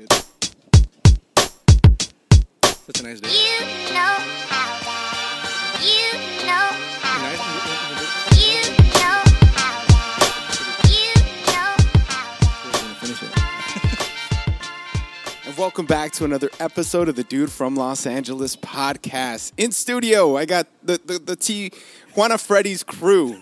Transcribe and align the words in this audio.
good. 0.00 0.12
Such 2.62 3.00
a 3.00 3.02
nice 3.02 3.20
day. 3.20 3.28
You 3.28 3.60
know 3.92 4.16
how 4.48 4.78
that. 4.86 5.80
You 5.82 6.12
know 6.46 6.68
how. 7.00 7.20
Nice. 7.22 7.40
You 8.40 8.62
know 8.96 9.20
how 9.56 9.76
that. 9.88 10.08
You 10.88 11.12
know 11.52 11.70
how. 12.08 12.94
Finish 13.00 13.22
it. 13.22 13.30
And 15.46 15.56
welcome 15.56 15.86
back 15.86 16.12
to 16.12 16.24
another 16.24 16.50
episode 16.60 17.08
of 17.08 17.16
the 17.16 17.24
Dude 17.24 17.50
from 17.50 17.74
Los 17.76 18.06
Angeles 18.06 18.56
podcast. 18.56 19.52
In 19.56 19.72
studio, 19.72 20.36
I 20.36 20.44
got 20.46 20.66
the 20.82 21.00
the, 21.04 21.18
the 21.18 21.36
T 21.36 21.72
Juana 22.14 22.38
Freddy's 22.38 22.82
crew. 22.82 23.40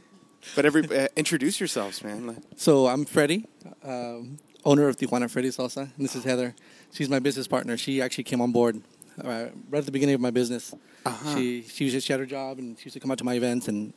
but 0.56 0.64
every 0.64 0.84
uh, 0.84 1.08
introduce 1.16 1.60
yourselves, 1.60 2.02
man. 2.02 2.42
So 2.56 2.86
I'm 2.86 3.04
Freddie, 3.04 3.46
um, 3.82 4.38
owner 4.68 4.86
of 4.88 4.96
Tijuana 4.96 5.30
Freddy 5.30 5.48
Salsa. 5.48 5.82
And 5.96 6.04
this 6.04 6.14
is 6.14 6.24
Heather. 6.24 6.54
She's 6.92 7.08
my 7.08 7.18
business 7.18 7.48
partner. 7.48 7.76
She 7.78 8.02
actually 8.02 8.24
came 8.24 8.40
on 8.42 8.52
board 8.52 8.82
uh, 9.24 9.46
right 9.70 9.78
at 9.78 9.86
the 9.86 9.92
beginning 9.92 10.14
of 10.14 10.20
my 10.20 10.30
business. 10.30 10.74
Uh-huh. 11.06 11.34
She 11.36 11.62
she 11.62 11.84
was 11.84 11.92
just 11.94 12.06
she 12.06 12.12
had 12.12 12.20
her 12.20 12.26
job 12.26 12.58
and 12.58 12.78
she 12.78 12.84
used 12.86 12.94
to 12.94 13.00
come 13.00 13.10
out 13.10 13.18
to 13.18 13.24
my 13.24 13.34
events 13.34 13.66
and 13.68 13.92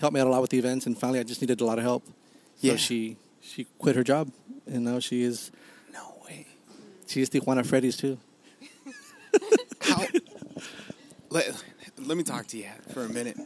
help 0.00 0.12
me 0.12 0.20
out 0.20 0.26
a 0.26 0.30
lot 0.30 0.40
with 0.42 0.50
the 0.50 0.58
events. 0.58 0.86
And 0.86 0.98
finally, 0.98 1.20
I 1.20 1.22
just 1.22 1.40
needed 1.40 1.60
a 1.60 1.64
lot 1.64 1.78
of 1.78 1.84
help. 1.84 2.04
So 2.06 2.12
Yeah. 2.68 2.76
she 2.76 3.16
she 3.40 3.66
quit 3.78 3.94
her 3.96 4.02
job 4.04 4.30
and 4.66 4.84
now 4.84 4.98
she 4.98 5.22
is 5.22 5.52
No 5.92 6.16
way. 6.26 6.46
she 7.06 7.20
is 7.22 7.30
Tijuana 7.30 7.64
Freddy's 7.64 7.96
too. 7.96 8.18
How? 9.80 10.04
let, 11.30 11.62
let 11.98 12.16
me 12.16 12.24
talk 12.24 12.46
to 12.48 12.58
you 12.58 12.66
for 12.92 13.04
a 13.04 13.08
minute. 13.08 13.38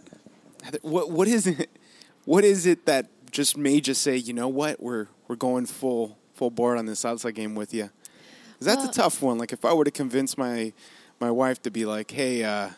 Heather, 0.62 0.79
What 0.83 1.11
what 1.11 1.29
is 1.29 1.47
it? 1.47 1.69
What 2.25 2.45
is 2.45 2.67
it 2.67 2.87
that 2.87 3.09
just 3.31 3.57
made 3.57 3.89
you 3.89 3.95
say, 3.95 4.17
you 4.17 4.33
know 4.33 4.48
what, 4.48 4.81
we're 4.83 5.09
we're 5.28 5.37
going 5.37 5.67
full 5.67 6.17
full 6.43 6.51
board 6.51 6.77
on 6.77 6.87
this 6.87 7.05
salsa 7.05 7.33
game 7.33 7.55
with 7.55 7.73
you? 7.73 7.89
that's 8.61 8.79
Well- 8.79 8.91
a 8.91 8.93
tough 8.93 9.23
one. 9.23 9.39
Like 9.39 9.53
if 9.53 9.65
I 9.65 9.73
were 9.73 9.85
to 9.85 9.93
convince 9.93 10.37
my 10.37 10.73
my 11.21 11.31
wife 11.31 11.62
to 11.62 11.71
be 11.71 11.84
like, 11.84 12.11
hey, 12.11 12.43
uh, 12.43 12.71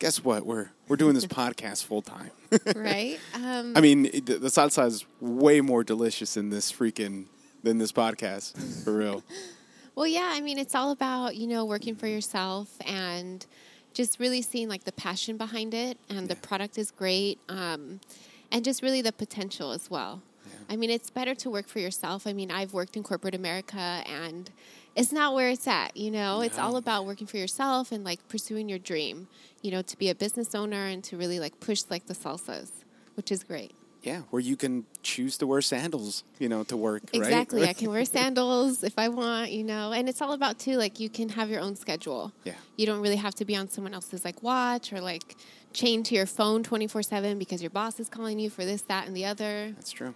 guess 0.00 0.24
what, 0.24 0.44
we're 0.44 0.70
we're 0.88 0.96
doing 0.96 1.14
this 1.14 1.26
podcast 1.40 1.84
full 1.84 2.02
time. 2.02 2.32
right? 2.74 3.18
Um, 3.34 3.74
I 3.76 3.80
mean, 3.80 4.02
the, 4.02 4.38
the 4.46 4.48
salsa 4.48 4.86
is 4.88 5.04
way 5.20 5.60
more 5.60 5.84
delicious 5.84 6.34
than 6.34 6.50
this 6.50 6.72
freaking 6.72 7.26
than 7.62 7.78
this 7.78 7.92
podcast 7.92 8.58
for 8.84 8.92
real. 8.96 9.22
well, 9.94 10.06
yeah. 10.08 10.30
I 10.32 10.40
mean, 10.40 10.58
it's 10.58 10.74
all 10.74 10.90
about 10.90 11.36
you 11.36 11.46
know 11.46 11.64
working 11.64 11.94
for 11.94 12.08
yourself 12.08 12.68
and 12.86 13.46
just 13.94 14.18
really 14.18 14.42
seeing 14.42 14.68
like 14.68 14.82
the 14.82 14.92
passion 14.92 15.36
behind 15.36 15.74
it, 15.74 15.96
and 16.08 16.28
the 16.28 16.34
product 16.36 16.76
is 16.76 16.90
great, 16.90 17.38
um, 17.48 18.00
and 18.50 18.64
just 18.64 18.82
really 18.82 19.00
the 19.02 19.12
potential 19.12 19.70
as 19.70 19.88
well. 19.90 20.22
I 20.68 20.76
mean, 20.76 20.90
it's 20.90 21.10
better 21.10 21.34
to 21.36 21.50
work 21.50 21.68
for 21.68 21.78
yourself. 21.78 22.26
I 22.26 22.32
mean, 22.32 22.50
I've 22.50 22.72
worked 22.72 22.96
in 22.96 23.02
corporate 23.02 23.34
America, 23.34 24.02
and 24.06 24.50
it's 24.94 25.12
not 25.12 25.34
where 25.34 25.50
it's 25.50 25.66
at. 25.66 25.96
You 25.96 26.10
know, 26.10 26.40
it's 26.40 26.58
all 26.58 26.76
about 26.76 27.06
working 27.06 27.26
for 27.26 27.36
yourself 27.36 27.92
and 27.92 28.04
like 28.04 28.26
pursuing 28.28 28.68
your 28.68 28.78
dream. 28.78 29.28
You 29.62 29.70
know, 29.72 29.82
to 29.82 29.98
be 29.98 30.08
a 30.08 30.14
business 30.14 30.54
owner 30.54 30.86
and 30.86 31.04
to 31.04 31.16
really 31.16 31.38
like 31.40 31.60
push 31.60 31.82
like 31.90 32.06
the 32.06 32.14
salsas, 32.14 32.70
which 33.14 33.30
is 33.30 33.44
great. 33.44 33.72
Yeah, 34.02 34.22
where 34.30 34.40
you 34.40 34.56
can 34.56 34.86
choose 35.02 35.36
to 35.38 35.46
wear 35.46 35.60
sandals, 35.60 36.24
you 36.38 36.48
know, 36.48 36.62
to 36.64 36.76
work. 36.76 37.02
right? 37.12 37.22
Exactly. 37.22 37.68
I 37.68 37.72
can 37.80 37.90
wear 37.90 38.04
sandals 38.06 38.82
if 38.82 38.98
I 38.98 39.08
want, 39.08 39.52
you 39.52 39.62
know. 39.62 39.92
And 39.92 40.08
it's 40.08 40.22
all 40.22 40.32
about 40.32 40.58
too 40.58 40.76
like 40.76 40.98
you 41.00 41.10
can 41.10 41.28
have 41.30 41.50
your 41.50 41.60
own 41.60 41.76
schedule. 41.76 42.32
Yeah. 42.44 42.54
You 42.76 42.86
don't 42.86 43.00
really 43.00 43.16
have 43.16 43.34
to 43.36 43.44
be 43.44 43.54
on 43.56 43.68
someone 43.68 43.92
else's 43.92 44.24
like 44.24 44.42
watch 44.42 44.92
or 44.92 45.00
like 45.02 45.36
chained 45.74 46.06
to 46.06 46.14
your 46.14 46.26
phone 46.26 46.64
24/7 46.64 47.38
because 47.38 47.60
your 47.62 47.70
boss 47.70 48.00
is 48.00 48.08
calling 48.08 48.38
you 48.38 48.48
for 48.48 48.64
this 48.64 48.82
that 48.82 49.06
and 49.06 49.14
the 49.14 49.26
other. 49.26 49.72
That's 49.76 49.92
true. 49.92 50.14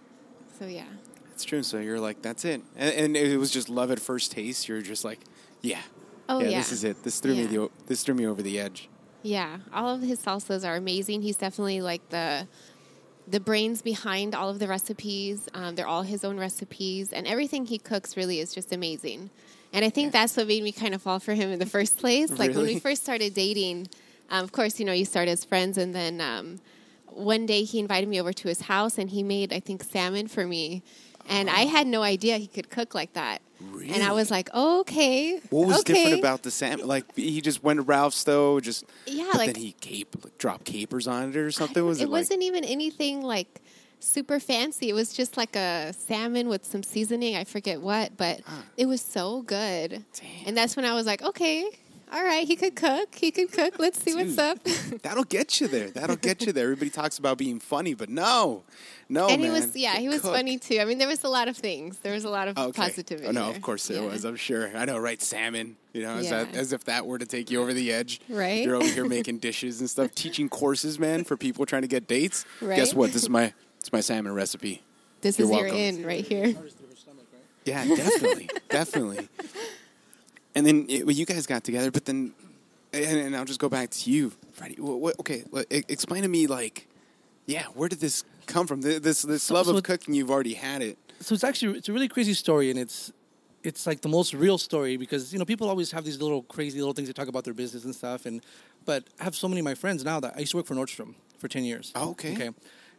So 0.57 0.65
yeah. 0.65 0.85
It's 1.33 1.43
true. 1.43 1.63
So 1.63 1.79
you're 1.79 1.99
like, 1.99 2.21
that's 2.21 2.45
it, 2.45 2.61
and, 2.77 2.95
and 2.95 3.17
it 3.17 3.37
was 3.37 3.51
just 3.51 3.67
love 3.69 3.91
at 3.91 3.99
first 3.99 4.31
taste. 4.31 4.69
You're 4.69 4.81
just 4.81 5.03
like, 5.03 5.19
yeah, 5.61 5.81
Oh 6.27 6.39
yeah, 6.39 6.49
yeah. 6.49 6.57
this 6.59 6.71
is 6.71 6.83
it. 6.83 7.03
This 7.03 7.19
threw 7.19 7.35
me 7.35 7.45
the, 7.45 7.69
this 7.87 8.03
threw 8.03 8.15
me 8.15 8.25
over 8.25 8.41
the 8.41 8.59
edge. 8.59 8.89
Yeah, 9.21 9.57
all 9.73 9.93
of 9.93 10.01
his 10.01 10.21
salsas 10.21 10.67
are 10.67 10.75
amazing. 10.75 11.21
He's 11.21 11.37
definitely 11.37 11.81
like 11.81 12.07
the 12.09 12.47
the 13.27 13.39
brains 13.39 13.81
behind 13.81 14.35
all 14.35 14.49
of 14.49 14.59
the 14.59 14.67
recipes. 14.67 15.49
Um, 15.53 15.75
they're 15.75 15.87
all 15.87 16.03
his 16.03 16.23
own 16.23 16.37
recipes, 16.37 17.11
and 17.11 17.27
everything 17.27 17.65
he 17.65 17.77
cooks 17.77 18.15
really 18.15 18.39
is 18.39 18.53
just 18.53 18.71
amazing. 18.71 19.29
And 19.73 19.83
I 19.83 19.89
think 19.89 20.13
that's 20.13 20.37
what 20.37 20.47
made 20.47 20.63
me 20.63 20.71
kind 20.71 20.93
of 20.93 21.01
fall 21.01 21.19
for 21.19 21.33
him 21.33 21.51
in 21.51 21.59
the 21.59 21.65
first 21.65 21.97
place. 21.97 22.31
Like 22.39 22.55
when 22.55 22.65
we 22.65 22.79
first 22.79 23.03
started 23.03 23.33
dating, 23.33 23.89
um, 24.29 24.43
of 24.43 24.51
course, 24.51 24.79
you 24.79 24.85
know, 24.85 24.93
you 24.93 25.05
start 25.05 25.27
as 25.27 25.43
friends, 25.43 25.77
and 25.77 25.93
then 25.93 26.21
um, 26.21 26.59
one 27.15 27.45
day 27.45 27.63
he 27.63 27.79
invited 27.79 28.09
me 28.09 28.19
over 28.19 28.33
to 28.33 28.47
his 28.47 28.61
house, 28.61 28.97
and 28.97 29.09
he 29.09 29.23
made 29.23 29.53
I 29.53 29.59
think 29.59 29.83
salmon 29.83 30.27
for 30.27 30.45
me. 30.45 30.83
And 31.27 31.49
I 31.49 31.61
had 31.61 31.87
no 31.87 32.03
idea 32.03 32.37
he 32.37 32.45
could 32.47 32.69
cook 32.69 32.93
like 32.93 33.13
that. 33.13 33.41
Really? 33.59 33.89
And 33.89 34.03
I 34.03 34.11
was 34.11 34.29
like, 34.29 34.49
oh, 34.53 34.81
okay. 34.81 35.39
What 35.49 35.67
was 35.67 35.79
okay. 35.79 35.93
different 35.93 36.19
about 36.19 36.43
the 36.43 36.51
salmon? 36.51 36.87
Like 36.87 37.15
he 37.15 37.41
just 37.41 37.63
went 37.63 37.77
to 37.77 37.83
Ralph's 37.83 38.23
though, 38.23 38.59
just 38.59 38.85
Yeah, 39.07 39.31
like- 39.33 39.53
then 39.53 39.63
he 39.63 39.71
cape 39.73 40.15
like 40.23 40.37
dropped 40.37 40.65
capers 40.65 41.07
on 41.07 41.29
it 41.29 41.35
or 41.35 41.51
something. 41.51 41.83
Was 41.83 41.99
it, 41.99 42.03
it 42.03 42.09
like, 42.09 42.21
wasn't 42.21 42.43
even 42.43 42.63
anything 42.63 43.23
like 43.23 43.61
super 43.99 44.39
fancy. 44.39 44.89
It 44.89 44.93
was 44.93 45.13
just 45.13 45.35
like 45.35 45.55
a 45.55 45.93
salmon 45.93 46.47
with 46.47 46.63
some 46.65 46.83
seasoning. 46.83 47.35
I 47.35 47.43
forget 47.43 47.81
what, 47.81 48.17
but 48.17 48.41
it 48.77 48.85
was 48.85 49.01
so 49.01 49.41
good. 49.41 50.05
Damn. 50.13 50.47
And 50.47 50.57
that's 50.57 50.75
when 50.75 50.85
I 50.85 50.93
was 50.93 51.05
like, 51.05 51.23
okay, 51.23 51.69
all 52.13 52.23
right, 52.23 52.47
he 52.47 52.55
could 52.55 52.75
cook. 52.75 53.15
He 53.15 53.31
could 53.31 53.51
cook. 53.51 53.79
Let's 53.79 54.01
see 54.01 54.13
what's 54.15 54.37
up. 54.37 54.63
That'll 55.01 55.23
get 55.23 55.59
you 55.59 55.67
there. 55.67 55.89
That'll 55.89 56.15
get 56.15 56.45
you 56.45 56.51
there. 56.51 56.65
Everybody 56.65 56.89
talks 56.91 57.17
about 57.17 57.37
being 57.37 57.59
funny, 57.59 57.93
but 57.93 58.09
no, 58.09 58.63
no, 59.09 59.27
and 59.29 59.41
he 59.41 59.49
Oh, 59.49 59.53
was, 59.53 59.75
yeah, 59.75 59.95
he 59.97 60.07
was 60.07 60.21
Cook. 60.21 60.33
funny 60.33 60.57
too. 60.57 60.79
I 60.79 60.85
mean, 60.85 60.97
there 60.97 61.07
was 61.07 61.23
a 61.23 61.29
lot 61.29 61.47
of 61.47 61.57
things. 61.57 61.97
There 61.99 62.13
was 62.13 62.23
a 62.23 62.29
lot 62.29 62.47
of 62.47 62.57
Okay. 62.57 62.81
positivity. 62.81 63.27
Oh, 63.27 63.31
no, 63.31 63.47
there. 63.47 63.55
of 63.55 63.61
course 63.61 63.87
there 63.87 64.01
Yeah. 64.01 64.09
was. 64.09 64.23
I'm 64.25 64.35
sure. 64.35 64.75
I 64.75 64.85
know, 64.85 64.97
right? 64.97 65.21
Salmon. 65.21 65.77
You 65.93 66.01
know, 66.03 66.15
as, 66.15 66.29
that, 66.29 66.53
Yeah. 66.53 66.59
as 66.59 66.73
if 66.73 66.83
that 66.85 67.05
were 67.05 67.17
to 67.17 67.25
take 67.25 67.49
you 67.49 67.61
over 67.61 67.73
the 67.73 67.91
edge. 67.93 68.19
Right. 68.29 68.63
You're 68.65 68.75
over 68.75 68.85
here 68.87 69.05
making 69.07 69.37
dishes 69.39 69.79
and 69.79 69.89
stuff, 69.89 70.13
teaching 70.13 70.49
courses, 70.49 70.99
man, 70.99 71.23
for 71.23 71.37
people 71.37 71.65
trying 71.65 71.83
to 71.83 71.87
get 71.87 72.07
dates. 72.07 72.45
Right. 72.61 72.75
Guess 72.75 72.93
what? 72.93 73.13
This 73.13 73.23
is 73.23 73.29
my 73.29 73.53
it's 73.79 73.93
my 73.93 74.01
salmon 74.01 74.33
recipe. 74.33 74.81
This 75.21 75.39
You're 75.39 75.47
is 75.51 75.57
your 75.57 75.67
in 75.67 76.05
right 76.05 76.25
here. 76.25 76.53
Yeah, 77.65 77.83
definitely, 77.85 78.49
definitely. 78.69 79.27
And 80.55 80.65
then 80.65 80.85
it, 80.89 81.05
well, 81.05 81.15
you 81.15 81.25
guys 81.25 81.45
got 81.45 81.63
together, 81.63 81.91
but 81.91 82.05
then, 82.05 82.33
and, 82.93 83.19
and 83.19 83.35
I'll 83.35 83.45
just 83.45 83.59
go 83.59 83.67
back 83.69 83.89
to 83.89 84.09
you, 84.11 84.31
Freddie. 84.53 84.75
What, 84.79 84.99
what, 84.99 85.19
okay, 85.19 85.43
explain 85.69 86.23
to 86.23 86.29
me, 86.29 86.47
like, 86.47 86.87
yeah, 87.45 87.63
where 87.73 87.89
did 87.89 87.99
this 87.99 88.23
come 88.45 88.65
from? 88.67 88.81
Th- 88.81 89.01
This 89.01 89.21
this 89.23 89.51
love 89.51 89.65
so 89.65 89.75
of 89.75 89.83
cooking, 89.83 90.13
you've 90.13 90.31
already 90.31 90.53
had 90.53 90.81
it. 90.81 90.97
so 91.19 91.35
it's 91.35 91.43
actually 91.43 91.77
it's 91.77 91.89
a 91.89 91.93
really 91.93 92.07
crazy 92.07 92.33
story 92.33 92.69
and 92.69 92.79
it's 92.79 93.11
it's 93.63 93.85
like 93.87 94.01
the 94.01 94.09
most 94.09 94.33
real 94.33 94.57
story 94.57 94.95
because 94.97 95.33
you 95.33 95.39
know 95.39 95.45
people 95.45 95.67
always 95.67 95.91
have 95.91 96.03
these 96.05 96.21
little 96.21 96.43
crazy 96.43 96.79
little 96.79 96.93
things 96.93 97.07
to 97.07 97.13
talk 97.13 97.27
about 97.27 97.43
their 97.43 97.53
business 97.53 97.83
and 97.85 97.93
stuff 97.95 98.25
and 98.25 98.41
but 98.85 99.03
I 99.19 99.23
have 99.23 99.35
so 99.35 99.47
many 99.47 99.59
of 99.61 99.65
my 99.65 99.73
friends 99.75 100.03
now 100.03 100.19
that 100.19 100.33
I 100.35 100.39
used 100.41 100.51
to 100.51 100.57
work 100.57 100.67
for 100.67 100.75
Nordstrom 100.75 101.15
for 101.39 101.47
10 101.47 101.63
years. 101.63 101.91
Oh, 101.95 102.11
okay. 102.11 102.33
Okay. 102.33 102.49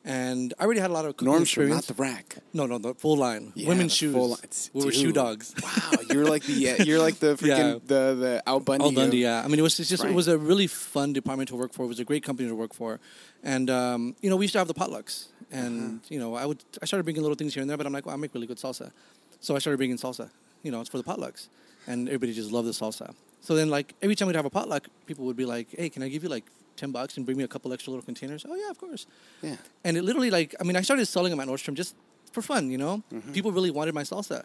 And 0.09 0.55
I 0.61 0.65
already 0.65 0.79
had 0.79 0.91
a 0.91 0.93
lot 0.95 1.05
of 1.05 1.17
cooking 1.17 1.35
Nordstrom, 1.35 1.43
experience. 1.43 1.89
not 1.89 1.97
the 1.97 2.01
rack. 2.01 2.37
no, 2.53 2.65
no, 2.67 2.79
the 2.79 2.95
full 2.95 3.17
line. 3.17 3.51
Yeah, 3.57 3.69
Women's 3.71 3.93
shoes. 3.93 4.15
full 4.15 4.29
line. 4.29 4.39
We 4.73 4.85
were 4.85 4.93
shoe 4.93 5.11
dogs. 5.11 5.53
Wow, 5.61 5.99
you're 6.11 6.25
like 6.25 6.45
the 6.45 6.71
uh, 6.71 6.85
you're 6.85 7.01
like 7.01 7.17
the 7.19 7.35
freaking 7.41 7.73
Yeah. 7.75 7.79
the 7.93 8.03
the 8.15 8.43
Al 8.47 8.61
Bundy. 8.61 8.85
Al 8.85 8.93
Bundy, 8.93 9.25
of- 9.25 9.29
yeah. 9.29 9.43
I 9.45 9.49
mean, 9.49 9.59
it 9.59 9.63
was 9.63 9.77
just 9.77 10.03
Right. 10.05 10.13
it 10.13 10.15
was 10.15 10.29
a 10.29 10.39
really 10.39 10.69
fun 10.69 11.13
department 11.13 11.49
to 11.49 11.57
work 11.57 11.73
for. 11.73 11.83
It 11.85 11.89
was 11.89 11.99
a 11.99 12.05
great 12.05 12.23
company 12.23 12.49
to 12.49 12.55
work 12.55 12.73
for, 12.73 13.01
and 13.43 13.69
um, 13.69 14.15
you 14.23 14.31
know 14.31 14.37
we 14.37 14.45
used 14.45 14.53
to 14.53 14.59
have 14.61 14.69
the 14.69 14.75
potlucks, 14.75 15.27
and 15.51 15.75
Uh-huh. 15.99 15.99
you 16.15 16.21
know 16.21 16.37
I 16.37 16.47
would 16.47 16.63
I 16.81 16.85
started 16.87 17.03
bringing 17.03 17.23
little 17.23 17.37
things 17.37 17.53
here 17.55 17.63
and 17.63 17.69
there, 17.69 17.77
but 17.77 17.87
I'm 17.87 17.93
like, 17.93 18.07
well, 18.07 18.15
I 18.15 18.19
make 18.19 18.33
really 18.33 18.47
good 18.47 18.59
salsa, 18.59 18.93
so 19.41 19.57
I 19.57 19.59
started 19.59 19.79
bringing 19.79 19.99
salsa. 19.99 20.31
You 20.63 20.71
know, 20.71 20.81
it's 20.83 20.91
for 20.91 20.99
the 20.99 21.05
potlucks, 21.13 21.49
and 21.89 22.07
everybody 22.09 22.33
just 22.33 22.53
loved 22.53 22.69
the 22.69 22.73
salsa. 22.83 23.13
So 23.41 23.57
then, 23.57 23.71
like 23.71 23.95
every 24.03 24.15
time 24.15 24.29
we'd 24.29 24.37
have 24.37 24.47
a 24.47 24.51
potluck, 24.51 24.87
people 25.07 25.25
would 25.27 25.37
be 25.37 25.47
like, 25.47 25.67
"Hey, 25.77 25.89
can 25.91 26.05
I 26.05 26.09
give 26.09 26.23
you 26.23 26.29
like 26.29 26.45
ten 26.77 26.91
bucks 26.93 27.17
and 27.17 27.25
bring 27.27 27.39
me 27.39 27.45
a 27.45 27.49
couple 27.49 27.73
extra 27.73 27.91
little 27.91 28.05
containers?" 28.05 28.45
Oh 28.49 28.55
yeah, 28.55 28.71
of 28.71 28.79
course. 28.79 29.07
Yeah. 29.43 29.57
And 29.85 29.97
it 29.97 30.03
literally 30.03 30.31
like 30.31 30.55
I 30.61 30.65
mean 30.65 30.77
I 30.77 30.83
started 30.83 31.07
selling 31.07 31.31
them 31.31 31.41
at 31.41 31.49
Nordstrom 31.49 31.75
just 31.75 31.95
for 32.33 32.43
fun, 32.43 32.71
you 32.71 32.79
know. 32.79 33.03
Mm-hmm. 33.13 33.33
People 33.33 33.51
really 33.53 33.71
wanted 33.71 33.95
my 33.95 34.03
salsa, 34.03 34.43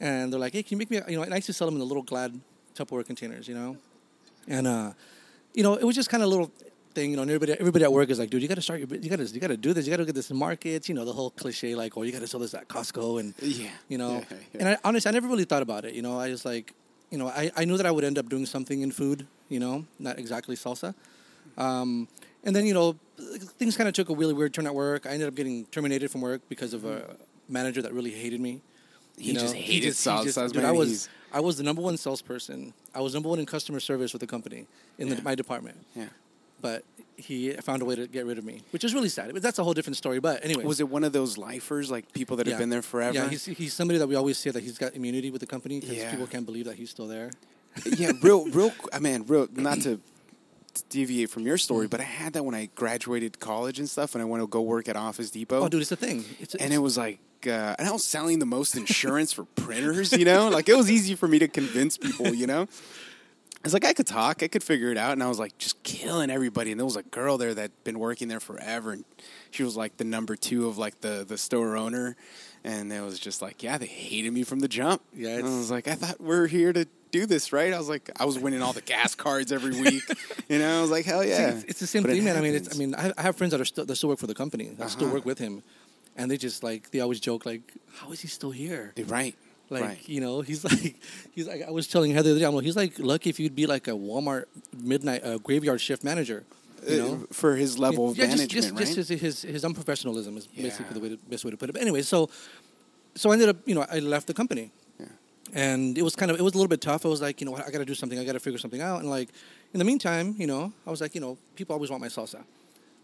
and 0.00 0.32
they're 0.32 0.40
like, 0.40 0.52
"Hey, 0.54 0.62
can 0.62 0.76
you 0.76 0.78
make 0.78 0.90
me?" 0.90 0.96
A, 0.98 1.10
you 1.10 1.16
know, 1.16 1.22
and 1.22 1.32
I 1.32 1.36
used 1.36 1.46
to 1.46 1.52
sell 1.52 1.66
them 1.66 1.74
in 1.74 1.80
the 1.80 1.86
little 1.86 2.02
Glad 2.02 2.40
Tupperware 2.74 3.04
containers, 3.06 3.46
you 3.48 3.54
know. 3.54 3.76
And 4.48 4.66
uh, 4.66 4.92
you 5.54 5.62
know, 5.62 5.74
it 5.74 5.84
was 5.84 5.94
just 5.96 6.08
kind 6.08 6.22
of 6.22 6.28
a 6.28 6.30
little 6.30 6.50
thing, 6.94 7.10
you 7.10 7.16
know. 7.16 7.22
And 7.22 7.30
everybody, 7.30 7.52
everybody 7.60 7.84
at 7.84 7.92
work 7.92 8.08
is 8.10 8.18
like, 8.18 8.30
"Dude, 8.30 8.42
you 8.42 8.48
got 8.48 8.54
to 8.56 8.62
start 8.62 8.80
your, 8.80 8.88
you 8.88 9.10
got 9.10 9.18
to, 9.18 9.26
you 9.26 9.40
got 9.40 9.48
to 9.48 9.56
do 9.56 9.72
this. 9.72 9.86
You 9.86 9.90
got 9.90 9.98
to 9.98 10.04
get 10.06 10.14
this 10.14 10.30
in 10.30 10.36
markets." 10.36 10.88
You 10.88 10.94
know, 10.94 11.04
the 11.04 11.12
whole 11.12 11.30
cliche 11.30 11.74
like, 11.74 11.96
"Oh, 11.96 12.02
you 12.02 12.12
got 12.12 12.20
to 12.20 12.26
sell 12.26 12.40
this 12.40 12.54
at 12.54 12.68
Costco," 12.68 13.20
and 13.20 13.34
Yeah. 13.42 13.68
you 13.88 13.98
know. 13.98 14.12
Yeah, 14.30 14.36
yeah. 14.52 14.60
And 14.60 14.68
I 14.70 14.78
honestly, 14.84 15.08
I 15.08 15.12
never 15.12 15.28
really 15.28 15.44
thought 15.44 15.62
about 15.62 15.84
it. 15.84 15.94
You 15.94 16.02
know, 16.02 16.18
I 16.18 16.28
just 16.30 16.44
like, 16.44 16.72
you 17.10 17.18
know, 17.18 17.28
I, 17.28 17.50
I 17.56 17.64
knew 17.66 17.76
that 17.76 17.86
I 17.86 17.90
would 17.90 18.04
end 18.04 18.18
up 18.18 18.28
doing 18.28 18.46
something 18.46 18.80
in 18.82 18.90
food. 18.92 19.26
You 19.48 19.60
know, 19.60 19.84
not 19.98 20.18
exactly 20.18 20.56
salsa. 20.56 20.94
Um, 21.56 22.08
and 22.44 22.54
then 22.54 22.66
you 22.66 22.74
know, 22.74 22.96
things 23.58 23.76
kind 23.76 23.88
of 23.88 23.94
took 23.94 24.08
a 24.10 24.14
really 24.14 24.34
weird 24.34 24.54
turn 24.54 24.66
at 24.66 24.74
work. 24.74 25.06
I 25.06 25.10
ended 25.10 25.28
up 25.28 25.34
getting 25.34 25.64
terminated 25.66 26.10
from 26.10 26.20
work 26.20 26.42
because 26.48 26.72
of 26.74 26.84
a 26.84 27.16
manager 27.48 27.82
that 27.82 27.92
really 27.92 28.10
hated 28.12 28.40
me. 28.40 28.62
He 29.18 29.28
You 29.28 29.34
know, 29.34 29.40
just 29.40 29.54
hated 29.54 29.94
salsas, 29.94 30.52
dude. 30.52 30.64
I 30.64 30.72
was 30.72 30.88
He's- 30.88 31.08
I 31.32 31.40
was 31.40 31.56
the 31.58 31.64
number 31.64 31.82
one 31.82 31.96
salesperson. 31.96 32.72
I 32.94 33.00
was 33.00 33.12
number 33.12 33.28
one 33.28 33.38
in 33.38 33.46
customer 33.46 33.80
service 33.80 34.12
with 34.12 34.20
the 34.20 34.26
company 34.26 34.66
in 34.98 35.08
the, 35.08 35.20
my 35.22 35.34
department. 35.34 35.76
Yeah. 35.94 36.06
but 36.62 36.84
he 37.16 37.50
found 37.52 37.82
a 37.82 37.84
way 37.84 37.94
to 37.96 38.06
get 38.06 38.24
rid 38.26 38.38
of 38.38 38.44
me, 38.44 38.60
which 38.70 38.84
is 38.84 38.94
really 38.94 39.08
sad. 39.08 39.32
But 39.32 39.42
that's 39.42 39.58
a 39.58 39.64
whole 39.64 39.74
different 39.74 39.96
story. 39.96 40.20
But 40.20 40.42
anyway, 40.44 40.64
Was 40.64 40.80
it 40.80 40.88
one 40.88 41.04
of 41.04 41.12
those 41.12 41.36
lifers, 41.36 41.90
like 41.90 42.12
people 42.12 42.36
that 42.38 42.46
have 42.46 42.58
been 42.58 42.68
there 42.70 42.82
forever? 42.82 43.14
Yeah, 43.14 43.28
he's 43.28 43.44
he's 43.46 43.72
somebody 43.74 43.98
that 43.98 44.06
we 44.06 44.14
always 44.14 44.38
say 44.38 44.50
that 44.50 44.62
he's 44.62 44.78
got 44.78 44.94
immunity 44.94 45.30
with 45.30 45.40
the 45.40 45.46
company 45.46 45.80
because 45.80 45.96
Yeah. 45.96 46.10
people 46.10 46.26
can't 46.26 46.46
believe 46.46 46.64
that 46.66 46.76
he's 46.76 46.90
still 46.90 47.06
there. 47.08 47.30
yeah, 47.98 48.12
real, 48.22 48.46
real. 48.50 48.72
I 48.92 48.98
mean, 49.00 49.24
real. 49.26 49.48
Not 49.54 49.80
to 49.82 50.00
deviate 50.82 51.30
from 51.30 51.44
your 51.44 51.58
story, 51.58 51.86
but 51.86 52.00
I 52.00 52.04
had 52.04 52.32
that 52.34 52.44
when 52.44 52.54
I 52.54 52.70
graduated 52.74 53.40
college 53.40 53.78
and 53.78 53.88
stuff, 53.88 54.14
and 54.14 54.22
I 54.22 54.24
went 54.24 54.42
to 54.42 54.46
go 54.46 54.62
work 54.62 54.88
at 54.88 54.96
Office 54.96 55.30
Depot. 55.30 55.62
Oh, 55.62 55.68
dude, 55.68 55.82
it's 55.82 55.92
a 55.92 55.96
thing. 55.96 56.24
It's, 56.40 56.54
and 56.54 56.72
it 56.72 56.78
was 56.78 56.96
like, 56.96 57.18
uh, 57.46 57.76
and 57.78 57.88
I 57.88 57.92
was 57.92 58.04
selling 58.04 58.38
the 58.38 58.46
most 58.46 58.76
insurance 58.76 59.32
for 59.32 59.44
printers. 59.44 60.12
You 60.12 60.24
know, 60.24 60.48
like 60.48 60.68
it 60.68 60.76
was 60.76 60.90
easy 60.90 61.14
for 61.14 61.28
me 61.28 61.38
to 61.38 61.48
convince 61.48 61.98
people. 61.98 62.34
You 62.34 62.46
know. 62.46 62.68
It's 63.64 63.72
like 63.72 63.84
I 63.84 63.94
could 63.94 64.06
talk, 64.06 64.44
I 64.44 64.48
could 64.48 64.62
figure 64.62 64.92
it 64.92 64.96
out, 64.96 65.12
and 65.12 65.22
I 65.24 65.26
was 65.26 65.40
like 65.40 65.58
just 65.58 65.82
killing 65.82 66.30
everybody. 66.30 66.70
And 66.70 66.78
there 66.78 66.84
was 66.84 66.94
a 66.94 67.02
girl 67.02 67.36
there 67.36 67.52
that'd 67.52 67.72
been 67.82 67.98
working 67.98 68.28
there 68.28 68.38
forever, 68.38 68.92
and 68.92 69.04
she 69.50 69.64
was 69.64 69.76
like 69.76 69.96
the 69.96 70.04
number 70.04 70.36
two 70.36 70.68
of 70.68 70.78
like 70.78 71.00
the 71.00 71.24
the 71.26 71.36
store 71.36 71.76
owner, 71.76 72.16
and 72.62 72.92
it 72.92 73.00
was 73.00 73.18
just 73.18 73.42
like, 73.42 73.64
yeah, 73.64 73.76
they 73.76 73.86
hated 73.86 74.32
me 74.32 74.44
from 74.44 74.60
the 74.60 74.68
jump. 74.68 75.02
Yeah, 75.12 75.38
and 75.38 75.48
I 75.48 75.50
was 75.50 75.68
like, 75.68 75.88
I 75.88 75.96
thought 75.96 76.20
we're 76.20 76.46
here 76.46 76.72
to 76.72 76.86
do 77.10 77.26
this, 77.26 77.52
right? 77.52 77.72
I 77.72 77.78
was 77.78 77.88
like, 77.88 78.10
I 78.18 78.24
was 78.24 78.38
winning 78.38 78.62
all 78.62 78.72
the 78.72 78.82
gas 78.82 79.14
cards 79.14 79.52
every 79.52 79.72
week, 79.80 80.02
you 80.48 80.58
know. 80.58 80.78
I 80.78 80.80
was 80.80 80.90
like, 80.90 81.04
hell 81.04 81.24
yeah, 81.24 81.48
it's, 81.50 81.64
it's 81.64 81.80
the 81.80 81.86
same 81.86 82.02
But 82.02 82.12
thing, 82.12 82.24
man. 82.24 82.36
I 82.36 82.40
mean, 82.40 82.54
it's, 82.54 82.74
I 82.74 82.78
mean, 82.78 82.94
I, 82.94 83.12
I 83.16 83.22
have 83.22 83.36
friends 83.36 83.52
that 83.52 83.60
are 83.60 83.64
still 83.64 83.84
that 83.84 83.96
still 83.96 84.08
work 84.10 84.18
for 84.18 84.26
the 84.26 84.34
company 84.34 84.70
still 84.88 85.06
Uh-huh. 85.06 85.14
work 85.14 85.24
with 85.24 85.38
him, 85.38 85.62
and 86.16 86.30
they 86.30 86.36
just 86.36 86.62
like 86.62 86.90
they 86.90 87.00
always 87.00 87.20
joke 87.20 87.46
like, 87.46 87.62
"How 88.00 88.12
is 88.12 88.20
he 88.20 88.28
still 88.28 88.50
here?" 88.50 88.92
They're 88.96 89.04
right, 89.06 89.34
Like 89.70 89.82
right. 89.82 90.08
you 90.08 90.20
know, 90.20 90.40
he's 90.42 90.64
like 90.70 90.96
he's 91.32 91.46
like 91.46 91.62
I 91.66 91.70
was 91.70 91.86
telling 91.88 92.12
Heather 92.12 92.30
the 92.30 92.30
other 92.32 92.40
day, 92.40 92.46
I'm 92.46 92.54
like, 92.54 92.64
he's 92.64 92.76
like 92.76 92.98
lucky 92.98 93.30
if 93.30 93.38
you'd 93.40 93.56
be 93.56 93.66
like 93.66 93.86
a 93.88 93.92
Walmart 93.92 94.44
midnight 94.76 95.22
uh, 95.24 95.38
graveyard 95.38 95.80
shift 95.80 96.02
manager. 96.04 96.44
You 96.86 96.98
know, 96.98 97.12
Uh, 97.14 97.26
for 97.32 97.56
his 97.56 97.78
level 97.78 98.10
of 98.10 98.18
yeah, 98.18 98.26
just, 98.26 98.36
management, 98.36 98.52
just, 98.52 98.68
right? 98.74 98.94
just 98.96 99.08
his, 99.08 99.20
his 99.20 99.42
his 99.42 99.62
unprofessionalism 99.64 100.36
is 100.36 100.46
Yeah. 100.52 100.62
basically 100.62 100.94
the 100.94 101.00
way 101.00 101.08
to, 101.08 101.16
best 101.30 101.44
way 101.44 101.50
to 101.50 101.56
put 101.56 101.68
it. 101.70 101.72
But 101.72 101.82
anyway, 101.82 102.02
so 102.02 102.28
so 103.16 103.30
I 103.30 103.32
ended 103.32 103.48
up, 103.48 103.56
you 103.64 103.74
know, 103.74 103.84
I 103.90 103.98
left 103.98 104.26
the 104.26 104.34
company. 104.34 104.70
And 105.56 105.96
it 105.96 106.02
was 106.02 106.14
kind 106.14 106.30
of 106.30 106.38
it 106.38 106.42
was 106.42 106.52
a 106.52 106.56
little 106.58 106.68
bit 106.68 106.82
tough. 106.82 107.06
I 107.06 107.08
was 107.08 107.22
like, 107.22 107.40
you 107.40 107.46
know, 107.46 107.52
what, 107.52 107.66
I 107.66 107.70
got 107.70 107.78
to 107.78 107.84
do 107.84 107.94
something. 107.94 108.18
I 108.18 108.24
got 108.24 108.34
to 108.34 108.40
figure 108.40 108.58
something 108.58 108.82
out. 108.82 109.00
And 109.00 109.08
like 109.08 109.30
in 109.72 109.78
the 109.78 109.84
meantime, 109.84 110.34
you 110.38 110.46
know, 110.46 110.72
I 110.86 110.90
was 110.90 111.00
like, 111.00 111.14
you 111.14 111.20
know, 111.20 111.38
people 111.56 111.72
always 111.72 111.90
want 111.90 112.02
my 112.02 112.08
salsa, 112.08 112.44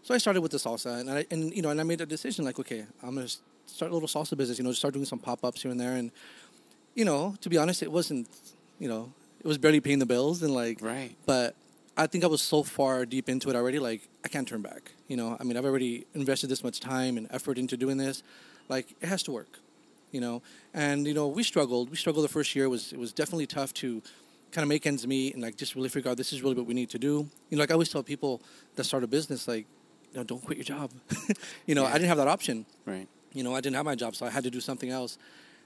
so 0.03 0.13
I 0.13 0.19
started 0.19 0.41
with 0.41 0.51
the 0.51 0.59
salsa, 0.59 0.99
and 0.99 1.09
I 1.09 1.25
and 1.31 1.51
you 1.53 1.63
know, 1.63 1.71
and 1.71 1.81
I 1.81 1.83
made 1.83 1.99
a 1.99 2.05
decision 2.05 2.45
like, 2.45 2.59
okay, 2.59 2.85
I'm 3.01 3.15
gonna 3.15 3.27
start 3.65 3.91
a 3.91 3.93
little 3.93 4.07
salsa 4.07 4.37
business. 4.37 4.59
You 4.59 4.63
know, 4.63 4.71
start 4.71 4.93
doing 4.93 5.05
some 5.05 5.19
pop 5.19 5.43
ups 5.43 5.63
here 5.63 5.71
and 5.71 5.79
there, 5.79 5.95
and 5.95 6.11
you 6.93 7.05
know, 7.05 7.35
to 7.41 7.49
be 7.49 7.57
honest, 7.57 7.81
it 7.81 7.91
wasn't, 7.91 8.29
you 8.79 8.87
know, 8.87 9.11
it 9.39 9.47
was 9.47 9.57
barely 9.57 9.79
paying 9.79 9.99
the 9.99 10.05
bills, 10.05 10.43
and 10.43 10.53
like, 10.53 10.79
Right. 10.79 11.15
But 11.25 11.55
I 11.97 12.05
think 12.05 12.23
I 12.23 12.27
was 12.27 12.41
so 12.41 12.61
far 12.61 13.05
deep 13.05 13.29
into 13.29 13.49
it 13.49 13.55
already, 13.55 13.79
like 13.79 14.07
I 14.23 14.27
can't 14.27 14.47
turn 14.47 14.61
back. 14.61 14.91
You 15.07 15.17
know, 15.17 15.37
I 15.39 15.43
mean, 15.43 15.57
I've 15.57 15.65
already 15.65 16.05
invested 16.13 16.47
this 16.47 16.63
much 16.63 16.79
time 16.79 17.17
and 17.17 17.27
effort 17.31 17.57
into 17.57 17.77
doing 17.77 17.97
this, 17.97 18.21
like 18.69 18.91
it 19.01 19.07
has 19.07 19.23
to 19.23 19.31
work. 19.31 19.59
You 20.13 20.21
know, 20.21 20.41
and 20.73 21.05
you 21.07 21.13
know, 21.13 21.27
we 21.27 21.43
struggled. 21.43 21.89
We 21.89 21.97
struggled 21.97 22.23
the 22.23 22.29
first 22.37 22.55
year. 22.55 22.65
It 22.65 22.69
was 22.69 22.93
it 22.93 22.99
was 22.99 23.11
definitely 23.11 23.47
tough 23.47 23.73
to 23.83 24.01
kind 24.51 24.63
of 24.63 24.69
make 24.69 24.85
ends 24.85 25.05
meet 25.07 25.33
and 25.33 25.41
like 25.43 25.55
just 25.57 25.73
really 25.75 25.89
figure 25.89 26.09
out 26.11 26.15
this 26.17 26.31
is 26.31 26.41
really 26.43 26.55
what 26.55 26.67
we 26.67 26.75
need 26.75 26.89
to 26.91 26.99
do. 26.99 27.27
You 27.49 27.57
know, 27.57 27.61
like 27.63 27.71
I 27.71 27.73
always 27.73 27.89
tell 27.89 28.03
people 28.03 28.41
that 28.75 28.83
start 28.85 29.03
a 29.03 29.07
business, 29.07 29.47
like, 29.47 29.65
you 30.11 30.17
know, 30.19 30.23
don't 30.23 30.43
quit 30.45 30.57
your 30.59 30.63
job. 30.75 30.91
you 31.65 31.73
know, 31.73 31.81
Yeah. 31.83 31.89
I 31.89 31.93
didn't 31.93 32.09
have 32.09 32.17
that 32.23 32.27
option 32.27 32.65
right. 32.85 33.07
you 33.33 33.43
know, 33.43 33.55
I 33.55 33.61
didn't 33.61 33.75
have 33.77 33.85
my 33.85 33.95
job, 33.95 34.15
so 34.15 34.25
I 34.27 34.29
had 34.29 34.43
to 34.43 34.51
do 34.51 34.61
something 34.61 34.91
else. 34.91 35.17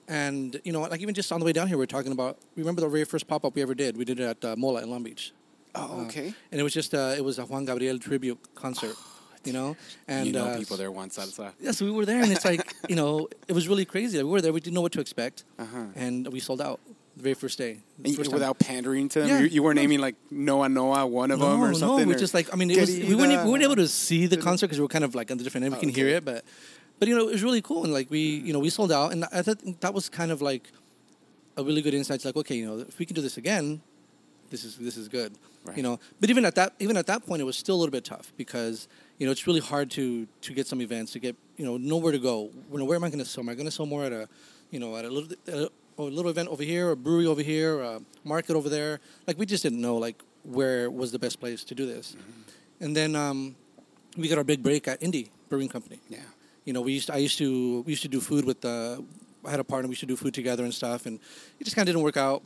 And 0.08 0.62
you 0.64 0.72
know, 0.72 0.82
like 0.84 1.02
even 1.02 1.14
just 1.14 1.30
on 1.34 1.40
the 1.42 1.46
way 1.46 1.52
down 1.52 1.68
here, 1.68 1.78
we 1.78 1.84
are 1.84 1.94
talking 1.98 2.14
about. 2.14 2.38
Remember 2.56 2.80
the 2.80 2.88
very 2.88 3.04
first 3.04 3.28
pop 3.28 3.44
up 3.44 3.54
we 3.56 3.62
ever 3.62 3.76
did? 3.76 3.98
We 3.98 4.06
did 4.06 4.20
it 4.22 4.24
at 4.24 4.46
uh, 4.46 4.56
MOLAA 4.56 4.84
in 4.84 4.90
Long 4.90 5.04
Beach, 5.04 5.34
Oh, 5.76 6.06
okay. 6.06 6.34
and 6.52 6.62
it 6.62 6.64
was 6.64 6.74
just 6.74 6.94
uh, 6.94 7.14
it 7.18 7.24
was 7.26 7.40
a 7.40 7.46
Juan 7.46 7.66
Gabriel 7.66 8.00
tribute 8.00 8.40
concert. 8.56 8.96
you 9.48 9.54
know, 9.54 9.70
and 10.08 10.28
you 10.28 10.34
know 10.34 10.46
uh, 10.48 10.58
people 10.62 10.78
there 10.78 10.92
want 10.92 11.12
salsa. 11.14 11.48
Yeah, 11.60 11.72
so 11.72 11.86
we 11.86 11.92
were 11.92 12.06
there, 12.06 12.22
and 12.22 12.32
it's 12.36 12.46
like 12.46 12.62
you 12.92 12.96
know, 13.02 13.28
it 13.48 13.54
was 13.54 13.66
really 13.72 13.86
crazy. 13.94 14.18
That 14.18 14.26
we 14.26 14.32
were 14.32 14.42
there, 14.42 14.54
we 14.54 14.60
didn't 14.66 14.76
know 14.76 14.86
what 14.88 14.96
to 14.98 15.02
expect, 15.06 15.38
Uh-huh. 15.58 15.86
and 15.96 16.28
we 16.36 16.40
sold 16.40 16.62
out 16.68 16.80
the 17.18 17.24
very 17.24 17.34
first 17.44 17.58
day. 17.58 17.74
And 18.04 18.16
First 18.16 18.30
time. 18.30 18.34
without 18.40 18.60
pandering 18.60 19.10
to 19.14 19.20
them, 19.22 19.30
Yeah. 19.30 19.40
you, 19.42 19.48
you 19.56 19.64
weren't 19.64 19.78
No. 19.78 19.82
naming 19.84 20.00
like 20.08 20.16
Noa 20.30 20.68
Noa 20.70 21.08
one 21.22 21.32
of 21.32 21.40
no, 21.40 21.50
them 21.52 21.64
or 21.64 21.74
something. 21.74 22.08
No, 22.08 22.14
we 22.14 22.20
just 22.20 22.34
like 22.40 22.48
I 22.54 22.56
mean, 22.60 22.70
it 22.70 22.80
was, 22.80 22.92
we 23.12 23.16
weren't 23.16 23.44
we 23.46 23.50
weren't 23.52 23.64
able 23.70 23.80
to 23.86 23.88
see 23.88 24.28
the 24.34 24.38
concert 24.38 24.68
because 24.68 24.80
we 24.82 24.86
were 24.88 24.96
kind 24.98 25.06
of 25.10 25.16
like 25.20 25.32
on 25.32 25.38
the 25.40 25.44
different 25.46 25.64
end. 25.66 25.74
We 25.74 25.78
Oh, 25.78 25.86
can 25.86 25.90
hear 26.00 26.10
it, 26.18 26.24
but 26.26 26.44
but 27.00 27.08
you 27.08 27.16
know, 27.16 27.28
it 27.30 27.34
was 27.38 27.44
really 27.44 27.62
cool 27.70 27.82
and 27.86 27.94
like 28.00 28.08
we 28.12 28.22
you 28.48 28.54
know 28.54 28.60
we 28.68 28.70
sold 28.80 28.92
out, 28.92 29.10
and 29.14 29.20
I 29.40 29.42
thought 29.46 29.60
that 29.86 29.94
was 29.94 30.10
kind 30.20 30.32
of 30.36 30.42
like 30.52 30.66
a 31.56 31.64
really 31.64 31.82
good 31.82 31.94
insight. 32.00 32.16
It's 32.20 32.26
like 32.26 32.36
okay, 32.44 32.56
you 32.56 32.66
know, 32.68 32.78
if 32.92 33.00
we 33.00 33.06
can 33.08 33.16
do 33.16 33.22
this 33.28 33.38
again, 33.38 33.82
this 34.52 34.64
is 34.64 34.78
this 34.78 34.98
is 34.98 35.08
good. 35.08 35.32
Right. 35.66 35.76
You 35.78 35.84
know, 35.84 36.00
but 36.22 36.30
even 36.30 36.46
at 36.46 36.56
that 36.56 36.70
even 36.80 36.96
at 36.98 37.08
that 37.08 37.26
point, 37.28 37.42
it 37.42 37.46
was 37.46 37.58
still 37.58 37.76
a 37.76 37.80
little 37.82 37.92
bit 38.00 38.06
tough 38.06 38.32
because 38.38 38.88
you 39.18 39.25
know 39.25 39.31
it's 39.31 39.48
really 39.48 39.60
hard 39.60 39.90
to 39.92 40.28
to 40.42 40.54
get 40.54 40.68
some 40.68 40.81
events 40.81 41.12
to 41.14 41.19
get 41.19 41.36
you 41.58 41.66
know 41.66 41.78
nowhere 41.78 42.12
to 42.12 42.19
go. 42.19 42.50
You 42.72 42.80
know, 42.80 42.86
where 42.86 42.96
am 42.96 43.04
I 43.04 43.10
going 43.10 43.19
to 43.19 43.25
sell? 43.25 43.44
Am 43.44 43.50
I 43.50 43.56
going 43.56 43.66
to 43.66 43.72
sell 43.72 43.86
more 43.86 44.04
at 44.04 44.12
a 44.12 44.28
you 44.72 44.80
know 44.80 44.96
at 44.96 45.06
a 45.06 45.10
little 45.10 45.36
a, 45.48 45.69
a 45.98 46.04
little 46.04 46.30
event 46.30 46.50
over 46.50 46.64
here, 46.64 46.92
a 46.92 46.96
brewery 46.96 47.25
over 47.25 47.42
here, 47.42 47.81
a 47.81 48.02
market 48.24 48.56
over 48.56 48.69
there? 48.69 49.00
Like 49.25 49.38
we 49.38 49.46
just 49.46 49.64
didn't 49.64 49.81
know 49.81 49.98
like 49.98 50.22
where 50.44 50.90
was 50.90 51.12
the 51.12 51.19
best 51.19 51.40
place 51.40 51.64
to 51.66 51.75
do 51.75 51.86
this. 51.86 52.16
Mm-hmm. 52.16 52.84
And 52.84 52.96
then 52.96 53.16
um, 53.16 53.56
we 54.16 54.28
got 54.28 54.38
our 54.38 54.44
big 54.44 54.64
break 54.64 54.88
at 54.88 55.02
Indie 55.02 55.30
Brewing 55.50 55.70
Company. 55.70 56.00
Yeah. 56.10 56.20
You 56.66 56.74
know, 56.74 56.81
we 56.81 56.94
used 56.94 57.08
to, 57.08 57.13
I 57.13 57.18
used 57.18 57.38
to 57.40 57.81
we 57.81 57.94
used 57.94 58.04
to 58.04 58.10
do 58.10 58.20
food 58.20 58.46
with 58.46 58.62
the 58.62 59.04
I 59.46 59.52
had 59.52 59.60
a 59.60 59.63
partner. 59.63 59.88
We 59.88 59.94
used 59.94 60.02
to 60.02 60.06
do 60.06 60.18
food 60.18 60.34
together 60.34 60.63
and 60.63 60.74
stuff, 60.74 61.06
and 61.06 61.20
it 61.60 61.63
just 61.63 61.75
kind 61.75 61.88
of 61.88 61.94
didn't 61.94 62.04
work 62.04 62.18
out. 62.18 62.44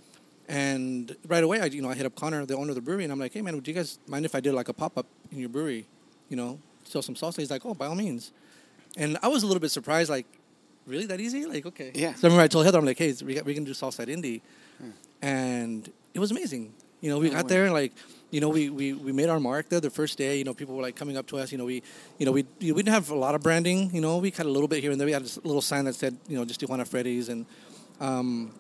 And 0.48 1.16
right 1.28 1.44
away, 1.44 1.60
I 1.60 1.66
you 1.66 1.82
know 1.82 1.90
I 1.90 1.96
hit 1.96 2.06
up 2.06 2.16
Connor, 2.16 2.46
the 2.46 2.56
owner 2.56 2.70
of 2.70 2.76
the 2.76 2.82
brewery, 2.82 3.04
and 3.04 3.12
I'm 3.12 3.20
like, 3.20 3.34
hey 3.34 3.42
man, 3.42 3.56
would 3.56 3.68
you 3.68 3.74
guys 3.74 4.00
mind 4.08 4.26
if 4.26 4.36
I 4.36 4.40
did 4.40 4.54
like 4.54 4.70
a 4.70 4.74
pop 4.74 4.98
up 4.98 5.08
in 5.32 5.40
your 5.40 5.50
brewery? 5.50 5.88
You 6.32 6.38
know, 6.38 6.60
sell 6.86 7.02
some 7.02 7.16
salsa. 7.16 7.38
He's 7.38 7.52
like, 7.52 7.66
oh, 7.66 7.74
by 7.74 7.88
all 7.88 7.96
means. 7.96 8.32
And 8.98 9.18
I 9.22 9.28
was 9.28 9.44
a 9.44 9.48
little 9.48 9.60
bit 9.60 9.72
surprised, 9.72 10.10
like, 10.10 10.26
really 10.88 11.06
that 11.06 11.20
easy? 11.20 11.46
Like, 11.46 11.66
okay. 11.66 11.92
Yeah. 11.94 12.14
So 12.14 12.28
I 12.28 12.32
remember 12.32 12.44
I 12.44 12.48
told 12.48 12.66
Heather, 12.66 12.80
I'm 12.80 12.86
like, 12.86 12.98
hey, 12.98 13.14
we 13.26 13.36
got, 13.36 13.46
we 13.46 13.54
can 13.54 13.66
do 13.66 13.72
salsa 13.72 14.00
at 14.00 14.08
Indie, 14.08 14.42
and 15.22 15.92
it 16.14 16.20
was 16.20 16.32
amazing. 16.32 16.74
You 17.02 17.10
know, 17.10 17.20
we 17.20 17.30
No 17.30 17.36
got 17.36 17.48
there 17.48 17.66
and 17.66 17.74
like, 17.74 17.94
you 18.30 18.40
know, 18.40 18.50
we, 18.50 18.70
we, 18.70 18.94
we 18.94 19.12
made 19.12 19.28
our 19.28 19.40
mark 19.40 19.70
there 19.70 19.82
the 19.82 19.90
first 19.90 20.18
day. 20.18 20.38
You 20.38 20.44
know, 20.44 20.54
people 20.54 20.76
were 20.76 20.84
like 20.84 20.96
coming 20.96 21.18
up 21.18 21.28
to 21.28 21.38
us. 21.38 21.52
You 21.52 21.58
know, 21.58 21.66
we, 21.66 21.84
you 22.18 22.26
know, 22.26 22.32
we 22.32 22.46
we 22.60 22.72
didn't 22.72 22.90
have 22.90 23.10
a 23.10 23.16
lot 23.16 23.36
of 23.36 23.42
branding. 23.42 23.94
You 23.94 24.02
know, 24.02 24.20
we 24.20 24.30
had 24.30 24.46
a 24.46 24.50
little 24.50 24.68
bit 24.68 24.82
here 24.82 24.92
and 24.92 25.00
there. 25.00 25.08
We 25.08 25.12
had 25.12 25.24
a 25.24 25.48
little 25.48 25.62
sign 25.62 25.86
that 25.86 25.96
said, 25.96 26.16
you 26.30 26.38
know, 26.38 26.46
just 26.46 26.62
Tijuana 26.62 26.88
Freddy's, 26.88 27.28
and 27.28 27.46
um, 28.00 28.52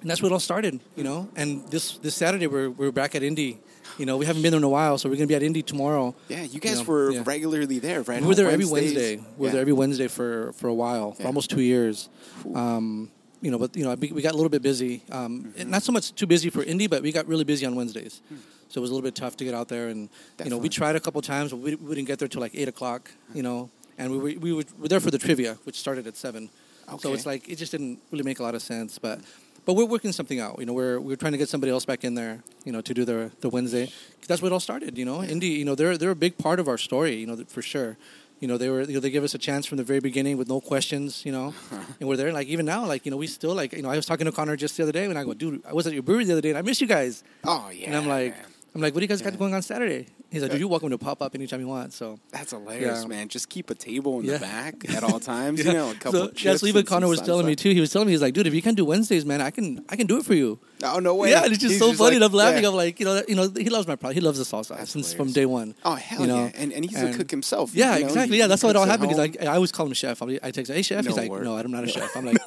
and 0.00 0.10
that's 0.10 0.22
where 0.22 0.30
it 0.30 0.34
all 0.34 0.40
started. 0.40 0.80
You 0.94 1.04
know, 1.04 1.28
and 1.34 1.66
this 1.68 1.96
this 1.98 2.14
Saturday 2.14 2.46
we're 2.46 2.70
we're 2.70 2.92
back 2.92 3.14
at 3.14 3.22
Indie. 3.22 3.56
You 3.98 4.06
know, 4.06 4.16
we 4.16 4.26
haven't 4.26 4.42
been 4.42 4.50
there 4.52 4.58
in 4.58 4.64
a 4.64 4.68
while, 4.68 4.98
so 4.98 5.08
we're 5.08 5.16
gonna 5.16 5.26
be 5.26 5.34
at 5.34 5.42
Indie 5.42 5.64
tomorrow. 5.64 6.14
Yeah, 6.28 6.42
you 6.42 6.60
guys 6.60 6.78
know, 6.78 6.84
were 6.84 7.10
yeah. 7.12 7.22
regularly 7.24 7.78
there, 7.78 8.02
right? 8.02 8.20
We 8.20 8.28
were 8.28 8.34
there 8.34 8.50
every 8.50 8.64
Wednesday. 8.66 9.16
We 9.16 9.22
were 9.38 9.46
Yeah. 9.46 9.52
there 9.52 9.60
every 9.62 9.72
Wednesday 9.72 10.08
for, 10.08 10.52
for 10.54 10.68
a 10.68 10.74
while, 10.74 11.12
for 11.12 11.26
almost 11.26 11.50
two 11.50 11.60
years. 11.62 12.08
Um, 12.54 13.10
you 13.40 13.50
know, 13.50 13.58
but 13.58 13.76
you 13.76 13.84
know, 13.84 13.94
we 13.94 14.22
got 14.22 14.32
a 14.32 14.36
little 14.36 14.48
bit 14.50 14.62
busy. 14.62 15.02
Um, 15.10 15.52
Mm-hmm. 15.56 15.70
Not 15.70 15.82
so 15.82 15.92
much 15.92 16.14
too 16.14 16.26
busy 16.26 16.50
for 16.50 16.64
indie, 16.64 16.88
but 16.90 17.02
we 17.02 17.12
got 17.12 17.26
really 17.26 17.44
busy 17.44 17.64
on 17.66 17.74
Wednesdays. 17.76 18.20
Hmm. 18.28 18.36
So 18.68 18.80
it 18.80 18.82
was 18.82 18.90
a 18.90 18.94
little 18.94 19.06
bit 19.06 19.14
tough 19.14 19.36
to 19.38 19.44
get 19.44 19.54
out 19.54 19.68
there, 19.68 19.88
and 19.88 20.10
you 20.44 20.50
know, 20.50 20.58
we 20.58 20.68
tried 20.68 20.94
a 20.96 21.00
couple 21.00 21.22
times, 21.22 21.50
but 21.52 21.58
we, 21.60 21.74
we 21.76 21.94
didn't 21.94 22.06
get 22.08 22.18
there 22.18 22.28
till 22.28 22.40
like 22.42 22.54
eight 22.54 22.68
o'clock. 22.68 23.10
You 23.32 23.42
know, 23.42 23.70
and 23.96 24.10
we 24.12 24.18
were, 24.18 24.40
we 24.40 24.52
were, 24.52 24.64
were 24.78 24.88
there 24.88 25.00
for 25.00 25.10
the 25.10 25.18
trivia, 25.18 25.56
which 25.64 25.78
started 25.78 26.06
at 26.06 26.16
seven. 26.16 26.50
Okay. 26.88 26.98
So 26.98 27.14
it's 27.14 27.24
like 27.26 27.48
it 27.48 27.56
just 27.56 27.72
didn't 27.72 27.98
really 28.10 28.24
make 28.24 28.40
a 28.40 28.42
lot 28.42 28.54
of 28.54 28.62
sense, 28.62 28.98
but. 28.98 29.20
But 29.68 29.74
we're 29.74 29.84
working 29.84 30.12
something 30.12 30.40
out. 30.40 30.56
You 30.60 30.64
know, 30.64 30.72
we're 30.72 30.98
we're 30.98 31.16
trying 31.16 31.32
to 31.32 31.38
get 31.38 31.50
somebody 31.50 31.70
else 31.70 31.84
back 31.84 32.02
in 32.02 32.14
there. 32.14 32.42
You 32.64 32.72
know, 32.72 32.80
to 32.80 32.94
do 32.94 33.04
the 33.04 33.30
the 33.42 33.50
Wednesday. 33.50 33.92
That's 34.26 34.40
where 34.40 34.50
it 34.50 34.54
all 34.54 34.60
started. 34.60 34.96
You 34.96 35.04
know, 35.04 35.18
Indie. 35.18 35.58
You 35.58 35.66
know, 35.66 35.74
they're 35.74 35.98
they're 35.98 36.10
a 36.10 36.22
big 36.26 36.38
part 36.38 36.58
of 36.58 36.68
our 36.68 36.78
story. 36.78 37.16
You 37.16 37.26
know, 37.26 37.36
for 37.48 37.60
sure. 37.60 37.98
You 38.40 38.48
know, 38.48 38.56
they 38.56 38.70
were 38.70 38.80
you 38.80 38.94
know, 38.94 39.00
they 39.00 39.10
give 39.10 39.24
us 39.24 39.34
a 39.34 39.38
chance 39.38 39.66
from 39.66 39.76
the 39.76 39.84
very 39.84 40.00
beginning 40.00 40.38
with 40.38 40.48
no 40.48 40.62
questions. 40.62 41.22
You 41.26 41.32
know, 41.32 41.52
and 42.00 42.08
we're 42.08 42.16
there. 42.16 42.32
Like 42.32 42.46
even 42.48 42.64
now, 42.64 42.86
like 42.86 43.04
you 43.04 43.10
know, 43.10 43.18
we 43.18 43.26
still 43.26 43.54
like 43.54 43.74
you 43.74 43.82
know. 43.82 43.90
I 43.90 43.96
was 43.96 44.06
talking 44.06 44.24
to 44.24 44.32
Connor 44.32 44.56
just 44.56 44.74
the 44.78 44.84
other 44.84 44.92
day, 44.92 45.04
and 45.04 45.18
I 45.18 45.24
go, 45.24 45.34
dude, 45.34 45.60
I 45.66 45.74
was 45.74 45.86
at 45.86 45.92
your 45.92 46.02
brewery 46.02 46.24
the 46.24 46.32
other 46.32 46.40
day, 46.40 46.48
and 46.48 46.56
I 46.56 46.62
miss 46.62 46.80
you 46.80 46.86
guys. 46.86 47.22
Oh 47.44 47.68
yeah. 47.70 47.88
and 47.88 47.94
I'm 47.96 48.08
like. 48.08 48.34
I'm 48.74 48.82
like, 48.82 48.94
what 48.94 49.00
do 49.00 49.04
you 49.04 49.08
guys 49.08 49.20
Yeah. 49.22 49.30
got 49.30 49.38
going 49.38 49.54
on 49.54 49.62
Saturday? 49.62 50.06
He's 50.30 50.42
like, 50.42 50.50
dude, 50.50 50.60
you're 50.60 50.68
welcome 50.68 50.90
to 50.90 50.98
pop 50.98 51.22
up 51.22 51.34
anytime 51.34 51.60
you 51.60 51.68
want. 51.68 51.94
So 51.94 52.18
that's 52.30 52.50
hilarious, 52.50 53.02
Yeah. 53.02 53.08
man. 53.08 53.28
Just 53.28 53.48
keep 53.48 53.70
a 53.70 53.74
table 53.74 54.20
in 54.20 54.26
Yeah. 54.26 54.34
the 54.34 54.40
back 54.40 54.74
at 54.94 55.02
all 55.02 55.18
times. 55.34 55.64
You 55.64 55.72
know, 55.72 55.90
a 55.90 55.94
couple. 55.94 56.12
so, 56.12 56.24
of 56.26 56.32
yeah, 56.34 56.50
chips 56.52 56.60
so 56.60 56.66
even 56.66 56.84
Connor 56.84 57.08
was 57.08 57.20
telling 57.22 57.46
me 57.46 57.56
too. 57.56 57.70
He 57.72 57.80
was 57.80 57.90
telling 57.90 58.06
me 58.06 58.12
he's 58.12 58.20
like, 58.22 58.34
dude, 58.34 58.46
if 58.46 58.52
you 58.54 58.60
can 58.60 58.74
do 58.74 58.84
Wednesdays, 58.84 59.24
man, 59.24 59.40
I 59.40 59.50
can 59.50 59.82
I 59.88 59.96
can 59.96 60.06
do 60.06 60.18
it 60.18 60.26
for 60.26 60.34
you. 60.34 60.58
Oh 60.82 60.98
no 61.00 61.14
way. 61.14 61.30
Yeah, 61.30 61.42
and 61.44 61.52
it's 61.52 61.60
just 61.60 61.72
He's 61.72 61.78
so 61.80 61.92
funny. 61.92 61.98
like, 61.98 62.14
and 62.16 62.24
I'm 62.24 62.32
laughing. 62.32 62.62
yeah. 62.62 62.68
I'm 62.68 62.74
like, 62.76 63.00
you 63.00 63.06
know, 63.06 63.22
you 63.26 63.34
know, 63.34 63.48
he 63.56 63.68
loves 63.68 63.86
my 63.88 63.96
product. 63.96 64.14
He 64.14 64.20
loves 64.20 64.38
the 64.38 64.44
salsa 64.44 64.76
That's 64.76 64.90
since 64.92 65.12
hilarious. 65.12 65.14
from 65.14 65.32
day 65.32 65.44
one. 65.46 65.74
Oh 65.84 65.94
hell 65.94 66.20
you 66.20 66.26
know? 66.28 66.44
yeah! 66.44 66.50
And 66.54 66.72
and 66.72 66.84
he's 66.88 67.02
a 67.02 67.12
cook 67.12 67.30
himself. 67.30 67.74
Yeah, 67.74 67.94
you 67.96 68.02
know? 68.02 68.06
exactly. 68.08 68.36
He- 68.36 68.40
yeah, 68.40 68.46
that's 68.46 68.62
how 68.62 68.68
it 68.68 68.76
all 68.76 68.84
happened. 68.86 69.08
Because 69.08 69.18
like, 69.18 69.42
I 69.42 69.54
always 69.56 69.72
call 69.72 69.86
him 69.86 69.92
a 69.92 69.94
chef. 69.96 70.22
I'm, 70.22 70.30
I 70.42 70.50
text 70.50 70.70
him, 70.70 70.76
hey 70.76 70.82
chef. 70.82 71.04
He's 71.04 71.16
like, 71.16 71.30
word. 71.30 71.44
no, 71.44 71.56
I'm 71.56 71.70
not 71.70 71.84
a 71.84 71.88
chef. 71.96 72.16
I'm 72.16 72.26
like, 72.26 72.38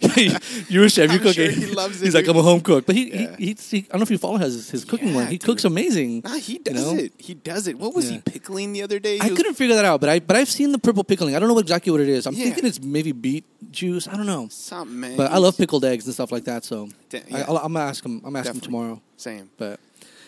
you're 0.68 0.84
a 0.84 0.90
chef. 0.90 1.10
You're 1.10 1.18
cooking. 1.20 1.32
sure 1.32 1.50
he 1.50 1.66
loves 1.66 2.00
it, 2.02 2.04
He's 2.06 2.14
like. 2.14 2.26
I'm 2.28 2.36
a 2.36 2.42
home 2.42 2.60
cook. 2.60 2.84
But 2.86 2.94
he, 2.94 3.10
Yeah. 3.22 3.36
he, 3.36 3.56
he, 3.58 3.78
I 3.78 3.92
don't 3.92 4.00
know 4.00 4.02
if 4.02 4.10
you 4.10 4.18
follow 4.18 4.36
his 4.36 4.70
his 4.70 4.84
cooking 4.84 5.08
Yeah, 5.08 5.14
one. 5.16 5.26
He 5.28 5.38
dude. 5.38 5.46
cooks 5.46 5.64
amazing. 5.64 6.22
Nah, 6.24 6.34
he 6.36 6.58
does 6.58 6.92
it. 6.92 7.12
He 7.18 7.34
does 7.34 7.66
it. 7.68 7.78
What 7.78 7.94
was 7.94 8.08
he 8.08 8.18
pickling 8.18 8.72
the 8.72 8.82
other 8.82 8.98
day? 8.98 9.18
I 9.20 9.30
couldn't 9.30 9.54
figure 9.54 9.76
that 9.76 9.84
out, 9.84 10.00
but 10.00 10.08
I 10.10 10.20
but 10.20 10.36
I've 10.36 10.48
seen 10.50 10.72
the 10.72 10.78
purple 10.78 11.04
pickling. 11.04 11.34
I 11.34 11.38
don't 11.38 11.48
know 11.48 11.58
exactly 11.58 11.90
what 11.90 12.00
it 12.00 12.08
is. 12.08 12.26
I'm 12.26 12.34
thinking 12.34 12.66
it's 12.66 12.80
maybe 12.82 13.12
beet 13.12 13.44
juice. 13.72 14.06
I 14.08 14.16
don't 14.16 14.26
know. 14.26 14.48
Something, 14.50 15.00
man. 15.00 15.16
But 15.16 15.30
I 15.32 15.38
love 15.38 15.56
pickled 15.56 15.84
eggs 15.84 16.04
and 16.04 16.14
stuff 16.14 16.30
like 16.32 16.44
that. 16.44 16.64
So 16.64 16.88
I. 17.32 17.42
I'll, 17.44 17.56
I'm 17.58 17.76
gonna 17.78 17.88
ask 17.90 18.04
him. 18.04 18.20
I'm 18.24 18.36
asking 18.36 18.54
him 18.54 18.60
Definitely. 18.60 18.66
tomorrow. 18.66 19.02
Same. 19.16 19.50
But 19.56 19.80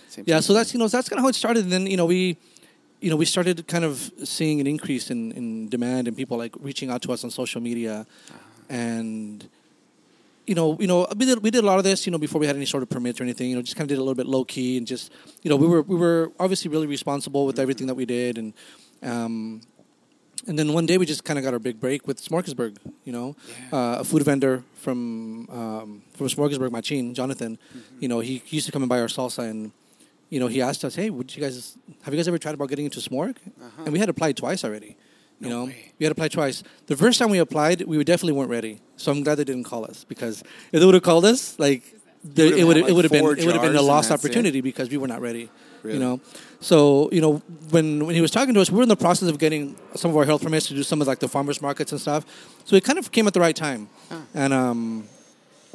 Same 0.09 0.25
yeah, 0.27 0.41
so 0.41 0.55
that's 0.55 0.73
you 0.73 0.79
know 0.79 0.89
that's 0.89 1.09
kind 1.09 1.19
of 1.19 1.25
how 1.25 1.29
it 1.29 1.35
started. 1.35 1.65
And 1.65 1.73
then 1.73 1.87
you 1.87 1.97
know 1.97 2.07
we 2.07 2.37
you 3.01 3.11
know, 3.11 3.17
we 3.17 3.25
started 3.25 3.67
kind 3.67 3.85
of 3.85 4.13
seeing 4.25 4.61
an 4.61 4.67
increase 4.67 5.11
in, 5.11 5.33
in 5.33 5.69
demand 5.69 6.07
and 6.07 6.17
people 6.17 6.37
like 6.37 6.55
reaching 6.61 6.91
out 6.91 7.03
to 7.03 7.13
us 7.13 7.25
on 7.25 7.31
social 7.31 7.61
media, 7.61 8.07
and 8.69 9.49
you 10.47 10.55
know, 10.55 10.77
you 10.79 10.87
know, 10.87 11.07
we 11.17 11.25
did 11.25 11.43
we 11.43 11.51
did 11.51 11.65
a 11.65 11.67
lot 11.67 11.79
of 11.79 11.85
this, 11.85 12.07
you 12.07 12.13
know, 12.13 12.19
before 12.19 12.41
we 12.41 12.47
had 12.47 12.57
any 12.57 12.67
sort 12.67 12.83
of 12.83 12.91
permits 12.91 13.21
or 13.21 13.25
anything. 13.25 13.51
You 13.51 13.57
know, 13.57 13.63
just 13.63 13.77
kind 13.77 13.85
of 13.85 13.89
did 13.89 13.99
a 13.99 14.03
little 14.03 14.15
bit 14.15 14.27
low 14.27 14.45
key 14.45 14.77
and 14.77 14.87
just, 14.87 15.13
you 15.43 15.49
know, 15.49 15.57
we 15.57 15.67
were 15.67 15.83
we 15.83 15.97
were 15.97 16.31
obviously 16.39 16.71
really 16.71 16.87
responsible 16.87 17.47
with 17.47 17.59
everything 17.59 17.87
that 17.87 17.95
we 17.95 18.05
did, 18.05 18.37
and 18.37 18.53
um, 19.03 19.63
and 20.47 20.59
then 20.59 20.73
one 20.73 20.87
day 20.87 20.97
we 20.99 21.07
just 21.07 21.25
kind 21.25 21.39
of 21.39 21.45
got 21.45 21.53
our 21.53 21.59
big 21.59 21.79
break 21.81 22.07
with 22.07 22.21
Smorgasburg. 22.21 22.77
You 23.05 23.13
know, 23.13 23.37
Yeah. 23.71 23.79
uh, 23.79 24.01
a 24.01 24.05
food 24.05 24.23
vendor 24.23 24.63
from 24.75 25.49
um, 25.51 26.03
from 26.15 26.27
Smorgasburg, 26.29 26.71
Machin, 26.73 27.15
Jonathan. 27.15 27.59
You 27.99 28.09
know, 28.09 28.21
he, 28.21 28.43
he 28.45 28.57
used 28.57 28.67
to 28.67 28.73
come 28.73 28.83
and 28.83 28.89
buy 28.89 29.01
our 29.01 29.09
salsa, 29.09 29.49
and 29.51 29.73
you 30.31 30.39
know, 30.41 30.47
he 30.49 30.61
asked 30.63 30.85
us, 30.85 30.95
"Hey, 30.95 31.11
would 31.11 31.35
you 31.35 31.43
guys 31.43 31.77
have 32.03 32.13
you 32.15 32.19
guys 32.19 32.29
ever 32.29 32.39
tried 32.39 32.55
about 32.55 32.69
getting 32.69 32.85
into 32.85 33.01
Smorg?" 33.01 33.37
Uh-huh. 33.61 33.83
And 33.85 33.93
we 33.93 33.99
had 33.99 34.09
applied 34.09 34.37
twice 34.37 34.65
already. 34.65 34.97
You 35.41 35.49
No 35.49 35.59
know, 35.61 35.65
way. 35.67 35.93
we 35.99 36.05
had 36.05 36.13
applied 36.13 36.33
twice. 36.33 36.63
The 36.87 36.97
first 36.97 37.19
time 37.19 37.31
we 37.31 37.39
applied, 37.39 37.83
we 37.83 37.97
definitely 38.05 38.33
weren't 38.39 38.51
ready. 38.51 38.81
So 38.97 39.11
I'm 39.11 39.23
glad 39.23 39.37
they 39.37 39.45
didn't 39.45 39.65
call 39.65 39.85
us 39.87 40.05
because 40.05 40.43
if 40.73 40.81
they 40.81 40.85
would 40.85 40.95
have 40.95 41.03
called 41.03 41.25
us, 41.25 41.59
like 41.59 41.83
the, 42.23 42.45
it 42.61 42.65
would 42.65 42.77
it 42.77 42.95
would 42.95 43.05
have 43.05 43.13
been 43.13 43.25
it 43.25 43.47
would 43.47 43.55
have 43.57 43.63
been 43.63 43.75
a 43.77 43.81
lost 43.83 44.11
that's 44.11 44.23
it? 44.23 44.27
opportunity 44.29 44.61
because 44.61 44.91
we 44.91 44.99
were 44.99 45.09
not 45.09 45.23
ready. 45.23 45.49
Really? 45.83 45.99
You 45.99 46.05
know, 46.05 46.21
so 46.61 47.09
you 47.11 47.21
know 47.21 47.43
when 47.71 48.07
when 48.07 48.15
he 48.15 48.21
was 48.21 48.31
talking 48.31 48.55
to 48.55 48.61
us, 48.61 48.71
we 48.71 48.77
were 48.77 48.83
in 48.83 48.89
the 48.89 48.97
process 48.97 49.29
of 49.29 49.39
getting 49.39 49.77
some 49.95 50.11
of 50.11 50.17
our 50.17 50.25
health 50.25 50.43
permits 50.43 50.67
to 50.69 50.75
do 50.75 50.83
some 50.83 51.01
of 51.01 51.07
like 51.07 51.19
the 51.19 51.29
farmers 51.29 51.63
markets 51.63 51.93
and 51.93 52.01
stuff. 52.01 52.25
So 52.65 52.77
it 52.77 52.85
kind 52.85 52.99
of 52.99 53.11
came 53.13 53.27
at 53.27 53.35
the 53.35 53.41
right 53.41 53.57
time, 53.57 53.89
and 54.35 54.53
um, 54.53 55.09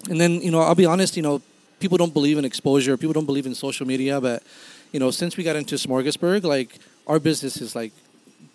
and 0.10 0.20
then 0.22 0.42
you 0.42 0.52
know 0.52 0.60
I'll 0.60 0.76
be 0.76 0.86
honest, 0.86 1.18
you 1.18 1.24
know 1.24 1.42
people 1.80 1.98
don't 1.98 2.14
believe 2.14 2.38
in 2.38 2.46
exposure, 2.46 2.98
people 2.98 3.14
don't 3.14 3.26
believe 3.26 3.46
in 3.46 3.56
social 3.56 3.86
media, 3.86 4.22
but 4.22 4.44
you 4.92 5.00
know 5.00 5.12
since 5.12 5.38
we 5.38 5.44
got 5.44 5.56
into 5.56 5.76
Smorgasburg, 5.76 6.44
like 6.44 6.78
our 7.08 7.20
business 7.20 7.58
is 7.62 7.76
like 7.76 7.92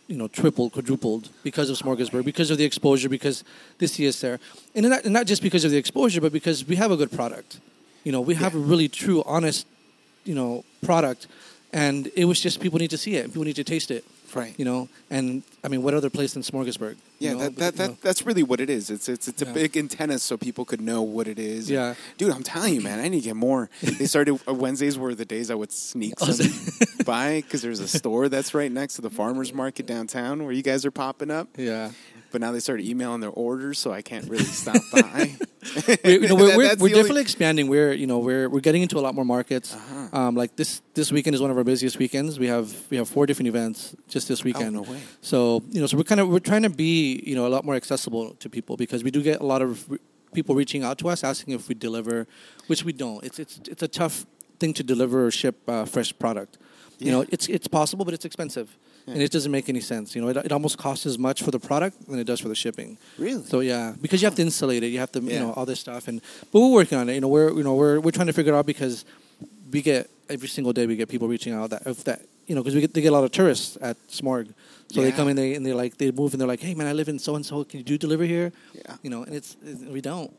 you 0.06 0.16
know 0.16 0.28
tripled, 0.28 0.72
quadrupled 0.72 1.30
because 1.42 1.70
of 1.70 1.76
Smorgasburg, 1.76 2.24
because 2.24 2.50
of 2.50 2.58
the 2.58 2.64
exposure, 2.64 3.08
because 3.08 3.44
this 3.78 3.98
is 3.98 4.20
there, 4.20 4.38
and 4.74 4.88
not, 4.88 5.04
and 5.04 5.12
not 5.12 5.26
just 5.26 5.42
because 5.42 5.64
of 5.64 5.70
the 5.70 5.78
exposure, 5.78 6.20
but 6.20 6.32
because 6.32 6.64
we 6.64 6.76
have 6.76 6.90
a 6.90 6.96
good 6.96 7.12
product. 7.12 7.60
You 8.04 8.12
know, 8.12 8.20
we 8.20 8.34
have 8.34 8.54
a 8.54 8.58
really 8.58 8.88
true, 8.88 9.22
honest, 9.26 9.66
you 10.30 10.36
know, 10.40 10.64
product, 10.84 11.26
and 11.72 12.06
it 12.14 12.24
was 12.26 12.40
just 12.40 12.60
people 12.60 12.78
need 12.78 12.90
to 12.90 12.98
see 13.04 13.14
it, 13.16 13.26
people 13.26 13.44
need 13.44 13.56
to 13.56 13.64
taste 13.64 13.90
it. 13.90 14.04
Right. 14.32 14.54
You 14.56 14.64
know, 14.64 14.88
and 15.10 15.42
I 15.64 15.68
mean, 15.68 15.82
what 15.82 15.92
other 15.92 16.08
place 16.08 16.34
than 16.34 16.42
Smorgasburg? 16.44 16.94
you 17.18 17.28
Yeah, 17.28 17.32
know? 17.32 17.38
that, 17.40 17.56
that, 17.56 17.74
that 17.78 18.00
that's 18.00 18.22
really 18.24 18.44
what 18.44 18.60
it 18.60 18.70
is. 18.70 18.88
It's 18.88 19.08
it's 19.08 19.26
it's 19.26 19.42
a 19.42 19.44
Yeah. 19.46 19.52
big 19.62 19.76
antenna 19.76 20.20
so 20.20 20.36
people 20.36 20.64
could 20.64 20.80
know 20.80 21.02
what 21.02 21.26
it 21.26 21.38
is. 21.40 21.62
And, 21.68 21.74
Yeah. 21.78 21.94
dude, 22.16 22.30
I'm 22.36 22.44
telling 22.44 22.74
you, 22.76 22.80
man, 22.80 23.00
I 23.00 23.08
need 23.08 23.22
to 23.22 23.28
get 23.30 23.34
more. 23.50 23.68
They 23.82 24.06
started 24.06 24.38
uh, 24.46 24.54
Wednesdays 24.54 24.96
were 24.96 25.16
the 25.16 25.24
days 25.24 25.50
I 25.50 25.56
would 25.56 25.72
sneak 25.72 26.14
Oh, 26.20 26.32
by 27.04 27.40
because 27.42 27.60
there's 27.62 27.80
a 27.80 27.88
store 28.00 28.28
that's 28.28 28.54
right 28.54 28.70
next 28.70 28.94
to 28.94 29.02
the 29.02 29.10
farmers 29.10 29.52
market 29.52 29.84
downtown 29.86 30.44
where 30.44 30.52
you 30.52 30.62
guys 30.62 30.86
are 30.86 30.92
popping 30.92 31.30
up. 31.32 31.48
yeah. 31.58 31.90
But 32.32 32.40
now 32.40 32.52
they 32.52 32.60
started 32.60 32.86
emailing 32.86 33.20
their 33.20 33.30
orders, 33.48 33.80
so 33.80 33.90
I 33.92 34.02
can't 34.02 34.28
really 34.30 34.44
stop 34.44 34.80
by. 34.92 35.34
we, 36.04 36.12
you 36.12 36.28
know, 36.28 36.34
we're, 36.34 36.56
we're, 36.56 36.76
we're 36.76 36.94
definitely 36.94 37.20
expanding. 37.22 37.68
We're 37.68 37.92
you 37.92 38.06
know 38.06 38.18
we're 38.18 38.48
we're 38.48 38.60
getting 38.60 38.82
into 38.82 38.98
a 38.98 39.02
lot 39.02 39.14
more 39.14 39.24
markets. 39.24 39.74
Uh-huh. 39.74 40.18
Um, 40.18 40.34
like 40.34 40.56
this 40.56 40.80
this 40.94 41.12
weekend 41.12 41.34
is 41.34 41.42
one 41.42 41.50
of 41.50 41.58
our 41.58 41.64
busiest 41.64 41.98
weekends. 41.98 42.38
We 42.38 42.46
have 42.46 42.74
we 42.90 42.96
have 42.96 43.08
four 43.08 43.26
different 43.26 43.48
events 43.48 43.94
just 44.08 44.28
this 44.28 44.42
weekend. 44.42 44.76
Oh, 44.76 44.82
no 44.82 44.90
way. 44.90 45.00
So 45.20 45.62
you 45.70 45.80
know, 45.80 45.86
so 45.86 45.96
we're 45.96 46.04
kind 46.04 46.20
of 46.20 46.28
we're 46.28 46.38
trying 46.38 46.62
to 46.62 46.70
be 46.70 47.22
you 47.26 47.34
know 47.34 47.46
a 47.46 47.52
lot 47.52 47.64
more 47.64 47.74
accessible 47.74 48.34
to 48.34 48.48
people 48.48 48.76
because 48.76 49.04
we 49.04 49.10
do 49.10 49.22
get 49.22 49.40
a 49.40 49.46
lot 49.46 49.60
of 49.60 49.90
re- 49.90 49.98
people 50.32 50.54
reaching 50.54 50.82
out 50.82 50.98
to 50.98 51.08
us 51.08 51.22
asking 51.24 51.54
if 51.54 51.68
we 51.68 51.74
deliver, 51.74 52.26
which 52.66 52.84
we 52.84 52.92
don't. 52.92 53.22
It's 53.24 53.38
it's 53.38 53.60
it's 53.68 53.82
a 53.82 53.88
tough 53.88 54.26
thing 54.58 54.72
to 54.74 54.82
deliver 54.82 55.26
or 55.26 55.30
ship 55.30 55.56
uh, 55.68 55.84
fresh 55.84 56.16
product. 56.18 56.58
You 56.98 57.10
know, 57.10 57.24
it's 57.28 57.48
it's 57.48 57.68
possible, 57.68 58.04
but 58.04 58.14
it's 58.14 58.24
expensive, 58.24 58.76
and 59.06 59.22
it 59.22 59.30
doesn't 59.30 59.50
make 59.50 59.68
any 59.68 59.80
sense. 59.80 60.14
You 60.14 60.22
know, 60.22 60.28
it, 60.28 60.36
it 60.36 60.52
almost 60.52 60.78
costs 60.78 61.06
as 61.06 61.18
much 61.18 61.42
for 61.42 61.50
the 61.50 61.58
product 61.58 62.08
than 62.08 62.18
it 62.18 62.24
does 62.24 62.40
for 62.40 62.48
the 62.48 62.54
shipping. 62.54 62.98
Really? 63.18 63.42
So 63.44 63.60
yeah, 63.60 63.94
because 64.00 64.22
you 64.22 64.26
have 64.26 64.36
to 64.36 64.42
insulate 64.42 64.82
it, 64.82 64.88
you 64.88 64.98
have 64.98 65.12
to 65.12 65.20
you 65.20 65.40
know 65.40 65.52
all 65.52 65.66
this 65.66 65.80
stuff, 65.80 66.08
and 66.08 66.20
but 66.52 66.60
we're 66.60 66.72
working 66.72 66.98
on 66.98 67.08
it. 67.08 67.14
You 67.14 67.20
know, 67.20 67.28
we're 67.28 67.52
you 67.52 67.62
know 67.62 67.74
we're 67.74 68.00
we're 68.00 68.10
trying 68.10 68.28
to 68.28 68.32
figure 68.32 68.52
it 68.54 68.56
out 68.56 68.66
because 68.66 69.04
we 69.70 69.82
get 69.82 70.10
every 70.28 70.48
single 70.48 70.72
day 70.72 70.86
we 70.86 70.96
get 70.96 71.08
people 71.08 71.28
reaching 71.28 71.52
out 71.52 71.70
that 71.70 71.82
if 71.86 72.04
that 72.04 72.22
you 72.46 72.54
know 72.54 72.62
because 72.62 72.74
we 72.74 72.80
get 72.80 72.94
they 72.94 73.00
get 73.00 73.08
a 73.08 73.16
lot 73.18 73.24
of 73.24 73.32
tourists 73.32 73.76
at 73.80 73.96
Smorg, 74.08 74.52
so 74.92 75.02
they 75.02 75.12
come 75.12 75.28
in 75.28 75.36
they 75.36 75.54
and 75.54 75.64
they 75.64 75.72
like 75.72 75.96
they 75.98 76.10
move 76.10 76.32
and 76.32 76.40
they're 76.40 76.48
like, 76.48 76.60
hey 76.60 76.74
man, 76.74 76.86
I 76.86 76.92
live 76.92 77.08
in 77.08 77.18
so 77.18 77.36
and 77.36 77.46
so, 77.46 77.64
can 77.64 77.78
you 77.78 77.84
do 77.84 77.96
deliver 77.96 78.24
here? 78.24 78.52
Yeah. 78.74 78.96
You 79.02 79.10
know, 79.10 79.22
and 79.22 79.34
it's, 79.34 79.56
it's 79.64 79.82
we 79.82 80.00
don't. 80.00 80.32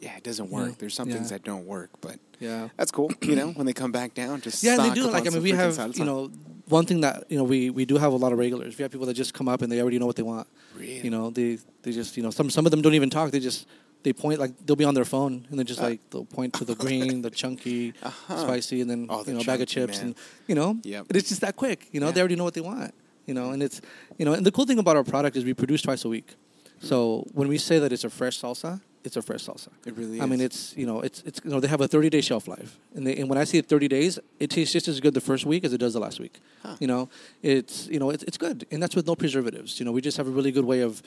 Yeah, 0.00 0.16
it 0.16 0.22
doesn't 0.24 0.50
work. 0.50 0.68
Yeah. 0.70 0.74
There's 0.78 0.94
some 0.94 1.08
Yeah. 1.08 1.16
things 1.16 1.30
that 1.30 1.42
don't 1.44 1.66
work, 1.66 1.90
but 2.00 2.18
Yeah. 2.40 2.68
that's 2.76 2.90
cool. 2.90 3.10
You 3.22 3.36
know, 3.36 3.48
when 3.52 3.66
they 3.66 3.72
come 3.72 3.92
back 3.92 4.14
down, 4.14 4.40
just 4.40 4.62
Yeah, 4.62 4.76
they 4.76 4.90
do. 4.90 5.10
Like 5.10 5.26
I 5.26 5.30
mean, 5.30 5.42
we 5.42 5.50
have 5.52 5.96
you 5.96 6.04
know 6.04 6.30
one 6.68 6.84
thing 6.86 7.00
that 7.02 7.24
you 7.30 7.36
know 7.38 7.44
we 7.44 7.70
we 7.70 7.84
do 7.84 7.96
have 7.96 8.12
a 8.12 8.16
lot 8.16 8.32
of 8.32 8.38
regulars. 8.38 8.76
We 8.78 8.82
have 8.82 8.90
people 8.90 9.06
that 9.06 9.14
just 9.14 9.32
come 9.34 9.48
up 9.48 9.62
and 9.62 9.70
they 9.70 9.80
already 9.80 9.98
know 9.98 10.06
what 10.06 10.16
they 10.16 10.22
want. 10.34 10.46
Really? 10.76 11.00
You 11.00 11.10
know, 11.10 11.30
they 11.30 11.58
they 11.82 11.92
just 11.92 12.16
you 12.16 12.22
know 12.22 12.30
some 12.30 12.50
some 12.50 12.66
of 12.66 12.70
them 12.72 12.82
don't 12.82 12.94
even 12.94 13.10
talk. 13.10 13.30
They 13.30 13.40
just 13.40 13.66
they 14.02 14.12
point 14.12 14.38
like 14.38 14.52
they'll 14.64 14.76
be 14.76 14.84
on 14.84 14.94
their 14.94 15.04
phone 15.04 15.46
and 15.48 15.58
they're 15.58 15.64
just 15.74 15.80
Uh. 15.80 15.84
like 15.90 16.00
they'll 16.10 16.26
point 16.26 16.52
to 16.54 16.64
the 16.64 16.74
green, 16.84 17.22
the 17.22 17.30
chunky, 17.30 17.92
Uh-huh. 18.02 18.42
spicy, 18.44 18.80
and 18.82 18.88
then 18.90 19.06
Oh, 19.08 19.22
the 19.22 19.30
you 19.30 19.36
know 19.36 19.42
a 19.42 19.44
bag 19.44 19.60
of 19.62 19.68
chips 19.68 19.98
man. 19.98 20.06
and 20.08 20.14
you 20.46 20.54
know 20.54 20.78
Yep. 20.84 21.06
it's 21.14 21.28
just 21.30 21.40
that 21.40 21.56
quick. 21.56 21.88
You 21.92 22.00
know, 22.00 22.06
Yeah. 22.08 22.12
they 22.12 22.20
already 22.20 22.36
know 22.36 22.44
what 22.44 22.54
they 22.54 22.60
want. 22.60 22.92
You 23.26 23.34
know, 23.34 23.50
and 23.50 23.62
it's 23.62 23.80
you 24.18 24.24
know, 24.26 24.34
and 24.34 24.44
the 24.46 24.52
cool 24.52 24.66
thing 24.66 24.78
about 24.78 24.96
our 24.96 25.02
product 25.04 25.36
is 25.36 25.44
we 25.44 25.54
produce 25.54 25.82
twice 25.82 26.04
a 26.04 26.08
week. 26.08 26.36
So 26.80 27.26
when 27.32 27.48
we 27.48 27.58
say 27.58 27.78
that 27.78 27.90
it's 27.92 28.04
a 28.04 28.10
fresh 28.10 28.40
salsa, 28.40 28.80
it's 29.06 29.16
a 29.16 29.22
fresh 29.22 29.44
salsa. 29.46 29.68
It 29.86 29.96
really 29.96 30.16
is. 30.16 30.20
I 30.20 30.26
mean, 30.26 30.40
it's 30.40 30.76
you 30.76 30.84
know, 30.84 31.00
it's 31.00 31.22
it's 31.22 31.40
you 31.44 31.50
know, 31.50 31.60
they 31.60 31.68
have 31.68 31.80
a 31.80 31.88
30 31.88 32.10
day 32.10 32.20
shelf 32.20 32.48
life, 32.48 32.76
and, 32.94 33.06
they, 33.06 33.16
and 33.16 33.28
when 33.28 33.38
I 33.38 33.44
say 33.44 33.60
30 33.60 33.88
days, 33.88 34.18
it 34.40 34.50
tastes 34.50 34.72
just 34.72 34.88
as 34.88 35.00
good 35.00 35.14
the 35.14 35.20
first 35.20 35.46
week 35.46 35.64
as 35.64 35.72
it 35.72 35.78
does 35.78 35.94
the 35.94 36.00
last 36.00 36.18
week. 36.18 36.40
Huh. 36.62 36.76
You 36.80 36.88
know, 36.88 37.08
it's 37.42 37.86
you 37.86 38.00
know, 38.00 38.10
it's 38.10 38.24
it's 38.24 38.36
good, 38.36 38.66
and 38.70 38.82
that's 38.82 38.96
with 38.96 39.06
no 39.06 39.14
preservatives. 39.14 39.78
You 39.78 39.86
know, 39.86 39.92
we 39.92 40.00
just 40.00 40.16
have 40.16 40.26
a 40.26 40.30
really 40.30 40.50
good 40.50 40.64
way 40.64 40.80
of 40.80 41.02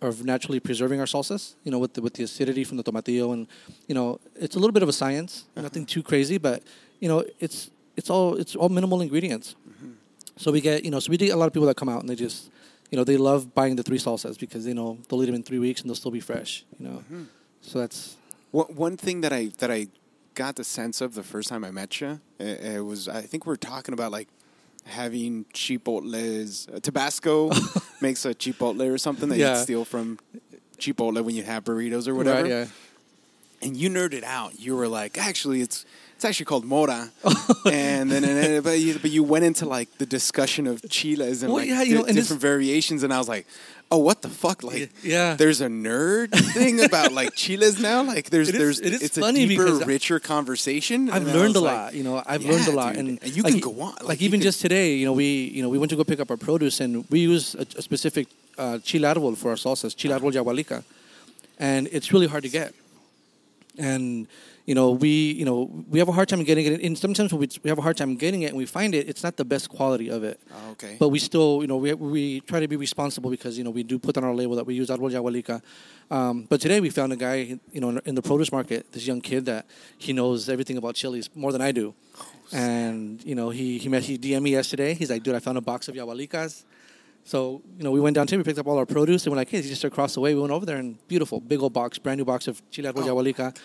of 0.00 0.24
naturally 0.24 0.60
preserving 0.60 0.98
our 1.00 1.06
salsas. 1.06 1.54
You 1.64 1.70
know, 1.70 1.78
with 1.78 1.94
the, 1.94 2.02
with 2.02 2.14
the 2.14 2.24
acidity 2.24 2.64
from 2.64 2.76
the 2.76 2.84
tomatillo, 2.84 3.32
and 3.32 3.46
you 3.86 3.94
know, 3.94 4.20
it's 4.34 4.56
a 4.56 4.58
little 4.58 4.72
bit 4.72 4.82
of 4.82 4.88
a 4.88 4.92
science, 4.92 5.44
uh-huh. 5.56 5.62
nothing 5.62 5.86
too 5.86 6.02
crazy, 6.02 6.38
but 6.38 6.62
you 7.00 7.08
know, 7.08 7.24
it's 7.38 7.70
it's 7.96 8.10
all 8.10 8.34
it's 8.34 8.56
all 8.56 8.68
minimal 8.68 9.00
ingredients. 9.00 9.54
Mm-hmm. 9.68 9.92
So 10.36 10.50
we 10.50 10.60
get 10.60 10.84
you 10.84 10.90
know, 10.90 10.98
so 10.98 11.10
we 11.10 11.16
get 11.16 11.30
a 11.30 11.36
lot 11.36 11.46
of 11.46 11.52
people 11.52 11.68
that 11.68 11.76
come 11.76 11.88
out 11.88 12.00
and 12.00 12.08
they 12.08 12.16
just 12.16 12.50
you 12.90 12.96
know 12.96 13.04
they 13.04 13.16
love 13.16 13.54
buying 13.54 13.76
the 13.76 13.82
three 13.82 13.98
salsas 13.98 14.38
because 14.38 14.64
they 14.64 14.72
know 14.72 14.98
they'll 15.08 15.22
eat 15.22 15.26
them 15.26 15.34
in 15.34 15.42
three 15.42 15.58
weeks 15.58 15.80
and 15.80 15.88
they'll 15.90 15.96
still 15.96 16.10
be 16.10 16.20
fresh. 16.20 16.64
You 16.78 16.88
know, 16.88 16.96
mm-hmm. 16.98 17.24
So 17.66 17.78
that's 17.80 18.16
One, 18.52 18.66
one 18.76 18.96
thing 18.96 19.20
that 19.22 19.32
I 19.32 19.50
that 19.58 19.70
I 19.70 19.88
got 20.34 20.56
the 20.56 20.64
sense 20.64 21.00
of 21.00 21.14
the 21.14 21.22
first 21.22 21.48
time 21.48 21.64
I 21.64 21.70
met 21.70 22.00
you, 22.00 22.20
it, 22.38 22.60
it 22.76 22.84
was 22.84 23.08
I 23.08 23.22
think 23.22 23.46
we 23.46 23.50
were 23.50 23.56
talking 23.56 23.92
about 23.94 24.12
like 24.12 24.28
having 24.86 25.44
chipotles. 25.54 26.68
Uh, 26.74 26.78
Tabasco 26.80 27.50
makes 28.00 28.24
a 28.26 28.34
chipotle 28.34 28.92
or 28.92 28.98
something 28.98 29.28
that 29.30 29.38
Yeah. 29.38 29.54
you'd 29.56 29.62
steal 29.62 29.84
from 29.84 30.18
Chipotle 30.78 31.22
when 31.24 31.34
you 31.34 31.42
have 31.44 31.64
burritos 31.64 32.06
or 32.08 32.14
whatever. 32.14 32.42
Right, 32.42 32.50
yeah. 32.50 32.66
And 33.62 33.76
you 33.76 33.88
nerded 33.88 34.24
out. 34.24 34.58
You 34.60 34.76
were 34.76 34.88
like, 34.88 35.16
actually, 35.16 35.60
it's 35.62 35.86
it's 36.16 36.24
actually 36.24 36.44
called 36.46 36.64
mora. 36.64 37.10
and 37.64 38.10
then 38.10 38.24
and 38.24 38.62
but 38.62 38.78
you, 38.78 38.98
but 38.98 39.10
you 39.10 39.22
went 39.22 39.44
into 39.44 39.64
like 39.66 39.88
the 39.98 40.06
discussion 40.06 40.66
of 40.66 40.82
chiles 40.90 41.42
and 41.42 41.50
Well, 41.52 41.62
like 41.62 41.68
yeah, 41.70 41.82
you 41.82 41.94
di- 41.94 42.00
know, 42.00 42.04
and 42.06 42.14
different 42.16 42.42
variations, 42.42 43.02
and 43.04 43.12
I 43.12 43.18
was 43.18 43.28
like. 43.28 43.46
Oh, 43.94 43.98
what 43.98 44.18
the 44.22 44.28
fuck! 44.28 44.58
Like, 44.64 44.90
Yeah. 45.04 45.36
there's 45.36 45.60
a 45.60 45.68
nerd 45.68 46.30
thing 46.58 46.82
about 46.88 47.12
like 47.12 47.30
chiles 47.42 47.78
now. 47.78 48.02
Like, 48.02 48.26
there's 48.34 48.48
It 48.48 48.54
is- 48.56 48.60
there's 48.60 48.78
it 48.80 48.92
is 48.94 49.02
it's 49.06 49.18
funny 49.18 49.44
a 49.44 49.46
deeper, 49.46 49.64
because 49.64 49.86
richer 49.86 50.18
conversation. 50.18 50.98
I've 51.14 51.28
learned 51.38 51.54
a 51.56 51.60
like, 51.60 51.76
lot. 51.76 51.94
You 51.94 52.02
know, 52.02 52.14
I've 52.32 52.42
yeah, 52.42 52.52
learned 52.52 52.68
a 52.68 52.72
lot, 52.80 52.90
dude. 52.94 53.06
and, 53.22 53.36
you 53.36 53.42
like, 53.44 53.52
can 53.52 53.60
go 53.60 53.74
on. 53.86 53.92
Like, 54.00 54.08
Like, 54.10 54.22
even 54.26 54.40
just 54.48 54.58
today, 54.60 54.88
you 55.00 55.06
know, 55.08 55.12
we 55.22 55.28
you 55.56 55.62
know 55.62 55.70
we 55.74 55.78
went 55.78 55.90
to 55.94 55.96
go 56.00 56.04
pick 56.12 56.18
up 56.24 56.28
our 56.32 56.40
produce, 56.48 56.76
and 56.84 56.90
we 57.12 57.20
use 57.20 57.54
a, 57.54 57.66
a 57.78 57.82
specific 57.88 58.26
uh, 58.58 58.78
chile 58.88 59.04
árbol 59.12 59.36
for 59.36 59.48
our 59.52 59.56
salsas, 59.64 59.94
chile 60.00 60.14
árbol 60.18 60.32
Yahualica, 60.38 60.82
and 61.70 61.88
it's 61.96 62.08
really 62.12 62.26
hard 62.26 62.42
to 62.42 62.52
get. 62.58 62.74
And 63.78 64.26
you 64.66 64.74
know, 64.74 64.92
we 64.92 65.32
you 65.32 65.44
know 65.44 65.84
we 65.88 65.98
have 65.98 66.08
a 66.08 66.12
hard 66.12 66.28
time 66.28 66.42
getting 66.42 66.66
it, 66.66 66.80
and 66.82 66.96
sometimes 66.96 67.32
when 67.32 67.40
we, 67.40 67.48
we 67.62 67.68
have 67.68 67.78
a 67.78 67.82
hard 67.82 67.96
time 67.96 68.16
getting 68.16 68.42
it, 68.42 68.46
and 68.46 68.56
we 68.56 68.64
find 68.64 68.94
it, 68.94 69.08
it's 69.08 69.22
not 69.22 69.36
the 69.36 69.44
best 69.44 69.68
quality 69.68 70.08
of 70.08 70.24
it. 70.24 70.40
Oh, 70.52 70.70
okay. 70.72 70.96
But 70.98 71.10
we 71.10 71.18
still, 71.18 71.58
you 71.60 71.66
know, 71.66 71.76
we, 71.76 71.92
we 71.94 72.40
try 72.40 72.60
to 72.60 72.68
be 72.68 72.76
responsible 72.76 73.30
because, 73.30 73.58
you 73.58 73.64
know, 73.64 73.70
we 73.70 73.82
do 73.82 73.98
put 73.98 74.16
on 74.16 74.24
our 74.24 74.34
label 74.34 74.56
that 74.56 74.66
we 74.66 74.74
use 74.74 74.88
árbol 74.88 75.10
Yahualica. 75.10 75.60
Um, 76.10 76.46
but 76.48 76.60
today 76.60 76.80
we 76.80 76.90
found 76.90 77.12
a 77.12 77.16
guy, 77.16 77.58
you 77.72 77.80
know, 77.80 77.90
in, 77.90 78.00
in 78.06 78.14
the 78.14 78.22
produce 78.22 78.52
market, 78.52 78.90
this 78.92 79.06
young 79.06 79.20
kid 79.20 79.44
that 79.46 79.66
he 79.98 80.12
knows 80.12 80.48
everything 80.48 80.76
about 80.78 80.94
chilies 80.94 81.28
more 81.34 81.52
than 81.52 81.60
I 81.60 81.72
do. 81.72 81.94
and, 82.52 83.22
you 83.24 83.34
know, 83.34 83.50
he, 83.50 83.78
he, 83.78 83.88
met, 83.88 84.02
he 84.02 84.16
DM'd 84.18 84.42
me 84.42 84.50
yesterday. 84.50 84.94
He's 84.94 85.10
like, 85.10 85.22
dude, 85.22 85.34
I 85.34 85.40
found 85.40 85.58
a 85.58 85.62
box 85.62 85.88
of 85.88 85.94
Yahualicas. 85.94 86.64
So, 87.24 87.62
you 87.78 87.84
know, 87.84 87.90
we 87.90 88.00
went 88.00 88.14
down 88.14 88.26
to 88.26 88.34
him, 88.34 88.40
we 88.40 88.44
picked 88.44 88.58
up 88.58 88.66
all 88.66 88.76
our 88.76 88.84
produce, 88.84 89.24
and 89.24 89.32
we're 89.32 89.38
like, 89.38 89.48
hey, 89.48 89.58
it's 89.58 89.68
just 89.68 89.84
across 89.84 90.12
the 90.12 90.20
way. 90.20 90.34
We 90.34 90.40
went 90.40 90.52
over 90.52 90.66
there 90.66 90.76
and 90.76 90.96
beautiful, 91.08 91.40
big 91.40 91.60
old 91.62 91.72
box, 91.72 91.98
brand 91.98 92.18
new 92.18 92.24
box 92.24 92.48
of 92.48 92.62
chile 92.70 92.90
árbol 92.92 93.02
Yahualica. 93.02 93.56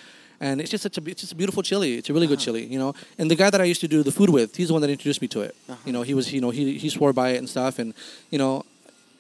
And 0.41 0.61
it's 0.61 0.71
just 0.71 0.83
such 0.83 0.97
a 0.97 1.01
it's 1.09 1.21
just 1.21 1.33
a 1.33 1.35
beautiful 1.35 1.63
chili. 1.63 1.95
It's 1.95 2.09
a 2.09 2.13
really 2.13 2.27
good 2.27 2.39
chili, 2.39 2.65
you 2.65 2.79
know. 2.79 2.93
And 3.17 3.29
the 3.29 3.35
guy 3.35 3.49
that 3.49 3.59
I 3.59 3.65
used 3.65 3.81
to 3.81 3.87
do 3.87 4.03
the 4.03 4.11
food 4.11 4.29
with, 4.29 4.55
he's 4.55 4.67
the 4.67 4.73
one 4.73 4.81
that 4.81 4.89
introduced 4.89 5.21
me 5.21 5.27
to 5.29 5.41
it. 5.41 5.55
You 5.85 5.91
know, 5.91 6.01
he 6.01 6.13
was 6.13 6.31
you 6.31 6.41
know 6.41 6.49
he 6.49 6.77
he 6.77 6.89
swore 6.89 7.13
by 7.13 7.29
it 7.31 7.37
and 7.37 7.49
stuff. 7.49 7.79
And 7.79 7.93
you 8.29 8.39
know, 8.39 8.65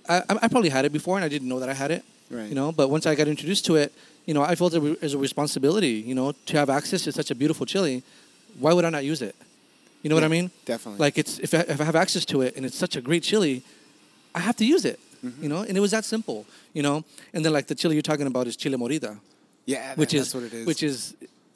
I 0.07 0.23
I 0.29 0.47
probably 0.47 0.69
had 0.69 0.85
it 0.85 0.93
before 0.93 1.17
and 1.17 1.25
I 1.25 1.27
didn't 1.27 1.49
know 1.49 1.59
that 1.59 1.69
I 1.69 1.73
had 1.73 1.91
it. 1.91 2.03
Right. 2.31 2.47
You 2.47 2.55
know, 2.55 2.71
but 2.71 2.89
once 2.89 3.05
I 3.05 3.15
got 3.15 3.27
introduced 3.27 3.65
to 3.65 3.75
it, 3.75 3.91
you 4.25 4.33
know, 4.33 4.43
I 4.43 4.55
felt 4.55 4.73
it 4.73 5.03
as 5.03 5.13
a 5.13 5.17
responsibility. 5.17 5.95
You 6.09 6.15
know, 6.15 6.33
to 6.45 6.57
have 6.57 6.69
access 6.69 7.03
to 7.03 7.11
such 7.11 7.31
a 7.31 7.35
beautiful 7.35 7.65
chili. 7.65 8.03
Why 8.59 8.73
would 8.73 8.85
I 8.85 8.89
not 8.89 9.03
use 9.03 9.21
it? 9.21 9.35
You 10.01 10.09
know 10.09 10.15
what 10.15 10.23
I 10.23 10.29
mean? 10.29 10.51
definitely. 10.65 10.99
Like 10.99 11.17
it's 11.17 11.39
if 11.39 11.53
I, 11.53 11.59
if 11.59 11.81
I 11.81 11.83
have 11.83 11.95
access 11.95 12.25
to 12.25 12.41
it 12.41 12.55
and 12.55 12.65
it's 12.65 12.77
such 12.77 12.95
a 12.95 13.01
great 13.01 13.23
chili, 13.23 13.63
I 14.33 14.39
have 14.39 14.55
to 14.57 14.65
use 14.65 14.85
it. 14.85 14.99
Mm-hmm. 15.25 15.43
You 15.43 15.49
know, 15.49 15.61
and 15.63 15.75
it 15.75 15.81
was 15.81 15.91
that 15.91 16.05
simple. 16.05 16.45
You 16.73 16.83
know, 16.83 17.03
and 17.33 17.43
then 17.43 17.51
like 17.51 17.67
the 17.67 17.75
chili 17.75 17.95
you're 17.95 18.01
talking 18.01 18.27
about 18.27 18.47
is 18.47 18.55
chile 18.55 18.77
morita, 18.77 19.17
Yeah, 19.73 19.93
which 20.01 20.13
that's 20.13 20.27
is 20.29 20.35
what 20.35 20.43
it 20.49 20.53
is. 20.59 20.65
which 20.69 20.81
is 20.91 20.97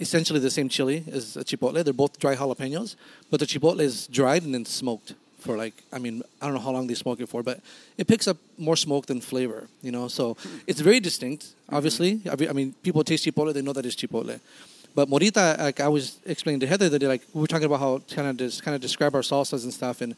essentially 0.05 0.39
the 0.47 0.53
same 0.57 0.69
chili 0.75 0.97
as 1.17 1.23
a 1.41 1.43
chipotle. 1.49 1.83
They're 1.85 2.01
both 2.03 2.13
dry 2.23 2.35
jalapenos, 2.41 2.89
but 3.31 3.37
the 3.41 3.47
chipotle 3.51 3.81
is 3.89 3.95
dried 4.19 4.43
and 4.45 4.53
then 4.55 4.65
smoked 4.65 5.09
for 5.43 5.53
like 5.63 5.75
I 5.91 5.99
mean 6.05 6.15
I 6.41 6.43
don't 6.45 6.55
know 6.57 6.65
how 6.67 6.73
long 6.77 6.85
they 6.91 6.97
smoke 7.05 7.19
it 7.23 7.29
for, 7.33 7.41
but 7.49 7.57
it 8.01 8.05
picks 8.11 8.27
up 8.31 8.37
more 8.67 8.77
smoke 8.87 9.05
than 9.09 9.19
flavor. 9.31 9.61
You 9.85 9.91
know, 9.95 10.05
so 10.17 10.25
it's 10.69 10.81
very 10.89 10.99
distinct. 11.09 11.41
Mm-hmm. 11.43 11.75
Obviously, 11.77 12.11
I 12.31 12.35
mean- 12.39 12.49
I 12.51 12.53
mean 12.59 12.69
people 12.85 13.01
taste 13.03 13.25
chipotle, 13.25 13.51
they 13.57 13.61
know 13.67 13.73
that 13.77 13.85
it's 13.85 13.95
chipotle. 14.01 14.39
But 14.95 15.05
morita, 15.13 15.45
like 15.67 15.79
I 15.87 15.89
was 15.97 16.05
explaining 16.33 16.59
to 16.63 16.67
Heather 16.71 16.87
that 16.89 16.99
they 17.01 17.07
like 17.15 17.23
we 17.33 17.41
were 17.41 17.51
talking 17.53 17.65
about 17.71 17.79
how 17.85 17.91
kind 18.15 18.27
of 18.29 18.35
just 18.45 18.57
kind 18.65 18.75
of 18.77 18.81
describe 18.87 19.13
our 19.17 19.25
salsas 19.31 19.63
and 19.63 19.73
stuff, 19.79 20.01
and 20.03 20.11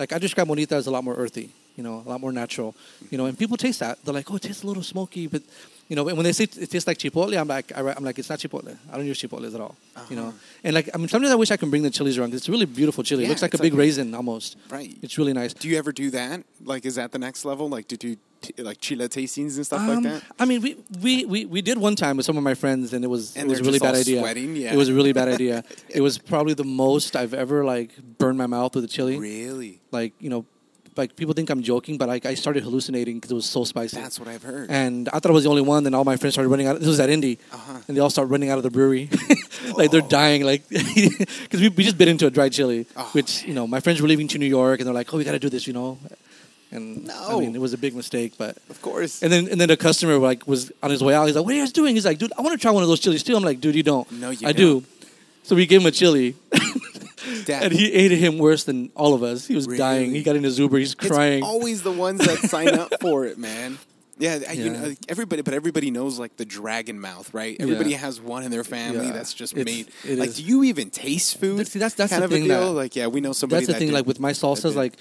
like 0.00 0.10
I 0.16 0.18
describe 0.26 0.46
morita 0.52 0.72
as 0.82 0.86
a 0.86 0.90
lot 0.96 1.02
more 1.08 1.16
earthy, 1.24 1.46
you 1.78 1.82
know, 1.86 1.96
a 2.06 2.08
lot 2.12 2.20
more 2.20 2.32
natural, 2.42 2.70
you 3.10 3.16
know, 3.18 3.26
and 3.28 3.34
people 3.42 3.56
taste 3.56 3.80
that. 3.84 3.94
They're 4.04 4.18
like, 4.20 4.30
oh, 4.30 4.36
it 4.36 4.42
tastes 4.42 4.62
a 4.64 4.66
little 4.66 4.82
smoky, 4.94 5.24
but 5.34 5.42
you 5.88 5.96
know, 5.96 6.04
when 6.04 6.22
they 6.22 6.32
say 6.32 6.44
it 6.44 6.70
tastes 6.70 6.86
like 6.86 6.98
chipotle, 6.98 7.36
I'm 7.40 7.48
like, 7.48 7.72
I, 7.76 7.80
I'm 7.96 8.04
like, 8.04 8.18
it's 8.18 8.28
not 8.28 8.38
chipotle. 8.38 8.76
I 8.92 8.96
don't 8.96 9.06
use 9.06 9.20
chipotles 9.20 9.54
at 9.54 9.60
all, 9.60 9.74
you 10.10 10.16
know. 10.16 10.34
And 10.62 10.74
like, 10.74 10.90
I 10.94 10.98
mean, 10.98 11.08
sometimes 11.08 11.32
I 11.32 11.36
wish 11.36 11.50
I 11.50 11.56
can 11.56 11.70
bring 11.70 11.82
the 11.82 11.90
chilies 11.90 12.18
around 12.18 12.30
'cause 12.30 12.40
it's 12.40 12.48
a 12.48 12.52
really 12.52 12.66
beautiful 12.66 13.02
chili. 13.02 13.24
it 13.24 13.28
looks 13.28 13.42
like 13.42 13.54
a 13.54 13.58
big 13.58 13.72
like- 13.72 13.78
raisin 13.80 14.14
almost. 14.14 14.56
Right. 14.70 14.96
It's 15.02 15.16
really 15.18 15.32
nice. 15.32 15.54
do 15.54 15.66
you 15.68 15.78
ever 15.78 15.90
do 15.92 16.10
that? 16.10 16.42
Like, 16.64 16.84
is 16.84 16.96
that 16.96 17.12
the 17.12 17.18
next 17.18 17.44
level? 17.44 17.68
Like, 17.70 17.88
to 17.88 17.96
do 17.96 18.16
t- 18.42 18.62
like 18.62 18.80
chile 18.80 19.08
tastings 19.08 19.56
and 19.56 19.64
stuff 19.64 19.80
like 19.88 19.96
Um, 19.98 20.02
that? 20.04 20.22
I 20.38 20.44
mean, 20.44 20.60
we, 20.60 20.76
we, 21.00 21.24
we, 21.24 21.44
we 21.46 21.62
did 21.62 21.78
one 21.78 21.96
time 21.96 22.16
with 22.18 22.26
some 22.26 22.36
of 22.36 22.44
my 22.44 22.54
friends, 22.54 22.92
and 22.92 23.02
it 23.04 23.08
was 23.08 23.34
And 23.36 23.46
it 23.46 23.50
was 23.50 23.60
a 23.60 23.64
really 23.64 23.78
bad 23.78 23.94
idea. 23.94 24.20
sweating? 24.20 24.56
Yeah. 24.56 24.74
It 24.74 24.76
was 24.76 24.90
a 24.90 24.94
really 24.94 25.12
bad 25.14 25.28
idea. 25.28 25.64
It 25.88 26.02
was 26.02 26.18
probably 26.18 26.52
the 26.54 26.64
most 26.84 27.16
I've 27.16 27.32
ever 27.32 27.64
like 27.64 27.90
burned 28.18 28.36
my 28.36 28.46
mouth 28.46 28.74
with 28.74 28.84
a 28.84 28.88
chili. 28.88 29.16
Really? 29.18 29.80
Like 29.90 30.12
you 30.20 30.28
know, 30.28 30.44
like 30.98 31.16
people 31.16 31.32
think 31.34 31.48
I'm 31.50 31.62
joking, 31.62 31.96
but 31.96 32.08
like 32.08 32.26
I 32.26 32.34
started 32.34 32.62
hallucinating 32.64 33.16
because 33.16 33.30
it 33.30 33.34
was 33.34 33.46
so 33.46 33.64
spicy. 33.64 33.96
That's 33.96 34.18
what 34.20 34.28
I've 34.28 34.42
heard. 34.42 34.70
and 34.70 35.08
I 35.08 35.18
thought 35.20 35.30
I 35.30 35.32
was 35.34 35.44
the 35.44 35.50
only 35.50 35.62
one. 35.62 35.84
Then 35.84 35.94
all 35.94 36.04
my 36.04 36.16
friends 36.16 36.34
started 36.34 36.48
running 36.50 36.66
out. 36.66 36.78
This 36.78 36.88
was 36.88 37.00
at 37.00 37.08
Indie, 37.08 37.38
Uh-huh. 37.52 37.78
and 37.88 37.96
they 37.96 38.00
all 38.00 38.10
start 38.10 38.28
running 38.28 38.50
out 38.50 38.58
of 38.58 38.64
the 38.64 38.70
brewery, 38.70 39.08
like 39.76 39.90
they're 39.90 40.00
dying, 40.02 40.44
like 40.44 40.68
because 40.68 41.60
we, 41.60 41.68
we 41.70 41.84
just 41.84 41.96
bit 41.96 42.08
into 42.08 42.26
a 42.26 42.30
dried 42.30 42.52
chili, 42.52 42.86
Oh, 42.96 43.08
which 43.12 43.44
you 43.44 43.54
know 43.54 43.66
my 43.66 43.80
friends 43.80 44.02
were 44.02 44.08
leaving 44.08 44.28
to 44.28 44.38
New 44.38 44.46
York, 44.60 44.80
and 44.80 44.86
they're 44.86 44.94
like, 45.00 45.12
"Oh, 45.14 45.16
we 45.18 45.24
got 45.24 45.32
to 45.32 45.38
do 45.38 45.48
this," 45.48 45.66
you 45.66 45.72
know. 45.72 45.98
And 46.70 47.06
no. 47.06 47.38
I 47.38 47.40
mean, 47.40 47.54
it 47.54 47.60
was 47.62 47.72
a 47.72 47.78
big 47.78 47.94
mistake, 47.94 48.34
but 48.36 48.58
of 48.68 48.82
course. 48.82 49.22
and 49.22 49.32
then 49.32 49.48
and 49.48 49.58
then 49.60 49.70
a 49.70 49.76
customer 49.76 50.18
like 50.18 50.46
was 50.46 50.70
on 50.82 50.90
his 50.90 51.02
way 51.02 51.14
out. 51.14 51.24
He's 51.26 51.34
like, 51.36 51.44
"What 51.44 51.54
are 51.54 51.56
you 51.56 51.62
guys 51.62 51.72
doing?" 51.72 51.94
He's 51.94 52.04
like, 52.04 52.18
"Dude, 52.18 52.32
I 52.36 52.42
want 52.42 52.52
to 52.58 52.60
try 52.60 52.70
one 52.72 52.82
of 52.82 52.88
those 52.90 53.00
chilies 53.00 53.22
too." 53.22 53.36
I'm 53.36 53.42
like, 53.44 53.60
"Dude, 53.60 53.74
you 53.74 53.82
don't." 53.82 54.10
No, 54.12 54.30
you 54.30 54.46
I 54.46 54.52
don't. 54.52 54.80
do. 54.80 54.84
So 55.44 55.56
we 55.56 55.64
gave 55.64 55.80
him 55.80 55.86
a 55.86 55.90
chili, 55.90 56.34
Dad, 57.44 57.62
and 57.64 57.72
he 57.72 57.92
ate 57.92 58.10
him 58.12 58.38
worse 58.38 58.64
than 58.64 58.90
all 58.94 59.14
of 59.14 59.22
us. 59.22 59.46
He 59.46 59.54
was 59.54 59.66
dying. 59.66 60.10
He 60.12 60.22
got 60.22 60.36
in 60.36 60.44
his 60.44 60.58
Uber. 60.58 60.78
He's 60.78 60.92
it's 60.94 61.06
crying. 61.08 61.42
always 61.42 61.82
the 61.82 61.92
ones 61.92 62.20
that 62.26 62.38
sign 62.50 62.68
up 62.70 62.92
for 63.00 63.24
it, 63.26 63.38
man. 63.38 63.78
Yeah, 64.20 64.40
I- 64.48 64.52
you 64.52 64.70
know, 64.70 64.94
everybody, 65.08 65.42
but 65.42 65.54
everybody 65.54 65.90
knows 65.92 66.18
like 66.18 66.36
the 66.36 66.44
dragon 66.44 66.98
mouth, 67.00 67.32
right? 67.32 67.56
Everybody 67.60 67.92
has 67.92 68.20
one 68.20 68.42
in 68.42 68.50
their 68.50 68.64
family 68.64 69.06
Yeah. 69.06 69.12
that's 69.12 69.32
just 69.32 69.56
It's- 69.56 69.64
made. 70.04 70.18
like, 70.18 70.30
is. 70.30 70.36
do 70.36 70.42
you 70.42 70.64
even 70.64 70.90
taste 70.90 71.38
food? 71.38 71.68
See, 71.68 71.78
that's- 71.78 71.94
that's 71.94 72.10
kind 72.12 72.24
the 72.24 72.28
thing 72.28 72.48
that- 72.48 72.60
like, 72.72 72.96
yeah, 72.96 73.06
we 73.06 73.20
know 73.20 73.32
somebody. 73.32 73.60
That's 73.60 73.66
the 73.68 73.72
that 73.74 73.78
thing. 73.78 73.88
did- 73.88 73.94
Like 73.94 74.06
with 74.06 74.18
my 74.20 74.32
salsas, 74.32 74.74
like 74.74 74.94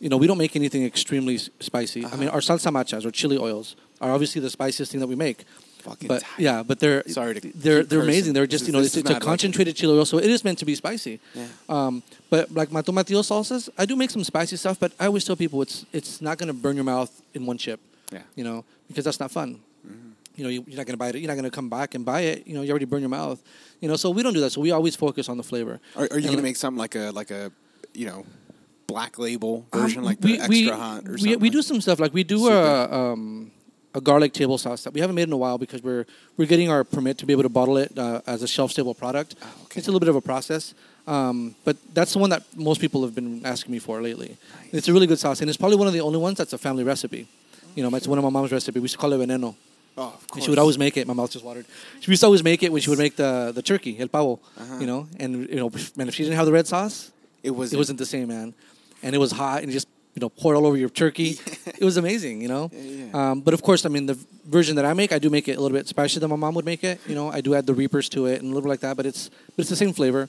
you 0.00 0.08
know, 0.08 0.16
we 0.16 0.26
don't 0.26 0.38
make 0.38 0.56
anything 0.56 0.84
extremely 0.84 1.38
spicy. 1.60 2.04
I 2.04 2.16
mean, 2.16 2.26
Uh-huh. 2.28 2.34
our 2.34 2.40
salsa 2.40 2.72
machas 2.72 3.04
or 3.04 3.10
chili 3.12 3.38
oils 3.38 3.76
are 4.00 4.10
obviously 4.10 4.40
the 4.40 4.50
spiciest 4.50 4.90
thing 4.90 4.98
that 5.00 5.06
we 5.06 5.14
make. 5.14 5.44
Fucking 5.82 6.08
But 6.08 6.22
tight. 6.22 6.38
yeah, 6.38 6.62
but 6.62 6.78
they're 6.80 7.02
Sorry 7.08 7.34
to 7.34 7.40
they're 7.40 7.82
they're 7.82 7.82
cursing. 7.84 8.00
amazing. 8.02 8.32
They're 8.34 8.46
just 8.46 8.62
is- 8.62 8.68
you 8.68 8.72
know 8.72 8.80
this 8.80 8.96
it's, 8.96 9.08
it's 9.10 9.16
a 9.18 9.20
concentrated 9.20 9.74
chili 9.76 9.96
oil, 9.98 10.04
so 10.04 10.18
it 10.18 10.30
is 10.30 10.44
meant 10.44 10.58
to 10.58 10.64
be 10.64 10.74
spicy. 10.74 11.18
Yeah. 11.34 11.46
Um, 11.68 12.02
but 12.30 12.50
like 12.52 12.70
my 12.70 12.82
tomatillo 12.82 13.22
salsas, 13.30 13.68
I 13.76 13.84
do 13.86 13.94
make 13.96 14.10
some 14.10 14.24
spicy 14.24 14.56
stuff, 14.56 14.78
but 14.78 14.92
I 15.00 15.06
always 15.06 15.24
tell 15.24 15.36
people 15.36 15.60
it's 15.62 15.84
it's 15.92 16.20
not 16.22 16.38
going 16.38 16.46
to 16.48 16.54
burn 16.64 16.76
your 16.76 16.84
mouth 16.84 17.10
in 17.34 17.46
one 17.46 17.58
chip. 17.58 17.80
Yeah. 18.12 18.18
Mm-hmm. 18.20 18.28
You 18.38 18.44
know, 18.44 18.64
because 18.88 19.04
that's 19.04 19.20
not 19.20 19.30
fun. 19.30 19.60
You 20.34 20.44
know, 20.44 20.48
you, 20.50 20.64
you're 20.66 20.78
not 20.78 20.86
going 20.86 20.94
to 20.94 21.02
buy 21.04 21.08
it. 21.08 21.16
You're 21.16 21.28
not 21.28 21.34
going 21.34 21.50
to 21.52 21.56
come 21.60 21.68
back 21.68 21.94
and 21.94 22.06
buy 22.06 22.22
it. 22.22 22.46
You 22.46 22.54
know, 22.54 22.62
you 22.62 22.70
already 22.70 22.86
burn 22.86 23.00
your 23.00 23.10
mouth. 23.10 23.38
You 23.82 23.88
know, 23.88 23.96
so 23.96 24.08
we 24.08 24.22
don't 24.22 24.32
do 24.32 24.40
that. 24.40 24.50
So 24.50 24.62
we 24.62 24.70
always 24.70 24.96
focus 24.96 25.28
on 25.28 25.36
the 25.36 25.42
flavor. 25.42 25.78
Are, 25.94 26.04
are 26.10 26.18
you 26.18 26.24
And 26.28 26.36
gonna 26.36 26.42
make 26.42 26.56
something 26.56 26.78
like 26.78 26.94
a 26.94 27.10
like 27.10 27.30
a 27.30 27.52
you 27.92 28.06
know 28.06 28.24
black 28.86 29.18
label 29.18 29.66
Um, 29.72 29.80
version, 29.82 30.02
like 30.04 30.18
we, 30.22 30.38
the 30.38 30.48
we, 30.48 30.58
extra 30.62 30.76
hot 30.76 31.00
or 31.04 31.18
something? 31.18 31.38
we 31.40 31.48
like- 31.48 31.52
do 31.52 31.60
some 31.62 31.80
stuff 31.82 31.98
like 32.00 32.14
we 32.14 32.24
do 32.24 32.48
a 32.48 32.88
um, 33.12 33.50
a 33.94 34.00
garlic 34.00 34.32
table 34.32 34.56
sauce 34.58 34.84
that 34.84 34.92
we 34.94 35.00
haven't 35.00 35.16
made 35.16 35.28
in 35.28 35.32
a 35.32 35.36
while 35.36 35.58
because 35.58 35.82
we're 35.82 36.06
we're 36.36 36.46
getting 36.46 36.70
our 36.70 36.82
permit 36.84 37.18
to 37.18 37.26
be 37.26 37.32
able 37.32 37.42
to 37.42 37.48
bottle 37.48 37.76
it 37.76 37.96
uh, 37.98 38.20
as 38.26 38.42
a 38.42 38.48
shelf 38.48 38.70
stable 38.70 38.94
product. 38.94 39.34
Oh, 39.42 39.46
okay. 39.64 39.78
It's 39.78 39.88
a 39.88 39.90
little 39.90 40.00
bit 40.00 40.08
of 40.08 40.16
a 40.16 40.20
process, 40.20 40.74
um, 41.06 41.54
but 41.64 41.76
that's 41.94 42.12
the 42.14 42.18
one 42.18 42.30
that 42.30 42.42
most 42.56 42.80
people 42.80 43.02
have 43.02 43.14
been 43.14 43.44
asking 43.44 43.72
me 43.72 43.78
for 43.78 44.00
lately. 44.02 44.36
It's 44.72 44.88
a 44.88 44.92
really 44.92 45.06
good 45.06 45.18
sauce, 45.18 45.40
and 45.40 45.48
it's 45.50 45.58
probably 45.58 45.76
one 45.76 45.86
of 45.88 45.92
the 45.92 46.00
only 46.00 46.18
ones 46.18 46.38
that's 46.38 46.52
a 46.54 46.58
family 46.58 46.84
recipe. 46.84 47.26
You 47.74 47.82
know, 47.82 47.94
it's 47.96 48.06
one 48.08 48.18
of 48.18 48.24
my 48.24 48.30
mom's 48.30 48.52
recipe. 48.52 48.78
We 48.80 48.84
used 48.84 48.94
to 48.94 48.98
call 48.98 49.12
it 49.12 49.18
veneno. 49.20 49.54
Oh, 49.96 50.02
of 50.04 50.12
And 50.20 50.28
course. 50.30 50.44
she 50.44 50.50
would 50.50 50.58
always 50.58 50.78
make 50.78 50.96
it. 50.96 51.06
My 51.06 51.12
mouth 51.12 51.30
just 51.30 51.44
watered. 51.44 51.66
She 52.00 52.10
used 52.10 52.20
to 52.20 52.26
always 52.26 52.42
make 52.42 52.62
it 52.62 52.72
when 52.72 52.80
she 52.80 52.88
would 52.88 52.98
make 52.98 53.16
the, 53.16 53.52
the 53.54 53.60
turkey, 53.62 53.98
el 54.00 54.08
pavo. 54.08 54.40
Uh-huh. 54.58 54.78
You 54.80 54.86
know, 54.86 55.06
and 55.20 55.48
you 55.50 55.56
know, 55.56 55.70
man, 55.96 56.08
if 56.08 56.14
she 56.14 56.22
didn't 56.22 56.36
have 56.36 56.46
the 56.46 56.52
red 56.52 56.66
sauce, 56.66 57.10
It 57.42 57.50
was. 57.50 57.72
it 57.74 57.76
wasn't 57.76 57.98
the 57.98 58.06
same, 58.06 58.28
man. 58.28 58.54
And 59.02 59.14
it 59.14 59.18
was 59.18 59.32
hot 59.32 59.62
and 59.62 59.70
just 59.72 59.88
you 60.14 60.20
know 60.20 60.28
pour 60.28 60.54
all 60.54 60.66
over 60.66 60.76
your 60.76 60.90
turkey. 60.90 61.38
it 61.66 61.84
was 61.84 61.96
amazing, 61.96 62.40
you 62.42 62.48
know. 62.48 62.70
Yeah, 62.72 62.80
yeah. 63.06 63.30
Um, 63.30 63.40
but 63.40 63.54
of 63.54 63.62
course, 63.62 63.84
I 63.86 63.88
mean 63.88 64.06
the 64.06 64.18
version 64.46 64.76
that 64.76 64.84
I 64.84 64.92
make, 64.94 65.12
I 65.12 65.18
do 65.18 65.30
make 65.30 65.48
it 65.48 65.56
a 65.56 65.60
little 65.60 65.76
bit 65.76 65.88
spicier 65.88 66.20
than 66.20 66.30
my 66.30 66.36
mom 66.36 66.54
would 66.54 66.64
make 66.66 66.84
it. 66.84 67.00
You 67.08 67.14
know, 67.14 67.30
I 67.30 67.40
do 67.40 67.54
add 67.54 67.66
the 67.66 67.74
reapers 67.74 68.08
to 68.10 68.26
it 68.26 68.40
and 68.42 68.44
a 68.44 68.54
little 68.54 68.62
bit 68.62 68.68
like 68.68 68.80
that, 68.80 68.96
but 68.96 69.06
it's 69.06 69.28
but 69.28 69.60
it's 69.62 69.70
the 69.70 69.76
same 69.76 69.92
flavor, 69.92 70.28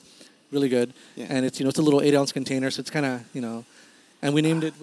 really 0.52 0.70
good. 0.70 0.94
Yeah. 1.16 1.28
And 1.30 1.46
it's 1.46 1.60
you 1.60 1.66
know 1.66 1.70
it's 1.70 1.80
a 1.80 1.84
little 1.84 2.02
eight 2.02 2.16
ounce 2.16 2.32
container, 2.32 2.72
so 2.72 2.80
it's 2.80 2.90
kind 2.90 3.06
of 3.06 3.22
you 3.34 3.42
know, 3.42 3.66
and 4.22 4.34
we 4.34 4.42
named 4.42 4.64
it. 4.64 4.74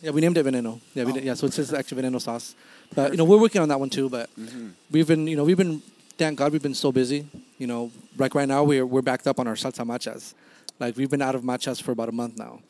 Yeah, 0.00 0.10
we 0.12 0.20
named 0.20 0.38
it 0.38 0.46
Veneno. 0.46 0.80
Yeah, 0.94 1.04
we 1.04 1.12
Oh. 1.12 1.14
did, 1.14 1.24
yeah. 1.24 1.34
So 1.34 1.46
it 1.46 1.52
says 1.52 1.74
extra 1.74 1.96
Veneno 1.98 2.20
sauce. 2.20 2.54
But 2.94 3.10
you 3.12 3.18
know, 3.18 3.24
we're 3.24 3.40
working 3.40 3.60
on 3.60 3.68
that 3.68 3.78
one 3.80 3.90
too. 3.90 4.08
But 4.08 4.30
Mm-hmm. 4.38 4.68
we've 4.90 5.06
been, 5.06 5.26
you 5.26 5.36
know, 5.36 5.44
we've 5.44 5.56
been, 5.58 5.82
thank 6.16 6.38
God, 6.38 6.52
we've 6.52 6.62
been 6.62 6.74
so 6.74 6.90
busy. 6.92 7.26
You 7.58 7.66
know, 7.66 7.90
like 8.16 8.34
right 8.34 8.48
now 8.48 8.62
we're 8.64 8.86
we're 8.86 9.02
backed 9.02 9.26
up 9.26 9.38
on 9.40 9.46
our 9.46 9.54
salsa 9.54 9.84
machas. 9.84 10.34
Like 10.80 10.96
we've 10.96 11.10
been 11.10 11.20
out 11.22 11.34
of 11.34 11.42
machas 11.42 11.82
for 11.82 11.92
about 11.92 12.08
a 12.08 12.12
month 12.12 12.38
now. 12.38 12.60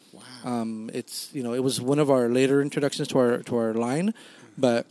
Um, 0.44 0.90
it's 0.94 1.30
you 1.32 1.42
know 1.42 1.54
it 1.54 1.62
was 1.62 1.80
one 1.80 1.98
of 1.98 2.10
our 2.10 2.28
later 2.28 2.60
introductions 2.60 3.08
to 3.08 3.18
our 3.18 3.38
to 3.44 3.56
our 3.56 3.74
line, 3.74 4.14
but 4.56 4.86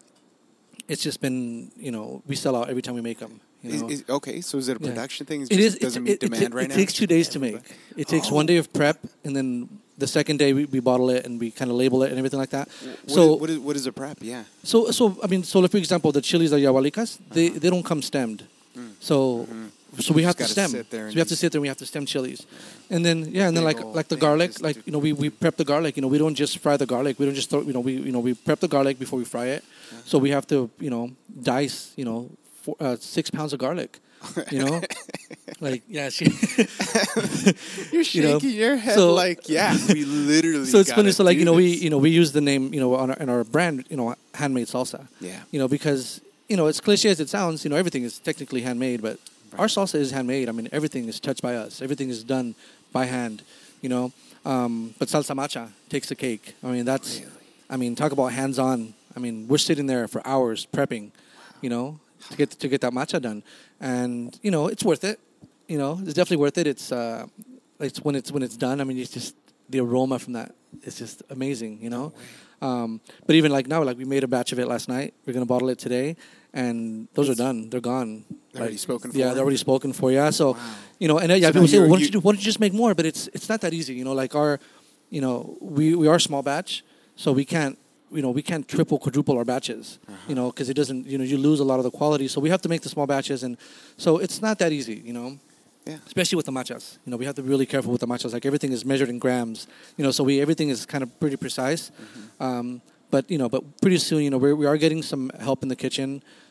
it's 0.88 1.04
just 1.04 1.22
been 1.22 1.72
you 1.78 1.92
know 1.92 2.22
we 2.28 2.36
sell 2.36 2.56
out 2.56 2.70
every 2.70 2.82
time 2.82 2.96
we 2.96 3.02
make 3.02 3.20
them. 3.20 3.40
You 3.64 3.82
know? 3.82 3.90
is, 3.90 4.04
okay, 4.08 4.42
so 4.42 4.58
is 4.58 4.70
it 4.70 4.78
a 4.78 4.84
Yeah. 4.84 4.90
production 4.90 5.26
thing? 5.26 5.42
It 5.42 5.52
It 5.52 5.60
is. 5.60 5.74
just 5.74 5.82
doesn't 5.82 6.04
it, 6.04 6.06
meet 6.06 6.12
it, 6.12 6.24
it, 6.24 6.32
demand 6.32 6.52
ta- 6.52 6.58
right 6.58 6.66
it 6.66 6.70
now. 6.70 6.76
takes 6.76 6.94
two 6.94 7.08
days 7.08 7.28
to 7.30 7.40
make. 7.40 7.58
It 7.96 8.08
takes 8.08 8.30
one 8.30 8.46
oh. 8.46 8.48
day 8.48 8.58
of 8.58 8.72
prep, 8.72 8.98
and 9.24 9.36
then 9.36 9.68
the 9.98 10.08
second 10.08 10.38
day 10.38 10.54
we, 10.54 10.66
we 10.66 10.80
bottle 10.80 11.10
it 11.10 11.26
and 11.26 11.40
we 11.40 11.50
kind 11.52 11.72
of 11.72 11.78
label 11.78 12.04
it 12.04 12.10
and 12.10 12.18
everything 12.18 12.40
like 12.40 12.52
that. 12.52 12.68
What 12.68 13.12
so 13.12 13.34
is, 13.34 13.42
what 13.42 13.50
is 13.50 13.60
what 13.60 13.76
is 13.76 13.86
a 13.88 13.92
prep? 13.92 14.18
Yeah. 14.22 14.44
so 14.64 14.92
so 14.92 15.18
I 15.24 15.28
mean 15.28 15.44
so 15.44 15.60
like, 15.60 15.72
for 15.72 15.78
example 15.78 16.12
the 16.12 16.22
chilies 16.22 16.52
the 16.52 16.58
Yahualicas 16.58 17.18
they 17.32 17.50
uh-huh. 17.50 17.60
they 17.60 17.70
don't 17.70 17.84
come 17.84 18.02
stemmed, 18.02 18.44
mm. 18.78 18.92
so 19.00 19.48
mm-hmm. 19.50 19.68
So 20.00 20.14
we 20.14 20.24
have 20.24 20.36
to 20.38 20.44
Mm. 20.44 20.48
Mm-hmm. 20.48 20.52
Stem. 20.52 20.70
So 20.70 21.14
we 21.16 21.20
have 21.20 21.28
to 21.28 21.36
sit 21.36 21.52
there 21.52 21.60
and 21.60 21.62
we 21.64 21.68
have 21.68 21.78
to 21.78 21.86
stem 21.86 22.06
chilies, 22.06 22.46
and 22.90 23.04
then 23.06 23.18
yeah, 23.32 23.48
and 23.48 23.56
then 23.58 23.64
like 23.64 23.80
like 23.84 24.08
the 24.08 24.18
garlic, 24.18 24.52
like 24.62 24.78
you 24.86 24.92
know 24.94 25.00
we, 25.00 25.14
we 25.14 25.30
prep 25.30 25.56
the 25.58 25.66
garlic. 25.66 25.96
You 25.98 26.02
know 26.02 26.08
we 26.08 26.18
don't 26.18 26.36
just 26.36 26.60
fry 26.60 26.78
the 26.78 26.86
garlic. 26.86 27.20
We 27.20 27.26
don't 27.26 27.36
just 27.36 27.50
throw 27.50 27.62
you 27.62 27.74
know 27.74 27.80
we 27.82 27.94
you 27.94 28.12
know 28.12 28.20
we 28.20 28.34
prep 28.34 28.60
the 28.60 28.68
garlic 28.68 28.98
before 29.00 29.18
we 29.20 29.26
fry 29.26 29.48
it. 29.58 29.64
So 30.06 30.18
we 30.20 30.30
have 30.32 30.46
to 30.48 30.70
you 30.80 30.90
know 30.90 31.12
dice 31.42 31.94
you 31.96 32.06
know 32.06 32.30
four, 32.64 32.76
uh, 32.80 32.96
six 33.00 33.30
pounds 33.30 33.54
of 33.54 33.60
garlic. 33.60 34.00
You 34.52 34.66
know, 34.66 34.82
like 35.62 35.84
yeah, 35.88 36.10
she, 36.10 36.26
You're 37.92 38.04
You 38.04 38.22
know, 38.24 38.40
shaking 38.40 38.50
your 38.58 38.76
head 38.76 38.96
so- 38.96 39.14
like 39.14 39.48
yeah. 39.50 39.76
We 39.88 40.06
literally. 40.06 40.66
so 40.66 40.80
it's 40.80 40.92
funny. 40.92 41.12
So 41.12 41.24
like 41.24 41.38
you 41.38 41.46
know 41.46 41.54
we 41.54 41.68
you 41.68 41.90
know 41.90 41.98
we 41.98 42.10
use 42.10 42.32
the 42.32 42.42
name 42.42 42.74
you 42.74 42.80
know 42.80 42.96
on 42.96 43.12
our, 43.12 43.18
in 43.18 43.30
our 43.30 43.44
brand 43.44 43.86
you 43.90 43.98
know 43.98 44.16
handmade 44.34 44.68
salsa. 44.68 45.08
Yeah. 45.22 45.40
You 45.52 45.60
know 45.60 45.68
because 45.68 46.22
you 46.50 46.58
know 46.58 46.68
as 46.68 46.80
cliche 46.82 47.10
as 47.10 47.20
it 47.20 47.30
sounds, 47.30 47.64
you 47.64 47.70
know 47.70 47.76
everything 47.78 48.04
is 48.04 48.20
technically 48.20 48.62
handmade, 48.62 49.02
but 49.02 49.20
our 49.58 49.68
salsa 49.68 49.96
is 49.96 50.12
handmade. 50.12 50.50
I 50.50 50.52
mean 50.52 50.70
everything 50.72 51.08
is 51.08 51.20
touched 51.20 51.42
by 51.42 51.56
us. 51.56 51.82
Everything 51.82 52.10
is 52.10 52.24
done 52.24 52.56
by 52.92 53.06
hand. 53.06 53.44
You 53.82 53.90
know, 53.90 54.12
um, 54.46 54.96
but 55.00 55.08
salsa 55.08 55.36
macha 55.36 55.70
takes 55.90 56.10
the 56.10 56.16
cake. 56.16 56.56
I 56.64 56.68
mean 56.68 56.86
that's. 56.86 57.20
Really? 57.20 57.32
I 57.70 57.78
mean 57.78 57.96
talk 57.96 58.12
about 58.12 58.28
hands 58.28 58.60
on. 58.60 58.94
I 59.16 59.20
mean 59.20 59.48
we're 59.48 59.58
sitting 59.58 59.88
there 59.88 60.08
for 60.08 60.26
hours 60.26 60.68
prepping. 60.72 61.12
You 61.62 61.70
know 61.70 62.00
to 62.30 62.38
get 62.38 62.52
to 62.52 62.68
get 62.68 62.82
that 62.82 62.94
macha 62.94 63.20
done, 63.20 63.44
and 63.80 64.38
you 64.42 64.52
know 64.52 64.68
it's 64.68 64.84
worth 64.84 65.04
it. 65.04 65.20
You 65.68 65.78
know 65.78 66.00
it's 66.02 66.14
definitely 66.14 66.38
worth 66.38 66.58
it. 66.58 66.68
It's 66.68 66.92
uh, 66.92 67.28
it's 67.80 68.00
when 68.02 68.16
it's 68.16 68.32
when 68.32 68.44
it's 68.44 68.58
done. 68.58 68.82
I 68.82 68.84
mean 68.84 68.98
it's 68.98 69.12
just 69.12 69.36
the 69.70 69.80
aroma 69.80 70.20
from 70.20 70.34
that. 70.34 70.54
It's 70.84 70.98
just 70.98 71.24
amazing. 71.30 71.80
You 71.82 71.90
know. 71.90 72.14
Um, 72.62 73.02
but 73.28 73.36
even 73.36 73.52
like 73.52 73.68
now, 73.68 73.84
like 73.84 73.98
we 73.98 74.06
made 74.06 74.24
a 74.24 74.28
batch 74.28 74.52
of 74.52 74.60
it 74.60 74.68
last 74.68 74.90
night. 74.90 75.14
We're 75.26 75.34
gonna 75.34 75.46
bottle 75.46 75.70
it 75.70 75.78
today, 75.78 76.16
and 76.62 77.08
those 77.16 77.30
are 77.32 77.36
done. 77.46 77.58
They're 77.70 77.88
gone. 77.94 78.10
They're 78.52 78.62
already 78.64 78.74
Like, 78.78 78.88
spoken 78.90 79.08
for. 79.12 79.18
Yeah, 79.22 79.30
they're 79.34 79.44
already 79.48 79.62
spoken 79.68 79.90
for. 80.00 80.08
Yeah. 80.12 80.30
So, 80.40 80.46
Wow. 80.52 80.60
you 81.02 81.08
know, 81.10 81.18
and 81.24 81.30
uh, 81.32 81.36
yeah, 81.36 81.48
So 81.50 81.54
people 81.54 81.68
say, 81.74 81.80
well, 81.80 81.90
why 81.92 81.96
don't 81.98 82.00
you- 82.02 82.06
you 82.08 82.12
do, 82.18 82.20
why 82.24 82.32
don't 82.32 82.42
you 82.44 82.50
just 82.54 82.60
make 82.66 82.74
more? 82.84 82.92
But 83.00 83.06
it's 83.12 83.24
it's 83.38 83.48
not 83.52 83.60
that 83.66 83.74
easy. 83.80 83.94
You 84.00 84.06
know, 84.08 84.16
like 84.24 84.34
our, 84.42 84.52
you 85.16 85.22
know, 85.26 85.36
we 85.78 85.86
we 86.02 86.08
are 86.14 86.20
small 86.30 86.44
batch, 86.52 86.72
so 87.24 87.28
we 87.42 87.46
can't. 87.56 87.76
You 88.18 88.22
know, 88.26 88.32
we 88.40 88.42
can't 88.52 88.66
triple, 88.76 88.98
quadruple 89.04 89.36
our 89.40 89.44
batches. 89.54 89.86
Uh-huh. 90.08 90.16
You 90.30 90.36
know, 90.40 90.48
because 90.52 90.68
it 90.74 90.78
doesn't. 90.82 91.02
You 91.12 91.18
know, 91.20 91.26
you 91.32 91.38
lose 91.50 91.60
a 91.66 91.68
lot 91.72 91.78
of 91.82 91.86
the 91.90 91.92
quality. 92.00 92.28
So 92.34 92.38
we 92.46 92.50
have 92.54 92.62
to 92.66 92.70
make 92.74 92.82
the 92.86 92.90
small 92.96 93.06
batches, 93.16 93.40
and 93.44 93.54
so 93.98 94.10
it's 94.26 94.40
not 94.48 94.56
that 94.64 94.72
easy. 94.80 94.98
You 95.10 95.14
know, 95.18 95.28
Yeah. 95.86 96.00
especially 96.10 96.38
with 96.40 96.46
the 96.52 96.56
machas. 96.60 96.84
You 97.06 97.10
know, 97.12 97.18
we 97.22 97.26
have 97.30 97.36
to 97.40 97.44
be 97.46 97.50
really 97.54 97.66
careful 97.74 97.92
with 97.96 98.02
the 98.06 98.08
machas. 98.14 98.32
Like 98.38 98.46
everything 98.52 98.72
is 98.78 98.84
measured 98.92 99.10
in 99.14 99.20
grams. 99.26 99.68
You 99.98 100.04
know, 100.06 100.12
so 100.18 100.22
we 100.30 100.34
everything 100.46 100.70
is 100.76 100.80
kind 100.94 101.04
of 101.06 101.10
pretty 101.22 101.38
precise. 101.46 101.84
Mm-hmm. 101.92 102.44
Um, 102.48 102.68
but 103.14 103.24
you 103.34 103.38
know, 103.42 103.50
but 103.56 103.62
pretty 103.84 104.00
soon, 104.10 104.22
you 104.26 104.30
know, 104.34 104.40
we're, 104.44 104.56
we 104.64 104.66
are 104.72 104.78
getting 104.86 105.02
some 105.04 105.24
help 105.48 105.60
in 105.64 105.70
the 105.74 105.80
kitchen. 105.86 106.10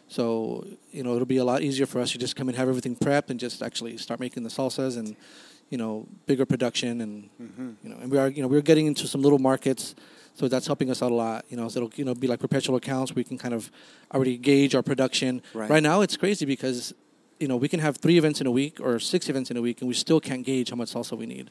So 0.09 0.67
you 0.93 1.03
know, 1.03 1.15
it'll 1.15 1.27
be 1.27 1.39
a 1.39 1.45
lot 1.45 1.63
easier 1.63 1.87
for 1.87 2.01
us 2.01 2.13
to 2.13 2.19
just 2.19 2.37
come 2.37 2.49
and 2.49 2.57
have 2.57 2.69
everything 2.69 2.97
prepped 2.97 3.31
and 3.31 3.41
just 3.41 3.63
actually 3.63 3.97
start 3.99 4.21
making 4.21 4.43
the 4.45 4.51
salsas 4.51 4.97
and 4.97 5.17
you 5.71 5.79
know 5.79 6.07
bigger 6.27 6.47
production 6.47 7.01
and 7.01 7.29
Mm-hmm. 7.43 7.71
you 7.83 7.91
know 7.91 7.97
and 8.01 8.11
we 8.11 8.19
are 8.19 8.29
you 8.29 8.41
know 8.43 8.49
we're 8.49 8.61
getting 8.63 8.87
into 8.87 9.07
some 9.07 9.23
little 9.23 9.39
markets. 9.39 9.95
So 10.35 10.49
that's 10.49 10.67
helping 10.67 10.91
us 10.91 11.03
out 11.03 11.13
a 11.13 11.15
lot, 11.15 11.47
you 11.49 11.57
know. 11.57 11.67
So 11.69 11.79
it'll 11.81 11.93
you 11.97 12.05
know 12.05 12.15
be 12.15 12.27
like 12.27 12.41
perpetual 12.41 12.77
accounts. 12.77 13.15
We 13.15 13.25
can 13.25 13.39
kind 13.39 13.55
of 13.55 13.71
already 14.15 14.37
gauge 14.37 14.75
our 14.75 14.83
production. 14.83 15.43
Right. 15.55 15.71
right 15.71 15.83
now, 15.83 16.03
it's 16.03 16.17
crazy 16.17 16.45
because 16.45 16.93
you 17.41 17.49
know 17.49 17.57
we 17.57 17.69
can 17.69 17.81
have 17.81 17.97
three 17.97 18.19
events 18.19 18.41
in 18.43 18.47
a 18.47 18.51
week 18.51 18.79
or 18.79 18.99
six 18.99 19.29
events 19.31 19.51
in 19.51 19.57
a 19.57 19.63
week, 19.63 19.81
and 19.81 19.89
we 19.89 19.95
still 19.95 20.21
can't 20.21 20.45
gauge 20.45 20.69
how 20.71 20.77
much 20.77 20.93
salsa 20.93 21.17
we 21.17 21.25
need. 21.27 21.51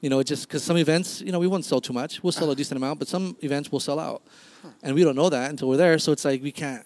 You 0.00 0.10
know, 0.10 0.22
just 0.22 0.46
because 0.48 0.62
some 0.64 0.76
events, 0.76 1.22
you 1.22 1.32
know, 1.32 1.38
we 1.38 1.46
won't 1.46 1.64
sell 1.64 1.80
too 1.80 1.94
much. 1.94 2.22
We'll 2.22 2.32
sell 2.32 2.50
a 2.50 2.56
decent 2.56 2.76
amount, 2.76 2.98
but 2.98 3.08
some 3.08 3.36
events 3.40 3.70
will 3.72 3.80
sell 3.80 3.98
out, 4.00 4.20
and 4.82 4.94
we 4.96 5.02
don't 5.04 5.16
know 5.16 5.30
that 5.30 5.48
until 5.50 5.68
we're 5.68 5.78
there. 5.78 5.98
So 5.98 6.12
it's 6.12 6.24
like 6.24 6.42
we 6.42 6.52
can't. 6.52 6.84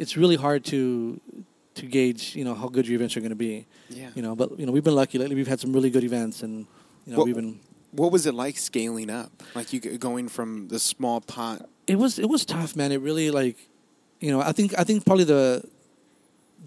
It's 0.00 0.16
really 0.16 0.36
hard 0.36 0.64
to 0.72 1.20
to 1.74 1.86
gauge, 1.86 2.34
you 2.34 2.44
know, 2.44 2.54
how 2.54 2.68
good 2.68 2.86
your 2.88 2.96
events 2.96 3.16
are 3.16 3.20
going 3.20 3.36
to 3.38 3.42
be. 3.50 3.66
Yeah. 3.88 4.10
You 4.16 4.22
know, 4.22 4.34
but 4.34 4.58
you 4.58 4.66
know, 4.66 4.72
we've 4.72 4.82
been 4.90 4.94
lucky 5.02 5.18
lately. 5.18 5.36
We've 5.36 5.46
had 5.54 5.60
some 5.60 5.72
really 5.72 5.90
good 5.90 6.04
events, 6.04 6.42
and 6.42 6.66
you 7.06 7.12
know, 7.12 7.18
What- 7.18 7.26
we've 7.26 7.36
been. 7.36 7.60
What 7.92 8.12
was 8.12 8.24
it 8.26 8.34
like 8.34 8.56
scaling 8.56 9.10
up? 9.10 9.32
Like 9.54 9.72
you 9.72 9.80
going 9.98 10.28
from 10.28 10.68
the 10.68 10.78
small 10.78 11.20
pot. 11.20 11.68
It 11.86 11.96
was 11.96 12.18
it 12.18 12.28
was 12.28 12.44
tough, 12.44 12.76
man. 12.76 12.92
It 12.92 13.00
really 13.00 13.30
like, 13.32 13.56
you 14.20 14.30
know, 14.30 14.40
I 14.40 14.52
think 14.52 14.78
I 14.78 14.84
think 14.84 15.04
probably 15.04 15.24
the 15.24 15.64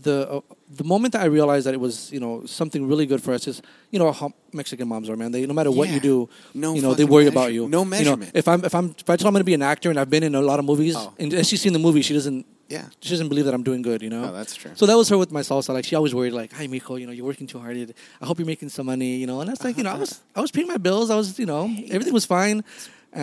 the 0.04 0.18
uh, 0.30 0.42
the 0.76 0.84
moment 0.84 1.14
that 1.14 1.22
I 1.22 1.26
realized 1.26 1.66
that 1.68 1.74
it 1.74 1.80
was 1.80 2.12
you 2.12 2.20
know 2.20 2.46
something 2.46 2.88
really 2.88 3.06
good 3.06 3.22
for 3.22 3.34
us 3.34 3.48
is 3.48 3.62
you 3.92 4.00
know 4.00 4.12
how 4.12 4.32
Mexican 4.54 4.88
moms 4.88 5.10
are, 5.10 5.18
man. 5.18 5.32
They 5.32 5.46
no 5.46 5.54
matter 5.54 5.72
what 5.72 5.88
Yeah. 5.88 5.96
you 5.96 6.00
do, 6.12 6.30
No 6.54 6.74
you 6.76 6.82
know 6.82 6.94
they 6.94 7.04
fucking 7.04 7.14
worry 7.14 7.24
measure- 7.26 7.38
about 7.38 7.54
you. 7.54 7.62
no 7.62 7.66
You 7.66 7.70
know, 7.72 7.86
measurement. 7.86 8.32
if 8.34 8.48
I'm 8.48 8.64
if 8.66 8.74
I'm 8.76 8.88
if 9.04 9.10
I 9.10 9.16
tell 9.18 9.28
I'm 9.28 9.34
going 9.34 9.42
to 9.42 9.52
be 9.54 9.54
an 9.62 9.62
actor 9.74 9.90
and 9.90 10.00
I've 10.00 10.10
been 10.10 10.24
in 10.24 10.36
a 10.36 10.42
lot 10.42 10.60
of 10.60 10.66
movies 10.66 10.96
Oh. 10.98 11.14
and 11.20 11.32
she's 11.46 11.62
seen 11.62 11.74
the 11.74 11.80
movie, 11.88 12.02
she 12.02 12.14
doesn't 12.14 12.46
Yeah. 12.70 12.86
she 13.04 13.10
doesn't 13.14 13.30
believe 13.30 13.46
that 13.48 13.54
I'm 13.54 13.64
doing 13.70 13.82
good. 13.90 14.02
You 14.06 14.10
know. 14.14 14.24
Oh, 14.30 14.34
that's 14.40 14.56
true. 14.56 14.72
So 14.76 14.86
that 14.90 14.98
was 15.02 15.08
her 15.10 15.18
with 15.24 15.32
my 15.32 15.42
salsa. 15.50 15.70
Like 15.78 15.86
she 15.90 15.96
always 16.00 16.14
worried, 16.20 16.34
like, 16.42 16.52
"Hi, 16.60 16.66
Mijo, 16.68 16.94
you 17.00 17.06
know, 17.08 17.14
you're 17.18 17.30
working 17.32 17.48
too 17.54 17.60
hard. 17.64 17.76
I 18.22 18.26
hope 18.30 18.38
you're 18.40 18.52
making 18.56 18.70
some 18.78 18.86
money, 18.94 19.12
you 19.22 19.28
know." 19.30 19.38
And 19.42 19.48
that's 19.50 19.64
like, 19.68 19.78
you 19.80 19.84
know, 19.86 19.94
I 19.98 20.00
was 20.04 20.12
I 20.38 20.42
was 20.46 20.52
paying 20.56 20.68
my 20.76 20.78
bills. 20.88 21.08
I 21.10 21.16
was, 21.22 21.28
you 21.44 21.46
know, 21.52 21.64
everything 21.96 22.14
was 22.22 22.26
fine. 22.38 22.64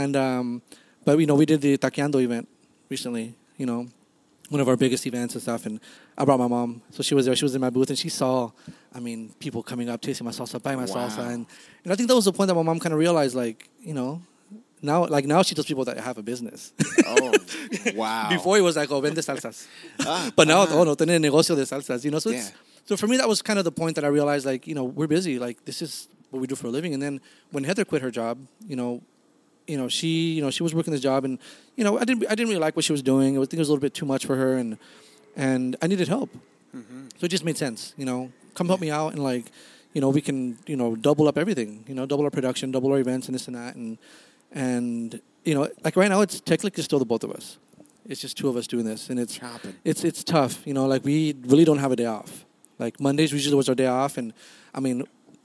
And 0.01 0.14
um, 0.27 0.62
but 1.05 1.19
you 1.19 1.27
know, 1.31 1.35
we 1.43 1.47
did 1.53 1.61
the 1.66 1.73
Taqueando 1.85 2.19
event 2.23 2.47
recently. 2.95 3.27
You 3.61 3.66
know, 3.66 3.81
one 4.51 4.61
of 4.61 4.69
our 4.69 4.77
biggest 4.77 5.07
events 5.07 5.35
and 5.35 5.43
stuff. 5.43 5.65
And 5.65 5.81
I 6.19 6.25
brought 6.27 6.39
my 6.39 6.49
mom, 6.49 6.83
so 6.91 7.03
she 7.03 7.15
was 7.15 7.25
there. 7.27 7.35
She 7.35 7.45
was 7.45 7.55
in 7.55 7.61
my 7.63 7.71
booth, 7.71 7.89
and 7.89 7.99
she 7.99 8.09
saw, 8.11 8.51
I 8.95 9.01
mean, 9.01 9.33
people 9.39 9.63
coming 9.63 9.89
up, 9.89 10.01
tasting 10.03 10.27
my 10.27 10.33
salsa, 10.33 10.63
buying 10.63 10.79
my 10.79 10.85
Wow. 10.87 11.09
salsa, 11.09 11.27
and 11.35 11.47
and 11.85 11.93
I 11.93 11.97
think 11.97 12.09
that 12.09 12.15
was 12.15 12.27
the 12.27 12.33
point 12.33 12.49
that 12.49 12.55
my 12.55 12.63
mom 12.63 12.79
kind 12.79 12.93
of 12.93 12.99
realized, 12.99 13.35
like, 13.35 13.71
you 13.81 13.95
know. 13.95 14.21
Now, 14.83 15.05
like 15.07 15.27
now, 15.27 15.43
she 15.43 15.55
tells 15.55 15.67
people 15.67 15.85
that 15.85 15.99
I 15.99 16.01
have 16.01 16.17
a 16.19 16.23
business. 16.23 16.73
Oh, 17.07 17.33
wow. 17.95 18.29
Before 18.31 18.57
it 18.57 18.63
was 18.63 18.77
like, 18.77 18.91
oh, 18.91 19.01
vende 19.01 19.23
salsas. 19.23 19.67
Ah, 20.07 20.31
But 20.35 20.49
now, 20.49 20.63
uh-huh. 20.63 20.81
oh 20.81 20.85
no, 20.85 20.95
tiene 20.95 21.19
negocio 21.21 21.55
de 21.55 21.63
salsas, 21.67 22.03
you 22.05 22.11
know. 22.11 22.19
So, 22.19 22.31
it's, 22.31 22.49
Yeah. 22.49 22.57
so 22.87 22.97
for 22.97 23.07
me, 23.07 23.17
that 23.19 23.29
was 23.29 23.43
kind 23.43 23.59
of 23.59 23.65
the 23.67 23.73
point 23.73 23.95
that 23.97 24.05
I 24.05 24.09
realized, 24.09 24.47
like, 24.47 24.67
you 24.67 24.75
know, 24.75 24.85
we're 24.85 25.07
busy. 25.07 25.39
Like, 25.39 25.65
this 25.67 25.83
is 25.83 26.09
what 26.31 26.41
we 26.41 26.47
do 26.47 26.55
for 26.57 26.69
a 26.69 26.71
living. 26.71 26.95
And 26.95 27.03
then 27.03 27.21
when 27.53 27.65
Heather 27.65 27.85
quit 27.85 28.01
her 28.01 28.11
job, 28.11 28.39
you 28.67 28.75
know, 28.77 29.03
you 29.71 29.77
know, 29.77 29.89
she, 29.89 30.33
you 30.33 30.43
know, 30.43 30.51
she 30.51 30.63
was 30.63 30.75
working 30.75 30.93
this 30.93 31.01
job, 31.01 31.25
and 31.25 31.39
you 31.77 31.85
know, 31.85 31.99
I 31.99 32.05
didn't, 32.05 32.27
I 32.27 32.35
didn't 32.35 32.49
really 32.49 32.61
like 32.61 32.77
what 32.77 32.85
she 32.85 32.93
was 32.93 33.03
doing. 33.03 33.37
I 33.37 33.41
think 33.41 33.55
it 33.55 33.59
was 33.59 33.69
a 33.69 33.73
little 33.73 33.81
bit 33.81 33.95
too 33.95 34.07
much 34.07 34.27
for 34.27 34.37
her, 34.37 34.57
and 34.57 34.77
and 35.37 35.77
I 35.81 35.87
needed 35.87 36.09
help. 36.09 36.31
Mm-hmm. 36.77 37.09
So 37.19 37.25
it 37.27 37.29
just 37.29 37.45
made 37.45 37.57
sense, 37.57 37.95
you 37.97 38.05
know. 38.05 38.33
Come 38.55 38.67
help 38.67 38.81
me 38.81 38.91
out, 38.91 39.13
and 39.13 39.23
like, 39.23 39.47
you 39.95 40.01
know, 40.01 40.11
we 40.11 40.21
can, 40.21 40.59
you 40.67 40.77
know, 40.77 40.97
double 40.97 41.29
up 41.29 41.39
everything. 41.39 41.85
You 41.87 41.95
know, 41.95 42.05
double 42.05 42.25
our 42.25 42.31
production, 42.31 42.73
double 42.73 42.93
our 42.93 42.99
events, 42.99 43.29
and 43.29 43.35
this 43.35 43.47
and 43.47 43.57
that, 43.57 43.77
and 43.77 43.99
and 44.53 45.21
you 45.45 45.55
know, 45.55 45.69
like 45.85 45.97
right 45.97 46.11
now, 46.11 46.21
it's 46.21 46.41
technically 46.41 46.83
still 46.83 46.99
the 46.99 47.05
both 47.05 47.25
of 47.25 47.31
us. 47.31 47.59
It's 48.07 48.21
just 48.21 48.37
two 48.37 48.49
of 48.49 48.57
us 48.57 48.67
doing 48.67 48.85
this, 48.85 49.09
and 49.09 49.21
it's 49.21 49.37
Chopping. 49.39 49.77
it's 49.85 50.05
it's 50.05 50.25
tough. 50.25 50.67
You 50.67 50.75
know, 50.75 50.87
like 50.87 51.05
we 51.05 51.37
really 51.47 51.65
don't 51.65 51.79
have 51.79 51.93
a 51.93 51.97
day 51.97 52.07
off. 52.07 52.45
Like 52.79 52.99
Mondays 52.99 53.33
usually 53.33 53.55
was 53.55 53.69
our 53.69 53.75
day 53.75 53.87
off, 53.87 54.19
and 54.19 54.33
I 54.75 54.81
mean, 54.81 55.05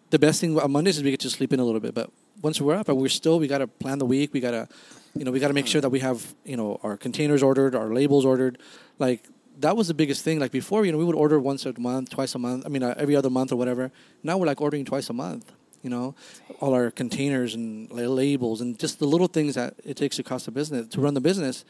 the 0.10 0.20
best 0.20 0.42
thing 0.42 0.60
on 0.60 0.72
Mondays 0.72 0.98
is 0.98 1.04
we 1.04 1.12
get 1.12 1.20
to 1.22 1.30
sleep 1.30 1.54
in 1.54 1.60
a 1.60 1.64
little 1.64 1.80
bit. 1.80 1.94
But 1.94 2.10
once 2.42 2.62
we're 2.62 2.76
up, 2.76 2.88
but 2.88 2.96
we're 2.96 3.10
still 3.10 3.40
we 3.40 3.48
got 3.48 3.60
to 3.60 3.68
plan 3.68 4.00
the 4.00 4.06
week. 4.06 4.34
We 4.34 4.40
got 4.40 4.52
to, 4.52 4.68
you 5.14 5.26
know, 5.26 5.32
we 5.32 5.40
got 5.40 5.50
to 5.50 5.54
make 5.54 5.68
sure 5.68 5.82
that 5.82 5.90
we 5.90 6.00
have 6.00 6.34
you 6.44 6.58
know 6.58 6.80
our 6.84 6.98
containers 6.98 7.44
ordered, 7.44 7.76
our 7.76 7.94
labels 7.94 8.26
ordered. 8.26 8.58
Like 9.00 9.28
that 9.60 9.76
was 9.76 9.88
the 9.88 9.94
biggest 9.94 10.24
thing. 10.24 10.40
Like 10.40 10.52
before, 10.52 10.86
you 10.86 10.92
know, 10.92 10.98
we 10.98 11.06
would 11.06 11.16
order 11.16 11.40
once 11.40 11.66
a 11.66 11.80
month, 11.80 12.10
twice 12.10 12.36
a 12.36 12.40
month. 12.40 12.66
I 12.66 12.70
mean, 12.70 12.84
uh, 12.84 12.94
every 12.98 13.16
other 13.16 13.30
month 13.30 13.52
or 13.52 13.56
whatever. 13.56 13.92
Now 14.24 14.38
we're 14.38 14.48
like 14.48 14.62
ordering 14.62 14.86
twice 14.86 15.10
a 15.10 15.14
month. 15.14 15.52
You 15.82 15.92
know, 15.92 16.16
all 16.60 16.74
our 16.74 16.90
containers 16.90 17.54
and 17.54 17.92
labels 17.92 18.60
and 18.60 18.80
just 18.80 18.98
the 18.98 19.06
little 19.06 19.28
things 19.28 19.54
that 19.54 19.76
it 19.84 19.96
takes 19.96 20.16
to 20.16 20.24
cost 20.24 20.48
a 20.48 20.52
business 20.52 20.88
to 20.88 21.02
run 21.02 21.14
the 21.14 21.22
business 21.22 21.64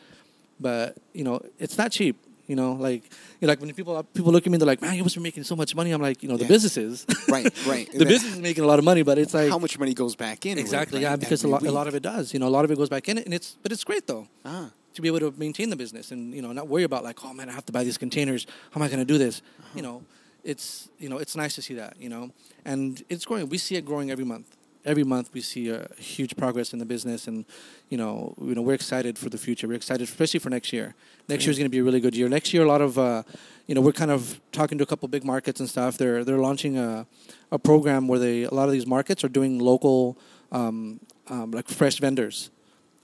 but 0.60 0.98
you 1.14 1.24
know 1.24 1.42
it's 1.60 1.78
not 1.78 1.92
cheap 1.92 2.18
you 2.48 2.56
know 2.56 2.74
like 2.74 3.04
you 3.40 3.48
know, 3.48 3.48
like 3.48 3.60
when 3.62 3.74
people 3.74 4.02
people 4.14 4.32
look 4.32 4.46
at 4.46 4.52
me 4.52 4.58
they're 4.58 4.68
like 4.68 4.82
man 4.82 4.96
you 4.96 5.04
must 5.04 5.16
be 5.16 5.22
making 5.22 5.44
so 5.44 5.56
much 5.56 5.76
money. 5.76 5.92
I'm 5.92 6.02
like 6.02 6.22
you 6.24 6.30
know 6.30 6.38
the 6.38 6.44
Yeah. 6.44 6.50
business 6.50 6.78
is. 6.78 7.06
Right, 7.28 7.52
right. 7.66 7.90
The 8.02 8.06
business 8.06 8.34
is 8.34 8.40
making 8.42 8.64
a 8.64 8.68
lot 8.68 8.80
of 8.80 8.86
money 8.86 9.04
but 9.04 9.18
it's 9.18 9.34
like 9.34 9.50
How 9.50 9.58
much 9.60 9.78
money 9.80 9.94
goes 9.94 10.16
back 10.16 10.46
in? 10.46 10.58
exactly 10.58 11.02
yeah 11.02 11.16
because 11.16 11.44
a 11.44 11.48
lot, 11.48 11.66
a 11.66 11.72
lot 11.72 11.88
of 11.88 11.96
it 11.96 12.04
does. 12.04 12.34
You 12.34 12.40
know 12.40 12.48
a 12.48 12.56
lot 12.58 12.66
of 12.66 12.72
it 12.72 12.78
goes 12.78 12.90
back 12.90 13.08
in 13.10 13.18
and 13.18 13.34
it's 13.34 13.58
but 13.64 13.72
it's 13.72 13.84
great 13.84 14.06
though 14.08 14.28
Ah, 14.46 14.72
to 14.94 15.02
be 15.02 15.08
able 15.08 15.20
to 15.20 15.34
maintain 15.38 15.70
the 15.70 15.76
business 15.76 16.12
and 16.12 16.34
you 16.34 16.42
know 16.42 16.52
not 16.52 16.68
worry 16.68 16.84
about 16.84 17.04
like 17.04 17.24
oh 17.26 17.34
man 17.34 17.50
I 17.50 17.54
have 17.54 17.66
to 17.66 17.72
buy 17.74 17.84
these 17.84 17.98
containers. 17.98 18.46
How 18.72 18.80
am 18.80 18.84
I 18.84 18.88
going 18.88 19.00
to 19.00 19.06
do 19.14 19.18
this? 19.18 19.42
You 19.74 19.82
know 19.82 20.04
it's 20.44 20.90
you 21.00 21.10
know 21.10 21.18
it's 21.18 21.36
nice 21.36 21.56
to 21.56 21.62
see 21.62 21.74
that 21.76 21.96
you 22.00 22.10
know 22.10 22.30
and 22.66 23.04
it's 23.10 23.26
growing. 23.26 23.50
We 23.50 23.58
see 23.58 23.76
it 23.76 23.86
growing 23.86 24.12
every 24.12 24.26
month 24.26 24.55
every 24.86 25.04
month 25.04 25.32
we 25.34 25.42
see 25.42 25.70
a 25.70 25.88
huge 25.98 26.36
progress 26.36 26.74
in 26.74 26.80
the 26.80 26.86
business 26.86 27.28
and 27.28 27.46
you 27.90 27.98
know 27.98 28.36
you 28.42 28.56
know 28.56 28.62
we're 28.62 28.74
excited 28.74 29.18
for 29.18 29.30
the 29.30 29.38
future. 29.38 29.68
We're 29.68 29.76
excited 29.76 30.08
especially 30.08 30.40
for 30.40 30.50
next 30.50 30.72
year. 30.72 30.96
Next 31.28 31.46
year 31.46 31.52
is 31.52 31.58
going 31.58 31.66
to 31.66 31.76
be 31.78 31.80
a 31.80 31.84
really 31.84 32.00
good 32.00 32.16
year. 32.16 32.30
Next 32.30 32.54
year 32.54 32.64
a 32.64 32.68
lot 32.68 32.82
of 32.82 32.98
uh, 32.98 33.24
you 33.68 33.76
know 33.76 33.82
we're 33.82 33.92
kind 33.92 34.12
of 34.12 34.40
talking 34.52 34.78
to 34.78 34.84
a 34.84 34.88
couple 34.88 35.08
big 35.08 35.24
markets 35.24 35.60
and 35.60 35.70
stuff. 35.70 35.98
They're 35.98 36.24
they're 36.24 36.38
launching 36.38 36.78
a 36.78 37.08
a 37.52 37.60
program 37.60 38.08
where 38.08 38.20
they 38.20 38.44
a 38.44 38.54
lot 38.54 38.66
of 38.66 38.72
these 38.72 38.88
markets 38.88 39.24
are 39.24 39.30
doing 39.30 39.60
local 39.60 40.18
um, 40.52 41.00
um, 41.28 41.52
like 41.52 41.68
fresh 41.68 42.00
vendors 42.00 42.50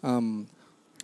um, 0.03 0.47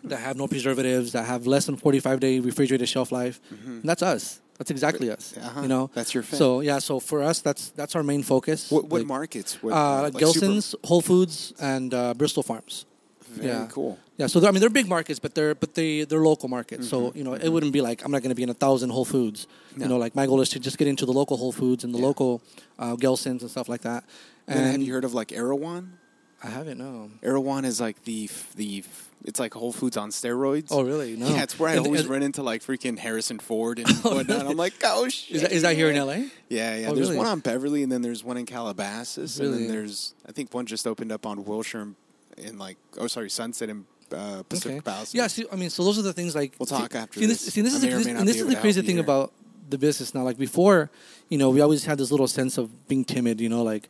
that 0.03 0.17
have 0.17 0.37
no 0.37 0.47
preservatives, 0.47 1.11
that 1.13 1.25
have 1.25 1.47
less 1.47 1.65
than 1.65 1.75
45 1.75 2.19
day 2.19 2.39
refrigerated 2.39 2.87
shelf 2.87 3.11
life. 3.11 3.39
And 3.81 3.83
that's 3.83 4.03
us. 4.03 4.39
That's 4.57 4.71
exactly 4.71 5.11
us. 5.11 5.35
Uh-huh. 5.37 5.61
You 5.61 5.67
know, 5.67 5.89
That's 5.93 6.13
your 6.13 6.23
thing. 6.23 6.37
So 6.39 6.61
yeah, 6.61 6.79
so 6.79 6.99
for 6.99 7.21
us, 7.21 7.41
that's 7.41 7.69
that's 7.71 7.95
our 7.95 8.03
main 8.03 8.23
focus. 8.23 8.71
what, 8.71 8.85
what 8.85 9.01
Like, 9.01 9.07
markets? 9.07 9.61
What, 9.61 9.73
Uh, 9.73 10.01
like 10.03 10.13
Gelson's, 10.13 10.75
Whole 10.83 11.01
Foods, 11.01 11.53
and 11.59 11.93
uh, 11.93 12.13
Bristol 12.15 12.43
Farms. 12.43 12.85
Very 13.29 13.47
yeah. 13.49 13.67
cool. 13.71 13.97
Yeah, 14.17 14.25
so 14.27 14.39
I 14.47 14.51
mean 14.51 14.61
they're 14.61 14.69
big 14.81 14.87
markets, 14.87 15.19
but 15.19 15.35
they're 15.35 15.53
but 15.53 15.75
they 15.75 16.03
they're 16.05 16.23
local 16.23 16.49
markets. 16.49 16.89
So 16.89 17.11
you 17.13 17.23
know 17.23 17.33
it 17.35 17.49
wouldn't 17.49 17.71
be 17.73 17.81
like 17.81 18.03
I'm 18.03 18.09
not 18.11 18.21
going 18.23 18.29
to 18.35 18.35
be 18.35 18.41
in 18.43 18.49
a 18.49 18.55
thousand 18.55 18.89
Whole 18.89 19.05
Foods. 19.05 19.45
No. 19.75 19.83
You 19.83 19.89
know, 19.89 19.97
like 19.97 20.15
my 20.15 20.25
goal 20.25 20.41
is 20.41 20.49
to 20.49 20.59
just 20.59 20.77
get 20.79 20.87
into 20.87 21.05
the 21.05 21.13
local 21.13 21.37
Whole 21.37 21.51
Foods 21.51 21.83
and 21.83 21.93
the 21.93 21.99
Yeah. 21.99 22.05
local 22.09 22.41
uh, 22.79 22.95
Gelson's 22.95 23.41
and 23.43 23.51
stuff 23.51 23.69
like 23.69 23.81
that. 23.81 24.03
And, 24.47 24.57
And 24.59 24.67
have 24.71 24.81
you 24.81 24.93
heard 24.93 25.05
of 25.05 25.13
like 25.13 25.31
Erewhon? 25.31 25.99
I 26.43 26.49
haven't 26.49 26.77
no. 26.79 27.11
Erewhon 27.21 27.63
is 27.65 27.79
like 27.79 28.03
the 28.05 28.29
the 28.55 28.83
it's 29.25 29.39
like 29.39 29.53
Whole 29.53 29.71
Foods 29.73 29.97
on 29.97 30.09
steroids. 30.09 30.67
Oh 30.71 30.81
really? 30.83 31.15
No. 31.15 31.27
Yeah, 31.27 31.43
it's 31.43 31.57
where 31.59 31.69
I 31.69 31.75
And- 31.75 31.85
always 31.85 32.01
and- 32.01 32.09
run 32.09 32.23
into 32.23 32.43
like 32.43 32.61
freaking 32.63 32.97
Harrison 32.97 33.39
Ford 33.39 33.79
and 33.79 33.89
whatnot. 34.03 34.47
I'm 34.47 34.57
like, 34.57 34.73
oh 34.83 35.09
shit. 35.09 35.35
Is 35.35 35.41
that, 35.41 35.51
is 35.51 35.61
that 35.63 35.75
here 35.75 35.89
in 35.89 35.97
LA? 35.97 36.13
Yeah, 36.49 36.75
yeah. 36.77 36.87
Oh, 36.89 36.95
there's 36.95 37.07
really? 37.09 37.17
one 37.17 37.27
on 37.27 37.39
Beverly, 37.39 37.83
and 37.83 37.91
then 37.91 38.01
there's 38.01 38.23
one 38.23 38.37
in 38.37 38.45
Calabasas, 38.45 39.39
and 39.39 39.53
then 39.53 39.67
there's 39.67 40.13
I 40.27 40.31
think 40.31 40.53
one 40.53 40.65
just 40.65 40.85
opened 40.87 41.11
up 41.11 41.25
on 41.25 41.43
Wilshire 41.45 41.89
in, 42.37 42.57
like 42.57 42.77
oh 42.97 43.07
sorry 43.07 43.29
Sunset 43.29 43.69
and 43.69 43.85
uh, 44.13 44.43
Pacific 44.47 44.83
Palace. 44.85 45.13
Yeah, 45.13 45.27
see, 45.27 45.45
I 45.51 45.55
mean, 45.57 45.69
so 45.69 45.83
those 45.83 45.99
are 45.99 46.03
the 46.03 46.13
things 46.13 46.33
like 46.35 46.55
We'll 46.59 46.65
talk 46.67 46.93
see, 46.93 46.97
after 46.97 47.19
See, 47.19 47.25
this, 47.25 47.41
see, 47.41 47.61
this 47.61 47.73
is 47.73 47.81
this, 47.81 48.05
and 48.07 48.27
this 48.27 48.39
is 48.39 48.47
the 48.47 48.55
crazy 48.55 48.81
thing 48.81 48.99
about 48.99 49.33
the 49.69 49.77
business 49.77 50.15
now. 50.15 50.23
Like 50.23 50.37
before, 50.37 50.89
you 51.27 51.37
know, 51.37 51.49
we 51.49 51.59
always 51.59 51.83
had 51.83 51.97
this 51.97 52.09
little 52.11 52.27
sense 52.27 52.57
of 52.57 52.87
being 52.87 53.03
timid. 53.03 53.41
You 53.41 53.49
know, 53.49 53.63
like 53.63 53.89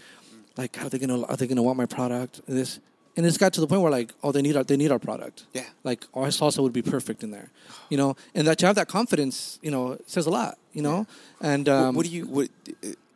like 0.57 0.81
are 0.83 0.89
they 0.89 0.97
gonna 0.97 1.21
are 1.23 1.37
they 1.37 1.45
gonna 1.45 1.61
want 1.61 1.77
my 1.77 1.85
product? 1.85 2.41
This 2.47 2.79
and 3.17 3.25
it's 3.25 3.37
got 3.37 3.51
to 3.53 3.61
the 3.61 3.67
point 3.67 3.81
where 3.81 3.91
like 3.91 4.13
oh 4.23 4.31
they 4.31 4.41
need 4.41 4.55
our 4.55 4.63
they 4.63 4.77
need 4.77 4.91
our 4.91 4.99
product. 4.99 5.43
Yeah. 5.53 5.65
Like 5.83 6.05
our 6.13 6.27
salsa 6.27 6.59
would 6.63 6.73
be 6.73 6.81
perfect 6.81 7.23
in 7.23 7.31
there, 7.31 7.49
you 7.89 7.97
know, 7.97 8.15
and 8.35 8.47
that 8.47 8.57
to 8.59 8.65
have 8.67 8.75
that 8.75 8.87
confidence, 8.87 9.59
you 9.61 9.71
know, 9.71 9.97
says 10.05 10.25
a 10.27 10.29
lot, 10.29 10.57
you 10.73 10.81
know. 10.81 11.05
And 11.41 11.67
What- 11.67 11.73
um, 11.75 11.95
what 11.95 12.05
do 12.05 12.11
you 12.11 12.25
what? 12.27 12.49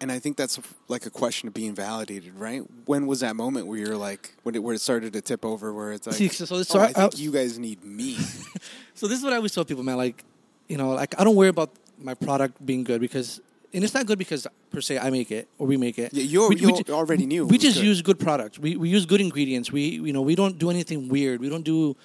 And 0.01 0.11
I 0.11 0.17
think 0.17 0.35
that's 0.35 0.59
like 0.87 1.05
a 1.05 1.11
question 1.11 1.47
of 1.47 1.53
being 1.53 1.75
validated, 1.75 2.33
right? 2.33 2.63
When 2.85 3.05
was 3.05 3.19
that 3.19 3.35
moment 3.35 3.67
where 3.67 3.77
you're 3.77 3.97
like 3.97 4.33
when 4.43 4.55
it 4.55 4.63
where 4.63 4.73
it 4.73 4.81
started 4.81 5.13
to 5.13 5.21
tip 5.21 5.45
over, 5.45 5.71
where 5.73 5.91
it's 5.93 6.07
like, 6.11 6.15
See, 6.15 6.27
so- 6.29 6.55
oh, 6.55 6.63
so 6.63 6.79
I, 6.79 6.85
I- 6.85 6.93
think 6.93 7.13
I- 7.15 7.17
you 7.17 7.31
guys 7.31 7.57
need 7.59 7.83
me. 7.85 8.17
So 8.95 9.07
this 9.07 9.17
is 9.17 9.23
what 9.23 9.33
I 9.33 9.37
always 9.37 9.51
tell 9.53 9.65
people, 9.65 9.83
man. 9.83 9.97
Like, 9.97 10.23
you 10.67 10.77
know, 10.77 10.89
like 10.91 11.13
I 11.19 11.23
don't 11.23 11.35
worry 11.35 11.49
about 11.49 11.71
my 11.97 12.13
product 12.13 12.63
being 12.65 12.83
good 12.83 13.01
because, 13.01 13.41
and 13.73 13.83
it's 13.83 13.93
not 13.93 14.05
good 14.05 14.17
because 14.17 14.45
per 14.69 14.81
se 14.81 14.97
I 14.99 15.09
make 15.09 15.31
it 15.31 15.47
or 15.57 15.67
we 15.67 15.77
make 15.77 15.97
it. 15.97 16.13
Yeah, 16.13 16.23
you- 16.23 16.49
We- 16.49 16.57
you 16.57 16.67
we 16.73 16.93
already 16.93 17.25
knew 17.25 17.45
We 17.47 17.57
just 17.57 17.77
good. 17.77 17.85
use 17.85 18.01
good 18.01 18.19
products. 18.19 18.59
We 18.59 18.75
we 18.75 18.89
use 18.89 19.05
good 19.05 19.21
ingredients. 19.21 19.71
We 19.71 19.83
you 20.07 20.13
know 20.13 20.21
we 20.21 20.35
don't 20.35 20.57
do 20.57 20.69
anything 20.69 21.07
weird. 21.09 21.39
We 21.41 21.49
don't 21.49 21.63
do, 21.63 21.95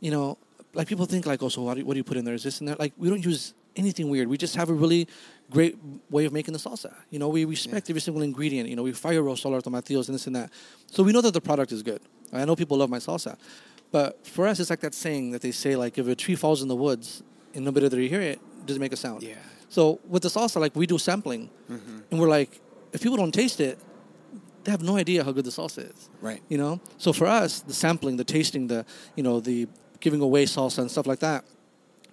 you 0.00 0.10
know, 0.10 0.38
like 0.74 0.86
people 0.88 1.06
think 1.06 1.26
like 1.26 1.42
oh 1.42 1.48
so 1.48 1.62
what 1.62 1.74
do 1.74 1.80
you, 1.80 1.86
what 1.86 1.94
do 1.94 1.98
you 1.98 2.04
put 2.04 2.16
in 2.16 2.24
there? 2.24 2.34
Is 2.34 2.42
this 2.42 2.60
and 2.60 2.68
that? 2.68 2.78
Like 2.78 2.92
we 2.96 3.08
don't 3.08 3.24
use 3.24 3.54
anything 3.76 4.08
weird. 4.10 4.26
We 4.28 4.36
just 4.36 4.56
have 4.56 4.68
a 4.68 4.74
really 4.74 5.06
great 5.50 5.76
way 6.10 6.24
of 6.26 6.32
making 6.32 6.52
the 6.52 6.58
salsa. 6.58 6.92
You 7.10 7.18
know, 7.18 7.28
we 7.28 7.44
respect 7.44 7.88
every 7.90 8.00
single 8.00 8.22
ingredient. 8.22 8.68
You 8.68 8.76
know, 8.76 8.82
we 8.82 8.92
fire 8.92 9.22
roast 9.22 9.44
all 9.46 9.54
our 9.54 9.60
tomatillos 9.60 10.06
and 10.08 10.14
this 10.16 10.26
and 10.26 10.34
that. 10.36 10.50
So 10.90 11.02
we 11.02 11.12
know 11.12 11.20
that 11.22 11.34
the 11.34 11.40
product 11.40 11.70
is 11.72 11.82
good. 11.82 12.00
I 12.32 12.44
know 12.44 12.56
people 12.56 12.76
love 12.76 12.90
my 12.90 12.98
salsa. 12.98 13.36
But 13.92 14.24
for 14.26 14.46
us, 14.46 14.60
it's 14.60 14.70
like 14.70 14.80
that 14.80 14.94
saying 14.94 15.32
that 15.32 15.42
they 15.42 15.50
say, 15.50 15.74
like, 15.76 15.98
if 15.98 16.06
a 16.06 16.14
tree 16.14 16.36
falls 16.36 16.62
in 16.62 16.68
the 16.68 16.76
woods 16.76 17.22
and 17.54 17.64
nobody 17.64 17.88
there 17.88 18.00
hear 18.00 18.20
it, 18.20 18.38
it 18.60 18.66
doesn't 18.66 18.80
make 18.80 18.92
a 18.92 18.96
sound. 18.96 19.22
Yeah. 19.22 19.34
So 19.70 20.00
with 20.06 20.22
the 20.22 20.28
salsa, 20.28 20.60
like, 20.60 20.76
we 20.76 20.86
do 20.86 20.98
sampling. 20.98 21.48
And 22.10 22.18
we're 22.20 22.28
like, 22.28 22.60
if 22.92 23.00
people 23.02 23.16
don't 23.16 23.32
taste 23.32 23.60
it, 23.60 23.78
they 24.64 24.70
have 24.72 24.82
no 24.82 24.96
idea 24.96 25.24
how 25.24 25.32
good 25.32 25.44
the 25.46 25.50
salsa 25.50 25.88
is. 25.90 26.10
Right. 26.20 26.42
You 26.48 26.58
know? 26.58 26.80
So 26.98 27.12
for 27.14 27.26
us, 27.26 27.60
the 27.60 27.72
sampling, 27.72 28.16
the 28.18 28.24
tasting, 28.24 28.66
the, 28.66 28.84
you 29.16 29.22
know, 29.22 29.40
the 29.40 29.68
giving 30.00 30.20
away 30.20 30.44
salsa 30.44 30.78
and 30.78 30.90
stuff 30.90 31.06
like 31.06 31.20
that, 31.20 31.44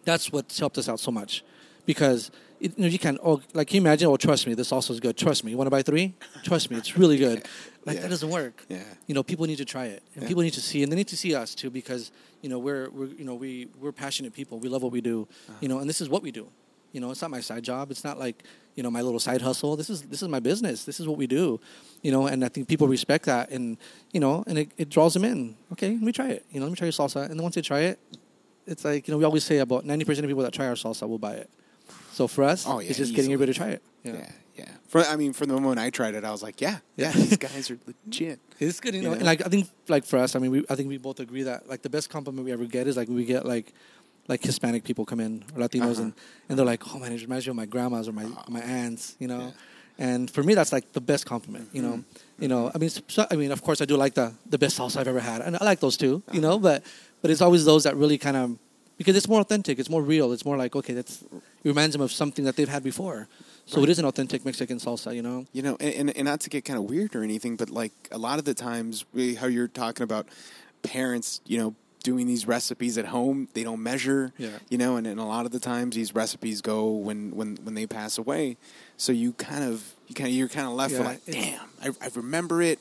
that's 0.06 0.32
what's 0.32 0.58
helped 0.60 0.78
us 0.78 0.88
out 0.88 1.00
so 1.00 1.12
much. 1.12 1.44
Because 1.86 2.32
it, 2.60 2.74
you 2.78 2.84
know 2.84 2.90
you 2.90 2.98
can 2.98 3.20
oh 3.24 3.40
like 3.54 3.68
can 3.68 3.76
you 3.76 3.82
imagine 3.82 4.08
oh 4.08 4.18
trust 4.18 4.48
me 4.48 4.56
this 4.56 4.72
also 4.72 4.92
is 4.92 5.00
good 5.00 5.16
trust 5.16 5.44
me 5.44 5.52
you 5.52 5.58
want 5.58 5.68
to 5.68 5.70
buy 5.70 5.84
three 5.84 6.16
trust 6.44 6.72
me 6.72 6.76
it's 6.78 6.98
really 6.98 7.16
good 7.16 7.46
like 7.86 7.98
Yeah. 7.98 8.02
that 8.02 8.10
doesn't 8.10 8.32
work 8.32 8.66
Yeah. 8.68 8.82
you 9.06 9.14
know 9.14 9.22
people 9.22 9.46
need 9.46 9.58
to 9.58 9.66
try 9.66 9.86
it 9.86 10.02
and 10.16 10.24
Yeah. 10.24 10.28
people 10.28 10.42
need 10.42 10.54
to 10.54 10.60
see 10.62 10.82
and 10.82 10.92
they 10.92 10.96
need 10.96 11.08
to 11.10 11.16
see 11.18 11.36
us 11.36 11.54
too 11.54 11.70
because 11.70 12.12
you 12.42 12.50
know 12.50 12.58
we're 12.58 12.90
we're 12.90 13.06
you 13.20 13.26
know 13.26 13.36
we 13.36 13.68
we're 13.80 13.92
passionate 13.92 14.34
people 14.34 14.58
we 14.60 14.70
love 14.70 14.82
what 14.82 14.92
we 14.92 15.02
do 15.02 15.28
Uh-huh. 15.48 15.54
you 15.62 15.68
know 15.70 15.78
and 15.78 15.88
this 15.88 16.02
is 16.02 16.10
what 16.10 16.24
we 16.24 16.32
do 16.32 16.48
you 16.98 17.02
know 17.02 17.12
it's 17.14 17.22
not 17.26 17.30
my 17.38 17.44
side 17.50 17.64
job 17.72 17.84
it's 17.94 18.04
not 18.10 18.18
like 18.26 18.38
you 18.76 18.82
know 18.84 18.90
my 18.98 19.04
little 19.08 19.20
side 19.28 19.42
hustle 19.48 19.76
this 19.82 19.90
is 19.94 20.00
this 20.14 20.22
is 20.26 20.30
my 20.36 20.40
business 20.50 20.78
this 20.90 20.98
is 21.02 21.06
what 21.10 21.18
we 21.24 21.28
do 21.40 21.44
you 22.06 22.12
know 22.14 22.24
and 22.32 22.44
i 22.48 22.50
think 22.54 22.64
people 22.74 22.88
respect 22.98 23.24
that 23.26 23.46
and 23.56 23.78
you 24.16 24.20
know 24.26 24.44
and 24.48 24.56
it, 24.62 24.68
it 24.84 24.90
draws 24.96 25.14
them 25.16 25.24
in 25.32 25.40
okay 25.74 25.92
let 26.00 26.06
me 26.10 26.14
try 26.20 26.30
it 26.36 26.42
you 26.52 26.60
know 26.60 26.66
let 26.66 26.72
me 26.74 26.78
try 26.82 26.88
your 26.92 26.98
salsa 27.02 27.22
and 27.30 27.36
then 27.38 27.44
once 27.48 27.54
they 27.58 27.62
try 27.74 27.82
it 27.92 28.00
it's 28.72 28.84
like 28.90 29.02
you 29.08 29.12
know 29.14 29.20
we 29.22 29.26
always 29.30 29.44
say 29.52 29.58
about 29.68 29.86
90% 29.86 30.02
of 30.24 30.26
people 30.34 30.44
that 30.48 30.54
try 30.60 30.68
our 30.72 30.80
salsa 30.84 31.08
will 31.08 31.24
buy 31.30 31.36
it 31.44 31.50
so 32.18 32.28
for 32.28 32.44
us 32.44 32.66
Oh, 32.68 32.80
yeah, 32.80 32.90
it's 32.90 32.98
just 33.04 33.14
getting 33.18 33.32
easily. 33.32 33.34
everybody 33.38 33.54
to 33.54 33.58
try 33.62 33.70
it 33.78 33.82
Yeah. 34.04 34.32
Yeah. 34.58 34.66
For, 34.88 35.02
I 35.14 35.16
mean, 35.22 35.34
from 35.34 35.50
the 35.50 35.54
moment 35.54 35.78
I 35.78 35.92
tried 35.92 36.16
it, 36.16 36.24
I 36.24 36.32
was 36.32 36.42
like, 36.42 36.60
yeah, 36.62 36.78
yeah, 36.96 37.12
these 37.12 37.38
guys 37.38 37.70
are 37.70 37.78
legit. 37.86 38.40
It's 38.60 38.80
good, 38.80 38.96
you 38.96 39.04
know. 39.04 39.10
You 39.14 39.16
And 39.22 39.26
like 39.32 39.46
I 39.46 39.50
think, 39.50 39.70
like 39.88 40.04
for 40.12 40.18
us, 40.18 40.36
I 40.36 40.40
mean, 40.40 40.50
we, 40.50 40.66
I 40.68 40.74
think 40.76 40.90
we 40.90 40.98
both 40.98 41.20
agree 41.20 41.44
that 41.44 41.70
like 41.70 41.84
the 41.84 41.92
best 41.92 42.10
compliment 42.10 42.44
we 42.44 42.52
ever 42.52 42.66
get 42.66 42.88
is 42.88 42.98
like 42.98 43.08
we 43.08 43.24
get 43.24 43.46
like 43.46 43.72
like 44.28 44.44
Hispanic 44.44 44.84
people 44.84 45.06
come 45.06 45.20
in 45.20 45.44
or 45.56 45.62
Latinos 45.68 45.94
Uh-huh. 45.94 46.02
and 46.04 46.14
and 46.50 46.58
they're 46.58 46.66
like, 46.74 46.84
oh 46.94 47.00
man, 47.00 47.12
it 47.14 47.22
reminds 47.22 47.46
me 47.48 47.52
of 47.52 47.56
my 47.56 47.66
grandmas 47.66 48.08
or 48.08 48.14
my 48.14 48.26
my 48.50 48.62
aunts, 48.62 49.16
you 49.20 49.28
know. 49.28 49.54
And 50.00 50.30
for 50.30 50.44
me, 50.44 50.54
that's 50.54 50.72
like 50.72 50.92
the 50.94 51.02
best 51.02 51.26
compliment, 51.26 51.70
you 51.74 51.82
know. 51.82 51.96
Mm-hmm. 51.98 52.42
You 52.44 52.48
know, 52.50 52.72
I 52.76 52.78
mean, 52.78 52.90
so, 52.90 53.26
I 53.32 53.36
mean, 53.36 53.52
of 53.52 53.62
course, 53.64 53.82
I 53.82 53.86
do 53.86 53.98
like 53.98 54.14
the 54.14 54.32
the 54.50 54.58
best 54.58 54.78
salsa 54.78 54.98
I've 54.98 55.08
ever 55.08 55.20
had, 55.32 55.42
and 55.42 55.56
I 55.60 55.64
like 55.72 55.80
those 55.80 55.98
too, 55.98 56.06
you 56.06 56.24
Uh-huh. 56.28 56.40
know. 56.42 56.60
But 56.60 56.84
but 57.22 57.32
it's 57.32 57.42
always 57.42 57.64
those 57.66 57.84
that 57.90 57.96
really 57.96 58.18
kind 58.20 58.38
of 58.38 58.58
because 58.98 59.16
it's 59.18 59.28
more 59.28 59.42
authentic, 59.42 59.80
it's 59.80 59.90
more 59.90 60.04
real, 60.04 60.32
it's 60.34 60.46
more 60.46 60.58
like 60.64 60.76
okay, 60.76 60.94
that's 60.94 61.24
it 61.64 61.68
reminds 61.74 61.94
them 61.94 62.02
of 62.02 62.12
something 62.12 62.46
that 62.46 62.56
they've 62.58 62.70
had 62.78 62.84
before. 62.84 63.28
So 63.66 63.84
it 63.84 63.90
is 63.90 64.00
an 64.00 64.06
authentic 64.06 64.46
Mexican 64.46 64.78
salsa, 64.80 65.14
you 65.14 65.22
know. 65.22 65.46
You 65.52 65.62
know, 65.62 65.76
and, 65.84 65.94
and, 66.00 66.08
and 66.18 66.26
not 66.26 66.40
to 66.42 66.50
get 66.50 66.64
kind 66.64 66.80
of 66.80 66.86
weird 66.90 67.16
or 67.18 67.22
anything, 67.24 67.58
but 67.58 67.70
like 67.70 67.92
a 68.12 68.18
lot 68.28 68.40
of 68.40 68.46
the 68.46 68.54
times, 68.54 69.04
we, 69.14 69.36
how 69.36 69.48
you're 69.48 69.68
talking 69.68 70.04
about 70.10 70.26
parents, 70.84 71.42
you 71.46 71.58
know, 71.58 71.76
doing 72.08 72.26
these 72.26 72.48
recipes 72.48 72.98
at 72.98 73.06
home, 73.08 73.50
they 73.54 73.64
don't 73.64 73.84
measure, 73.84 74.32
Yeah. 74.38 74.60
you 74.70 74.78
know, 74.78 74.96
and, 74.96 75.06
and 75.06 75.20
a 75.20 75.26
lot 75.26 75.46
of 75.46 75.52
the 75.52 75.60
times 75.60 75.94
these 75.94 76.16
recipes 76.16 76.62
go 76.62 76.88
when, 77.08 77.32
when, 77.36 77.58
when 77.66 77.74
they 77.76 77.86
pass 77.86 78.18
away. 78.18 78.56
So 78.96 79.12
you 79.12 79.34
kind 79.34 79.66
of, 79.66 79.84
you 80.08 80.16
kind 80.16 80.30
of, 80.30 80.34
you're 80.36 80.48
kind 80.48 80.68
of 80.68 80.74
left 80.74 80.94
with 80.94 81.02
Yeah, 81.02 81.08
like, 81.08 81.26
damn, 81.26 81.96
I, 82.02 82.06
I 82.06 82.10
remember 82.16 82.62
it. 82.62 82.80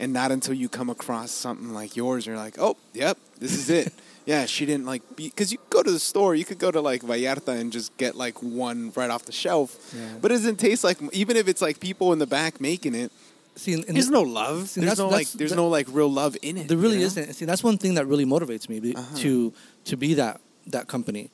And 0.00 0.12
not 0.12 0.32
until 0.32 0.54
you 0.54 0.68
come 0.68 0.90
across 0.90 1.30
something 1.30 1.72
like 1.72 1.94
yours, 1.94 2.26
you're 2.26 2.36
like, 2.36 2.56
oh, 2.58 2.76
yep, 2.92 3.16
this 3.38 3.52
is 3.52 3.70
it. 3.70 3.92
yeah, 4.26 4.44
she 4.44 4.66
didn't 4.66 4.86
like, 4.86 5.02
because 5.14 5.52
you 5.52 5.58
go 5.70 5.84
to 5.84 5.90
the 5.92 6.00
store, 6.00 6.34
you 6.34 6.44
could 6.44 6.58
go 6.58 6.72
to 6.72 6.80
like 6.80 7.02
Vallarta 7.02 7.56
and 7.60 7.70
just 7.72 7.96
get 7.96 8.16
like 8.16 8.42
one 8.42 8.90
right 8.96 9.08
off 9.08 9.24
the 9.24 9.30
shelf. 9.32 9.94
Yeah. 9.96 10.18
But 10.20 10.32
it 10.32 10.34
doesn't 10.38 10.56
taste 10.56 10.82
like, 10.82 10.98
even 11.12 11.36
if 11.36 11.46
it's 11.46 11.62
like 11.62 11.78
people 11.78 12.12
in 12.12 12.18
the 12.18 12.26
back 12.26 12.60
making 12.60 12.96
it, 12.96 13.12
See, 13.56 13.74
and 13.74 13.84
there's 13.84 14.10
no 14.10 14.22
love. 14.22 14.68
See, 14.68 14.80
there's 14.80 14.98
no 14.98 15.08
like. 15.08 15.28
There's 15.30 15.50
that- 15.50 15.56
no 15.56 15.68
like 15.68 15.86
real 15.90 16.10
love 16.10 16.36
in 16.42 16.56
it. 16.56 16.68
There 16.68 16.76
really 16.76 16.94
you 16.94 17.00
know? 17.00 17.06
isn't. 17.06 17.34
See, 17.34 17.44
that's 17.44 17.62
one 17.62 17.78
thing 17.78 17.94
that 17.94 18.06
really 18.06 18.24
motivates 18.26 18.68
me 18.68 18.94
Uh-huh. 18.94 19.16
to 19.18 19.52
to 19.84 19.96
be 19.96 20.14
that 20.14 20.40
that 20.66 20.88
company 20.88 21.30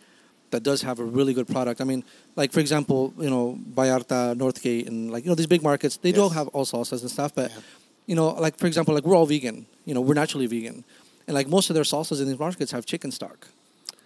that 0.50 0.62
does 0.62 0.82
have 0.82 0.98
a 0.98 1.04
really 1.04 1.32
good 1.32 1.46
product. 1.48 1.80
I 1.80 1.84
mean, 1.84 2.04
like 2.36 2.52
for 2.52 2.60
example, 2.60 3.14
you 3.18 3.30
know, 3.30 3.58
Vallarta, 3.74 4.34
Northgate, 4.36 4.86
and 4.88 5.10
like 5.10 5.24
you 5.24 5.30
know 5.30 5.34
these 5.34 5.46
big 5.46 5.62
markets, 5.62 5.96
they 5.96 6.12
do 6.12 6.22
Yes. 6.24 6.32
have 6.32 6.48
all 6.48 6.64
salsas 6.66 7.00
and 7.00 7.10
stuff. 7.10 7.32
But 7.34 7.50
Yeah. 7.50 7.60
you 8.06 8.14
know, 8.16 8.28
like 8.44 8.58
for 8.58 8.66
example, 8.66 8.92
like 8.94 9.04
we're 9.06 9.16
all 9.16 9.26
vegan. 9.26 9.66
You 9.86 9.94
know, 9.94 10.00
we're 10.02 10.14
naturally 10.22 10.46
vegan, 10.46 10.84
and 11.26 11.34
like 11.34 11.48
most 11.48 11.70
of 11.70 11.74
their 11.74 11.84
salsas 11.84 12.20
in 12.20 12.26
these 12.28 12.38
markets 12.38 12.72
have 12.72 12.84
chicken 12.84 13.10
stock. 13.12 13.48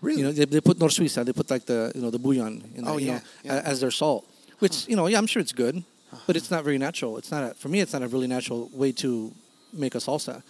Really? 0.00 0.20
You 0.20 0.26
know, 0.26 0.32
they, 0.32 0.44
they 0.44 0.60
put 0.60 0.78
Knorr 0.78 0.90
Suiza, 0.90 1.24
they 1.24 1.32
put 1.32 1.50
like 1.50 1.64
the 1.66 1.90
you 1.96 2.00
know 2.02 2.10
the 2.10 2.18
bouillon 2.18 2.62
in 2.76 2.86
Oh, 2.86 2.90
there, 2.92 3.00
you 3.00 3.06
yeah, 3.06 3.14
know, 3.14 3.54
yeah. 3.56 3.70
as 3.72 3.80
their 3.80 3.90
salt. 3.90 4.22
Which 4.60 4.86
you 4.86 4.94
know, 4.96 5.06
yeah, 5.08 5.18
I'm 5.18 5.26
sure 5.26 5.40
it's 5.42 5.52
good, 5.52 5.82
but 6.26 6.36
it's 6.36 6.50
not 6.50 6.64
very 6.64 6.78
natural. 6.78 7.18
It's 7.18 7.30
not 7.30 7.42
a, 7.50 7.54
for 7.54 7.68
me. 7.68 7.80
It's 7.80 7.92
not 7.92 8.02
a 8.02 8.08
really 8.08 8.26
natural 8.26 8.68
way 8.72 8.92
to 8.92 9.32
make 9.72 9.94
a 9.94 9.98
salsa. 9.98 10.42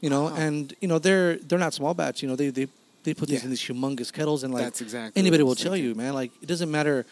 You 0.00 0.08
know, 0.10 0.24
Wow. 0.24 0.34
and 0.36 0.74
you 0.80 0.88
know 0.88 0.98
they're 0.98 1.36
they're 1.36 1.58
not 1.66 1.74
small 1.74 1.94
batch. 1.94 2.22
You 2.22 2.28
know, 2.28 2.36
they 2.36 2.50
they 2.50 2.66
they 3.04 3.14
put 3.14 3.28
these 3.28 3.40
Yeah. 3.40 3.44
in 3.44 3.50
these 3.50 3.62
humongous 3.62 4.10
kettles, 4.12 4.42
and 4.44 4.52
like 4.54 4.64
That's 4.64 4.80
exactly 4.80 5.20
anybody 5.20 5.42
will 5.42 5.54
tell 5.66 5.76
you, 5.76 5.94
man. 5.94 6.14
Like 6.14 6.32
it 6.42 6.46
doesn't 6.46 6.70
matter 6.70 7.04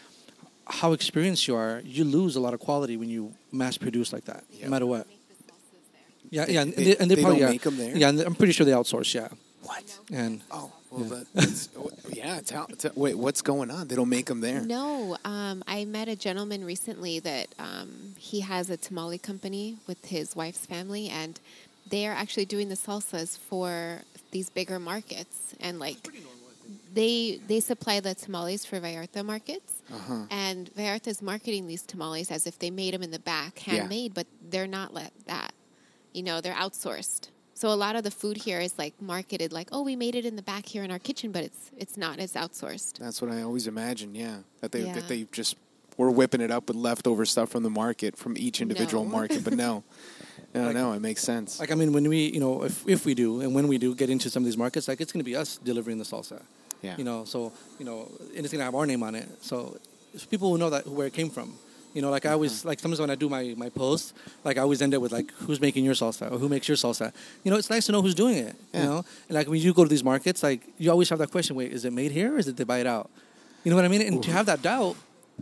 how 0.81 0.93
experienced 0.93 1.47
you 1.47 1.55
are, 1.55 1.81
you 1.83 2.03
lose 2.03 2.35
a 2.35 2.39
lot 2.39 2.53
of 2.53 2.59
quality 2.59 2.95
when 2.97 3.09
you 3.09 3.33
mass 3.51 3.75
produce 3.77 4.13
like 4.13 4.25
that, 4.25 4.43
Yep. 4.51 4.63
no 4.65 4.69
matter 4.69 4.85
what. 4.85 5.07
Yeah, 6.31 6.45
They- 6.45 6.53
yeah, 6.53 6.61
and 6.61 6.73
they- 6.73 6.83
they, 6.83 6.97
and 6.97 7.09
they, 7.09 7.15
they 7.15 7.21
probably 7.23 7.39
don't 7.39 7.47
yeah, 7.47 7.53
make 7.57 7.65
'em 7.65 7.77
there? 7.77 7.97
Yeah, 7.97 8.09
and 8.09 8.19
I'm 8.21 8.35
pretty 8.35 8.53
sure 8.53 8.65
they 8.65 8.71
outsource. 8.71 9.13
Yeah, 9.15 9.29
What? 9.63 9.99
and 10.11 10.41
Oh, 10.51 10.71
well, 10.89 11.01
Yeah. 11.03 11.09
that, 11.09 11.25
that's, 11.33 11.69
yeah. 12.13 12.39
Tell, 12.41 12.65
tell, 12.67 12.91
wait, 12.95 13.15
what's 13.15 13.41
going 13.41 13.69
on? 13.69 13.87
They 13.87 13.95
don't 13.95 14.09
make 14.09 14.27
them 14.27 14.41
there. 14.41 14.61
No, 14.61 15.17
um, 15.25 15.63
I 15.67 15.85
met 15.85 16.07
a 16.07 16.15
gentleman 16.15 16.63
recently 16.63 17.19
that 17.19 17.47
um, 17.59 18.15
he 18.17 18.39
has 18.41 18.69
a 18.69 18.77
tamale 18.77 19.17
company 19.17 19.77
with 19.87 20.03
his 20.05 20.35
wife's 20.35 20.65
family, 20.65 21.09
and 21.09 21.39
they 21.89 22.07
are 22.07 22.13
actually 22.13 22.45
doing 22.45 22.69
the 22.69 22.75
salsas 22.75 23.37
for 23.37 24.01
these 24.31 24.49
bigger 24.49 24.79
markets. 24.79 25.53
And 25.59 25.77
like, 25.79 25.97
they 26.93 27.39
they 27.47 27.59
supply 27.59 27.99
the 27.99 28.13
tamales 28.15 28.65
for 28.65 28.79
Vallarta 28.79 29.23
markets, 29.25 29.73
Uh-huh. 29.91 30.25
and 30.31 30.69
Vallarta 30.75 31.07
is 31.07 31.21
marketing 31.21 31.67
these 31.67 31.81
tamales 31.83 32.31
as 32.31 32.47
if 32.47 32.57
they 32.59 32.69
made 32.71 32.93
them 32.93 33.03
in 33.03 33.11
the 33.11 33.19
back, 33.19 33.65
Yeah. 33.65 33.73
handmade, 33.73 34.13
but 34.13 34.27
they're 34.49 34.67
not 34.67 34.93
like 34.93 35.11
that. 35.25 35.53
You 36.13 36.23
know, 36.23 36.41
they're 36.41 36.53
outsourced. 36.55 37.27
So 37.59 37.67
a 37.73 37.75
lot 37.75 37.97
of 37.97 38.03
the 38.03 38.11
food 38.11 38.37
here 38.37 38.61
is 38.61 38.77
like 38.77 38.93
marketed 39.01 39.51
like, 39.51 39.67
oh, 39.73 39.81
we 39.83 39.97
made 39.97 40.15
it 40.15 40.25
in 40.25 40.37
the 40.37 40.41
back 40.41 40.65
here 40.65 40.81
in 40.85 40.91
our 40.91 40.97
kitchen, 40.97 41.33
but 41.33 41.43
it's 41.43 41.71
it's 41.75 41.97
not. 41.97 42.17
It's 42.17 42.35
outsourced. 42.35 42.99
That's 42.99 43.21
what 43.21 43.29
I 43.31 43.41
always 43.41 43.67
imagine. 43.67 44.15
Yeah, 44.15 44.37
that 44.61 44.71
they 44.71 44.83
Yeah. 44.85 44.93
that 44.93 45.09
they 45.09 45.27
just 45.33 45.57
were 45.97 46.09
whipping 46.09 46.39
it 46.39 46.51
up 46.51 46.69
with 46.69 46.77
leftover 46.77 47.25
stuff 47.25 47.49
from 47.49 47.63
the 47.63 47.69
market 47.69 48.15
from 48.15 48.37
each 48.37 48.61
individual 48.61 49.03
No. 49.03 49.11
market. 49.11 49.43
But 49.43 49.55
no, 49.55 49.83
no, 50.53 50.71
no, 50.71 50.93
it 50.93 51.01
makes 51.01 51.21
sense. 51.21 51.59
Like 51.59 51.69
I 51.69 51.75
mean, 51.75 51.91
when 51.91 52.07
we 52.07 52.31
you 52.31 52.39
know 52.39 52.63
if 52.63 52.87
if 52.87 53.05
we 53.05 53.13
do 53.13 53.41
and 53.41 53.53
when 53.53 53.67
we 53.67 53.77
do 53.77 53.93
get 53.93 54.09
into 54.09 54.29
some 54.29 54.43
of 54.43 54.45
these 54.45 54.61
markets, 54.65 54.87
like 54.87 55.01
it's 55.01 55.11
going 55.11 55.25
to 55.25 55.29
be 55.29 55.35
us 55.35 55.59
delivering 55.61 55.97
the 55.97 56.05
salsa. 56.05 56.41
Yeah. 56.81 56.95
You 56.97 57.03
know, 57.03 57.25
so 57.25 57.51
you 57.77 57.83
know, 57.83 58.07
and 58.37 58.45
it's 58.45 58.53
going 58.53 58.59
to 58.63 58.69
have 58.69 58.75
our 58.75 58.85
name 58.85 59.03
on 59.03 59.15
it. 59.15 59.27
So 59.41 59.77
it's 60.13 60.23
people 60.23 60.49
will 60.49 60.59
know 60.59 60.69
that 60.69 60.87
where 60.87 61.07
it 61.07 61.13
came 61.13 61.29
from. 61.29 61.55
You 61.93 62.01
know, 62.01 62.11
like 62.11 62.25
I 62.25 62.31
always 62.33 62.59
mm-hmm. 62.59 62.67
like 62.67 62.79
sometimes 62.79 62.99
when 62.99 63.09
I 63.09 63.15
do 63.15 63.29
my 63.29 63.53
my 63.57 63.69
posts, 63.69 64.13
like 64.43 64.57
I 64.57 64.61
always 64.61 64.81
end 64.81 64.93
it 64.93 65.01
with 65.01 65.11
like 65.11 65.31
who's 65.31 65.59
making 65.59 65.85
your 65.85 65.95
salsa 65.95 66.31
or 66.31 66.37
who 66.37 66.47
makes 66.47 66.67
your 66.67 66.77
salsa. 66.77 67.11
You 67.43 67.51
know, 67.51 67.57
it's 67.57 67.69
nice 67.69 67.87
to 67.87 67.91
know 67.91 68.01
who's 68.01 68.15
doing 68.15 68.37
it. 68.37 68.55
Yeah. 68.73 68.81
You 68.81 68.85
know, 68.87 69.05
and 69.27 69.35
like 69.35 69.47
when 69.47 69.59
you 69.59 69.73
go 69.73 69.83
to 69.83 69.89
these 69.89 70.03
markets, 70.03 70.43
like 70.43 70.61
you 70.77 70.91
always 70.91 71.09
have 71.09 71.19
that 71.19 71.31
question: 71.31 71.55
Wait, 71.55 71.71
is 71.71 71.85
it 71.85 71.93
made 71.93 72.11
here 72.11 72.35
or 72.35 72.37
is 72.37 72.47
it 72.47 72.57
they 72.57 72.63
buy 72.63 72.79
it 72.79 72.87
out? 72.87 73.09
You 73.63 73.71
know 73.71 73.75
what 73.75 73.85
I 73.85 73.89
mean? 73.89 74.01
And 74.01 74.23
to 74.23 74.31
have 74.31 74.45
that 74.45 74.61
doubt, 74.61 74.95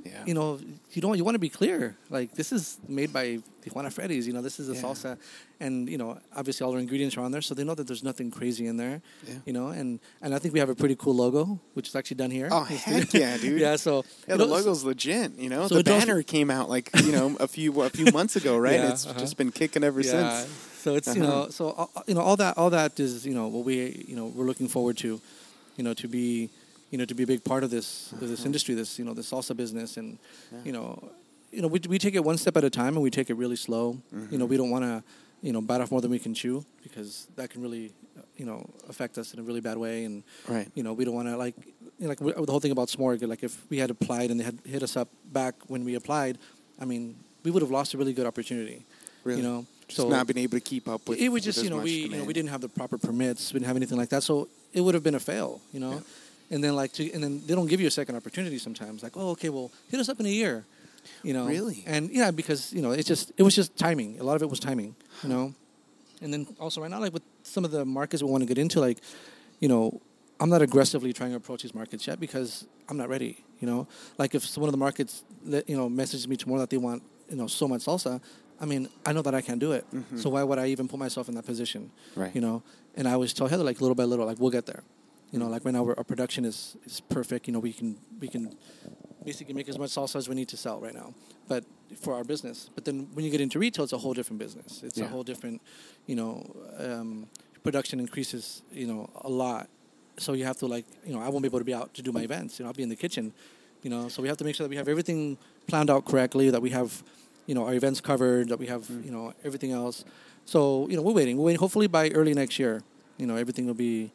yeah. 0.04 0.24
you 0.26 0.34
know, 0.34 0.60
you 0.92 1.02
don't 1.02 1.18
you 1.18 1.24
want 1.24 1.36
to 1.36 1.40
be 1.40 1.50
clear. 1.50 1.96
Like 2.10 2.34
this 2.34 2.52
is 2.52 2.78
made 2.88 3.12
by 3.12 3.40
Tijuana 3.70 3.92
Freddy's. 3.92 4.28
You 4.28 4.34
know, 4.34 4.42
this 4.42 4.60
is 4.60 4.70
a 4.70 4.74
Yeah. 4.74 4.82
salsa, 4.82 5.18
and 5.60 5.90
you 5.90 5.98
know, 5.98 6.18
obviously 6.36 6.66
all 6.66 6.74
our 6.74 6.80
ingredients 6.80 7.18
are 7.18 7.22
on 7.22 7.32
there, 7.32 7.42
so 7.42 7.54
they 7.54 7.64
know 7.64 7.76
that 7.76 7.88
there's 7.88 8.04
nothing 8.04 8.32
crazy 8.32 8.68
in 8.68 8.78
there. 8.78 9.02
Yeah. 9.28 9.34
You 9.46 9.54
know, 9.54 9.68
and 9.70 10.00
and 10.22 10.34
I 10.36 10.40
think 10.40 10.54
we 10.54 10.60
have 10.60 10.70
a 10.70 10.76
pretty 10.76 10.96
cool 10.96 11.16
logo, 11.16 11.60
which 11.74 11.88
is 11.90 11.96
actually 11.96 12.18
done 12.18 12.32
here. 12.32 12.50
Oh 12.52 12.64
heck 12.64 13.14
yeah, 13.14 13.38
dude. 13.38 13.60
yeah. 13.60 13.76
So 13.76 14.04
Yeah, 14.28 14.38
the 14.38 14.46
know, 14.46 14.52
logo's 14.54 14.84
legit. 14.84 15.38
You 15.38 15.50
know, 15.50 15.68
So 15.68 15.76
the 15.76 15.84
banner 15.84 16.24
came 16.24 16.50
out 16.52 16.70
like 16.70 16.90
you 17.04 17.12
know 17.12 17.36
a 17.40 17.48
few 17.48 17.82
a 17.82 17.90
few 17.90 18.12
months 18.12 18.36
ago, 18.36 18.58
right? 18.58 18.80
Yeah, 18.80 18.92
it's 18.92 19.06
uh-huh. 19.06 19.20
just 19.20 19.38
been 19.38 19.52
kicking 19.52 19.84
ever 19.84 20.02
yeah. 20.02 20.12
since. 20.42 20.52
So 20.84 20.96
it's 20.96 21.14
you 21.16 21.24
Uh-huh. 21.24 21.32
know, 21.46 21.50
so 21.50 21.70
uh, 21.78 22.02
you 22.08 22.14
know, 22.14 22.22
all 22.22 22.38
that 22.38 22.58
all 22.58 22.70
that 22.70 23.00
is 23.00 23.26
you 23.26 23.34
know 23.34 23.48
what 23.48 23.66
we 23.66 24.06
you 24.08 24.16
know 24.16 24.28
we're 24.28 24.46
looking 24.46 24.68
forward 24.70 24.98
to, 25.00 25.20
you 25.78 25.84
know, 25.84 25.94
to 25.96 26.08
be 26.08 26.50
you 26.92 26.98
know 26.98 27.04
to 27.06 27.14
be 27.14 27.24
a 27.24 27.28
big 27.28 27.44
part 27.44 27.64
of 27.64 27.70
this 27.72 28.14
of 28.14 28.30
this 28.30 28.46
industry, 28.46 28.74
this 28.76 28.98
you 29.00 29.04
know 29.06 29.14
the 29.14 29.22
salsa 29.24 29.56
business, 29.56 29.98
and 29.98 30.18
you 30.64 30.72
know, 30.72 31.10
you 31.52 31.62
know 31.62 31.68
we 31.68 31.80
we 31.88 31.98
take 31.98 32.16
it 32.16 32.24
one 32.24 32.38
step 32.38 32.58
at 32.58 32.64
a 32.64 32.70
time 32.70 32.96
and 32.96 33.02
we 33.02 33.10
take 33.10 33.30
it 33.30 33.36
really 33.36 33.56
slow. 33.56 33.98
You 34.12 34.18
know, 34.18 34.26
mm-hmm. 34.28 34.48
we 34.48 34.58
don't 34.58 34.70
want 34.70 34.84
to 34.86 35.04
you 35.42 35.54
know 35.54 35.62
bite 35.62 35.82
off 35.82 35.92
more 35.92 36.02
than 36.02 36.12
we 36.12 36.20
can 36.20 36.34
chew 36.34 36.66
because 36.84 37.28
that 37.36 37.50
can 37.50 37.62
really 37.62 37.94
you 38.38 38.46
know 38.46 38.70
affect 38.90 39.18
us 39.18 39.34
in 39.34 39.40
a 39.40 39.44
really 39.44 39.62
bad 39.62 39.78
way, 39.78 40.06
and 40.06 40.24
Right. 40.48 40.70
you 40.76 40.84
know 40.84 40.94
we 40.94 41.06
don't 41.06 41.16
want 41.16 41.28
to 41.28 41.38
like 41.38 41.56
you 42.00 42.08
know, 42.08 42.10
like 42.10 42.20
the 42.20 42.52
whole 42.52 42.60
thing 42.60 42.72
about 42.72 42.90
Smorg. 42.90 43.28
Like 43.28 43.44
if 43.44 43.70
we 43.70 43.78
had 43.80 43.90
applied 43.90 44.32
and 44.32 44.40
they 44.40 44.44
had 44.44 44.60
hit 44.66 44.84
us 44.84 44.96
up 44.96 45.10
back 45.32 45.56
when 45.68 45.84
we 45.84 45.96
applied, 45.96 46.38
I 46.80 46.86
mean, 46.86 47.16
we 47.44 47.52
would 47.52 47.62
have 47.62 47.72
lost 47.72 47.94
a 47.94 47.98
really 47.98 48.14
good 48.14 48.28
opportunity. 48.28 48.86
Really. 49.24 49.42
You 49.42 49.48
know, 49.48 49.66
Just 49.88 50.08
not 50.08 50.28
being 50.28 50.44
able 50.44 50.58
to 50.58 50.64
keep 50.64 50.88
up 50.88 51.08
with. 51.08 51.20
it 51.20 51.30
was 51.30 51.44
just 51.44 51.64
you 51.64 51.70
know 51.70 51.80
we 51.80 51.92
you 51.92 52.10
know 52.10 52.24
we 52.24 52.34
didn't 52.34 52.50
have 52.50 52.62
the 52.62 52.70
proper 52.70 52.98
permits, 52.98 53.54
we 53.54 53.60
didn't 53.60 53.68
have 53.68 53.76
anything 53.78 53.98
like 53.98 54.10
that, 54.10 54.24
so 54.24 54.48
it 54.74 54.82
would 54.82 54.94
have 54.94 55.04
been 55.04 55.16
a 55.16 55.20
fail. 55.20 55.62
You 55.74 55.80
know, 55.80 56.04
and 56.50 56.64
then 56.64 56.76
like 56.76 56.94
to, 56.94 57.12
and 57.12 57.24
then 57.24 57.42
they 57.46 57.56
don't 57.56 57.68
give 57.68 57.82
you 57.82 57.88
a 57.88 57.92
second 57.92 58.16
opportunity 58.16 58.58
sometimes. 58.58 59.04
Like, 59.04 59.18
oh, 59.18 59.32
okay, 59.32 59.50
well, 59.50 59.72
hit 59.90 60.00
us 60.00 60.10
up 60.10 60.20
in 60.20 60.26
a 60.26 60.30
year, 60.30 60.66
you 61.24 61.34
know. 61.34 61.48
Really? 61.48 61.84
And 61.86 62.10
yeah, 62.12 62.32
because 62.32 62.74
you 62.74 62.82
know, 62.82 62.92
it's 62.92 63.08
just 63.08 63.32
it 63.38 63.44
was 63.44 63.56
just 63.56 63.78
timing. 63.78 64.20
A 64.20 64.24
lot 64.24 64.36
of 64.36 64.42
it 64.42 64.50
was 64.50 64.60
timing, 64.60 64.96
you 65.24 65.30
know. 65.30 65.54
And 66.22 66.34
then 66.34 66.48
also 66.60 66.82
right 66.82 66.90
now, 66.90 67.00
like 67.00 67.14
with 67.14 67.24
some 67.44 67.64
of 67.64 67.72
the 67.72 67.86
markets 67.86 68.24
we 68.24 68.30
want 68.30 68.42
to 68.42 68.48
get 68.48 68.58
into, 68.58 68.80
like, 68.80 69.00
you 69.60 69.68
know, 69.68 70.02
I'm 70.40 70.50
not 70.50 70.62
aggressively 70.62 71.14
trying 71.14 71.32
to 71.32 71.38
approach 71.38 71.62
these 71.64 71.76
markets 71.76 72.08
yet 72.08 72.20
because 72.20 72.66
I'm 72.90 72.98
not 72.98 73.10
ready. 73.10 73.44
You 73.60 73.68
know, 73.68 73.88
like 74.18 74.36
if 74.36 74.58
one 74.58 74.68
of 74.68 74.72
the 74.72 74.78
markets, 74.78 75.24
you 75.46 75.78
know, 75.78 75.90
messages 75.90 76.28
me 76.28 76.36
tomorrow 76.36 76.62
that 76.62 76.70
they 76.70 76.78
want, 76.78 77.04
you 77.30 77.38
know, 77.38 77.48
so 77.48 77.68
much 77.68 77.82
salsa, 77.82 78.22
I 78.60 78.66
mean, 78.66 78.90
I 79.06 79.14
know 79.14 79.22
that 79.22 79.36
I 79.36 79.42
can't 79.42 79.60
do 79.60 79.72
it. 79.72 79.86
Mm-hmm. 79.94 80.18
So 80.18 80.30
why 80.30 80.44
would 80.44 80.60
I 80.60 80.68
even 80.68 80.88
put 80.88 81.00
myself 81.00 81.30
in 81.30 81.36
that 81.36 81.46
position? 81.46 81.92
Right. 82.16 82.34
You 82.34 82.42
know, 82.42 82.64
and 82.96 83.08
I 83.08 83.14
always 83.14 83.34
tell 83.34 83.48
Heather 83.48 83.64
like 83.64 83.82
little 83.82 83.96
by 83.96 84.04
little, 84.04 84.26
like 84.26 84.40
we'll 84.40 84.52
get 84.52 84.66
there. 84.66 84.84
You 85.32 85.40
know, 85.40 85.48
like 85.48 85.66
right 85.66 85.74
now 85.74 85.86
our 85.86 86.04
production 86.04 86.46
is 86.46 86.78
is 86.86 87.02
perfect. 87.02 87.48
You 87.48 87.54
know, 87.54 87.60
we 87.60 87.74
can 87.74 87.98
we 88.20 88.28
can 88.28 88.56
basically 89.28 89.54
make 89.54 89.68
as 89.68 89.78
much 89.78 89.90
salsa 89.90 90.16
as 90.16 90.30
we 90.30 90.36
need 90.36 90.48
to 90.48 90.56
sell 90.66 90.80
right 90.80 90.96
now, 90.96 91.14
but 91.50 91.64
for 92.04 92.14
our 92.18 92.24
business. 92.24 92.70
But 92.76 92.86
then 92.86 92.96
when 93.14 93.26
you 93.26 93.32
get 93.36 93.42
into 93.42 93.60
retail, 93.60 93.84
it's 93.84 93.92
a 93.94 93.98
whole 93.98 94.14
different 94.20 94.40
business. 94.46 94.82
It's 94.88 94.98
Yeah. 94.98 95.06
a 95.06 95.10
whole 95.10 95.24
different, 95.32 95.62
you 96.06 96.16
know, 96.16 96.32
um, 96.80 97.28
production 97.62 98.00
increases, 98.00 98.62
you 98.72 98.88
know, 98.88 99.10
a 99.30 99.30
lot. 99.30 99.68
So 100.18 100.32
you 100.34 100.46
have 100.46 100.58
to 100.64 100.66
like, 100.76 100.86
you 101.06 101.14
know, 101.14 101.20
I 101.26 101.28
won't 101.30 101.44
be 101.44 101.48
able 101.52 101.60
to 101.60 101.66
be 101.66 101.74
out 101.80 101.94
to 101.96 102.02
do 102.02 102.12
my 102.20 102.22
events. 102.30 102.58
You 102.58 102.64
know, 102.64 102.70
I'll 102.70 102.74
be 102.82 102.84
in 102.84 102.90
the 102.96 102.96
kitchen. 103.06 103.34
You 103.84 103.90
know, 103.94 104.08
so 104.08 104.22
we 104.22 104.28
have 104.30 104.38
to 104.38 104.46
make 104.46 104.56
sure 104.56 104.64
that 104.66 104.70
we 104.76 104.78
have 104.78 104.88
everything 104.88 105.38
planned 105.68 105.90
out 105.90 106.04
correctly. 106.06 106.50
That 106.50 106.62
we 106.62 106.72
have, 106.80 107.04
you 107.50 107.54
know, 107.56 107.64
our 107.68 107.76
events 107.82 108.00
covered. 108.02 108.48
That 108.52 108.60
we 108.64 108.68
have, 108.68 108.84
you 109.06 109.12
know, 109.12 109.34
everything 109.44 109.72
else. 109.72 110.04
So 110.46 110.88
you 110.90 110.96
know, 110.96 111.04
we're 111.04 111.14
waiting. 111.22 111.36
We're 111.38 111.48
waiting. 111.50 111.60
Hopefully 111.60 111.88
by 111.88 112.10
early 112.20 112.34
next 112.34 112.58
year, 112.58 112.82
you 113.18 113.28
know, 113.28 113.36
everything 113.36 113.66
will 113.68 113.82
be, 113.90 114.12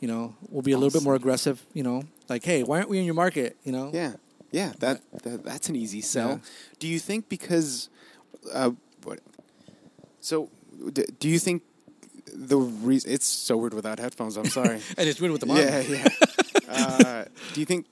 you 0.00 0.08
know, 0.08 0.34
we'll 0.50 0.62
be 0.70 0.72
a 0.72 0.78
little 0.78 0.96
bit 0.98 1.04
more 1.04 1.14
aggressive. 1.14 1.56
You 1.74 1.84
know, 1.84 2.02
like, 2.32 2.42
hey, 2.44 2.62
why 2.64 2.78
aren't 2.78 2.88
we 2.88 2.98
in 2.98 3.04
your 3.04 3.14
market? 3.24 3.56
You 3.64 3.72
know, 3.72 3.90
Yeah, 3.94 4.14
yeah, 4.54 4.72
that, 4.78 5.00
that 5.24 5.42
that's 5.44 5.68
an 5.68 5.76
easy 5.76 6.00
sell. 6.00 6.28
Yeah. 6.28 6.38
Do 6.78 6.86
you 6.86 6.98
think 7.00 7.28
because, 7.28 7.88
uh, 8.52 8.70
what? 9.02 9.18
So, 10.20 10.48
d- 10.92 11.04
do 11.18 11.28
you 11.28 11.38
think 11.38 11.62
the 12.32 12.56
reason 12.58 13.10
it's 13.12 13.26
so 13.26 13.56
weird 13.56 13.74
without 13.74 13.98
headphones? 13.98 14.36
I'm 14.36 14.46
sorry. 14.46 14.80
and 14.98 15.08
it's 15.08 15.20
weird 15.20 15.32
with 15.32 15.40
the 15.40 15.46
mom. 15.46 15.56
yeah, 15.58 15.80
yeah. 15.80 16.08
uh, 16.68 17.24
do 17.52 17.60
you 17.60 17.66
think 17.66 17.86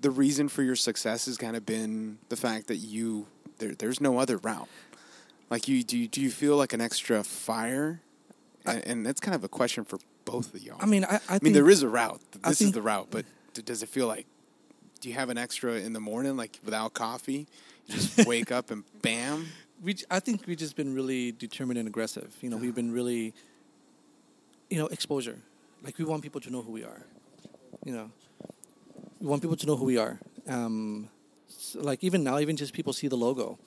the 0.00 0.10
reason 0.10 0.48
for 0.48 0.62
your 0.62 0.76
success 0.76 1.26
has 1.26 1.36
kind 1.36 1.56
of 1.56 1.66
been 1.66 2.18
the 2.30 2.36
fact 2.36 2.66
that 2.68 2.76
you 2.76 3.26
there, 3.58 3.74
there's 3.74 4.00
no 4.00 4.18
other 4.18 4.38
route? 4.38 4.68
Like 5.50 5.68
you 5.68 5.82
do, 5.82 5.96
you, 5.98 6.08
do 6.08 6.20
you 6.20 6.30
feel 6.30 6.56
like 6.56 6.72
an 6.72 6.80
extra 6.80 7.22
fire? 7.24 8.00
And, 8.66 8.86
and 8.86 9.06
that's 9.06 9.20
kind 9.20 9.34
of 9.34 9.44
a 9.44 9.48
question 9.48 9.84
for 9.84 9.98
both 10.24 10.54
of 10.54 10.62
y'all. 10.62 10.76
I 10.80 10.86
mean, 10.86 11.04
I, 11.04 11.16
I, 11.28 11.36
I 11.36 11.38
mean, 11.42 11.52
there 11.54 11.70
is 11.70 11.82
a 11.82 11.88
route. 11.88 12.20
I 12.44 12.48
This 12.50 12.60
is 12.60 12.66
think- 12.66 12.74
the 12.74 12.82
route, 12.82 13.08
but 13.10 13.24
d- 13.54 13.62
does 13.62 13.82
it 13.82 13.88
feel 13.88 14.06
like? 14.06 14.26
Do 15.00 15.08
you 15.08 15.14
have 15.14 15.30
an 15.30 15.38
extra 15.38 15.74
in 15.74 15.92
the 15.92 16.00
morning, 16.00 16.36
like 16.36 16.58
without 16.64 16.94
coffee? 16.94 17.46
You 17.86 17.94
just 17.94 18.26
wake 18.26 18.50
up 18.50 18.70
and 18.70 18.84
bam. 19.02 19.46
we 19.82 19.96
I 20.10 20.20
think 20.20 20.46
we've 20.46 20.56
just 20.56 20.76
been 20.76 20.94
really 20.94 21.32
determined 21.32 21.78
and 21.78 21.86
aggressive. 21.86 22.34
You 22.40 22.50
know, 22.50 22.56
we've 22.56 22.74
been 22.74 22.92
really, 22.92 23.34
you 24.70 24.78
know, 24.78 24.86
exposure. 24.88 25.38
Like 25.82 25.98
we 25.98 26.04
want 26.04 26.22
people 26.22 26.40
to 26.40 26.50
know 26.50 26.62
who 26.62 26.72
we 26.72 26.84
are. 26.84 27.06
You 27.84 27.92
know, 27.92 28.10
we 29.20 29.26
want 29.26 29.42
people 29.42 29.56
to 29.56 29.66
know 29.66 29.76
who 29.76 29.84
we 29.84 29.98
are. 29.98 30.18
Um, 30.48 31.08
so, 31.46 31.80
like 31.80 32.02
even 32.02 32.24
now, 32.24 32.38
even 32.38 32.56
just 32.56 32.72
people 32.72 32.92
see 32.92 33.08
the 33.08 33.16
logo, 33.16 33.58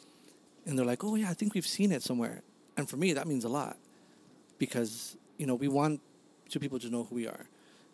and 0.65 0.77
they're 0.77 0.85
like, 0.85 1.03
"Oh 1.03 1.15
yeah, 1.15 1.29
I 1.29 1.33
think 1.33 1.53
we've 1.53 1.67
seen 1.67 1.91
it 1.91 2.03
somewhere." 2.03 2.41
And 2.75 2.89
for 2.89 2.97
me, 2.97 3.13
that 3.13 3.27
means 3.27 3.45
a 3.45 3.49
lot 3.49 3.77
because 4.57 5.17
you 5.37 5.45
know 5.45 5.55
we 5.55 5.67
want 5.67 6.01
to 6.49 6.59
people 6.59 6.79
to 6.79 6.89
know 6.89 7.05
who 7.05 7.15
we 7.15 7.27
are. 7.27 7.45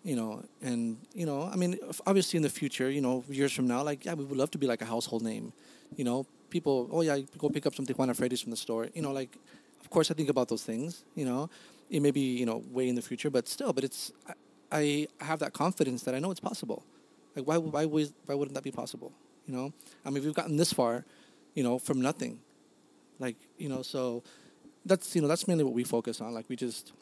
You 0.03 0.15
know, 0.15 0.43
and 0.61 0.97
you 1.13 1.25
know, 1.25 1.49
I 1.51 1.55
mean, 1.55 1.77
obviously 2.05 2.37
in 2.37 2.43
the 2.43 2.49
future, 2.49 2.89
you 2.89 3.01
know, 3.01 3.23
years 3.29 3.51
from 3.51 3.67
now, 3.67 3.83
like 3.83 4.05
yeah, 4.05 4.13
we 4.13 4.23
would 4.23 4.37
love 4.37 4.51
to 4.51 4.57
be 4.57 4.67
like 4.67 4.81
a 4.81 4.85
household 4.85 5.23
name. 5.23 5.51
You 5.95 6.03
know, 6.03 6.25
people, 6.49 6.87
oh 6.91 7.01
yeah, 7.01 7.19
go 7.37 7.49
pick 7.49 7.65
up 7.65 7.75
some 7.75 7.85
Tijuana 7.85 8.15
Freddy's 8.15 8.41
from 8.41 8.51
the 8.51 8.57
store. 8.57 8.87
You 8.93 9.01
know, 9.01 9.11
like, 9.11 9.35
of 9.81 9.89
course 9.89 10.09
I 10.11 10.13
think 10.13 10.29
about 10.29 10.47
those 10.47 10.63
things. 10.63 11.03
You 11.15 11.25
know, 11.25 11.49
it 11.89 12.01
may 12.01 12.11
be 12.11 12.37
you 12.37 12.45
know 12.45 12.63
way 12.71 12.87
in 12.87 12.95
the 12.95 13.01
future, 13.01 13.29
but 13.29 13.47
still, 13.47 13.73
but 13.73 13.83
it's 13.83 14.11
I, 14.71 15.07
I 15.19 15.23
have 15.25 15.39
that 15.39 15.53
confidence 15.53 16.03
that 16.03 16.15
I 16.15 16.19
know 16.19 16.31
it's 16.31 16.39
possible. 16.39 16.83
Like 17.35 17.45
why 17.47 17.57
why 17.57 17.85
would 17.85 18.13
why 18.25 18.35
wouldn't 18.35 18.55
that 18.55 18.63
be 18.63 18.71
possible? 18.71 19.11
You 19.45 19.55
know, 19.55 19.73
I 20.05 20.09
mean 20.09 20.23
we've 20.23 20.33
gotten 20.33 20.57
this 20.57 20.73
far, 20.73 21.05
you 21.53 21.63
know, 21.63 21.79
from 21.79 22.01
nothing. 22.01 22.39
Like 23.19 23.35
you 23.57 23.69
know, 23.69 23.81
so 23.81 24.23
that's 24.85 25.15
you 25.15 25.21
know 25.21 25.27
that's 25.27 25.47
mainly 25.47 25.63
what 25.63 25.73
we 25.73 25.83
focus 25.83 26.21
on. 26.21 26.33
Like 26.33 26.49
we 26.49 26.55
just 26.55 26.93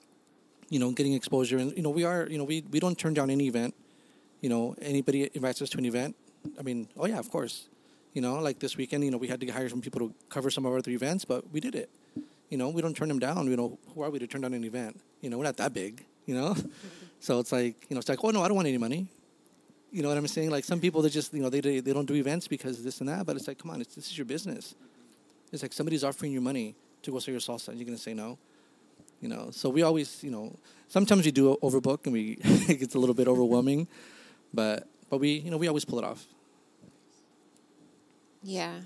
you 0.70 0.80
know 0.80 0.92
getting 0.92 1.14
exposure 1.14 1.58
and 1.58 1.76
you 1.76 1.84
know 1.84 1.90
we 1.90 2.04
are 2.04 2.28
you 2.30 2.38
know 2.38 2.44
we 2.44 2.64
we 2.72 2.80
don't 2.80 2.98
turn 2.98 3.14
down 3.14 3.30
any 3.30 3.48
event. 3.48 3.74
You 4.42 4.50
know 4.50 4.76
anybody 4.82 5.30
invites 5.34 5.62
us 5.62 5.70
to 5.72 5.78
an 5.78 5.86
event. 5.86 6.16
I 6.60 6.62
mean, 6.62 6.88
oh 6.98 7.06
yeah, 7.06 7.20
of 7.20 7.30
course. 7.32 7.68
You 8.14 8.22
know, 8.22 8.36
like 8.36 8.60
this 8.60 8.78
weekend, 8.78 9.04
you 9.04 9.12
know, 9.12 9.18
we 9.18 9.28
had 9.28 9.42
to 9.42 9.48
hire 9.48 9.68
some 9.68 9.82
people 9.82 10.08
to 10.08 10.14
cover 10.30 10.50
some 10.50 10.66
of 10.66 10.72
our 10.72 10.78
other 10.78 10.92
events, 10.92 11.26
but 11.26 11.52
we 11.52 11.60
did 11.60 11.76
it. 11.76 11.90
You 12.50 12.58
know, 12.58 12.70
we 12.70 12.82
don't 12.82 12.96
turn 12.96 13.10
them 13.10 13.20
down. 13.20 13.46
You 13.48 13.58
know, 13.58 13.78
who 13.94 14.04
are 14.04 14.10
we 14.10 14.20
to 14.20 14.28
turn 14.28 14.42
down 14.42 14.54
an 14.54 14.64
event? 14.64 15.02
You 15.20 15.30
know, 15.30 15.38
we're 15.38 15.44
not 15.44 15.58
that 15.58 15.74
big. 15.74 16.06
You 16.26 16.36
know, 16.36 16.56
so 17.20 17.40
it's 17.40 17.52
like 17.52 17.76
you 17.90 17.96
know, 17.96 18.00
it's 18.00 18.10
like, 18.10 18.24
oh 18.24 18.30
no, 18.30 18.42
I 18.42 18.48
don't 18.48 18.56
want 18.56 18.68
any 18.68 18.78
money. 18.78 19.08
You 19.92 20.02
know 20.02 20.10
what 20.10 20.18
I'm 20.18 20.28
saying? 20.28 20.50
Like 20.50 20.64
some 20.64 20.80
people, 20.80 21.02
they 21.02 21.10
just 21.10 21.34
you 21.34 21.42
know 21.42 21.50
they 21.50 21.60
they 21.60 21.94
don't 21.94 22.06
do 22.06 22.16
events 22.16 22.48
because 22.48 22.84
this 22.84 23.00
and 23.00 23.10
that. 23.10 23.26
But 23.26 23.36
it's 23.36 23.48
like, 23.48 23.60
come 23.60 23.72
on, 23.72 23.80
this 23.80 23.98
is 23.98 24.18
your 24.18 24.26
business. 24.26 24.76
It's 25.52 25.62
like 25.62 25.74
somebody's 25.74 26.04
offering 26.04 26.32
you 26.32 26.42
money 26.42 26.76
to 27.04 27.12
go 27.12 27.20
sell 27.20 27.34
your 27.34 27.42
salsa, 27.42 27.70
and 27.70 27.78
you're 27.78 27.86
gonna 27.86 27.98
say 27.98 28.14
no. 28.14 28.38
You 29.22 29.30
know, 29.30 29.50
so 29.52 29.70
we 29.70 29.82
always, 29.82 30.24
you 30.24 30.32
know, 30.32 30.56
sometimes 30.88 31.26
we 31.26 31.32
do 31.32 31.58
overbook 31.64 32.06
and 32.06 32.14
we 32.14 32.38
it 32.44 32.80
gets 32.80 32.96
a 32.96 33.00
little 33.00 33.16
bit 33.16 33.28
overwhelming, 33.28 33.88
but 34.54 34.88
but 35.10 35.20
we 35.20 35.30
you 35.30 35.52
know 35.52 35.58
we 35.58 35.68
always 35.68 35.86
pull 35.86 36.00
it 36.00 36.06
off. 36.06 36.26
Yeah. 38.44 38.82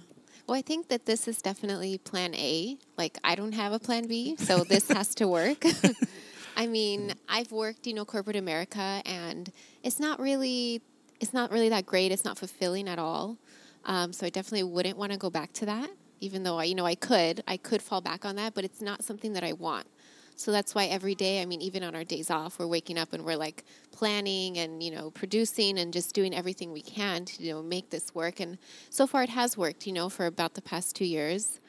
Well, 0.48 0.58
I 0.58 0.62
think 0.63 0.88
that 0.88 1.06
this 1.06 1.28
is 1.28 1.44
definitely 1.44 2.00
plan 2.00 2.34
A. 2.34 2.78
Like, 2.98 3.20
I 3.24 3.36
don't 3.36 3.52
have 3.52 3.72
a 3.72 3.78
plan 3.78 4.08
B, 4.08 4.36
so 4.38 4.63
this 4.63 4.88
has 4.98 5.13
to 5.15 5.28
work. 5.28 5.63
I 6.58 6.65
mean, 6.65 7.13
I've 7.28 7.52
worked, 7.52 7.86
you 7.86 7.94
know, 7.94 8.04
corporate 8.04 8.36
America, 8.36 9.04
and 9.06 9.52
it's 9.84 10.00
not 10.00 10.20
really, 10.20 10.82
it's 11.20 11.34
not 11.34 11.52
really 11.52 11.70
that 11.70 11.86
great. 11.86 12.12
It's 12.12 12.26
not 12.26 12.38
fulfilling 12.38 12.88
at 12.88 12.98
all. 12.98 13.38
Um, 13.86 14.12
so 14.12 14.26
I 14.26 14.30
definitely 14.30 14.63
wouldn't 14.63 14.98
want 14.98 15.12
to 15.12 15.20
go 15.20 15.30
back 15.30 15.54
to 15.54 15.65
that. 15.68 15.89
Even 16.20 16.44
though 16.44 16.58
I, 16.58 16.63
you 16.63 16.74
know, 16.74 16.86
I 16.86 16.96
could, 16.96 17.44
I 17.48 17.58
could 17.58 17.82
fall 17.82 18.02
back 18.02 18.26
on 18.26 18.36
that, 18.38 18.56
but 18.56 18.63
it's 18.63 18.82
not 18.82 19.04
something 19.04 19.34
that 19.34 19.44
I 19.44 19.54
want. 19.54 19.88
So 20.39 20.54
that's 20.54 20.73
why 20.73 20.86
every 20.86 21.15
day, 21.15 21.41
I 21.41 21.45
mean, 21.45 21.62
even 21.62 21.84
on 21.84 21.95
our 21.95 22.06
days 22.06 22.32
off, 22.32 22.60
we're 22.60 22.65
waking 22.65 22.97
up 22.97 23.12
and 23.12 23.25
we're 23.25 23.36
like 23.36 23.65
planning 23.91 24.58
and, 24.58 24.82
you 24.82 24.89
know, 24.89 25.12
producing 25.12 25.78
and 25.78 25.91
just 25.91 26.15
doing 26.15 26.34
everything 26.34 26.71
we 26.71 26.82
can 26.82 27.25
to, 27.25 27.43
you 27.43 27.52
know, 27.52 27.62
make 27.62 27.89
this 27.89 28.15
work. 28.15 28.39
And 28.39 28.58
so 28.89 29.06
far 29.06 29.23
it 29.23 29.32
has 29.32 29.58
worked, 29.58 29.86
you 29.86 29.91
know, 29.91 30.08
for 30.08 30.25
about 30.28 30.54
the 30.54 30.62
past 30.62 30.95
two 30.95 31.04
years. 31.04 31.60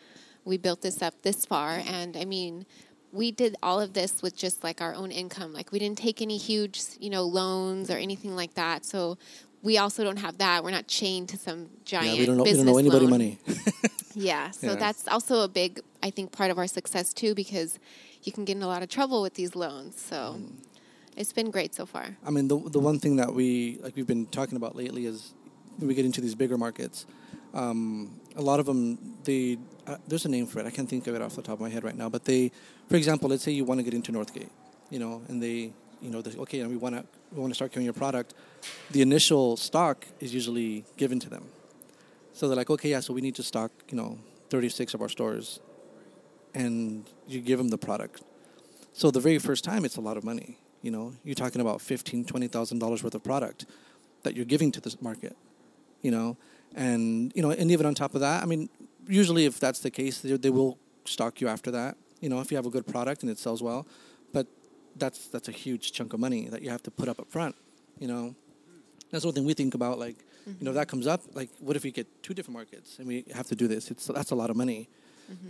We 0.45 0.57
built 0.57 0.83
this 0.83 1.03
up 1.03 1.21
this 1.23 1.45
far. 1.45 1.83
And 1.85 2.17
I 2.17 2.25
mean, 2.25 2.65
we 3.11 3.33
did 3.33 3.57
all 3.61 3.81
of 3.81 3.93
this 3.93 4.23
with 4.23 4.37
just 4.37 4.63
like 4.63 4.81
our 4.81 4.95
own 4.95 5.11
income. 5.11 5.53
Like 5.53 5.73
we 5.73 5.81
didn't 5.81 5.99
take 5.99 6.23
any 6.23 6.37
huge, 6.37 6.81
you 7.01 7.11
know, 7.11 7.25
loans 7.25 7.91
or 7.91 7.97
anything 7.97 8.37
like 8.37 8.55
that. 8.55 8.85
So 8.85 9.19
we 9.63 9.79
also 9.79 10.05
don't 10.05 10.19
have 10.19 10.39
that. 10.39 10.63
We're 10.63 10.71
not 10.71 10.87
chained 10.87 11.29
to 11.31 11.37
some 11.37 11.71
giant 11.85 12.15
yeah, 12.15 12.21
we 12.21 12.27
don't 12.27 12.37
know 12.37 12.45
we 12.45 12.51
business 12.51 12.67
don't 12.67 12.73
know 12.73 12.79
anybody 12.79 13.07
loan. 13.07 13.11
money. 13.11 13.39
Yeah, 14.15 14.51
so 14.51 14.69
Yeah. 14.69 14.75
that's 14.75 15.07
also 15.07 15.43
a 15.43 15.49
big, 15.49 15.81
I 16.03 16.11
think, 16.11 16.33
part 16.33 16.51
of 16.51 16.59
our 16.59 16.67
success 16.67 17.13
too, 17.13 17.35
because 17.35 17.79
you 18.25 18.33
can 18.33 18.45
get 18.45 18.57
in 18.57 18.63
a 18.63 18.67
lot 18.67 18.83
of 18.83 18.89
trouble 18.89 19.23
with 19.23 19.35
these 19.35 19.55
loans. 19.57 20.01
So 20.01 20.17
Mm. 20.39 20.53
it's 21.17 21.33
been 21.33 21.51
great 21.51 21.75
so 21.75 21.87
far. 21.87 22.17
I 22.25 22.31
mean, 22.31 22.49
the 22.49 22.59
the 22.77 22.81
one 22.81 22.99
thing 22.99 23.17
that 23.17 23.35
we 23.35 23.79
like 23.83 23.97
we've 23.97 24.07
been 24.07 24.27
talking 24.27 24.57
about 24.57 24.75
lately 24.77 25.07
is 25.07 25.33
when 25.79 25.89
we 25.89 25.95
get 25.95 26.05
into 26.05 26.21
these 26.21 26.35
bigger 26.35 26.59
markets. 26.59 27.07
Um, 27.53 28.21
a 28.37 28.43
lot 28.43 28.61
of 28.61 28.67
them, 28.67 28.97
they 29.25 29.59
uh, 29.87 29.97
there's 30.07 30.25
a 30.25 30.29
name 30.29 30.47
for 30.47 30.61
it. 30.61 30.67
I 30.67 30.71
can't 30.71 30.89
think 30.89 31.07
of 31.09 31.15
it 31.17 31.23
off 31.23 31.35
the 31.35 31.43
top 31.43 31.55
of 31.55 31.61
my 31.61 31.69
head 31.69 31.83
right 31.83 31.97
now. 31.97 32.09
But 32.09 32.25
they, 32.25 32.53
for 32.89 32.97
example, 32.97 33.29
let's 33.29 33.43
say 33.43 33.51
you 33.53 33.65
want 33.65 33.79
to 33.81 33.83
get 33.85 33.93
into 33.95 34.13
Northgate, 34.13 34.51
you 34.91 35.01
know, 35.01 35.23
and 35.29 35.43
they, 35.43 35.73
you 36.01 36.11
know, 36.13 36.23
they, 36.23 36.39
okay, 36.39 36.61
and 36.61 36.71
we 36.71 36.77
want 36.77 36.95
to 36.97 37.05
we 37.33 37.41
want 37.41 37.51
to 37.51 37.55
start 37.57 37.73
carrying 37.73 37.87
your 37.87 37.99
product. 38.05 38.35
The 38.93 39.03
initial 39.03 39.57
stock 39.57 40.07
is 40.21 40.33
usually 40.33 40.85
given 40.97 41.19
to 41.21 41.29
them, 41.29 41.45
so 42.33 42.47
they're 42.47 42.57
like, 42.57 42.71
okay, 42.71 42.91
yeah, 42.91 43.01
so 43.01 43.13
we 43.13 43.21
need 43.21 43.35
to 43.37 43.43
stock, 43.43 43.73
you 43.91 43.97
know, 43.97 44.19
36 44.51 44.95
of 44.95 45.01
our 45.03 45.09
stores, 45.09 45.59
and 46.55 47.09
you 47.27 47.41
give 47.41 47.59
them 47.59 47.69
the 47.69 47.79
product. 47.79 48.23
So 48.93 49.11
the 49.11 49.21
very 49.21 49.39
first 49.39 49.65
time, 49.65 49.85
it's 49.85 49.97
a 49.97 50.01
lot 50.01 50.17
of 50.17 50.25
money. 50.25 50.59
You 50.83 50.91
know, 50.91 51.13
you're 51.25 51.35
talking 51.35 51.61
about 51.61 51.81
fifteen, 51.81 52.25
twenty 52.25 52.49
thousand 52.49 52.79
dollars 52.79 53.03
worth 53.05 53.15
of 53.15 53.23
product 53.23 53.67
that 54.23 54.35
you're 54.35 54.45
giving 54.45 54.73
to 54.73 54.81
this 54.81 55.01
market. 55.01 55.37
You 56.03 56.11
know, 56.11 56.37
and 56.75 57.33
you 57.35 57.43
know, 57.43 57.51
and 57.51 57.71
even 57.71 57.87
on 57.87 57.95
top 57.95 58.15
of 58.15 58.21
that, 58.21 58.43
I 58.43 58.47
mean, 58.47 58.69
usually 59.07 59.45
if 59.45 59.61
that's 59.61 59.81
the 59.81 59.91
case, 59.91 60.21
they, 60.21 60.37
they 60.37 60.51
will 60.51 60.79
stock 61.05 61.41
you 61.41 61.49
after 61.49 61.71
that. 61.71 61.97
You 62.21 62.29
know, 62.29 62.41
if 62.41 62.51
you 62.51 62.57
have 62.57 62.67
a 62.67 62.71
good 62.71 62.87
product 62.87 63.23
and 63.23 63.31
it 63.31 63.39
sells 63.39 63.63
well, 63.63 63.87
but 64.33 64.47
that's 64.97 65.29
that's 65.29 65.49
a 65.49 65.53
huge 65.53 65.93
chunk 65.93 66.13
of 66.13 66.21
money 66.21 66.49
that 66.49 66.63
you 66.63 66.71
have 66.71 66.83
to 66.85 66.91
put 66.91 67.09
up 67.09 67.21
up 67.21 67.31
front. 67.31 67.55
You 67.99 68.09
know, 68.09 68.35
that's 69.11 69.25
one 69.25 69.35
thing 69.35 69.45
we 69.45 69.55
think 69.55 69.75
about. 69.75 69.99
Like, 69.99 70.17
you 70.47 70.53
know, 70.53 70.53
if 70.53 70.59
mm-hmm. 70.61 70.75
that 70.75 70.89
comes 70.89 71.07
up, 71.07 71.23
like, 71.35 71.51
what 71.59 71.77
if 71.77 71.85
we 71.85 71.91
get 71.91 72.07
two 72.23 72.35
different 72.35 72.55
markets 72.55 72.99
and 72.99 73.07
we 73.07 73.25
have 73.35 73.47
to 73.49 73.55
do 73.55 73.69
this? 73.69 73.91
It's 73.91 74.07
that's 74.07 74.31
a 74.31 74.35
lot 74.35 74.51
of 74.51 74.57
money. 74.57 74.89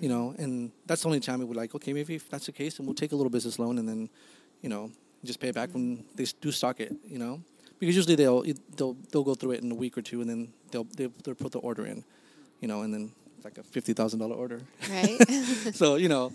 You 0.01 0.09
know, 0.09 0.35
and 0.39 0.73
that's 0.87 1.03
the 1.03 1.09
only 1.09 1.21
time 1.21 1.39
we 1.39 1.45
would 1.45 1.57
like, 1.57 1.75
okay, 1.75 1.93
maybe 1.93 2.15
if 2.15 2.29
that's 2.29 2.47
the 2.47 2.53
case, 2.53 2.77
then 2.77 2.87
we'll 2.87 2.95
take 2.95 3.13
a 3.13 3.17
little 3.17 3.31
business 3.31 3.59
loan 3.59 3.79
and 3.79 3.89
then, 3.89 4.09
you 4.63 4.69
know, 4.69 4.91
just 5.25 5.41
pay 5.41 5.49
it 5.49 5.55
back 5.55 5.73
when 5.73 6.05
they 6.15 6.27
do 6.41 6.53
stock 6.53 6.81
it. 6.81 6.95
You 7.07 7.19
know, 7.19 7.43
because 7.79 7.97
usually 7.97 8.15
they'll 8.15 8.43
they'll 8.77 8.97
they'll 9.11 9.25
go 9.25 9.35
through 9.35 9.53
it 9.53 9.63
in 9.63 9.71
a 9.71 9.75
week 9.75 9.97
or 9.97 10.03
two, 10.03 10.21
and 10.21 10.29
then 10.29 10.53
they'll 10.71 10.85
they'll, 10.85 11.13
they'll 11.25 11.35
put 11.35 11.53
the 11.53 11.59
order 11.59 11.87
in, 11.87 12.05
you 12.61 12.69
know, 12.69 12.83
and 12.83 12.93
then 12.93 13.13
it's 13.37 13.45
like 13.45 13.59
a 13.59 13.63
fifty 13.63 13.93
thousand 13.93 14.19
dollar 14.21 14.37
order. 14.37 14.61
Right. 14.91 15.19
so 15.73 15.97
you 15.97 16.09
know, 16.09 16.33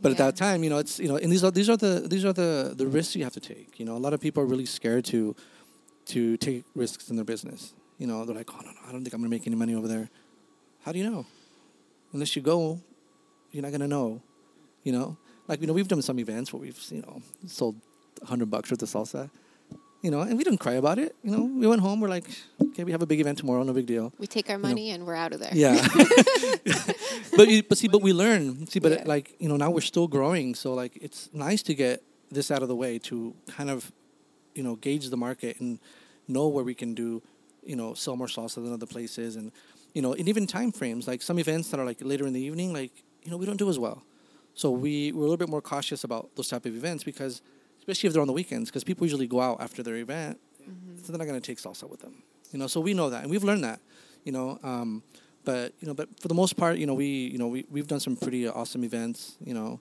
but 0.00 0.12
at 0.12 0.18
that 0.18 0.36
time, 0.36 0.64
you 0.64 0.70
know, 0.70 0.78
it's 0.78 0.98
you 0.98 1.08
know, 1.08 1.16
and 1.16 1.30
these 1.30 1.44
are 1.44 1.50
these 1.50 1.68
are 1.68 1.76
the 1.76 2.06
these 2.06 2.24
are 2.24 2.32
the 2.32 2.74
the 2.76 2.86
risks 2.86 3.14
you 3.14 3.24
have 3.24 3.34
to 3.34 3.40
take. 3.40 3.78
You 3.78 3.86
know, 3.86 3.96
a 3.96 3.98
lot 3.98 4.12
of 4.12 4.20
people 4.20 4.42
are 4.42 4.46
really 4.46 4.66
scared 4.66 5.04
to 5.06 5.36
to 6.06 6.36
take 6.38 6.64
risks 6.74 7.10
in 7.10 7.16
their 7.16 7.24
business. 7.24 7.74
You 7.98 8.06
know, 8.06 8.24
they're 8.24 8.36
like, 8.36 8.50
oh 8.52 8.60
no, 8.64 8.70
no, 8.70 8.80
I 8.88 8.92
don't 8.92 9.02
think 9.02 9.14
I'm 9.14 9.20
gonna 9.20 9.30
make 9.30 9.46
any 9.46 9.56
money 9.56 9.74
over 9.74 9.88
there. 9.88 10.10
How 10.84 10.92
do 10.92 10.98
you 10.98 11.10
know? 11.10 11.26
Unless 12.16 12.34
you 12.36 12.42
go, 12.42 12.80
you're 13.52 13.62
not 13.66 13.72
gonna 13.72 13.92
know. 13.96 14.22
You 14.86 14.92
know, 14.96 15.16
like 15.48 15.60
you 15.60 15.66
know, 15.66 15.74
we've 15.78 15.88
done 15.94 16.00
some 16.00 16.18
events 16.18 16.50
where 16.52 16.62
we've 16.66 16.82
you 16.90 17.02
know 17.02 17.20
sold 17.46 17.76
hundred 18.24 18.48
bucks 18.50 18.70
worth 18.70 18.82
of 18.82 18.88
salsa. 18.88 19.28
You 20.02 20.10
know, 20.12 20.20
and 20.20 20.36
we 20.38 20.44
didn't 20.44 20.60
cry 20.66 20.74
about 20.74 20.98
it. 21.04 21.14
You 21.24 21.30
know, 21.34 21.42
we 21.60 21.66
went 21.66 21.80
home. 21.86 22.00
We're 22.00 22.08
like, 22.16 22.24
okay, 22.62 22.84
we 22.84 22.92
have 22.92 23.02
a 23.02 23.06
big 23.12 23.20
event 23.20 23.38
tomorrow. 23.38 23.62
No 23.64 23.72
big 23.72 23.86
deal. 23.86 24.12
we 24.18 24.26
take 24.26 24.48
our 24.50 24.56
know. 24.58 24.68
money 24.68 24.90
and 24.94 25.04
we're 25.06 25.20
out 25.24 25.32
of 25.34 25.40
there. 25.40 25.50
Yeah. 25.52 25.76
but 27.36 27.48
you, 27.48 27.62
but 27.68 27.76
see, 27.76 27.88
but 27.88 28.02
we 28.02 28.12
learn. 28.12 28.66
See, 28.68 28.78
but 28.78 28.92
Yeah. 28.92 29.02
like 29.14 29.34
you 29.38 29.48
know, 29.48 29.56
now 29.56 29.70
we're 29.70 29.80
still 29.92 30.06
growing. 30.08 30.54
So 30.54 30.74
like, 30.74 30.96
it's 31.06 31.28
nice 31.32 31.62
to 31.64 31.74
get 31.74 32.02
this 32.30 32.50
out 32.50 32.62
of 32.62 32.68
the 32.68 32.76
way 32.76 32.98
to 33.10 33.34
kind 33.48 33.68
of, 33.70 33.90
you 34.54 34.62
know, 34.62 34.76
gauge 34.76 35.08
the 35.10 35.16
market 35.16 35.60
and 35.60 35.78
know 36.28 36.46
where 36.48 36.64
we 36.64 36.74
can 36.74 36.94
do, 36.94 37.22
you 37.64 37.76
know, 37.76 37.94
sell 37.94 38.16
more 38.16 38.28
salsa 38.28 38.56
than 38.56 38.72
other 38.72 38.86
places, 38.86 39.36
and 39.36 39.50
you 39.96 40.02
know, 40.02 40.12
and 40.12 40.28
even 40.28 40.46
time 40.46 40.72
frames. 40.72 41.08
Like 41.08 41.22
some 41.22 41.38
events 41.38 41.70
that 41.70 41.80
are 41.80 41.86
like 41.86 41.96
later 42.02 42.26
in 42.26 42.34
the 42.34 42.40
evening, 42.40 42.70
like 42.74 42.92
you 43.22 43.30
know, 43.30 43.38
we 43.38 43.46
don't 43.46 43.56
do 43.56 43.70
as 43.70 43.78
well. 43.78 44.02
So 44.52 44.70
we 44.70 45.10
we're 45.12 45.20
a 45.20 45.22
little 45.22 45.38
bit 45.38 45.48
more 45.48 45.62
cautious 45.62 46.04
about 46.04 46.36
those 46.36 46.48
type 46.48 46.66
of 46.66 46.76
events 46.76 47.02
because, 47.02 47.40
especially 47.78 48.08
if 48.08 48.12
they're 48.12 48.20
on 48.20 48.26
the 48.26 48.34
weekends, 48.34 48.68
because 48.68 48.84
people 48.84 49.06
usually 49.06 49.26
go 49.26 49.40
out 49.40 49.58
after 49.58 49.82
their 49.82 49.96
event, 49.96 50.38
so 51.02 51.12
they're 51.12 51.18
not 51.18 51.26
going 51.26 51.40
to 51.40 51.46
take 51.46 51.56
salsa 51.56 51.88
with 51.88 52.00
them. 52.00 52.22
You 52.52 52.58
know, 52.58 52.66
so 52.66 52.78
we 52.78 52.92
know 52.92 53.08
that, 53.08 53.22
and 53.22 53.30
we've 53.30 53.42
learned 53.42 53.64
that. 53.64 53.80
You 54.22 54.32
know, 54.32 54.58
um, 54.62 55.02
but 55.46 55.72
you 55.80 55.88
know, 55.88 55.94
but 55.94 56.08
for 56.20 56.28
the 56.28 56.34
most 56.34 56.58
part, 56.58 56.76
you 56.76 56.86
know, 56.86 56.94
we 56.94 57.06
you 57.06 57.38
know 57.38 57.48
we 57.48 57.64
we've 57.70 57.86
done 57.86 58.00
some 58.00 58.16
pretty 58.16 58.46
awesome 58.46 58.84
events. 58.84 59.38
You 59.42 59.54
know, 59.54 59.80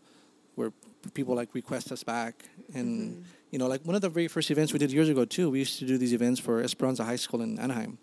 where 0.56 0.72
people 1.14 1.36
like 1.36 1.54
request 1.54 1.92
us 1.92 2.06
back, 2.06 2.46
and 2.74 3.26
you 3.52 3.60
know, 3.60 3.68
like 3.68 3.82
one 3.84 3.96
of 3.96 4.02
the 4.02 4.10
very 4.10 4.30
first 4.30 4.50
events 4.50 4.72
we 4.72 4.80
did 4.80 4.94
years 4.94 5.10
ago 5.10 5.26
too. 5.26 5.50
We 5.50 5.60
used 5.60 5.78
to 5.80 5.86
do 5.86 5.98
these 5.98 6.14
events 6.14 6.40
for 6.40 6.62
Esperanza 6.62 7.04
High 7.04 7.18
School 7.18 7.42
in 7.42 7.60
Anaheim, 7.60 7.98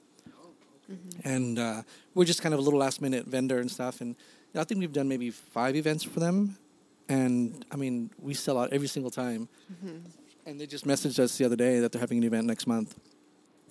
Mm-hmm. 0.90 1.28
and 1.28 1.58
uh, 1.58 1.82
we're 2.14 2.24
just 2.24 2.42
kind 2.42 2.52
of 2.52 2.58
a 2.58 2.62
little 2.62 2.80
last 2.80 3.00
minute 3.00 3.24
vendor 3.26 3.58
and 3.58 3.70
stuff. 3.70 4.00
And 4.00 4.16
I 4.54 4.64
think 4.64 4.80
we've 4.80 4.92
done 4.92 5.08
maybe 5.08 5.30
five 5.30 5.76
events 5.76 6.02
for 6.02 6.20
them, 6.20 6.56
and 7.08 7.64
I 7.70 7.76
mean, 7.76 8.10
we 8.18 8.34
sell 8.34 8.58
out 8.58 8.72
every 8.72 8.88
single 8.88 9.10
time. 9.10 9.48
Mm-hmm. 9.72 9.96
And 10.46 10.60
they 10.60 10.66
just 10.66 10.86
messaged 10.86 11.18
us 11.18 11.36
the 11.38 11.44
other 11.44 11.56
day 11.56 11.78
that 11.80 11.92
they're 11.92 12.00
having 12.00 12.18
an 12.18 12.24
event 12.24 12.46
next 12.46 12.66
month. 12.66 12.98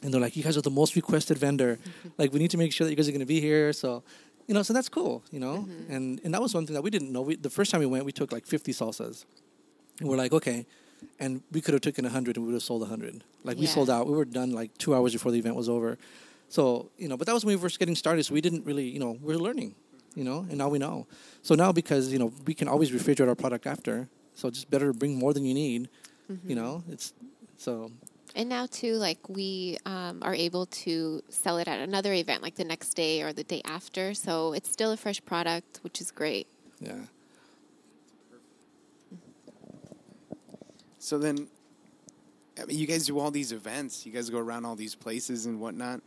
And 0.04 0.14
they're 0.14 0.22
like, 0.22 0.36
you 0.36 0.44
guys 0.44 0.58
are 0.58 0.62
the 0.62 0.72
most 0.72 0.96
requested 0.96 1.38
vendor. 1.38 1.78
Mm-hmm. 1.78 2.10
like, 2.18 2.34
we 2.34 2.40
need 2.40 2.52
to 2.52 2.58
make 2.58 2.72
sure 2.72 2.86
that 2.86 2.92
you 2.92 2.96
guys 2.96 3.08
are 3.08 3.12
going 3.12 3.20
to 3.20 3.26
be 3.26 3.42
here. 3.42 3.74
So, 3.74 4.04
you 4.48 4.54
know, 4.54 4.64
so 4.64 4.74
that's 4.74 4.90
cool, 4.90 5.24
you 5.32 5.40
know? 5.40 5.68
And 5.90 6.20
and 6.24 6.34
that 6.34 6.42
was 6.42 6.54
one 6.54 6.66
thing 6.66 6.74
that 6.74 6.82
we 6.82 6.90
didn't 6.90 7.12
know. 7.12 7.22
We, 7.22 7.36
the 7.36 7.50
first 7.50 7.72
time 7.72 7.80
we 7.82 7.88
went, 7.88 8.06
we 8.06 8.12
took 8.12 8.32
like 8.32 8.46
50 8.46 8.72
salsas. 8.74 9.26
And 10.00 10.10
we're 10.10 10.18
like, 10.18 10.34
okay. 10.34 10.66
And 11.20 11.42
we 11.52 11.62
could 11.62 11.74
have 11.74 11.82
taken 11.82 12.06
100 12.06 12.38
and 12.38 12.46
we 12.46 12.52
would 12.52 12.58
have 12.58 12.64
sold 12.64 12.82
100. 12.82 13.24
Like, 13.44 13.58
we 13.58 13.66
sold 13.66 13.90
out. 13.90 14.08
We 14.08 14.14
were 14.14 14.26
done 14.26 14.52
like 14.52 14.78
two 14.78 14.94
hours 14.96 15.14
before 15.14 15.32
the 15.32 15.40
event 15.40 15.56
was 15.56 15.68
over. 15.70 15.98
So, 16.52 16.92
you 16.98 17.08
know, 17.08 17.16
but 17.16 17.28
that 17.28 17.34
was 17.34 17.46
when 17.46 17.54
we 17.54 17.56
were 17.56 17.62
first 17.62 17.80
getting 17.80 17.96
started. 17.96 18.26
So 18.26 18.34
we 18.34 18.42
didn't 18.42 18.66
really, 18.66 18.84
you 18.84 19.00
know, 19.00 19.18
we 19.22 19.34
are 19.34 19.38
learning, 19.38 19.74
you 20.16 20.26
know, 20.26 20.40
and 20.50 20.58
now 20.58 20.68
we 20.68 20.80
know. 20.80 21.08
So 21.44 21.56
now 21.56 21.72
because, 21.72 22.12
you 22.12 22.20
know, 22.20 22.34
we 22.46 22.54
can 22.54 22.68
always 22.68 22.92
refrigerate 22.92 23.30
our 23.30 23.36
product 23.36 23.66
after. 23.66 24.10
So 24.34 24.50
just 24.50 24.70
better 24.70 24.88
to 24.88 24.94
bring 24.94 25.18
more 25.18 25.34
than 25.34 25.46
you 25.46 25.54
need, 25.54 25.88
you 26.46 26.56
know? 26.56 26.84
It's 26.90 27.14
so 27.58 27.90
And 28.36 28.50
now 28.50 28.66
too, 28.66 28.96
like 28.96 29.30
we 29.30 29.78
um, 29.86 30.20
are 30.24 30.36
able 30.36 30.66
to 30.84 31.22
sell 31.30 31.58
it 31.58 31.70
at 31.70 31.80
another 31.80 32.12
event, 32.14 32.42
like 32.42 32.56
the 32.56 32.66
next 32.66 32.96
day 32.96 33.22
or 33.22 33.32
the 33.32 33.46
day 33.46 33.62
after. 33.64 34.14
So 34.14 34.52
it's 34.52 34.70
still 34.70 34.92
a 34.92 34.98
fresh 34.98 35.24
product, 35.24 35.80
which 35.84 36.02
is 36.02 36.12
great. 36.12 36.48
Yeah. 36.82 36.96
So 41.00 41.18
then, 41.18 41.48
I 42.62 42.66
mean, 42.66 42.78
you 42.78 42.88
guys 42.88 43.06
do 43.06 43.20
all 43.20 43.32
these 43.32 43.54
events. 43.54 44.06
You 44.06 44.12
guys 44.12 44.30
go 44.30 44.40
around 44.40 44.66
all 44.66 44.76
these 44.76 44.96
places 44.96 45.46
and 45.46 45.62
whatnot. 45.62 46.02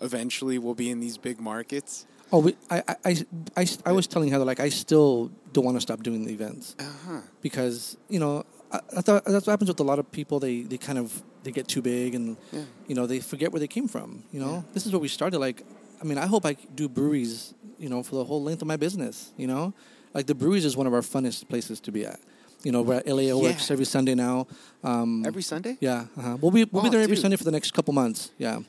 Eventually, 0.00 0.58
we'll 0.58 0.74
be 0.74 0.90
in 0.90 1.00
these 1.00 1.16
big 1.18 1.40
markets. 1.40 2.06
Oh, 2.32 2.38
we, 2.40 2.56
I, 2.70 2.82
I, 2.88 2.96
I, 3.04 3.16
I, 3.56 3.66
I 3.86 3.92
was 3.92 4.06
telling 4.06 4.28
Heather 4.30 4.44
like 4.44 4.58
I 4.58 4.68
still 4.68 5.30
don't 5.52 5.64
want 5.64 5.76
to 5.76 5.80
stop 5.80 6.02
doing 6.02 6.24
the 6.24 6.32
events 6.32 6.74
Uh 6.80 6.84
huh. 7.06 7.20
because 7.42 7.96
you 8.08 8.18
know 8.18 8.44
I, 8.72 8.80
I 8.96 9.00
thought 9.02 9.24
that's 9.24 9.46
what 9.46 9.52
happens 9.52 9.68
with 9.68 9.78
a 9.78 9.84
lot 9.84 9.98
of 9.98 10.10
people. 10.10 10.40
They 10.40 10.62
they 10.62 10.78
kind 10.78 10.98
of 10.98 11.22
they 11.44 11.52
get 11.52 11.68
too 11.68 11.82
big 11.82 12.14
and 12.14 12.36
Yeah. 12.50 12.62
you 12.88 12.94
know 12.96 13.06
they 13.06 13.20
forget 13.20 13.52
where 13.52 13.60
they 13.60 13.68
came 13.68 13.86
from. 13.88 14.24
You 14.32 14.40
know 14.40 14.52
Yeah. 14.54 14.62
this 14.72 14.84
is 14.86 14.90
where 14.92 15.00
we 15.00 15.08
started. 15.08 15.38
Like 15.38 15.62
I 16.00 16.04
mean 16.04 16.18
I 16.18 16.26
hope 16.26 16.44
I 16.44 16.54
do 16.74 16.88
breweries. 16.88 17.54
You 17.78 17.88
know 17.88 18.02
for 18.02 18.16
the 18.16 18.24
whole 18.24 18.42
length 18.42 18.62
of 18.62 18.68
my 18.68 18.76
business. 18.78 19.32
You 19.36 19.46
know 19.46 19.72
like 20.12 20.26
the 20.26 20.34
breweries 20.34 20.64
is 20.64 20.76
one 20.76 20.88
of 20.88 20.94
our 20.94 21.02
funnest 21.02 21.48
places 21.48 21.78
to 21.80 21.92
be 21.92 22.04
at. 22.04 22.18
You 22.64 22.72
know 22.72 22.82
we're 22.82 22.94
at 22.94 23.06
Yeah. 23.06 23.34
works 23.34 23.70
every 23.70 23.84
Sunday 23.84 24.14
now. 24.16 24.46
Um, 24.82 25.24
Every 25.26 25.42
Sunday. 25.42 25.76
yeah, 25.80 26.06
uh-huh. 26.16 26.38
we'll 26.40 26.50
be 26.50 26.64
we'll 26.64 26.82
be 26.82 26.88
Oh, 26.88 26.90
there 26.90 27.02
every 27.02 27.14
dude. 27.16 27.22
Sunday 27.22 27.36
for 27.36 27.44
the 27.44 27.52
next 27.52 27.70
couple 27.74 27.92
months. 27.94 28.30
Yeah. 28.38 28.60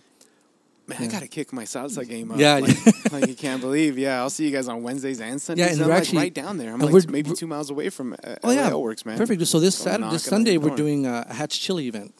Man, 0.87 1.01
I 1.01 1.07
gotta 1.07 1.27
kick 1.27 1.51
my 1.51 1.63
salsa 1.63 2.07
game 2.07 2.31
up. 2.31 2.37
Yeah. 2.37 2.59
like, 2.59 3.11
like 3.11 3.27
you 3.27 3.35
can't 3.35 3.59
believe. 3.59 3.97
Yeah, 3.97 4.19
I'll 4.19 4.29
see 4.29 4.45
you 4.45 4.51
guys 4.51 4.67
on 4.67 4.83
Wednesdays 4.83 5.19
and 5.19 5.41
Sundays. 5.41 5.65
Yeah, 5.65 5.71
and 5.73 5.81
I'm 5.81 5.87
we're 5.87 5.93
like 5.93 6.01
actually- 6.03 6.17
right 6.19 6.33
down 6.33 6.57
there. 6.57 6.73
I'm 6.73 6.79
like 6.79 7.09
maybe 7.09 7.31
two 7.33 7.47
miles 7.47 7.69
away 7.71 7.89
from 7.89 8.13
uh, 8.13 8.35
Oh 8.43 8.51
yeah, 8.51 8.73
Works, 8.73 9.05
man. 9.05 9.17
Perfect. 9.17 9.45
So 9.47 9.59
this 9.59 9.77
Go 9.79 9.85
Saturday, 9.85 10.09
this 10.11 10.23
Sunday, 10.23 10.57
we're 10.57 10.75
doing 10.75 11.05
a 11.07 11.31
Hatch 11.33 11.59
Chili 11.59 11.87
event. 11.87 12.13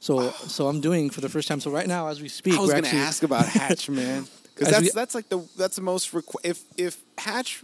So 0.00 0.30
so 0.30 0.66
I'm 0.66 0.80
doing 0.80 1.10
for 1.10 1.20
the 1.20 1.28
first 1.28 1.46
time. 1.46 1.60
So 1.60 1.70
right 1.70 1.86
now, 1.86 2.08
as 2.08 2.20
we 2.20 2.28
speak, 2.28 2.54
I 2.54 2.60
was 2.60 2.72
gonna 2.72 2.88
ask 2.88 3.22
about 3.22 3.46
Hatch, 3.46 3.88
man, 4.00 4.26
because 4.54 4.70
that's 4.70 4.82
we- 4.82 4.90
that's 4.90 5.14
like 5.14 5.28
the 5.28 5.46
that's 5.56 5.76
the 5.76 5.82
most 5.82 6.12
requ- 6.12 6.34
if 6.42 6.64
if 6.76 6.96
Hatch 7.18 7.62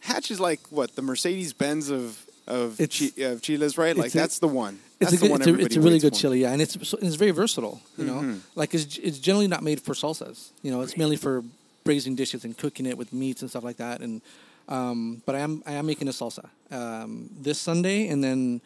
Hatch 0.00 0.30
is 0.30 0.40
like 0.40 0.60
what 0.70 0.96
the 0.96 1.02
Mercedes 1.02 1.52
Benz 1.52 1.90
of 1.90 2.25
of, 2.46 2.80
It's- 2.80 3.12
chi- 3.14 3.22
of 3.22 3.42
Chiles, 3.42 3.76
right? 3.78 3.96
Like 3.96 4.14
a- 4.14 4.18
that's 4.18 4.38
the 4.38 4.48
one. 4.48 4.78
It's 5.00 5.12
a, 5.12 5.16
the 5.16 5.20
good, 5.22 5.30
one 5.30 5.40
it's, 5.42 5.48
a, 5.48 5.54
it's 5.58 5.76
a 5.76 5.80
really 5.80 5.98
good 5.98 6.14
for. 6.14 6.20
chili, 6.20 6.40
yeah, 6.42 6.52
and 6.52 6.62
it's 6.62 6.88
so- 6.88 6.98
it's 7.02 7.16
very 7.16 7.30
versatile. 7.32 7.80
You 7.98 8.04
know, 8.04 8.14
Mhm. 8.22 8.40
like 8.54 8.74
it's 8.74 8.96
it's 8.98 9.18
generally 9.18 9.48
not 9.48 9.62
made 9.62 9.80
for 9.80 9.94
salsas. 9.94 10.50
You 10.62 10.70
know, 10.70 10.80
it's 10.80 10.96
mainly 10.96 11.16
for 11.16 11.44
braising 11.84 12.14
dishes 12.16 12.44
and 12.44 12.56
cooking 12.56 12.86
it 12.86 12.96
with 12.96 13.12
meats 13.12 13.42
and 13.42 13.50
stuff 13.50 13.62
like 13.64 13.76
that. 13.76 14.00
And 14.00 14.22
um, 14.68 15.22
but 15.26 15.34
I 15.34 15.40
am 15.40 15.62
I 15.66 15.72
am 15.72 15.86
making 15.86 16.08
a 16.08 16.12
salsa 16.12 16.48
um, 16.70 17.28
this 17.38 17.58
Sunday, 17.58 18.08
and 18.08 18.22
then 18.24 18.60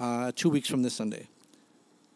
uh, 0.00 0.32
two 0.34 0.48
weeks 0.50 0.68
from 0.68 0.82
this 0.82 0.94
Sunday. 0.94 1.28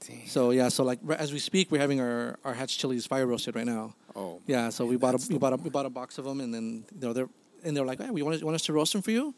Damn. 0.06 0.26
So 0.26 0.50
yeah, 0.50 0.68
so 0.70 0.82
like 0.84 1.00
as 1.18 1.32
we 1.32 1.38
speak, 1.38 1.70
we're 1.70 1.80
having 1.80 2.00
our, 2.00 2.38
our 2.44 2.54
hatch 2.54 2.78
chilies 2.78 3.04
fire 3.06 3.26
roasted 3.26 3.54
right 3.56 3.66
now. 3.66 3.94
Oh, 4.16 4.40
Yeah, 4.46 4.70
so 4.70 4.86
we 4.86 4.96
bought 4.96 5.14
a 5.14 5.32
we 5.32 5.38
bought 5.38 5.52
a 5.52 5.56
we 5.56 5.70
bought 5.70 5.86
a 5.86 5.90
box 5.90 6.16
of 6.18 6.24
them, 6.24 6.40
and 6.40 6.54
then 6.54 6.84
you 6.94 7.00
know 7.06 7.12
they're 7.12 7.28
and 7.64 7.76
they're 7.76 7.84
like, 7.84 8.00
hey, 8.00 8.10
we 8.10 8.22
want, 8.22 8.42
want 8.42 8.54
us 8.54 8.62
to 8.62 8.72
roast 8.72 8.92
them 8.92 9.02
for 9.02 9.10
you. 9.10 9.34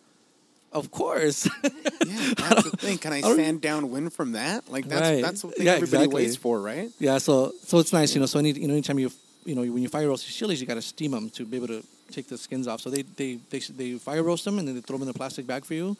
Of 0.72 0.90
course. 0.90 1.48
Yeah, 2.06 2.34
that's 2.34 2.64
the 2.64 2.76
thing. 2.76 2.98
Can 2.98 3.12
I 3.12 3.20
stand 3.34 3.60
downwind 3.60 4.12
from 4.12 4.32
that? 4.32 4.68
Like 4.70 4.86
that's 4.88 5.00
Right. 5.10 5.22
that's 5.22 5.42
thing 5.42 5.52
Yeah, 5.66 5.72
everybody 5.74 6.04
exactly. 6.04 6.24
waits 6.24 6.36
for, 6.36 6.60
right? 6.60 6.88
yeah, 6.98 7.18
so 7.18 7.52
so 7.64 7.78
it's 7.78 7.92
nice, 7.92 8.14
you 8.14 8.20
know. 8.20 8.26
So 8.26 8.38
any 8.38 8.50
you 8.52 8.66
know 8.66 8.72
anytime 8.74 8.98
you 8.98 9.10
you 9.44 9.54
know 9.54 9.60
when 9.62 9.82
you 9.82 9.88
fire 9.88 10.08
roast 10.08 10.26
these 10.26 10.34
chilies, 10.34 10.60
you 10.60 10.66
got 10.66 10.74
to 10.74 10.82
steam 10.82 11.10
them 11.12 11.30
to 11.30 11.44
be 11.44 11.56
able 11.56 11.68
to 11.68 11.84
take 12.10 12.26
the 12.28 12.38
skins 12.38 12.66
off. 12.66 12.80
So 12.80 12.88
they 12.90 13.02
they 13.02 13.38
they 13.50 13.58
they 13.60 13.98
fire 13.98 14.22
roast 14.22 14.44
them 14.44 14.58
and 14.58 14.66
then 14.66 14.74
they 14.74 14.80
throw 14.80 14.96
them 14.98 15.06
in 15.08 15.14
a 15.14 15.18
plastic 15.18 15.46
bag 15.46 15.64
for 15.64 15.74
you. 15.74 15.96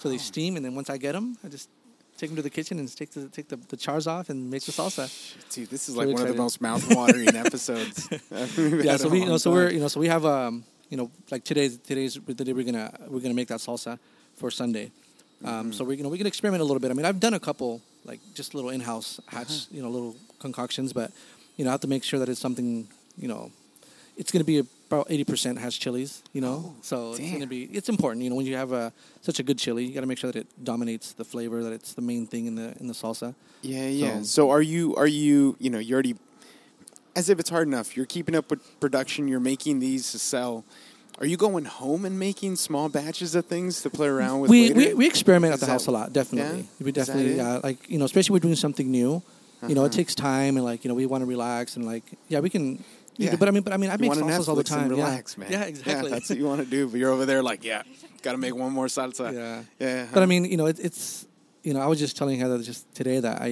So 0.00 0.08
Oh. 0.08 0.12
they 0.12 0.18
steam, 0.18 0.56
and 0.56 0.64
then 0.64 0.74
once 0.74 0.90
I 0.90 0.98
get 0.98 1.12
them, 1.12 1.38
I 1.44 1.48
just 1.48 1.68
take 2.18 2.28
them 2.30 2.36
to 2.36 2.42
the 2.42 2.50
kitchen 2.50 2.78
and 2.78 2.88
take 2.94 3.10
the 3.12 3.28
take 3.28 3.48
the, 3.48 3.56
the 3.56 3.76
chars 3.76 4.06
off 4.06 4.28
and 4.28 4.50
make 4.50 4.64
the 4.64 4.72
salsa. 4.72 5.06
Dude, 5.54 5.70
this 5.70 5.88
is 5.88 5.94
So 5.94 6.00
like 6.00 6.12
one 6.12 6.22
of 6.22 6.28
the 6.28 6.34
most 6.42 6.60
mouth-watering 6.60 7.34
episodes. 7.46 8.08
yeah, 8.88 8.96
so 8.98 9.08
we 9.08 9.20
you 9.20 9.26
know 9.26 9.38
so 9.38 9.50
we're 9.52 9.70
you 9.70 9.80
know 9.80 9.88
so 9.88 10.00
we 10.00 10.08
have 10.08 10.24
um 10.26 10.64
you 10.90 10.96
know 10.96 11.10
like 11.30 11.44
today's 11.44 11.78
today's 11.78 12.14
the 12.26 12.44
day 12.44 12.52
we're 12.52 12.64
gonna 12.64 12.92
we're 13.08 13.20
gonna 13.20 13.34
make 13.34 13.48
that 13.48 13.60
salsa 13.60 13.98
for 14.36 14.50
Sunday. 14.50 14.90
Um, 15.44 15.50
Mm-hmm. 15.50 15.72
So 15.72 15.84
we 15.84 15.96
you 15.96 16.02
know 16.02 16.08
we 16.08 16.18
can 16.18 16.26
experiment 16.26 16.60
a 16.62 16.64
little 16.64 16.80
bit. 16.80 16.90
I 16.90 16.94
mean 16.94 17.04
I've 17.06 17.20
done 17.20 17.34
a 17.34 17.40
couple 17.40 17.80
like 18.04 18.20
just 18.34 18.54
little 18.54 18.70
in-house 18.70 19.18
Uh-huh. 19.18 19.38
hatch 19.38 19.66
you 19.70 19.82
know 19.82 19.90
little 19.90 20.14
concoctions, 20.38 20.92
but 20.92 21.10
you 21.56 21.64
know 21.64 21.70
I 21.70 21.74
have 21.74 21.80
to 21.82 21.88
make 21.88 22.04
sure 22.04 22.18
that 22.20 22.28
it's 22.28 22.40
something 22.40 22.88
you 23.16 23.28
know 23.28 23.50
it's 24.16 24.30
gonna 24.32 24.44
be 24.44 24.58
about 24.88 25.06
eighty 25.10 25.24
percent 25.24 25.58
hatch 25.58 25.80
chilies. 25.80 26.22
You 26.32 26.40
know, 26.40 26.56
Oh, 26.66 26.74
so 26.82 26.96
it's 27.14 27.30
gonna 27.32 27.46
be 27.46 27.64
it's 27.64 27.88
important. 27.88 28.22
You 28.24 28.30
know 28.30 28.36
when 28.36 28.46
you 28.46 28.56
have 28.56 28.72
a 28.72 28.92
such 29.22 29.38
a 29.40 29.42
good 29.42 29.58
chili, 29.58 29.84
you 29.84 29.92
got 29.94 30.02
to 30.02 30.06
make 30.06 30.18
sure 30.18 30.30
that 30.32 30.38
it 30.38 30.46
dominates 30.62 31.12
the 31.12 31.24
flavor, 31.24 31.62
that 31.64 31.72
it's 31.72 31.94
the 31.94 32.02
main 32.02 32.26
thing 32.26 32.46
in 32.46 32.54
the 32.54 32.68
in 32.80 32.86
the 32.86 32.94
salsa. 32.94 33.34
Yeah, 33.62 33.88
yeah. 33.88 34.18
So- 34.18 34.24
So, 34.24 34.50
are 34.50 34.62
you 34.62 34.94
are 34.96 35.06
you 35.08 35.56
you 35.58 35.70
know 35.70 35.78
you 35.80 35.92
already 35.94 36.14
as 37.16 37.28
if 37.28 37.38
it's 37.38 37.50
hard 37.50 37.66
enough. 37.68 37.96
You're 37.96 38.06
keeping 38.06 38.34
up 38.34 38.50
with 38.50 38.60
production. 38.80 39.28
You're 39.28 39.40
making 39.52 39.80
these 39.80 40.10
to 40.12 40.18
sell. 40.18 40.64
Are 41.20 41.26
you 41.26 41.36
going 41.36 41.64
home 41.64 42.04
and 42.04 42.18
making 42.18 42.56
small 42.56 42.88
batches 42.88 43.34
of 43.34 43.46
things 43.46 43.82
to 43.82 43.90
play 43.90 44.08
around 44.08 44.40
with? 44.40 44.50
we, 44.50 44.68
later? 44.72 44.74
we 44.90 44.94
we 44.94 45.06
experiment 45.06 45.52
at 45.54 45.60
the 45.60 45.66
house 45.66 45.86
a 45.86 45.90
lot 45.90 46.12
definitely 46.12 46.60
Yeah? 46.80 46.84
we 46.84 46.92
definitely 46.92 47.38
it? 47.38 47.40
uh, 47.40 47.60
like 47.62 47.88
you 47.88 47.98
know 47.98 48.04
especially 48.04 48.34
we're 48.34 48.40
doing 48.48 48.56
something 48.56 48.90
new 48.90 49.22
you 49.68 49.74
know 49.74 49.82
it 49.84 49.88
Uh-huh. 49.88 49.96
takes 50.00 50.14
time 50.14 50.56
and 50.56 50.64
like 50.64 50.84
you 50.84 50.88
know 50.88 50.94
we 50.94 51.06
want 51.06 51.22
to 51.22 51.26
relax 51.26 51.76
and 51.76 51.86
like 51.86 52.04
yeah 52.28 52.40
we 52.40 52.50
can 52.50 52.82
Yeah. 53.16 53.30
know, 53.30 53.36
but 53.38 53.48
i 53.48 53.52
mean 53.52 53.62
but 53.62 53.72
i 53.72 53.76
mean 53.76 53.90
i 53.90 53.94
You 53.94 53.98
make 54.00 54.10
salsas 54.12 54.48
all 54.48 54.56
the 54.56 54.64
time 54.64 54.88
relax, 54.90 55.36
yeah 55.38 55.40
man. 55.44 55.52
yeah 55.52 55.64
exactly 55.64 56.10
that's 56.10 56.28
what 56.30 56.38
you 56.38 56.46
want 56.46 56.60
to 56.64 56.70
do. 56.76 56.88
But 56.88 56.98
you're 57.00 57.12
over 57.12 57.24
there 57.26 57.42
like, 57.42 57.62
yeah, 57.64 57.82
got 58.22 58.32
to 58.32 58.38
make 58.38 58.54
one 58.64 58.72
more 58.72 58.86
salsa. 58.88 59.32
yeah 59.32 59.62
yeah. 59.78 60.06
but 60.12 60.22
i 60.22 60.26
mean 60.26 60.44
you 60.44 60.56
know 60.60 60.66
it, 60.66 60.78
it's 60.88 61.26
you 61.62 61.72
know 61.74 61.80
i 61.80 61.86
was 61.86 61.98
just 62.04 62.16
telling 62.18 62.36
heather 62.40 62.58
just 62.62 62.82
today 62.94 63.20
that 63.20 63.40
i 63.40 63.46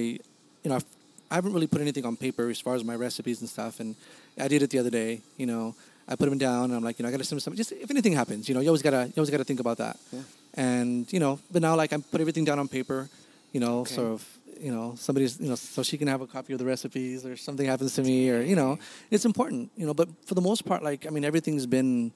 you 0.63 0.67
know 0.69 0.75
I've, 0.75 0.85
I 1.31 1.35
haven't 1.35 1.53
really 1.53 1.67
put 1.67 1.81
anything 1.81 2.05
on 2.05 2.15
paper 2.17 2.49
as 2.49 2.59
far 2.59 2.75
as 2.75 2.83
my 2.83 2.95
recipes 2.95 3.39
and 3.41 3.49
stuff. 3.49 3.79
And 3.81 3.95
I 4.37 4.47
did 4.47 4.61
it 4.61 4.69
the 4.69 4.77
other 4.77 4.91
day. 4.91 5.21
You 5.41 5.47
know, 5.47 5.73
I 6.07 6.15
put 6.15 6.29
them 6.29 6.37
down, 6.37 6.65
and 6.65 6.75
I'm 6.75 6.83
like, 6.83 6.99
you 6.99 7.03
know, 7.03 7.09
I 7.09 7.11
got 7.11 7.19
to 7.19 7.23
send 7.23 7.37
them 7.37 7.41
something. 7.41 7.57
Just 7.57 7.71
if 7.71 7.89
anything 7.89 8.13
happens, 8.13 8.47
you 8.49 8.55
know, 8.55 8.61
you 8.61 8.67
always 8.69 8.81
gotta 8.81 9.05
you 9.07 9.13
always 9.17 9.29
gotta 9.29 9.43
think 9.45 9.59
about 9.59 9.77
that. 9.77 9.97
Yeah. 10.11 10.19
And 10.55 11.11
you 11.13 11.19
know, 11.19 11.39
but 11.51 11.61
now 11.61 11.75
like 11.75 11.93
I 11.93 11.97
put 11.97 12.19
everything 12.21 12.45
down 12.45 12.59
on 12.59 12.67
paper. 12.67 13.09
You 13.51 13.59
know, 13.59 13.79
Okay. 13.81 13.95
sort 13.95 14.07
of. 14.07 14.37
You 14.61 14.71
know, 14.71 14.93
somebody's 14.95 15.39
you 15.41 15.49
know, 15.49 15.55
so 15.55 15.83
she 15.83 15.97
can 15.97 16.07
have 16.07 16.21
a 16.21 16.27
copy 16.27 16.53
of 16.53 16.59
the 16.59 16.63
recipes, 16.65 17.25
or 17.25 17.35
something 17.35 17.65
happens 17.65 17.95
to 17.95 18.01
me, 18.03 18.29
or 18.29 18.41
you 18.41 18.55
know, 18.55 18.79
it's 19.11 19.25
important. 19.25 19.71
You 19.75 19.85
know, 19.87 19.93
but 19.93 20.07
for 20.25 20.35
the 20.35 20.41
most 20.41 20.63
part, 20.63 20.81
like 20.83 21.05
I 21.05 21.09
mean, 21.09 21.25
everything's 21.25 21.65
been. 21.65 22.13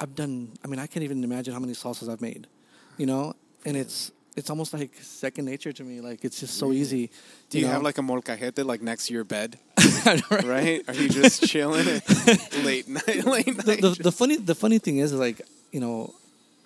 I've 0.00 0.14
done. 0.14 0.50
I 0.62 0.66
mean, 0.68 0.78
I 0.78 0.86
can't 0.86 1.04
even 1.04 1.22
imagine 1.24 1.54
how 1.54 1.60
many 1.60 1.72
salsas 1.72 2.08
I've 2.12 2.20
made. 2.20 2.48
You 2.98 3.06
know, 3.06 3.34
and 3.64 3.76
it's 3.78 4.10
it's 4.36 4.50
almost 4.50 4.74
like 4.74 4.90
second 5.00 5.44
nature 5.46 5.72
to 5.72 5.82
me. 5.84 6.00
Like 6.02 6.24
it's 6.24 6.40
just 6.40 6.58
so 6.58 6.72
easy. 6.72 7.10
Do 7.48 7.58
you 7.58 7.64
know? 7.66 7.72
have 7.72 7.82
like 7.82 7.98
a 7.98 8.02
molcajete 8.02 8.62
like 8.64 8.82
next 8.82 9.06
to 9.06 9.14
your 9.14 9.24
bed? 9.24 9.58
Right. 10.30 10.44
right? 10.44 10.82
Are 10.88 10.94
you 10.94 11.08
just 11.08 11.46
chilling 11.46 11.86
at 11.88 12.64
late 12.64 12.88
night? 12.88 13.24
Late 13.24 13.46
night. 13.46 13.80
the, 13.80 13.94
the, 13.96 14.02
the 14.04 14.12
funny 14.12 14.36
the 14.36 14.54
funny 14.54 14.78
thing 14.78 14.98
is, 14.98 15.12
is 15.12 15.18
like 15.18 15.40
you 15.72 15.80
know, 15.80 16.14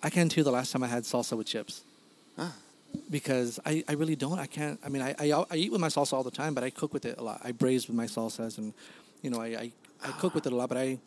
I 0.02 0.10
can't 0.10 0.30
tell 0.30 0.38
you 0.38 0.44
the 0.44 0.50
last 0.50 0.72
time 0.72 0.82
I 0.82 0.86
had 0.88 1.04
salsa 1.04 1.36
with 1.36 1.46
chips. 1.46 1.82
Ah. 2.36 2.52
Because 3.10 3.60
I, 3.66 3.84
I 3.88 3.92
really 3.92 4.16
don't. 4.16 4.38
I 4.38 4.46
can't. 4.46 4.78
I 4.84 4.88
mean, 4.88 5.02
I, 5.02 5.14
I 5.18 5.44
I 5.50 5.56
eat 5.56 5.70
with 5.72 5.80
my 5.80 5.88
salsa 5.88 6.14
all 6.14 6.24
the 6.24 6.30
time, 6.30 6.54
but 6.54 6.64
I 6.64 6.70
cook 6.70 6.92
with 6.92 7.04
it 7.04 7.18
a 7.18 7.22
lot. 7.22 7.40
I 7.44 7.52
braise 7.52 7.86
with 7.86 7.96
my 7.96 8.06
salsas, 8.06 8.58
and 8.58 8.72
you 9.22 9.30
know, 9.30 9.40
I 9.40 9.46
I, 9.46 9.72
I 10.04 10.10
cook 10.12 10.34
with 10.34 10.46
it 10.46 10.52
a 10.52 10.56
lot, 10.56 10.68
but 10.68 10.78
I 10.78 10.98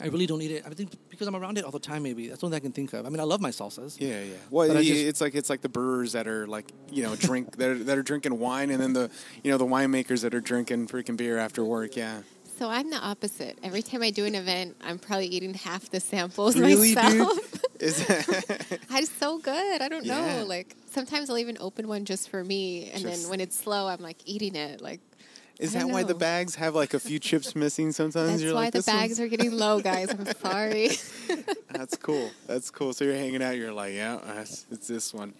I 0.00 0.06
really 0.08 0.26
don't 0.26 0.42
eat 0.42 0.50
it. 0.50 0.64
I 0.66 0.70
think 0.70 0.90
because 1.08 1.28
I'm 1.28 1.36
around 1.36 1.56
it 1.56 1.64
all 1.64 1.70
the 1.70 1.78
time. 1.78 2.02
Maybe 2.02 2.26
that's 2.28 2.40
the 2.40 2.46
only 2.46 2.56
thing 2.58 2.62
I 2.64 2.66
can 2.66 2.72
think 2.72 2.92
of. 2.94 3.06
I 3.06 3.08
mean, 3.08 3.20
I 3.20 3.24
love 3.24 3.40
my 3.40 3.50
salsas. 3.50 3.96
yeah, 4.00 4.22
yeah. 4.22 4.34
Well, 4.50 4.66
But 4.68 4.82
just- 4.82 4.90
it's 4.90 5.20
like 5.20 5.34
it's 5.34 5.48
like 5.48 5.60
the 5.60 5.68
brewers 5.68 6.12
that 6.12 6.26
are 6.26 6.46
like 6.46 6.70
you 6.90 7.02
know 7.04 7.14
drink 7.16 7.56
that 7.58 7.68
are, 7.70 7.78
that 7.84 7.96
are 7.98 8.02
drinking 8.02 8.38
wine, 8.38 8.70
and 8.70 8.80
then 8.82 8.92
the 8.92 9.10
you 9.42 9.50
know 9.52 9.58
the 9.58 9.66
winemakers 9.66 10.22
that 10.22 10.34
are 10.34 10.40
drinking 10.40 10.88
freaking 10.88 11.16
beer 11.16 11.38
after 11.38 11.64
work. 11.64 11.96
Yeah. 11.96 12.22
So 12.58 12.68
I'm 12.70 12.88
the 12.90 12.98
opposite. 12.98 13.58
Every 13.64 13.82
time 13.82 14.02
I 14.02 14.10
do 14.10 14.24
an 14.26 14.36
event, 14.36 14.76
I'm 14.80 14.98
probably 15.00 15.26
eating 15.26 15.54
half 15.54 15.90
the 15.90 15.98
samples 15.98 16.56
Really, 16.56 16.94
myself. 16.94 17.38
Is 17.80 18.04
I'm 18.90 19.06
so 19.06 19.38
good. 19.38 19.82
I 19.82 19.88
don't 19.88 20.04
Yeah. 20.04 20.38
know. 20.38 20.44
Like 20.44 20.76
sometimes 20.90 21.30
I'll 21.30 21.38
even 21.38 21.56
open 21.60 21.88
one 21.88 22.04
just 22.04 22.28
for 22.30 22.42
me, 22.44 22.90
and 22.92 23.02
Just- 23.02 23.22
then 23.22 23.30
when 23.30 23.40
it's 23.40 23.56
slow, 23.56 23.88
I'm 23.88 24.00
like 24.00 24.18
eating 24.24 24.54
it. 24.54 24.80
Like 24.80 25.00
is 25.60 25.72
that 25.72 25.80
don't 25.80 25.92
why 25.92 26.02
the 26.02 26.14
bags 26.14 26.54
have 26.56 26.74
like 26.74 26.94
a 26.94 27.00
few 27.00 27.18
chips 27.18 27.54
missing? 27.64 27.92
Sometimes 27.92 28.30
that's 28.30 28.42
you're 28.42 28.54
why 28.54 28.64
like, 28.64 28.72
the 28.72 28.82
bags 28.82 29.18
one's- 29.18 29.20
are 29.20 29.28
getting 29.28 29.52
low, 29.52 29.80
guys. 29.80 30.10
I'm 30.10 30.24
sorry. 30.42 30.90
That's 31.70 31.96
cool. 31.96 32.30
That's 32.46 32.70
cool. 32.70 32.92
So 32.92 33.04
you're 33.04 33.14
hanging 33.14 33.42
out. 33.42 33.56
You're 33.56 33.72
like, 33.72 33.94
yeah, 33.94 34.14
uh, 34.16 34.26
that's- 34.26 34.66
it's 34.70 34.88
this 34.88 35.12
one. 35.14 35.34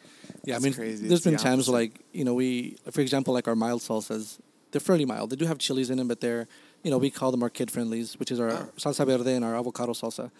Yeah, 0.45 0.55
That's 0.55 0.65
I 0.65 0.69
mean, 0.69 0.75
crazy. 0.75 1.09
there's 1.09 1.13
It's 1.21 1.25
the 1.25 1.31
been 1.31 1.39
times 1.39 1.69
like 1.69 2.01
you 2.13 2.25
know 2.25 2.35
we, 2.35 2.77
for 2.91 3.01
example, 3.01 3.33
like 3.35 3.49
our 3.49 3.57
mild 3.57 3.81
salsas, 3.81 4.39
they're 4.71 4.81
fairly 4.81 5.05
mild. 5.05 5.31
They 5.31 5.37
do 5.37 5.47
have 5.47 5.59
chilies 5.59 5.91
in 5.91 5.99
them, 5.99 6.09
but 6.09 6.21
they're 6.21 6.47
you 6.83 6.91
know 6.91 6.99
we 6.99 7.11
call 7.11 7.31
them 7.31 7.43
our 7.43 7.51
kid 7.51 7.71
friendlies, 7.71 8.19
which 8.19 8.31
is 8.31 8.39
our 8.41 8.51
Oh. 8.51 8.69
salsa 8.77 9.07
verde 9.07 9.33
and 9.35 9.45
our 9.45 9.57
avocado 9.57 9.93
salsa. 9.93 10.31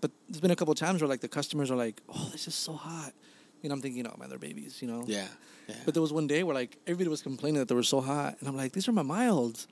But 0.00 0.10
there's 0.28 0.40
been 0.40 0.50
a 0.52 0.56
couple 0.56 0.72
of 0.72 0.78
times 0.78 1.00
where 1.00 1.08
like 1.08 1.20
the 1.20 1.28
customers 1.28 1.70
are 1.70 1.76
like, 1.76 2.00
"Oh, 2.08 2.28
this 2.32 2.46
is 2.48 2.54
so 2.54 2.72
hot," 2.74 3.12
you 3.62 3.68
know. 3.68 3.74
I'm 3.74 3.80
thinking, 3.82 4.06
"Oh 4.06 4.16
man, 4.18 4.28
they're 4.28 4.38
babies," 4.38 4.80
you 4.82 4.88
know. 4.88 5.04
Yeah. 5.06 5.26
yeah. 5.68 5.76
But 5.84 5.94
there 5.94 6.02
was 6.02 6.12
one 6.12 6.26
day 6.26 6.42
where 6.42 6.54
like 6.54 6.76
everybody 6.86 7.08
was 7.08 7.22
complaining 7.22 7.58
that 7.60 7.68
they 7.68 7.74
were 7.74 7.82
so 7.82 8.00
hot, 8.00 8.36
and 8.40 8.48
I'm 8.48 8.56
like, 8.56 8.72
"These 8.72 8.88
are 8.88 8.92
my 8.92 9.02
milds." 9.02 9.68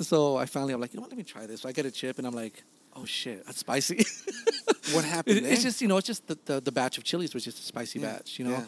So 0.00 0.36
I 0.36 0.46
finally, 0.46 0.72
I'm 0.72 0.80
like, 0.80 0.92
you 0.94 0.96
know 0.98 1.02
what? 1.02 1.10
Let 1.10 1.18
me 1.18 1.24
try 1.24 1.46
this. 1.46 1.60
So 1.62 1.68
I 1.68 1.72
get 1.72 1.84
a 1.86 1.90
chip, 1.90 2.18
and 2.18 2.26
I'm 2.26 2.34
like, 2.34 2.62
"Oh 2.96 3.04
shit, 3.04 3.44
that's 3.46 3.58
spicy." 3.58 4.04
what 4.94 5.04
happened? 5.04 5.38
It- 5.38 5.44
it's 5.44 5.62
just 5.62 5.80
you 5.82 5.88
know 5.88 5.96
it's 5.98 6.06
just 6.06 6.26
the, 6.26 6.38
the, 6.46 6.60
the 6.60 6.72
batch 6.72 6.96
of 6.98 7.04
chilies 7.04 7.34
was 7.34 7.44
just 7.44 7.58
a 7.58 7.62
spicy 7.62 7.98
Yeah, 8.00 8.12
batch 8.12 8.38
you 8.38 8.44
know 8.46 8.52
yeah. 8.52 8.64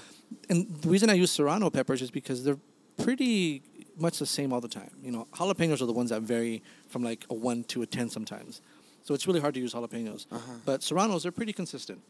and 0.50 0.68
the 0.82 0.88
reason 0.88 1.10
i 1.10 1.14
use 1.14 1.30
serrano 1.32 1.68
peppers 1.70 2.00
is 2.02 2.10
because 2.10 2.44
they're 2.44 2.58
pretty 3.02 3.62
much 3.98 4.18
the 4.18 4.26
same 4.26 4.52
all 4.52 4.60
the 4.60 4.68
time 4.68 4.90
you 5.02 5.10
know 5.10 5.26
jalapenos 5.34 5.80
are 5.82 5.86
the 5.86 5.92
ones 5.92 6.10
that 6.10 6.22
vary 6.22 6.62
from 6.88 7.02
like 7.02 7.24
a 7.30 7.34
1 7.34 7.64
to 7.64 7.82
a 7.82 7.86
10 7.86 8.08
sometimes 8.10 8.60
so 9.02 9.14
it's 9.14 9.26
really 9.26 9.40
hard 9.40 9.54
to 9.54 9.60
use 9.60 9.72
jalapenos 9.74 10.26
Uh-huh. 10.30 10.52
but 10.64 10.82
serranos 10.82 11.24
are 11.26 11.32
pretty 11.32 11.52
consistent 11.52 12.00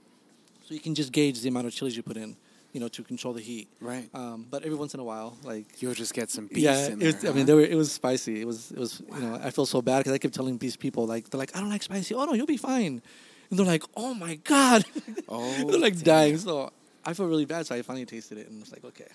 so 0.72 0.74
you 0.74 0.80
can 0.80 0.94
just 0.94 1.12
gauge 1.12 1.40
the 1.42 1.48
amount 1.48 1.66
of 1.66 1.72
chilies 1.74 1.96
you 1.96 2.02
put 2.02 2.16
in 2.16 2.34
you 2.72 2.80
know 2.80 2.88
to 2.88 3.02
control 3.02 3.34
the 3.34 3.40
heat 3.42 3.68
Right. 3.80 4.08
um, 4.14 4.46
but 4.50 4.62
every 4.64 4.78
once 4.78 4.94
in 4.94 5.00
a 5.00 5.04
while 5.04 5.36
like 5.44 5.66
You'll 5.82 5.92
just 5.94 6.14
get 6.14 6.30
some 6.30 6.46
beef 6.46 6.58
yeah, 6.58 6.86
in 6.86 6.92
it 6.92 6.98
there. 7.00 7.06
was, 7.12 7.24
I 7.24 7.28
huh? 7.28 7.34
mean, 7.34 7.46
they 7.46 7.54
were, 7.54 7.60
it 7.74 7.76
was 7.76 7.92
spicy. 7.92 8.40
It 8.40 8.46
was, 8.46 8.70
it 8.72 8.78
was. 8.78 9.02
You 9.14 9.20
know, 9.20 9.34
I 9.42 9.50
feel 9.50 9.66
so 9.66 9.82
bad 9.82 9.98
because 9.98 10.12
I 10.14 10.18
kept 10.18 10.32
telling 10.34 10.56
these 10.58 10.76
people 10.76 11.06
like, 11.06 11.28
they're 11.28 11.38
like, 11.44 11.54
I 11.54 11.60
don't 11.60 11.68
like 11.76 11.82
spicy. 11.82 12.14
Oh 12.14 12.24
no, 12.24 12.32
you'll 12.32 12.46
be 12.46 12.56
fine. 12.72 13.02
And 13.50 13.58
they're 13.58 13.66
like, 13.74 13.84
Oh 13.96 14.14
my 14.14 14.34
god. 14.36 14.84
Oh, 15.28 15.70
they're 15.70 15.80
like 15.88 15.96
damn. 15.96 16.04
dying. 16.04 16.38
So 16.38 16.70
I 17.04 17.12
feel 17.12 17.26
really 17.26 17.44
bad. 17.54 17.66
So 17.66 17.74
I 17.74 17.82
finally 17.82 18.06
tasted 18.06 18.38
it 18.38 18.48
and 18.48 18.60
was 18.60 18.72
like, 18.72 18.84
okay. 18.84 19.10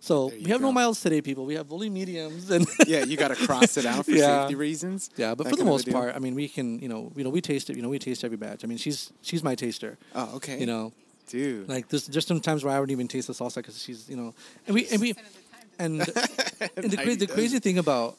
So 0.00 0.28
we 0.28 0.36
you 0.38 0.48
have 0.52 0.60
no 0.60 0.70
miles 0.72 1.00
today, 1.00 1.20
people. 1.20 1.46
We 1.46 1.54
have 1.54 1.72
only 1.72 1.90
mediums 1.90 2.50
and 2.50 2.66
yeah, 2.86 3.04
you 3.04 3.16
got 3.16 3.28
to 3.28 3.36
cross 3.46 3.76
it 3.76 3.86
out 3.86 4.04
for 4.04 4.10
Yeah. 4.12 4.42
safety 4.42 4.54
reasons. 4.54 5.10
yeah. 5.16 5.34
But 5.34 5.44
That 5.44 5.50
for 5.50 5.56
the 5.56 5.62
kind 5.64 5.68
of 5.68 5.86
a 5.86 5.90
most 5.90 5.90
part, 5.92 6.14
I 6.14 6.18
mean, 6.18 6.34
we 6.34 6.48
can, 6.48 6.78
you 6.78 6.88
know, 6.88 7.10
you 7.16 7.24
know, 7.24 7.30
we 7.30 7.40
taste 7.40 7.70
it. 7.70 7.76
You 7.76 7.82
know, 7.82 7.88
we 7.88 7.98
taste 7.98 8.22
every 8.24 8.36
batch. 8.36 8.62
I 8.64 8.66
mean, 8.68 8.78
she's 8.78 9.12
she's 9.22 9.42
my 9.42 9.54
taster. 9.54 9.98
Oh, 10.14 10.36
okay. 10.36 10.58
You 10.60 10.66
know, 10.66 10.92
dude. 11.28 11.68
like 11.68 11.88
there's 11.88 12.06
just 12.06 12.28
some 12.28 12.40
times 12.40 12.62
where 12.64 12.72
I 12.74 12.78
wouldn't 12.80 12.92
even 12.92 13.08
taste 13.08 13.26
the 13.26 13.32
salsa 13.34 13.56
because 13.56 13.82
she's, 13.82 14.08
you 14.08 14.16
know, 14.16 14.34
and 14.66 14.74
we 14.74 14.86
and 14.88 15.00
we 15.00 15.14
and, 15.78 16.00
and 16.76 16.90
the, 16.90 16.96
cra- 16.96 17.16
the 17.16 17.26
crazy 17.26 17.58
thing 17.58 17.78
about 17.78 18.16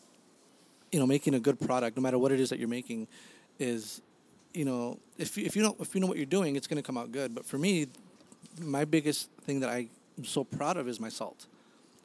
you 0.91 0.99
know 0.99 1.05
making 1.05 1.35
a 1.35 1.39
good 1.39 1.59
product, 1.59 1.95
no 1.95 2.03
matter 2.03 2.17
what 2.17 2.31
it 2.31 2.39
is 2.39 2.49
that 2.49 2.59
you're 2.59 2.67
making, 2.67 3.07
is 3.59 4.01
you 4.53 4.65
know 4.65 4.97
if 5.17 5.37
you, 5.37 5.45
if 5.45 5.55
you 5.55 5.63
know 5.63 5.75
if 5.79 5.93
you 5.95 6.01
know 6.01 6.07
what 6.07 6.17
you're 6.17 6.25
doing, 6.25 6.55
it's 6.55 6.67
going 6.67 6.81
to 6.81 6.85
come 6.85 6.97
out 6.97 7.11
good. 7.11 7.33
But 7.33 7.45
for 7.45 7.57
me, 7.57 7.87
my 8.61 8.83
biggest 8.85 9.29
thing 9.45 9.59
that 9.61 9.69
I'm 9.69 9.89
so 10.23 10.43
proud 10.43 10.77
of 10.77 10.87
is 10.87 10.99
my 10.99 11.09
salt, 11.09 11.45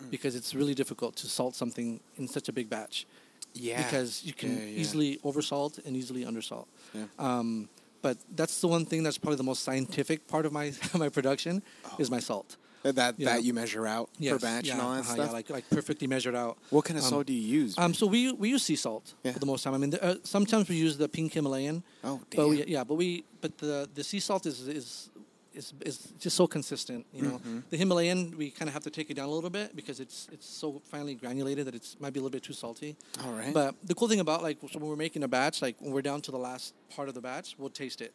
Mm. 0.00 0.10
because 0.10 0.34
it's 0.36 0.54
really 0.54 0.74
difficult 0.74 1.16
to 1.16 1.26
salt 1.26 1.54
something 1.54 2.00
in 2.16 2.28
such 2.28 2.48
a 2.48 2.52
big 2.52 2.68
batch. 2.68 3.06
yeah. 3.54 3.82
Because 3.82 4.24
you 4.24 4.32
can 4.32 4.50
Yeah, 4.56 4.64
yeah. 4.64 4.80
easily 4.80 5.18
oversalt 5.24 5.84
and 5.84 5.96
easily 5.96 6.24
undersalt. 6.24 6.66
Yeah. 6.94 7.06
Um, 7.18 7.68
but 8.00 8.16
that's 8.36 8.60
the 8.60 8.68
one 8.68 8.84
thing 8.86 9.02
that's 9.04 9.18
probably 9.18 9.36
the 9.36 9.48
most 9.52 9.62
scientific 9.62 10.26
part 10.26 10.44
of 10.46 10.52
my 10.52 10.72
my 11.04 11.08
production 11.10 11.62
Oh. 11.84 11.96
is 12.02 12.10
my 12.10 12.20
salt. 12.20 12.56
that 12.82 12.94
that, 12.96 13.14
yeah. 13.18 13.28
that 13.30 13.44
you 13.44 13.52
measure 13.54 13.86
out 13.86 14.08
per 14.18 14.38
batch 14.38 14.66
yeah, 14.66 14.72
and 14.74 14.82
all 14.82 14.92
that 14.94 15.00
uh-huh, 15.04 15.14
stuff. 15.14 15.26
Yeah, 15.28 15.32
like 15.38 15.50
like 15.50 15.66
perfectly 15.70 16.06
measured 16.08 16.34
out. 16.34 16.54
what 16.70 16.84
kind 16.88 16.98
of 16.98 17.04
um, 17.04 17.10
salt 17.10 17.26
do 17.26 17.32
you 17.32 17.46
use? 17.62 17.72
Um, 17.78 17.92
so 17.94 18.04
we 18.14 18.20
we 18.42 18.48
use 18.54 18.62
sea 18.64 18.76
salt 18.86 19.14
Yeah. 19.22 19.32
for 19.34 19.38
the 19.44 19.46
most 19.52 19.62
time. 19.64 19.74
I 19.74 19.78
mean, 19.78 19.94
uh, 19.94 20.16
sometimes 20.24 20.64
we 20.68 20.76
use 20.86 20.96
the 20.96 21.08
pink 21.08 21.32
Himalayan. 21.34 21.82
oh, 22.02 22.18
But 22.30 22.36
damn. 22.36 22.48
we, 22.50 22.56
yeah, 22.74 22.84
but 22.88 22.96
we 23.02 23.08
but 23.42 23.52
the 23.58 23.88
the 23.98 24.02
sea 24.10 24.20
salt 24.20 24.46
is 24.46 24.58
is 24.80 25.10
is, 25.54 25.72
is 25.84 26.12
just 26.18 26.36
so 26.36 26.46
consistent. 26.46 27.04
You 27.12 27.22
know, 27.22 27.30
Mm-hmm. 27.38 27.58
the 27.70 27.76
Himalayan 27.76 28.34
we 28.36 28.50
kind 28.50 28.68
of 28.68 28.74
have 28.74 28.82
to 28.84 28.90
take 28.90 29.10
it 29.10 29.14
down 29.14 29.28
a 29.28 29.32
little 29.32 29.50
bit 29.50 29.74
because 29.76 30.00
it's 30.00 30.28
it's 30.32 30.46
so 30.48 30.80
finely 30.90 31.14
granulated 31.14 31.66
that 31.66 31.74
it's 31.74 31.96
might 32.00 32.12
be 32.12 32.20
a 32.20 32.22
little 32.22 32.32
bit 32.38 32.42
too 32.42 32.52
salty. 32.52 32.96
all 33.24 33.32
right. 33.32 33.52
But 33.52 33.74
the 33.84 33.94
cool 33.94 34.08
thing 34.08 34.20
about 34.20 34.42
like 34.42 34.58
so 34.70 34.78
when 34.78 34.88
we're 34.88 34.96
making 34.96 35.22
a 35.24 35.28
batch, 35.28 35.62
like 35.62 35.76
when 35.80 35.92
we're 35.92 36.02
down 36.02 36.20
to 36.22 36.30
the 36.30 36.38
last 36.38 36.74
part 36.96 37.08
of 37.08 37.14
the 37.14 37.20
batch, 37.20 37.54
we'll 37.58 37.70
taste 37.70 38.00
it. 38.00 38.12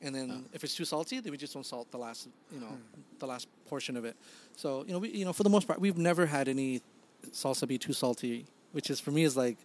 And 0.00 0.14
then 0.14 0.30
Oh. 0.30 0.48
if 0.52 0.62
it's 0.64 0.74
too 0.76 0.84
salty, 0.84 1.18
then 1.20 1.32
we 1.32 1.38
just 1.38 1.52
don't 1.54 1.66
salt 1.66 1.90
the 1.90 1.98
last, 1.98 2.28
you 2.52 2.60
know, 2.60 2.66
Hmm. 2.66 3.00
the 3.18 3.26
last 3.26 3.48
portion 3.68 3.96
of 3.96 4.04
it. 4.04 4.16
So 4.56 4.84
you 4.86 4.92
know, 4.92 4.98
we, 5.00 5.08
you 5.10 5.24
know, 5.24 5.32
for 5.32 5.42
the 5.42 5.50
most 5.50 5.66
part, 5.66 5.80
we've 5.80 5.98
never 5.98 6.26
had 6.26 6.48
any 6.48 6.80
salsa 7.32 7.66
be 7.66 7.78
too 7.78 7.92
salty, 7.92 8.46
which 8.72 8.90
is 8.90 9.00
for 9.00 9.10
me 9.10 9.24
is 9.24 9.36
like, 9.36 9.58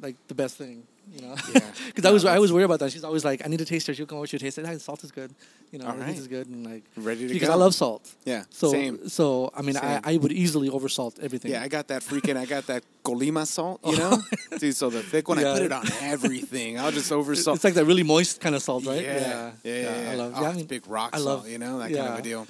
like 0.00 0.16
the 0.28 0.34
best 0.34 0.56
thing, 0.56 0.86
you 1.10 1.22
know. 1.22 1.34
Yeah. 1.54 1.60
Because 1.86 2.06
I 2.06 2.10
was 2.10 2.24
I 2.24 2.38
was 2.38 2.52
worried 2.52 2.64
about 2.64 2.80
that. 2.80 2.90
She's 2.92 3.04
always 3.04 3.24
like, 3.24 3.42
I 3.44 3.48
need 3.48 3.58
to 3.58 3.66
taste 3.66 3.86
her. 3.86 3.92
She'll 3.94 4.06
come 4.06 4.18
over, 4.18 4.26
she'll 4.26 4.40
taste 4.40 4.56
it. 4.56 4.66
Hey, 4.66 4.78
salt 4.78 5.04
is 5.04 5.10
good, 5.10 5.34
you 5.70 5.78
know. 5.78 5.86
Right. 5.86 6.16
is 6.16 6.26
good, 6.26 6.46
and 6.46 6.64
like 6.64 6.84
Ready 6.96 7.26
to 7.26 7.34
because 7.34 7.48
go. 7.48 7.54
I 7.54 7.56
love 7.56 7.74
salt. 7.74 8.10
Yeah. 8.24 8.44
So 8.48 8.70
same. 8.70 9.08
so 9.08 9.52
I 9.54 9.60
mean, 9.60 9.74
Same. 9.74 10.00
I, 10.04 10.14
I 10.14 10.16
would 10.16 10.32
easily 10.32 10.70
oversalt 10.70 11.18
everything. 11.20 11.50
Yeah, 11.50 11.62
I 11.62 11.68
got 11.68 11.88
that 11.88 12.02
freaking. 12.02 12.36
I 12.36 12.46
got 12.46 12.66
that 12.68 12.84
Colima 13.04 13.46
salt. 13.46 13.80
You 13.84 13.96
oh. 14.00 14.10
know, 14.50 14.58
dude. 14.58 14.74
So 14.74 14.88
the 14.88 15.02
thick 15.02 15.28
one, 15.28 15.38
I 15.38 15.52
put 15.52 15.62
it 15.62 15.72
on 15.72 15.84
everything. 16.00 16.78
I'll 16.78 16.92
just 16.92 17.10
oversalt. 17.10 17.56
It's 17.56 17.64
like 17.64 17.74
that 17.74 17.84
really 17.84 18.04
moist 18.04 18.40
kind 18.40 18.54
of 18.54 18.62
salt, 18.62 18.86
right? 18.86 19.02
Yeah, 19.02 19.52
yeah, 19.64 20.02
yeah. 20.04 20.10
I 20.12 20.14
love. 20.14 20.32
Oh, 20.34 20.42
Yeah, 20.42 20.48
I 20.48 20.54
mean, 20.54 20.66
big 20.66 20.86
rock 20.86 21.10
I 21.12 21.18
salt. 21.18 21.46
you 21.46 21.58
know 21.58 21.78
that 21.78 21.92
kind 21.92 22.08
of 22.14 22.18
a 22.18 22.22
deal. 22.22 22.46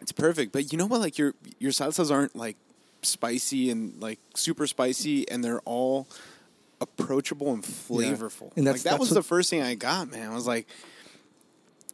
It's 0.00 0.12
perfect, 0.12 0.52
but 0.52 0.72
you 0.72 0.78
know 0.78 0.86
what? 0.86 1.00
Like 1.00 1.16
your 1.18 1.34
your 1.58 1.70
salsas 1.70 2.10
aren't 2.10 2.34
like 2.34 2.56
spicy 3.02 3.70
and 3.70 4.00
like 4.00 4.18
super 4.34 4.66
spicy, 4.66 5.28
and 5.30 5.44
they're 5.44 5.60
all 5.60 6.08
approachable 6.82 7.52
and 7.54 7.62
flavorful. 7.62 8.52
And 8.56 8.66
like 8.66 8.76
that 8.76 8.82
that's 8.84 8.98
was 9.00 9.10
what- 9.10 9.14
the 9.14 9.22
first 9.22 9.48
thing 9.50 9.62
I 9.62 9.74
got, 9.74 10.10
man. 10.10 10.30
I 10.30 10.34
was 10.34 10.46
like. 10.46 10.66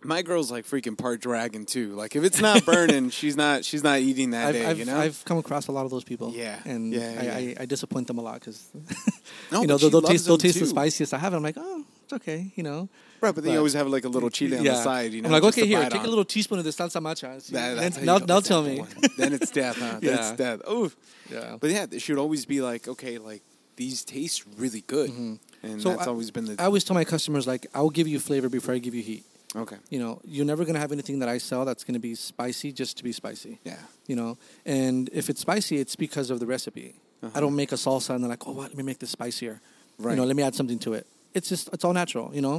My 0.01 0.22
girl's 0.22 0.49
like 0.49 0.64
freaking 0.64 0.97
part 0.97 1.20
dragon 1.20 1.66
too. 1.66 1.89
Like 1.97 2.14
if 2.14 2.22
it's 2.22 2.41
not 2.41 2.64
burning, 2.72 3.11
she's 3.11 3.36
not 3.36 3.64
she's 3.64 3.82
not 3.82 3.99
eating 3.99 4.30
that 4.30 4.47
I've, 4.49 4.55
day. 4.55 4.64
I've, 4.64 4.78
you 4.78 4.84
know. 4.84 4.97
I've 4.97 5.24
come 5.24 5.39
across 5.39 5.66
a 5.66 5.72
lot 5.72 5.84
of 5.84 5.91
those 5.91 6.05
people. 6.05 6.30
Yeah, 6.32 6.57
and 6.64 6.93
yeah, 6.93 7.01
I, 7.18 7.22
yeah. 7.24 7.34
I, 7.34 7.62
I 7.62 7.66
disappoint 7.66 8.07
them 8.07 8.18
a 8.18 8.22
lot 8.22 8.34
because 8.34 8.64
no, 9.51 9.61
you 9.62 9.66
know 9.66 9.76
they'll, 9.76 9.91
they'll 9.91 10.03
taste 10.03 10.26
they'll 10.26 10.39
taste 10.39 10.61
the 10.61 10.66
spiciest 10.66 11.12
I 11.14 11.18
have. 11.18 11.34
I'm 11.34 11.43
like, 11.43 11.57
oh, 11.59 11.84
it's 12.05 12.12
okay, 12.12 12.53
you 12.55 12.62
know. 12.62 12.89
Right, 13.20 13.34
but 13.34 13.43
then 13.43 13.55
you 13.55 13.59
always 13.59 13.74
have 13.74 13.89
like 13.89 14.05
a 14.05 14.09
little 14.09 14.30
chili 14.30 14.57
on 14.57 14.62
the 14.62 14.76
side. 14.80 15.12
You 15.14 15.22
know, 15.22 15.26
I'm 15.26 15.32
like, 15.32 15.43
okay, 15.43 15.66
here, 15.66 15.82
take 15.91 15.99
on. 16.03 16.07
a 16.07 16.09
little 16.09 16.24
teaspoon 16.24 16.61
of 16.61 16.64
the 16.64 16.70
salsa 16.70 17.03
macha. 17.03 17.41
See, 17.41 17.55
That, 17.55 17.74
then- 17.74 17.76
that's 17.78 17.97
how 17.97 18.05
now, 18.05 18.18
now 18.18 18.39
tell 18.39 18.62
me. 18.62 18.84
then 19.16 19.32
it's 19.32 19.51
death, 19.51 19.78
huh? 19.80 19.99
Then 20.01 20.16
it's 20.16 20.30
death. 20.30 20.61
Oof. 20.70 20.95
yeah. 21.28 21.57
But 21.59 21.70
yeah, 21.70 21.86
it 21.91 22.01
should 22.01 22.18
always 22.18 22.47
be 22.47 22.61
like, 22.61 22.86
okay, 22.86 23.18
like 23.18 23.43
these 23.79 24.05
taste 24.05 24.45
really 24.59 24.83
good, 24.87 25.11
and 25.11 25.39
Mm-hmm. 25.64 25.81
So 25.81 25.89
that's 25.91 26.07
I- 26.07 26.11
always 26.11 26.31
been 26.31 26.45
the. 26.45 26.55
I 26.62 26.66
always 26.66 26.85
tell 26.85 26.95
my 26.95 27.05
customers 27.05 27.45
like, 27.53 27.66
I'll 27.74 27.91
give 27.99 28.07
you 28.07 28.20
flavor 28.20 28.49
before 28.49 28.74
I 28.76 28.79
give 28.79 28.95
you 28.95 29.03
heat. 29.03 29.24
Okay. 29.57 29.76
You 29.91 29.99
know, 29.99 30.20
you're 30.24 30.45
never 30.47 30.64
gonna 30.64 30.79
have 30.79 30.93
anything 30.93 31.18
that 31.20 31.29
I 31.29 31.39
sell 31.39 31.64
that's 31.64 31.83
gonna 31.83 31.99
be 32.11 32.14
spicy 32.14 32.70
just 32.70 32.97
to 32.99 33.03
be 33.03 33.11
spicy. 33.12 33.59
Yeah. 33.64 33.81
You 34.07 34.14
know, 34.14 34.37
and 34.64 35.09
if 35.12 35.29
it's 35.31 35.41
spicy, 35.41 35.79
it's 35.79 35.97
because 35.97 36.31
of 36.31 36.39
the 36.39 36.47
recipe. 36.47 36.95
I 37.35 37.41
don't 37.41 37.57
make 37.57 37.72
a 37.72 37.76
salsa 37.76 38.11
and 38.14 38.22
they're 38.22 38.29
like, 38.37 38.47
oh, 38.47 38.53
what? 38.53 38.68
Let 38.70 38.76
me 38.76 38.85
make 38.85 39.01
this 39.01 39.11
spicier. 39.11 39.61
Right. 39.99 40.12
You 40.12 40.16
know, 40.18 40.24
let 40.31 40.37
me 40.37 40.45
add 40.45 40.55
something 40.55 40.79
to 40.87 40.93
it. 40.95 41.05
It's 41.35 41.49
just 41.49 41.68
it's 41.72 41.85
all 41.85 41.93
natural. 42.03 42.31
You 42.33 42.43
know, 42.43 42.57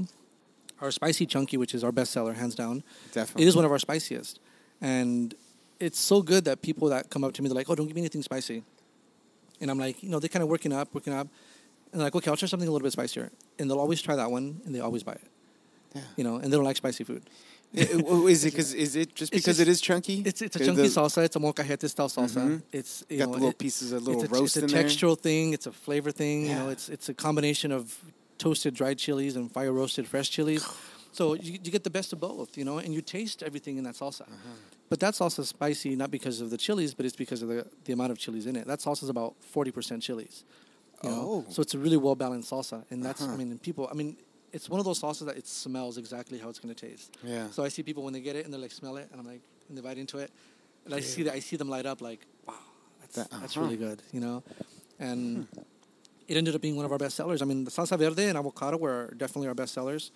our 0.81 0.91
spicy 0.91 1.25
chunky, 1.25 1.55
which 1.55 1.73
is 1.73 1.83
our 1.85 1.93
bestseller, 1.93 2.35
hands 2.35 2.55
down. 2.55 2.83
Definitely. 3.13 3.43
It 3.43 3.47
is 3.47 3.55
one 3.55 3.63
of 3.65 3.71
our 3.71 3.79
spiciest, 3.79 4.39
and 4.81 5.33
it's 5.79 5.99
so 5.99 6.21
good 6.21 6.43
that 6.45 6.61
people 6.61 6.89
that 6.89 7.09
come 7.09 7.23
up 7.23 7.31
to 7.35 7.41
me, 7.41 7.47
they're 7.47 7.55
like, 7.61 7.69
"Oh, 7.69 7.75
don't 7.75 7.87
give 7.87 7.95
me 7.95 8.01
anything 8.01 8.23
spicy," 8.23 8.63
and 9.61 9.69
I'm 9.71 9.77
like, 9.79 10.01
you 10.03 10.09
know, 10.09 10.19
they're 10.19 10.29
kind 10.29 10.43
of 10.43 10.49
working 10.49 10.73
up, 10.73 10.93
working 10.93 11.13
up, 11.13 11.27
and 11.91 12.01
like, 12.01 12.15
"Okay, 12.15 12.29
I'll 12.29 12.37
try 12.37 12.47
something 12.47 12.67
a 12.67 12.71
little 12.71 12.85
bit 12.85 12.91
spicier," 12.93 13.31
and 13.57 13.69
they'll 13.69 13.79
always 13.79 14.01
try 14.01 14.15
that 14.15 14.29
one, 14.31 14.61
and 14.65 14.73
they 14.75 14.79
always 14.79 15.03
buy 15.03 15.13
it. 15.13 15.27
Yeah. 15.95 16.01
You 16.17 16.23
know, 16.23 16.35
and 16.37 16.45
they 16.51 16.55
don't 16.57 16.65
like 16.65 16.77
spicy 16.77 17.03
food. 17.03 17.23
Is 17.73 18.45
it 18.45 18.51
because 18.51 18.73
is 18.73 18.95
it 18.95 19.13
just 19.15 19.33
It's 19.33 19.41
because 19.45 19.57
just- 19.57 19.67
it 19.67 19.67
is 19.71 19.81
chunky? 19.81 20.21
It's 20.25 20.41
it's 20.41 20.55
a 20.55 20.59
chunky 20.59 20.83
the- 20.83 20.87
salsa. 20.87 21.23
It's 21.23 21.35
a 21.35 21.39
molcajete 21.39 21.89
style 21.89 22.09
salsa. 22.09 22.41
Mhm. 22.45 22.61
It's 22.71 23.03
you 23.09 23.17
Got 23.19 23.25
know, 23.27 23.31
the 23.33 23.37
little 23.39 23.49
it- 23.49 23.57
pieces 23.59 23.91
of 23.91 24.03
little 24.07 24.23
it's 24.23 24.31
a, 24.31 24.35
roast 24.35 24.57
it's 24.57 24.63
a 24.63 24.65
in 24.65 24.71
there. 24.71 24.83
textural 24.83 25.17
thing. 25.19 25.53
It's 25.53 25.67
a 25.67 25.71
flavor 25.71 26.11
thing. 26.11 26.45
You 26.47 26.55
know, 26.55 26.69
it's 26.69 26.89
it's 26.89 27.09
a 27.09 27.13
combination 27.13 27.71
of 27.71 27.83
toasted 28.37 28.73
dried 28.73 28.97
chilies 28.97 29.35
and 29.35 29.51
fire 29.51 29.71
roasted 29.73 30.07
fresh 30.07 30.29
chilies. 30.29 30.65
So 31.11 31.33
you, 31.33 31.53
you 31.53 31.71
get 31.71 31.83
the 31.83 31.89
best 31.89 32.13
of 32.13 32.19
both, 32.19 32.55
you 32.55 32.63
know, 32.63 32.77
and 32.77 32.93
you 32.93 33.01
taste 33.01 33.41
everything 33.41 33.77
in 33.79 33.83
that 33.85 33.95
salsa. 33.95 34.21
Uh-huh. 34.21 34.35
But 34.89 34.99
that 35.01 35.13
salsa 35.13 35.39
is 35.39 35.49
spicy 35.49 35.95
not 35.95 36.09
because 36.09 36.41
of 36.41 36.49
the 36.49 36.57
chilies, 36.57 36.93
but 36.95 37.05
it's 37.05 37.15
because 37.15 37.41
of 37.43 37.49
the, 37.49 37.65
the 37.85 37.93
amount 37.93 38.11
of 38.11 38.17
chilies 38.17 38.45
in 38.47 38.55
it. 38.55 38.65
That 38.67 38.79
salsa 38.79 39.03
is 39.03 39.09
about 39.09 39.35
forty 39.41 39.71
percent 39.71 40.01
chilies. 40.01 40.43
You 41.03 41.09
know? 41.11 41.45
Oh. 41.47 41.51
So 41.51 41.61
it's 41.61 41.73
a 41.75 41.77
really 41.77 41.97
well 41.97 42.15
balanced 42.15 42.51
salsa, 42.51 42.83
and 42.89 43.03
that's 43.03 43.21
Uh-huh. 43.21 43.33
I 43.33 43.37
mean, 43.37 43.57
people. 43.59 43.87
I 43.91 43.93
mean, 43.93 44.17
it's 44.51 44.67
one 44.67 44.79
of 44.79 44.85
those 44.85 44.99
salsas 44.99 45.25
that 45.27 45.37
it 45.37 45.47
smells 45.47 45.97
exactly 45.97 46.39
how 46.39 46.49
it's 46.49 46.59
going 46.59 46.73
to 46.73 46.87
taste. 46.87 47.17
Yeah. 47.23 47.49
So 47.51 47.63
I 47.63 47.69
see 47.69 47.83
people 47.83 48.03
when 48.03 48.13
they 48.13 48.19
get 48.21 48.35
it 48.35 48.45
and 48.45 48.53
they're 48.53 48.59
like 48.59 48.71
smell 48.71 48.97
it, 48.97 49.07
and 49.11 49.19
I'm 49.21 49.27
like, 49.27 49.41
and 49.67 49.77
they 49.77 49.81
bite 49.81 49.99
into 49.99 50.17
it, 50.17 50.31
and 50.85 50.93
I 50.93 51.01
see 51.01 51.23
that 51.23 51.33
I 51.33 51.39
see 51.39 51.55
them 51.55 51.69
light 51.69 51.85
up 51.85 52.01
like, 52.01 52.25
wow, 52.47 52.55
that's 53.01 53.15
That- 53.15 53.31
uh-huh. 53.31 53.61
really 53.61 53.77
good, 53.77 54.01
you 54.11 54.19
know, 54.19 54.41
and 54.99 55.47
it 56.27 56.35
ended 56.35 56.55
up 56.55 56.61
being 56.61 56.75
one 56.75 56.85
of 56.85 56.91
our 56.91 56.97
best 56.97 57.15
sellers. 57.15 57.41
I 57.43 57.45
mean, 57.45 57.63
the 57.63 57.71
salsa 57.71 57.97
verde 57.97 58.25
and 58.25 58.37
avocado 58.37 58.77
were 58.77 59.13
definitely 59.17 59.47
our 59.49 59.55
best 59.55 59.73
sellers. 59.73 60.11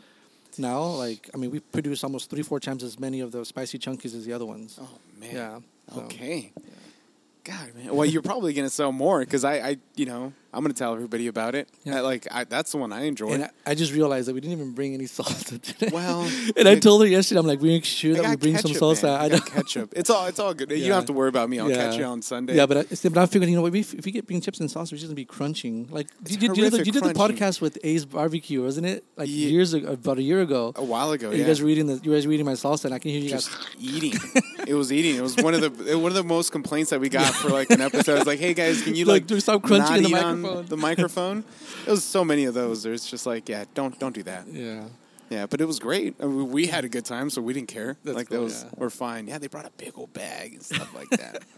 Now, 0.58 0.84
like, 0.84 1.30
I 1.34 1.38
mean, 1.38 1.52
we 1.52 1.60
produce 1.60 2.04
almost 2.04 2.30
three, 2.30 2.44
four 2.44 2.60
times 2.60 2.84
as 2.84 3.00
many 3.00 3.20
of 3.22 3.32
the 3.32 3.44
spicy 3.46 3.80
chunkies 3.80 4.16
as 4.16 4.26
the 4.26 4.34
other 4.34 4.46
ones. 4.46 4.78
Oh 4.82 4.88
man. 5.20 5.36
Yeah, 5.36 5.60
so- 5.94 6.02
Okay. 6.02 6.52
God, 7.44 7.76
man. 7.76 7.94
Well, 7.96 8.06
you're 8.06 8.22
probably 8.22 8.54
gonna 8.54 8.70
sell 8.70 8.92
more 8.92 9.20
because 9.20 9.44
I, 9.44 9.56
I, 9.56 9.78
you 9.96 10.06
know, 10.06 10.32
I'm 10.54 10.62
gonna 10.64 10.74
tell 10.74 10.94
everybody 10.94 11.28
about 11.28 11.56
it. 11.56 11.68
Yeah. 11.84 11.98
I- 11.98 12.02
like, 12.02 12.28
I, 12.32 12.44
that's 12.44 12.72
the 12.72 12.78
one 12.78 12.92
I 12.94 13.04
enjoy. 13.06 13.32
And 13.32 13.44
I, 13.46 13.50
I 13.66 13.76
just 13.76 13.94
realized 13.94 14.28
that 14.28 14.34
we 14.36 14.42
didn't 14.42 14.54
even 14.60 14.74
bring 14.74 14.94
any 14.94 15.06
salsa 15.06 15.60
today. 15.62 15.90
Well, 15.92 16.30
and 16.58 16.68
I 16.68 16.76
told 16.80 17.02
her 17.02 17.08
yesterday, 17.08 17.40
I'm 17.40 17.48
like, 17.48 17.62
we 17.62 17.70
make 17.70 17.86
sure 17.86 18.14
that 18.16 18.30
we 18.30 18.36
bring 18.36 18.58
some 18.58 18.72
ketchup, 18.72 18.82
salsa. 18.84 19.04
man. 19.04 19.22
I 19.22 19.30
got 19.30 19.46
ketchup. 19.46 19.94
It's 19.96 20.10
all, 20.10 20.28
it's 20.28 20.40
all 20.40 20.54
good. 20.54 20.70
You 20.72 20.86
don't 20.88 20.96
have 20.96 21.06
to 21.06 21.14
worry 21.14 21.30
about 21.30 21.50
me. 21.50 21.60
I'll 21.60 21.70
Yeah. 21.70 21.76
catch 21.76 21.98
you 21.98 22.04
on 22.06 22.22
Sunday. 22.22 22.56
Yeah, 22.56 22.66
but 22.66 22.78
I, 22.78 22.84
but 23.10 23.18
I 23.18 23.26
figured, 23.26 23.50
you 23.50 23.56
know, 23.56 23.66
if, 23.66 23.94
if 23.94 24.06
we 24.06 24.12
get 24.12 24.28
bean 24.28 24.42
chips 24.42 24.60
and 24.60 24.70
sauce, 24.70 24.92
we're 24.92 24.98
just 24.98 25.08
gonna 25.08 25.16
be 25.16 25.26
crunching. 25.26 25.88
Like 25.90 26.08
you, 26.28 26.38
did- 26.38 26.56
you, 26.58 26.64
did 26.70 26.74
the, 26.74 26.86
you 26.86 26.92
did 26.92 27.04
the 27.04 27.14
podcast 27.14 27.60
with 27.62 27.78
A's 27.84 28.06
Barbecue, 28.06 28.62
wasn't 28.64 28.88
it? 28.88 29.04
Like 29.18 29.28
Ye- 29.30 29.50
years 29.50 29.74
ago, 29.74 29.92
about 29.94 30.18
a 30.18 30.22
year 30.22 30.42
ago. 30.42 30.74
a 30.76 30.84
while 30.84 31.12
ago, 31.12 31.32
You 31.32 31.44
guys 31.46 31.62
were 31.62 31.70
eating 31.70 31.88
the, 31.88 31.96
you 32.04 32.14
guys 32.14 32.28
were 32.28 32.34
eating 32.34 32.46
my 32.46 32.54
salsa, 32.54 32.86
and 32.86 32.94
I 32.94 33.00
can 33.00 33.12
hear 33.12 33.22
you 33.22 33.30
just 33.30 33.50
guys. 33.52 33.68
eating. 33.80 34.14
it 34.68 34.74
was 34.76 34.92
eating. 34.92 35.16
It 35.16 35.22
was 35.22 35.36
one 35.38 35.54
of 35.54 35.62
the 35.62 35.98
one 35.98 36.12
of 36.12 36.16
the 36.16 36.24
most 36.24 36.52
complaints 36.52 36.90
that 36.92 37.00
we 37.00 37.10
got 37.10 37.34
for 37.34 37.50
like 37.50 37.70
an 37.72 37.82
episode. 37.82 38.18
It's 38.18 38.28
like, 38.28 38.40
hey 38.40 38.54
guys, 38.54 38.82
can 38.84 38.96
you 38.96 39.06
Like, 39.06 39.24
like, 39.24 39.28
do 39.28 39.40
stop 39.40 39.62
crunching 39.64 39.98
in 39.98 40.04
the 40.04 40.16
on 40.16 40.43
microphone? 40.44 40.66
The 40.68 40.78
microphone. 40.78 41.44
it 41.88 41.92
was 41.92 42.04
so 42.04 42.24
many 42.24 42.46
of 42.46 42.54
those. 42.54 42.84
There's 42.84 43.06
just 43.06 43.26
like, 43.26 43.50
yeah, 43.50 43.66
don't 43.74 43.98
don't 44.00 44.14
do 44.16 44.24
that. 44.24 44.48
Yeah, 44.48 44.86
Yeah, 45.30 45.46
but 45.48 45.62
it 45.62 45.66
was 45.66 45.80
great. 45.80 46.16
I 46.20 46.26
mean, 46.26 46.50
we 46.52 46.68
had 46.68 46.84
a 46.86 46.90
good 46.90 47.06
time, 47.06 47.30
so 47.30 47.42
we 47.42 47.54
didn't 47.54 47.70
care. 47.70 47.98
That's 48.04 48.16
like 48.18 48.30
cool, 48.30 48.38
that 48.40 48.44
was 48.44 48.64
yeah. 48.64 48.70
we're 48.76 48.90
fine. 48.90 49.28
Yeah, 49.28 49.38
they 49.40 49.48
brought 49.48 49.66
a 49.66 49.72
big 49.78 49.94
old 49.96 50.14
bag 50.14 50.54
and 50.54 50.64
stuff 50.64 50.94
like 50.96 51.10
that. 51.12 51.44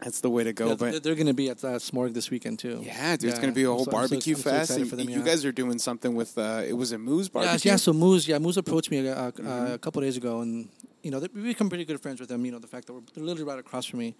That's 0.00 0.20
the 0.20 0.30
way 0.30 0.44
to 0.44 0.52
go. 0.52 0.68
Yeah, 0.68 0.74
but 0.76 0.90
they're- 0.92 1.00
they're 1.00 1.14
gonna 1.16 1.34
be 1.34 1.50
at 1.50 1.64
uh, 1.64 1.70
Smorg 1.80 2.14
this 2.14 2.30
weekend 2.30 2.60
too. 2.60 2.80
yeah, 2.84 3.16
dude, 3.16 3.30
it's 3.30 3.40
gonna 3.40 3.50
be 3.52 3.64
a 3.64 3.70
I'm 3.70 3.74
whole 3.76 3.84
so- 3.84 3.90
barbecue 3.90 4.36
so 4.36 4.42
fest. 4.42 4.70
excited 4.70 4.82
and 4.82 4.90
for 4.90 4.94
them, 4.96 5.08
you 5.10 5.18
yeah. 5.18 5.24
guys 5.24 5.44
are 5.44 5.50
doing 5.50 5.78
something 5.80 6.14
with 6.14 6.38
uh, 6.38 6.62
it 6.64 6.74
was 6.74 6.92
a 6.92 6.98
Moo's 6.98 7.26
Yeah, 7.26 7.32
barbecue. 7.42 7.70
yeah. 7.72 7.76
So 7.76 7.92
Moo's, 7.92 8.28
yeah, 8.28 8.38
Moo's 8.38 8.56
approached 8.56 8.90
me 8.92 9.08
uh, 9.08 9.12
uh, 9.14 9.30
Mm-hmm. 9.32 9.72
a 9.74 9.78
couple 9.78 10.00
days 10.02 10.16
ago, 10.16 10.40
and 10.40 10.68
you 11.02 11.10
know 11.10 11.18
they- 11.18 11.28
we 11.34 11.42
become 11.42 11.68
pretty 11.68 11.84
good 11.84 12.00
friends 12.00 12.20
with 12.20 12.28
them. 12.28 12.44
You 12.46 12.52
know 12.52 12.60
the 12.60 12.68
fact 12.68 12.86
that 12.86 12.92
we're 12.92 13.00
they're 13.12 13.24
literally 13.24 13.48
right 13.50 13.58
across 13.58 13.86
from 13.86 13.98
me, 13.98 14.14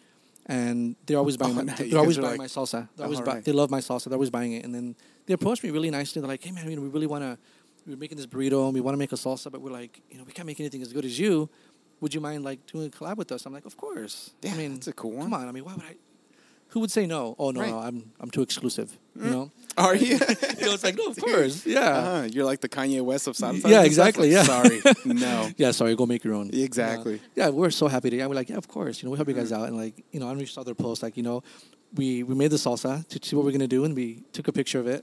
and 0.49 0.97
they're 1.07 1.19
always 1.19 1.37
buying. 1.37 1.59
Oh, 1.59 1.63
my. 1.63 1.73
They're 1.75 1.99
always 1.99 2.17
buying 2.19 2.31
like- 2.31 2.39
my 2.39 2.47
salsa. 2.47 2.89
They're 2.97 3.05
always 3.07 3.21
Oh, 3.21 3.25
buy, 3.25 3.35
right. 3.35 3.45
they 3.45 3.53
love 3.53 3.71
my 3.71 3.81
salsa. 3.81 4.05
They're 4.05 4.15
always 4.17 4.31
buying 4.31 4.53
it, 4.53 4.65
and 4.65 4.75
then 4.75 4.97
they 5.27 5.35
approached 5.35 5.63
me 5.63 5.71
really 5.71 5.91
nicely. 5.91 6.21
They're 6.21 6.29
like, 6.29 6.43
"Hey 6.43 6.51
man, 6.53 6.69
you 6.71 6.77
know, 6.77 6.83
we 6.83 6.89
really 6.89 7.07
want 7.07 7.23
to. 7.25 7.39
We're 7.87 7.97
making 7.97 8.17
this 8.17 8.27
burrito, 8.27 8.65
and 8.67 8.75
we 8.75 8.81
want 8.81 8.95
to 8.95 8.99
make 8.99 9.13
a 9.13 9.17
salsa, 9.17 9.51
but 9.53 9.61
we're 9.61 9.71
like, 9.71 10.01
you 10.11 10.19
know, 10.19 10.25
we 10.25 10.33
can't 10.33 10.47
make 10.47 10.61
anything 10.61 10.83
as 10.83 10.93
good 10.93 11.05
as 11.05 11.19
you. 11.19 11.49
Would 12.01 12.15
you 12.15 12.21
mind 12.21 12.45
like 12.45 12.65
doing 12.67 12.87
a 12.87 12.91
collab 12.91 13.17
with 13.17 13.31
us?" 13.33 13.45
I'm 13.47 13.53
like, 13.53 13.67
"Of 13.67 13.77
course. 13.77 14.31
Yeah, 14.43 14.53
I 14.53 14.57
mean, 14.57 14.75
that's 14.75 14.89
a 14.89 14.93
cool 14.93 15.13
one. 15.13 15.25
Come 15.31 15.35
on, 15.35 15.49
I 15.49 15.53
mean, 15.53 15.65
why 15.65 15.75
would 15.75 15.85
I? 15.85 15.97
Who 16.73 16.81
would 16.81 16.91
say 16.91 17.07
no? 17.07 17.35
Oh 17.39 17.51
no, 17.51 17.61
Right. 17.61 17.71
no, 17.71 17.79
I'm 17.79 18.13
I'm 18.21 18.31
too 18.31 18.43
exclusive. 18.43 18.99
You 19.17 19.31
know, 19.31 19.51
Are 19.77 19.97
you? 19.97 20.15
you 20.61 20.67
know, 20.67 20.75
it's 20.75 20.85
like 20.85 20.97
no, 20.97 21.07
of 21.09 21.17
course, 21.27 21.67
yeah. 21.67 21.81
uh 22.09 22.23
you're 22.31 22.45
like 22.45 22.61
the 22.61 22.69
Kanye 22.69 23.01
West 23.03 23.27
of 23.27 23.35
salsa. 23.37 23.69
Yeah, 23.69 23.83
exactly, 23.83 24.29
Like, 24.33 24.47
yeah. 24.47 24.55
Sorry, 24.55 24.81
no. 25.05 25.51
Yeah, 25.57 25.73
sorry, 25.73 25.97
go 25.97 26.07
make 26.07 26.23
your 26.25 26.35
own. 26.35 26.51
Exactly. 26.53 27.17
Uh, 27.17 27.19
yeah, 27.35 27.49
we're 27.49 27.71
so 27.73 27.89
happy 27.89 28.11
to. 28.11 28.17
Yeah, 28.17 28.27
we're 28.29 28.35
like, 28.43 28.49
yeah, 28.51 28.59
of 28.59 28.69
course. 28.69 29.03
You 29.03 29.07
know, 29.07 29.13
we 29.13 29.17
help 29.19 29.29
you 29.29 29.35
guys 29.35 29.51
out, 29.53 29.67
and 29.69 29.77
like, 29.77 30.05
you 30.13 30.21
know, 30.21 30.29
I 30.29 30.35
reached 30.35 30.57
other 30.59 30.75
posts, 30.75 31.03
like, 31.03 31.17
you 31.17 31.23
know, 31.23 31.43
we 31.95 32.23
we 32.23 32.35
made 32.35 32.51
the 32.51 32.59
salsa 32.67 32.95
to 33.09 33.17
see 33.27 33.35
what 33.37 33.45
we're 33.45 33.57
gonna 33.59 33.67
do, 33.79 33.85
and 33.85 33.95
we 33.97 34.23
took 34.33 34.47
a 34.49 34.53
picture 34.53 34.79
of 34.79 34.87
it, 34.87 35.03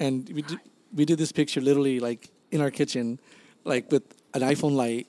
and 0.00 0.28
we 0.36 0.42
did, 0.42 0.58
we 0.98 1.04
did 1.04 1.18
this 1.18 1.30
picture 1.32 1.60
literally 1.60 2.00
like 2.00 2.30
in 2.50 2.60
our 2.60 2.70
kitchen, 2.70 3.20
like 3.64 3.84
with 3.92 4.02
an 4.32 4.40
iPhone 4.42 4.74
light, 4.74 5.06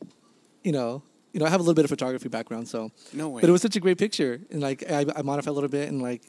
you 0.63 0.71
know. 0.73 1.01
You 1.35 1.39
know, 1.39 1.47
I 1.47 1.49
have 1.49 1.59
a 1.59 1.63
little 1.63 1.73
bit 1.73 1.83
of 1.83 1.89
photography 1.89 2.29
background, 2.29 2.65
so 2.69 2.91
No 3.11 3.27
way. 3.27 3.41
but 3.41 3.49
it 3.49 3.51
was 3.51 3.61
such 3.61 3.75
a 3.75 3.81
great 3.81 3.97
picture, 3.97 4.39
and 4.51 4.61
like 4.61 4.89
I, 4.89 5.05
I 5.17 5.21
modified 5.21 5.51
a 5.51 5.51
little 5.51 5.67
bit, 5.69 5.89
and 5.89 6.01
like 6.01 6.21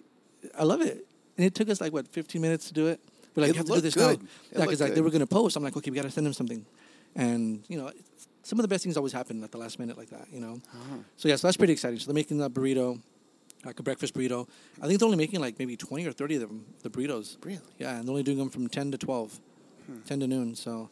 I 0.59 0.64
love 0.64 0.80
it. 0.80 1.07
And 1.36 1.46
it 1.46 1.54
took 1.54 1.68
us 1.70 1.80
like 1.80 1.92
what 1.92 2.09
15 2.09 2.42
minutes 2.42 2.66
to 2.68 2.74
do 2.74 2.88
it. 2.88 2.98
We're 3.36 3.42
like, 3.42 3.50
It 3.50 3.54
you 3.54 3.59
have 3.59 3.66
to 3.66 3.74
do 3.74 3.80
this 3.82 3.94
good. 3.94 4.18
now. 4.18 4.26
It 4.50 4.59
Yeah, 4.59 4.61
because 4.64 4.80
like 4.80 4.94
they 4.96 5.00
were 5.00 5.11
gonna 5.11 5.26
post. 5.28 5.54
I'm 5.57 5.62
like, 5.62 5.76
okay, 5.76 5.92
we 5.92 5.96
gotta 5.96 6.11
send 6.11 6.26
them 6.26 6.32
something, 6.32 6.66
and 7.14 7.62
you 7.68 7.78
know, 7.78 7.92
some 8.42 8.59
of 8.59 8.64
the 8.64 8.68
best 8.68 8.82
things 8.82 8.96
always 8.96 9.12
happen 9.12 9.44
at 9.44 9.52
the 9.52 9.59
last 9.59 9.78
minute 9.78 9.96
like 9.96 10.11
that. 10.11 10.26
You 10.32 10.40
know. 10.40 10.54
Uh-huh. 10.74 10.96
So 11.16 11.28
yeah, 11.28 11.36
so 11.36 11.46
that's 11.46 11.57
pretty 11.57 11.72
exciting. 11.74 12.00
So 12.00 12.07
they're 12.07 12.14
making 12.22 12.38
that 12.38 12.52
burrito, 12.52 13.00
like 13.64 13.78
a 13.78 13.84
breakfast 13.84 14.12
burrito. 14.12 14.48
I 14.82 14.88
think 14.88 14.98
they're 14.98 15.07
only 15.07 15.18
making 15.18 15.38
like 15.38 15.57
maybe 15.61 15.76
20 15.76 16.04
or 16.04 16.11
30 16.12 16.34
of 16.34 16.40
them, 16.48 16.64
the 16.82 16.90
burritos. 16.90 17.36
Really? 17.44 17.61
Yeah, 17.78 17.94
and 17.96 18.04
they're 18.09 18.11
only 18.11 18.24
doing 18.24 18.38
them 18.38 18.50
from 18.50 18.66
10 18.68 18.90
to 18.90 18.98
12, 18.98 19.38
Hmm. 19.86 19.98
10 20.04 20.18
to 20.20 20.26
noon. 20.26 20.57
So, 20.57 20.90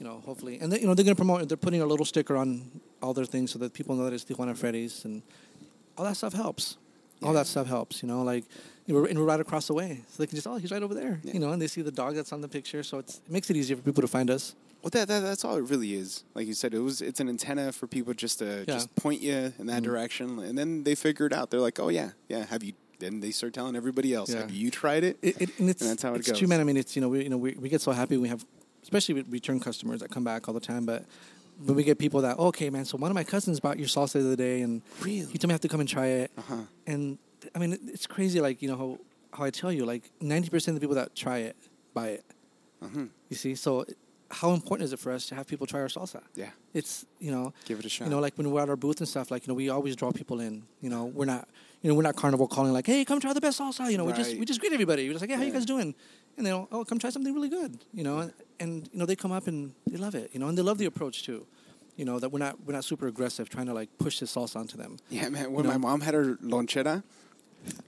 you 0.00 0.04
know, 0.04 0.20
hopefully, 0.26 0.58
and 0.60 0.72
they, 0.72 0.80
you 0.80 0.88
know 0.88 0.94
they're 0.94 1.04
gonna 1.04 1.14
promote. 1.14 1.46
They're 1.46 1.56
putting 1.56 1.80
a 1.80 1.86
little 1.86 2.04
sticker 2.06 2.36
on 2.36 2.80
all 3.02 3.12
their 3.14 3.24
things 3.24 3.50
so 3.50 3.58
that 3.58 3.72
people 3.74 3.94
know 3.96 4.04
that 4.04 4.12
it's 4.12 4.24
Tijuana 4.24 4.56
Freddy's, 4.56 5.04
and 5.04 5.22
all 5.96 6.04
that 6.04 6.16
stuff 6.16 6.32
helps. 6.32 6.76
All 7.22 7.32
that 7.34 7.46
stuff 7.46 7.66
helps. 7.66 8.02
You 8.02 8.08
know, 8.08 8.22
like. 8.22 8.44
you 8.86 8.94
know, 8.94 9.00
We're, 9.02 9.06
and 9.08 9.18
we're 9.18 9.24
right 9.24 9.38
across 9.40 9.66
the 9.68 9.74
way, 9.74 10.00
so 10.08 10.22
they 10.22 10.26
can 10.26 10.34
just 10.36 10.46
oh 10.46 10.56
he's 10.56 10.72
right 10.72 10.82
over 10.82 10.92
there, 10.94 11.20
Yeah. 11.22 11.34
you 11.34 11.38
know, 11.40 11.50
and 11.52 11.62
they 11.62 11.68
see 11.68 11.82
the 11.82 11.92
dog 11.92 12.14
that's 12.16 12.32
on 12.32 12.40
the 12.40 12.48
picture, 12.48 12.82
so 12.82 12.98
it's, 12.98 13.18
it 13.24 13.30
makes 13.30 13.48
it 13.48 13.56
easier 13.56 13.76
for 13.76 13.82
people 13.82 14.02
to 14.02 14.08
find 14.08 14.28
us. 14.28 14.56
Well, 14.82 14.90
that, 14.90 15.06
that 15.06 15.20
that's 15.20 15.44
all 15.44 15.56
it 15.56 15.62
really 15.70 15.94
is. 15.94 16.24
Like 16.34 16.48
you 16.48 16.54
said, 16.54 16.74
it 16.74 16.80
was 16.80 17.00
it's 17.00 17.20
an 17.20 17.28
antenna 17.28 17.70
for 17.70 17.86
people 17.86 18.12
just 18.14 18.40
to 18.40 18.64
Yeah. 18.66 18.74
just 18.74 18.92
point 18.96 19.20
you 19.20 19.52
in 19.60 19.66
that 19.66 19.82
Mhm. 19.82 19.84
direction, 19.84 20.38
and 20.40 20.58
then 20.58 20.82
they 20.82 20.96
figure 20.96 21.26
it 21.26 21.32
out. 21.32 21.50
They're 21.50 21.60
like, 21.60 21.78
oh 21.78 21.90
yeah, 21.90 22.10
yeah. 22.28 22.44
Have 22.46 22.64
you? 22.64 22.72
Then 22.98 23.20
they 23.20 23.30
start 23.30 23.52
telling 23.54 23.76
everybody 23.76 24.12
else, 24.14 24.30
Yeah. 24.30 24.40
have 24.40 24.50
you 24.50 24.70
tried 24.72 25.04
it? 25.04 25.16
It, 25.22 25.40
it, 25.40 25.50
and 25.60 25.70
it's, 25.70 25.80
And 25.82 25.90
that's 25.90 26.02
how 26.02 26.14
it 26.14 26.18
it's 26.18 26.28
goes. 26.30 26.38
true, 26.40 26.48
man. 26.48 26.60
I 26.60 26.64
mean, 26.64 26.76
it's 26.76 26.96
you 26.96 27.02
know, 27.02 27.08
we 27.08 27.22
you 27.22 27.28
know 27.28 27.38
we, 27.38 27.52
we 27.54 27.68
get 27.68 27.80
so 27.80 27.92
happy 27.92 28.16
we 28.16 28.28
have, 28.28 28.44
especially 28.82 29.14
with 29.14 29.26
return 29.30 29.60
customers 29.60 30.00
that 30.00 30.10
come 30.10 30.24
back 30.24 30.48
all 30.48 30.54
the 30.54 30.60
time. 30.72 30.84
But 30.84 31.04
when 31.64 31.76
we 31.76 31.84
get 31.84 31.98
people 31.98 32.20
that, 32.22 32.38
okay, 32.38 32.70
man, 32.70 32.84
so 32.84 32.96
one 32.98 33.10
of 33.10 33.14
my 33.14 33.24
cousins 33.24 33.60
bought 33.60 33.78
your 33.78 33.88
salsa 33.88 34.14
the 34.14 34.20
other 34.20 34.36
day, 34.36 34.62
and 34.62 34.82
Really? 35.00 35.26
he 35.30 35.38
told 35.38 35.48
me 35.48 35.52
I 35.52 35.54
have 35.54 35.60
to 35.62 35.68
come 35.68 35.80
and 35.80 35.88
try 35.88 36.06
it. 36.06 36.30
Uh 36.36 36.42
huh. 36.42 36.56
And 36.86 37.18
I 37.54 37.58
mean, 37.58 37.78
it's 37.86 38.06
crazy. 38.06 38.40
Like 38.40 38.62
you 38.62 38.68
know 38.68 38.76
how 38.76 38.98
how 39.38 39.44
I 39.44 39.50
tell 39.50 39.72
you, 39.72 39.84
like 39.84 40.10
ninety 40.20 40.48
percent 40.50 40.74
of 40.76 40.80
the 40.80 40.84
people 40.84 40.96
that 40.96 41.14
try 41.14 41.38
it 41.38 41.56
buy 41.94 42.08
it. 42.08 42.24
Uh-huh. 42.82 43.04
You 43.28 43.36
see, 43.36 43.54
so 43.54 43.84
how 44.30 44.52
important 44.54 44.86
is 44.86 44.92
it 44.94 44.98
for 44.98 45.12
us 45.12 45.26
to 45.26 45.34
have 45.34 45.46
people 45.46 45.66
try 45.66 45.80
our 45.80 45.88
salsa? 45.88 46.22
Yeah. 46.34 46.50
It's 46.74 47.04
you 47.20 47.30
know, 47.30 47.52
Give 47.66 47.78
it 47.78 47.84
a 47.84 47.88
shot. 47.88 48.04
you 48.06 48.10
know, 48.10 48.18
like 48.18 48.36
when 48.38 48.50
we're 48.50 48.62
at 48.62 48.68
our 48.70 48.76
booth 48.76 48.98
and 49.00 49.08
stuff, 49.08 49.30
like 49.30 49.46
you 49.46 49.50
know, 49.52 49.54
we 49.56 49.68
always 49.68 49.94
draw 49.94 50.10
people 50.10 50.40
in. 50.40 50.62
You 50.80 50.88
know, 50.90 51.04
we're 51.04 51.26
not, 51.26 51.48
you 51.82 51.90
know, 51.90 51.94
we're 51.94 52.02
not 52.02 52.16
carnival 52.16 52.48
calling 52.48 52.72
like, 52.72 52.86
hey, 52.86 53.04
come 53.04 53.20
try 53.20 53.32
the 53.34 53.40
best 53.42 53.60
salsa. 53.60 53.90
You 53.90 53.98
know, 53.98 54.04
we 54.04 54.12
just 54.14 54.36
we 54.36 54.44
just 54.46 54.58
greet 54.60 54.72
everybody. 54.72 55.06
We're 55.06 55.12
just 55.12 55.22
like, 55.22 55.30
hey, 55.30 55.36
how 55.36 55.42
you 55.42 55.52
guys 55.52 55.66
doing? 55.66 55.94
And 56.38 56.46
they 56.46 56.50
go, 56.50 56.66
oh, 56.72 56.82
come 56.84 56.98
try 56.98 57.10
something 57.10 57.34
really 57.34 57.50
good. 57.50 57.78
You 57.92 58.04
know, 58.04 58.18
and, 58.20 58.32
and 58.62 58.88
you 58.92 58.98
know 58.98 59.06
they 59.06 59.16
come 59.16 59.32
up 59.38 59.46
and 59.46 59.74
they 59.90 59.98
love 60.06 60.14
it. 60.14 60.30
You 60.32 60.40
know, 60.40 60.48
and 60.48 60.56
they 60.56 60.62
love 60.62 60.78
the 60.78 60.86
approach 60.86 61.16
too. 61.24 61.46
You 61.96 62.04
know 62.08 62.18
that 62.20 62.30
we're 62.32 62.38
not 62.46 62.54
we're 62.64 62.72
not 62.78 62.84
super 62.84 63.06
aggressive 63.06 63.48
trying 63.54 63.66
to 63.66 63.74
like 63.80 63.90
push 63.98 64.18
this 64.20 64.30
sauce 64.30 64.54
onto 64.56 64.76
them. 64.82 64.96
Yeah, 65.10 65.28
man. 65.28 65.52
When 65.52 65.64
You 65.64 65.68
my 65.70 65.74
know? 65.76 65.86
mom 65.88 66.00
had 66.00 66.14
her 66.14 66.36
lonchera, 66.36 67.02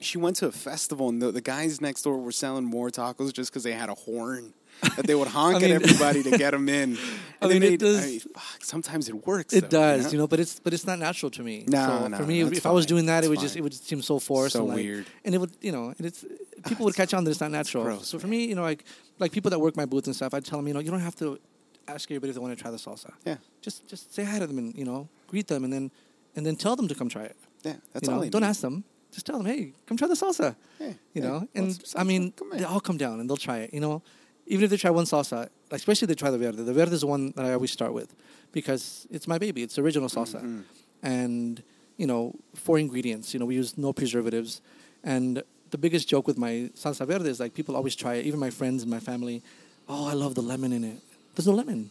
she 0.01 0.19
went 0.19 0.37
to 0.37 0.47
a 0.47 0.53
festival, 0.53 1.09
and 1.09 1.21
the, 1.23 1.33
the 1.33 1.41
guys 1.41 1.81
next 1.81 2.03
door 2.03 2.19
were 2.19 2.33
selling 2.33 2.65
more 2.65 2.91
tacos 2.91 3.33
just 3.33 3.51
because 3.51 3.63
they 3.65 3.73
had 3.73 3.89
a 3.89 3.95
horn 3.95 4.53
that 4.97 5.07
they 5.07 5.15
would 5.15 5.29
honk 5.39 5.57
I 5.57 5.61
mean- 5.61 5.73
at 5.77 5.83
everybody 5.83 6.23
to 6.23 6.37
get 6.37 6.51
them 6.51 6.69
in. 6.69 6.97
I 7.41 7.47
And 7.47 7.51
they 7.51 7.59
mean, 7.61 7.73
it 7.75 7.81
does- 7.81 8.03
I 8.05 8.07
mean, 8.07 8.21
fuck, 8.21 8.65
sometimes 8.65 9.09
it 9.09 9.27
works. 9.27 9.53
It 9.55 9.71
though, 9.71 9.97
does, 9.97 10.13
you 10.13 10.19
know, 10.19 10.27
but 10.27 10.39
it's 10.41 10.61
but 10.61 10.73
it's 10.75 10.87
not 10.87 10.99
natural 10.99 11.31
to 11.31 11.43
me. 11.43 11.65
No, 11.67 11.87
so 11.87 12.09
no, 12.09 12.17
for 12.19 12.25
me, 12.25 12.43
if 12.43 12.67
I 12.67 12.71
was 12.73 12.85
doing 12.87 13.07
that, 13.07 13.25
it 13.25 13.29
would 13.29 13.41
just 13.41 13.57
it 13.57 13.63
would 13.63 13.75
seem 13.75 14.03
so 14.03 14.19
forced, 14.19 14.53
So 14.53 14.61
and 14.61 14.69
like- 14.69 14.77
weird. 14.77 15.07
and 15.25 15.35
it 15.35 15.39
would 15.39 15.53
you 15.63 15.73
know, 15.73 15.95
and 15.97 16.07
it's 16.07 16.25
people 16.67 16.85
would 16.87 16.95
catch 16.95 17.13
on 17.15 17.25
that 17.25 17.31
it's 17.31 17.41
not 17.41 17.51
natural. 17.51 17.85
gross, 17.85 18.09
so 18.09 18.19
for 18.19 18.27
man. 18.27 18.39
me, 18.39 18.45
you 18.47 18.55
know, 18.55 18.63
like 18.63 18.85
like 19.19 19.33
people 19.33 19.51
that 19.51 19.59
work 19.59 19.77
my 19.77 19.87
booth 19.87 20.07
and 20.07 20.15
stuff, 20.17 20.35
I 20.35 20.41
tell 20.41 20.59
them, 20.59 20.69
you 20.69 20.75
know, 20.75 20.81
you 20.81 20.91
don't 20.91 21.01
have 21.01 21.17
to 21.17 21.39
ask 21.87 22.11
everybody 22.11 22.31
if 22.31 22.35
they 22.37 22.41
want 22.41 22.57
to 22.57 22.61
try 22.63 22.71
the 22.71 22.77
salsa. 22.79 23.13
Yeah. 23.25 23.37
Just 23.61 23.87
just 23.87 24.15
say 24.15 24.25
hi 24.25 24.39
to 24.39 24.47
them 24.47 24.59
and 24.59 24.75
you 24.75 24.85
know 24.85 25.09
greet 25.29 25.47
them 25.49 25.65
and 25.65 25.73
then 25.73 25.91
and 26.37 26.45
then 26.47 26.57
tell 26.57 26.77
them 26.77 26.89
to 26.89 26.95
come 26.95 27.09
try 27.09 27.25
it. 27.25 27.37
Yeah, 27.63 27.75
that's 27.93 28.07
you 28.09 28.15
know, 28.15 28.23
all. 28.23 28.29
don't 28.29 28.43
need. 28.43 28.49
ask 28.49 28.61
them. 28.61 28.85
Just 29.13 29.27
tell 29.27 29.39
them, 29.39 29.47
hey, 29.47 29.73
come 29.87 29.97
try 29.97 30.09
the 30.09 30.15
salsa. 30.15 30.57
Yeah, 30.81 30.87
You 30.89 30.95
yeah. 31.15 31.21
know, 31.29 31.49
and 31.55 31.85
I 31.97 32.03
mean, 32.03 32.33
they 32.53 32.65
all 32.65 32.81
come 32.81 32.97
down 32.99 33.21
and 33.21 33.31
they'll 33.31 33.37
try 33.37 33.59
it. 33.59 33.73
You 33.73 33.81
know, 33.81 34.03
even 34.47 34.65
if 34.65 34.71
they 34.71 34.77
try 34.77 34.91
one 34.91 35.05
salsa, 35.05 35.49
especially 35.71 36.07
if 36.07 36.09
they 36.09 36.15
try 36.17 36.31
the 36.33 36.39
verde. 36.39 36.63
The 36.65 36.73
verde 36.73 36.93
is 36.93 37.03
the 37.03 37.07
one 37.07 37.33
that 37.37 37.45
I 37.45 37.53
always 37.53 37.71
start 37.71 37.93
with 37.95 38.13
because 38.51 39.07
it's 39.11 39.29
my 39.29 39.39
baby. 39.39 39.63
It's 39.63 39.77
the 39.77 39.83
original 39.83 40.09
salsa, 40.09 40.41
Mm-hmm. 40.41 40.61
and 41.03 41.63
you 41.97 42.07
know, 42.09 42.35
four 42.57 42.79
ingredients. 42.79 43.33
You 43.35 43.39
know, 43.41 43.47
we 43.47 43.55
use 43.55 43.79
no 43.79 43.93
preservatives, 43.93 44.61
and 45.05 45.43
the 45.75 45.79
biggest 45.79 46.07
joke 46.09 46.29
with 46.29 46.39
my 46.39 46.71
salsa 46.77 47.05
verde 47.05 47.29
is 47.29 47.41
like 47.41 47.53
people 47.53 47.75
always 47.75 47.97
try 47.97 48.15
it. 48.15 48.27
Even 48.27 48.39
my 48.39 48.51
friends 48.51 48.83
and 48.85 48.91
my 48.99 49.01
family, 49.01 49.43
oh, 49.89 50.07
I 50.07 50.13
love 50.13 50.37
the 50.37 50.41
lemon 50.41 50.73
in 50.73 50.85
it. 50.85 50.99
There's 51.35 51.49
no 51.49 51.55
lemon. 51.55 51.91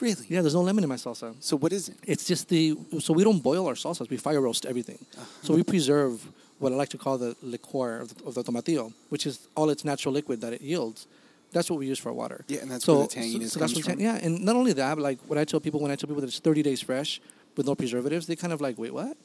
really. 0.00 0.24
Yeah, 0.28 0.40
there's 0.40 0.54
no 0.54 0.62
lemon 0.62 0.82
in 0.82 0.88
my 0.88 0.96
salsa. 0.96 1.34
So 1.40 1.54
what 1.58 1.70
is 1.74 1.90
it? 1.90 1.96
It's 2.04 2.24
just 2.24 2.48
the 2.48 2.74
so 3.00 3.12
we 3.12 3.24
don't 3.28 3.42
boil 3.42 3.66
our 3.66 3.74
salsas. 3.74 4.08
We 4.08 4.16
fire 4.16 4.40
roast 4.40 4.64
everything. 4.64 4.98
Uh-huh. 5.00 5.24
So 5.42 5.54
we 5.54 5.62
preserve 5.62 6.26
what 6.58 6.72
I 6.72 6.76
like 6.76 6.88
to 6.96 6.98
call 7.04 7.18
the 7.18 7.36
liqueur 7.42 8.00
of 8.00 8.08
the, 8.14 8.24
of 8.28 8.32
the 8.34 8.42
tomatillo, 8.42 8.94
which 9.10 9.26
is 9.26 9.46
all 9.54 9.68
its 9.68 9.84
natural 9.84 10.14
liquid 10.14 10.40
that 10.40 10.54
it 10.54 10.62
yields. 10.62 11.06
That's 11.52 11.68
what 11.70 11.78
we 11.78 11.86
use 11.86 11.98
for 11.98 12.10
water. 12.14 12.46
Yeah, 12.48 12.60
and 12.62 12.70
that's 12.70 12.86
so, 12.86 13.00
where 13.00 13.08
the 13.08 13.14
tanginess 13.14 13.50
so, 13.50 13.54
so 13.54 13.60
that's 13.60 13.72
comes 13.74 13.86
from. 13.86 14.00
Yeah, 14.00 14.24
and 14.24 14.42
not 14.42 14.56
only 14.56 14.72
that, 14.72 14.94
but 14.94 15.02
like 15.02 15.18
what 15.26 15.38
I 15.38 15.44
tell 15.44 15.60
people 15.60 15.80
when 15.80 15.90
I 15.90 15.96
tell 15.96 16.08
people 16.08 16.22
that 16.22 16.28
it's 16.28 16.38
30 16.38 16.62
days 16.62 16.80
fresh 16.80 17.20
with 17.58 17.66
no 17.66 17.74
preservatives, 17.74 18.26
they 18.26 18.36
kind 18.36 18.54
of 18.54 18.62
like, 18.62 18.78
wait, 18.78 18.94
what? 18.94 19.18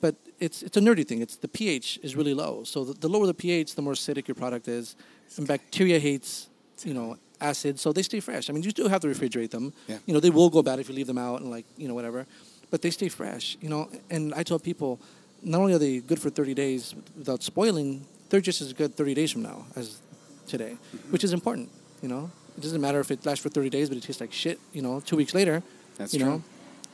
But 0.00 0.14
it's 0.38 0.62
it's 0.62 0.76
a 0.76 0.80
nerdy 0.80 1.06
thing. 1.06 1.20
It's 1.22 1.36
the 1.36 1.48
pH 1.48 2.00
is 2.02 2.14
really 2.16 2.34
low. 2.34 2.64
So 2.64 2.84
the, 2.84 2.92
the 2.94 3.08
lower 3.08 3.26
the 3.26 3.34
pH, 3.34 3.74
the 3.74 3.82
more 3.82 3.94
acidic 3.94 4.28
your 4.28 4.34
product 4.34 4.68
is, 4.68 4.96
and 5.36 5.46
bacteria 5.46 5.98
hates 5.98 6.48
you 6.84 6.94
know 6.94 7.16
acid, 7.40 7.78
so 7.78 7.92
they 7.92 8.02
stay 8.02 8.20
fresh. 8.20 8.48
I 8.48 8.52
mean, 8.52 8.62
you 8.62 8.72
do 8.72 8.88
have 8.88 9.00
to 9.02 9.08
refrigerate 9.08 9.50
them. 9.50 9.72
Yeah. 9.88 9.98
You 10.06 10.14
know, 10.14 10.20
they 10.20 10.30
will 10.30 10.50
go 10.50 10.62
bad 10.62 10.78
if 10.78 10.88
you 10.88 10.94
leave 10.94 11.06
them 11.06 11.18
out 11.18 11.40
and 11.40 11.50
like 11.50 11.66
you 11.76 11.88
know 11.88 11.94
whatever, 11.94 12.26
but 12.70 12.82
they 12.82 12.90
stay 12.90 13.08
fresh. 13.08 13.56
You 13.60 13.68
know, 13.70 13.88
and 14.10 14.34
I 14.34 14.42
tell 14.42 14.58
people, 14.58 15.00
not 15.42 15.60
only 15.60 15.72
are 15.74 15.78
they 15.78 16.00
good 16.00 16.20
for 16.20 16.30
30 16.30 16.54
days 16.54 16.94
without 17.16 17.42
spoiling, 17.42 18.04
they're 18.28 18.40
just 18.40 18.60
as 18.60 18.72
good 18.72 18.94
30 18.96 19.14
days 19.14 19.32
from 19.32 19.42
now 19.42 19.66
as 19.76 20.00
today, 20.46 20.76
Mm-hmm. 20.76 21.12
which 21.12 21.24
is 21.24 21.32
important. 21.32 21.70
You 22.02 22.08
know, 22.08 22.30
it 22.56 22.60
doesn't 22.62 22.80
matter 22.80 23.00
if 23.00 23.10
it 23.10 23.24
lasts 23.24 23.42
for 23.42 23.48
30 23.48 23.70
days, 23.70 23.88
but 23.88 23.96
it 23.98 24.02
tastes 24.04 24.20
like 24.20 24.32
shit. 24.32 24.58
You 24.72 24.82
know, 24.82 25.00
two 25.00 25.16
weeks 25.16 25.32
later, 25.34 25.62
That's 25.96 26.12
you 26.14 26.20
true. 26.20 26.28
know, 26.28 26.42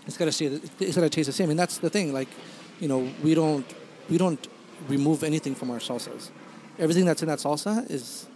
it's 0.06 0.16
got 0.16 0.26
to 0.26 0.32
say 0.32 0.46
it's 0.46 0.94
got 0.96 1.02
to 1.02 1.10
taste 1.10 1.26
the 1.26 1.32
same, 1.32 1.50
and 1.50 1.58
that's 1.58 1.78
the 1.78 1.90
thing. 1.90 2.12
Like, 2.12 2.28
you 2.82 2.88
know, 2.88 3.08
we 3.22 3.34
don't 3.34 3.64
we 4.10 4.18
don't 4.18 4.48
remove 4.88 5.22
anything 5.22 5.54
from 5.54 5.70
our 5.70 5.78
salsas. 5.78 6.30
Everything 6.80 7.04
that's 7.04 7.22
in 7.22 7.28
that 7.28 7.38
salsa 7.38 7.88
is 7.88 8.26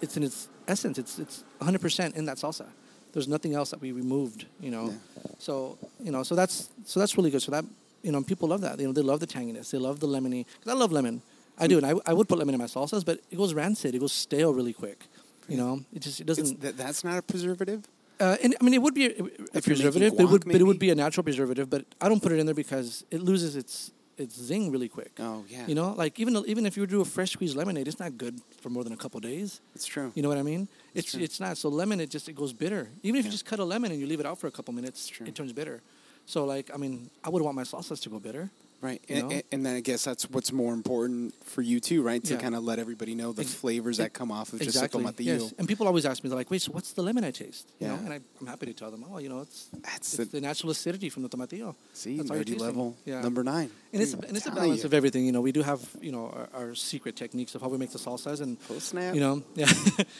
it's 0.00 0.16
in 0.16 0.22
its 0.22 0.48
essence. 0.68 0.96
It's 0.96 1.18
it's 1.18 1.42
100 1.58 1.80
percent 1.80 2.14
in 2.14 2.24
that 2.26 2.36
salsa. 2.36 2.66
There's 3.12 3.26
nothing 3.26 3.54
else 3.54 3.70
that 3.70 3.80
we 3.80 3.90
removed. 3.90 4.46
You 4.60 4.70
know, 4.70 4.94
so 5.38 5.76
you 6.00 6.12
know, 6.12 6.22
so 6.22 6.36
that's 6.36 6.70
so 6.84 7.00
that's 7.00 7.16
really 7.16 7.32
good. 7.32 7.42
So 7.42 7.50
that 7.50 7.64
you 8.02 8.12
know, 8.12 8.22
people 8.22 8.48
love 8.48 8.60
that. 8.60 8.78
You 8.78 8.86
know, 8.86 8.92
they 8.92 9.02
love 9.02 9.18
the 9.18 9.26
tanginess. 9.26 9.72
They 9.72 9.78
love 9.78 9.98
the 9.98 10.06
lemony. 10.06 10.46
Because 10.46 10.72
I 10.72 10.78
love 10.78 10.92
lemon. 10.92 11.20
I 11.58 11.66
do, 11.66 11.78
and 11.78 11.86
I, 11.86 11.94
I 12.06 12.12
would 12.12 12.28
put 12.28 12.38
lemon 12.38 12.54
in 12.54 12.60
my 12.60 12.66
salsas, 12.66 13.04
but 13.04 13.18
it 13.30 13.36
goes 13.36 13.54
rancid. 13.54 13.94
It 13.94 13.98
goes 13.98 14.12
stale 14.12 14.54
really 14.54 14.74
quick. 14.74 15.06
You 15.48 15.56
know, 15.56 15.80
it 15.92 16.02
just 16.02 16.20
it 16.20 16.26
doesn't. 16.26 16.60
that, 16.60 16.76
that's 16.76 17.02
not 17.02 17.18
a 17.18 17.22
preservative. 17.22 17.82
Uh, 18.18 18.36
and 18.42 18.54
I 18.60 18.64
mean, 18.64 18.74
it 18.74 18.80
would 18.80 18.94
be 18.94 19.06
a, 19.06 19.08
a 19.08 19.12
If 19.12 19.20
you're 19.22 19.30
making 19.30 19.62
preservative, 19.62 20.16
but 20.16 20.22
it 20.22 20.30
would, 20.30 20.44
but 20.44 20.54
it 20.56 20.64
would 20.64 20.78
be 20.78 20.90
a 20.90 20.94
natural 20.94 21.24
preservative. 21.24 21.68
But 21.68 21.84
I 22.00 22.08
don't 22.08 22.22
put 22.22 22.32
it 22.32 22.38
in 22.38 22.46
there 22.46 22.54
because 22.54 23.04
it 23.10 23.20
loses 23.20 23.56
its 23.56 23.90
its 24.18 24.34
zing 24.40 24.70
really 24.70 24.88
quick. 24.88 25.12
Oh 25.18 25.44
yeah, 25.48 25.66
You 25.66 25.74
know, 25.74 25.92
like 25.92 26.18
even 26.20 26.36
even 26.46 26.66
if 26.66 26.76
you 26.76 26.86
do 26.86 27.00
a 27.00 27.04
fresh 27.04 27.32
squeezed 27.32 27.56
lemonade, 27.56 27.86
it's 27.88 27.98
not 28.00 28.16
good 28.16 28.40
for 28.60 28.70
more 28.70 28.84
than 28.84 28.92
a 28.92 28.96
couple 28.96 29.20
days. 29.20 29.60
it's 29.74 29.86
true. 29.86 30.10
You 30.14 30.22
know 30.22 30.28
what 30.28 30.38
I 30.38 30.42
mean? 30.42 30.68
It's 30.94 31.10
true. 31.12 31.22
it's 31.22 31.38
not. 31.40 31.56
So 31.58 31.68
lemon, 31.68 32.00
it 32.00 32.10
just 32.10 32.28
it 32.28 32.34
goes 32.34 32.52
bitter. 32.52 32.88
Even 33.02 33.18
if 33.18 33.24
Yeah. 33.24 33.28
you 33.28 33.32
just 33.32 33.44
cut 33.46 33.58
a 33.58 33.64
lemon 33.64 33.90
and 33.92 34.00
you 34.00 34.06
leave 34.06 34.20
it 34.20 34.26
out 34.26 34.38
for 34.38 34.46
a 34.46 34.50
couple 34.50 34.72
minutes, 34.74 35.10
it 35.24 35.34
turns 35.34 35.52
bitter. 35.52 35.82
So 36.26 36.44
like, 36.44 36.70
I 36.74 36.76
mean, 36.76 37.10
I 37.22 37.28
would 37.28 37.42
want 37.42 37.54
my 37.56 37.62
salsas 37.64 38.00
to 38.02 38.08
go 38.08 38.18
bitter. 38.18 38.50
Right, 38.86 39.02
and, 39.08 39.32
and, 39.32 39.42
and 39.52 39.60
then 39.66 39.74
I 39.76 39.80
guess 39.80 40.04
that's 40.04 40.24
what's 40.30 40.52
more 40.52 40.72
important 40.80 41.34
for 41.44 41.60
you 41.70 41.78
too, 41.80 42.00
right? 42.10 42.22
To 42.24 42.34
Yeah. 42.34 42.40
kind 42.40 42.54
of 42.54 42.62
let 42.70 42.78
everybody 42.78 43.14
know 43.20 43.32
the 43.32 43.42
Ex- 43.42 43.54
flavors 43.62 43.96
that 44.02 44.12
come 44.12 44.30
off 44.38 44.52
of 44.52 44.60
just 44.60 44.76
a 44.76 44.84
exactly. 44.84 45.02
tomatillo. 45.02 45.40
Yes. 45.42 45.54
And 45.58 45.66
people 45.66 45.86
always 45.90 46.06
ask 46.06 46.22
me, 46.22 46.30
they're 46.30 46.38
like, 46.44 46.50
"Wait, 46.54 46.62
so 46.62 46.70
what's 46.76 46.92
the 46.92 47.02
lemon 47.02 47.24
I 47.24 47.32
taste?" 47.32 47.64
You 47.80 47.88
know, 47.88 47.94
Yeah. 47.94 48.04
and 48.06 48.12
I, 48.16 48.18
I'm 48.40 48.46
happy 48.46 48.66
to 48.66 48.72
tell 48.80 48.90
them, 48.94 49.02
"Oh, 49.10 49.18
you 49.18 49.28
know, 49.32 49.40
it's 49.40 49.58
That's 49.82 50.08
it's 50.14 50.16
the 50.18 50.24
the 50.36 50.40
natural 50.40 50.70
acidity 50.70 51.08
from 51.10 51.22
the 51.24 51.28
tomatillo." 51.34 51.74
see 51.94 52.16
That's 52.18 52.30
nerdy 52.30 52.56
level 52.66 52.86
Yeah. 53.04 53.22
number 53.22 53.42
nine. 53.42 53.70
And 53.92 54.02
it's, 54.02 54.14
a, 54.14 54.18
and 54.28 54.36
it's 54.36 54.46
a 54.46 54.50
balance 54.52 54.82
you. 54.82 54.86
of 54.88 54.94
everything. 54.94 55.22
You 55.26 55.32
know, 55.32 55.40
we 55.48 55.52
do 55.58 55.62
have 55.62 55.80
you 56.06 56.12
know 56.12 56.24
our, 56.36 56.48
our 56.60 56.74
secret 56.74 57.14
techniques 57.16 57.54
of 57.56 57.60
how 57.62 57.68
we 57.74 57.78
make 57.78 57.90
the 57.96 57.98
salsas, 58.06 58.40
and 58.40 58.56
Oh, 58.70 58.78
snap. 58.78 59.14
you 59.16 59.20
know, 59.26 59.42
yeah. 59.62 59.66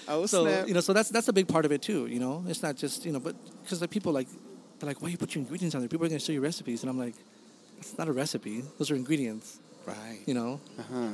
Oh, 0.08 0.26
so 0.26 0.44
snap. 0.44 0.66
you 0.68 0.74
know, 0.74 0.80
so 0.88 0.92
that's 0.92 1.10
that's 1.10 1.28
a 1.28 1.32
big 1.40 1.46
part 1.54 1.64
of 1.66 1.72
it 1.72 1.82
too. 1.82 2.06
You 2.06 2.18
know, 2.24 2.44
it's 2.48 2.62
not 2.62 2.74
just 2.76 3.04
you 3.06 3.12
know, 3.12 3.20
but 3.20 3.34
because 3.62 3.78
the 3.80 3.88
people 3.96 4.12
like 4.12 4.28
they're 4.78 4.88
like, 4.92 5.00
why 5.02 5.08
you 5.08 5.16
put 5.24 5.34
your 5.34 5.42
ingredients 5.42 5.74
on 5.74 5.80
there? 5.82 5.88
People 5.88 6.04
are 6.06 6.10
going 6.10 6.18
to 6.20 6.24
show 6.28 6.32
you 6.38 6.42
recipes, 6.42 6.82
and 6.82 6.90
I'm 6.90 6.98
like, 6.98 7.14
it's 7.78 7.96
not 7.98 8.08
a 8.08 8.12
recipe. 8.12 8.62
Those 8.78 8.90
are 8.90 8.96
ingredients. 8.96 9.58
right. 9.86 10.18
You 10.26 10.34
know, 10.34 10.60
Uh-huh. 10.78 11.08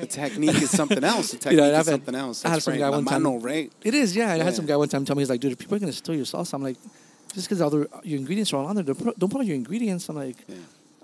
The 0.00 0.06
technique 0.06 0.60
is 0.60 0.70
something 0.70 1.04
else. 1.04 1.30
The 1.30 1.36
You 1.36 1.40
technique 1.40 1.58
know, 1.58 1.66
is 1.70 1.76
had- 1.76 1.86
something 1.86 2.14
else. 2.14 2.44
I 2.44 2.48
had 2.50 2.62
some 2.62 2.72
right. 2.72 2.80
guy 2.80 2.90
one 2.90 3.04
time- 3.04 3.22
mano, 3.22 3.38
right? 3.38 3.72
it 3.84 3.94
is. 3.94 4.16
Yeah, 4.16 4.32
and 4.32 4.42
I 4.42 4.44
had 4.44 4.54
some 4.56 4.66
guy 4.66 4.76
one 4.76 4.88
time 4.88 5.04
tell 5.04 5.14
me 5.16 5.22
he's 5.22 5.30
like, 5.30 5.40
dude, 5.40 5.52
if 5.52 5.58
people 5.58 5.76
are 5.76 5.78
going 5.78 5.92
to 5.92 5.96
steal 5.96 6.14
your 6.16 6.24
salsa, 6.24 6.54
I'm 6.54 6.62
like, 6.62 6.76
just 7.34 7.46
because 7.48 7.60
all 7.60 7.70
the 7.70 7.88
your 8.02 8.18
ingredients 8.18 8.52
are 8.52 8.56
all 8.56 8.66
on 8.66 8.74
there, 8.74 8.84
don't 8.84 8.98
put, 9.02 9.18
don't 9.18 9.30
put 9.30 9.38
all 9.38 9.44
your 9.44 9.54
ingredients. 9.54 10.08
I'm 10.08 10.16
like, 10.16 10.36
Yeah. 10.48 10.56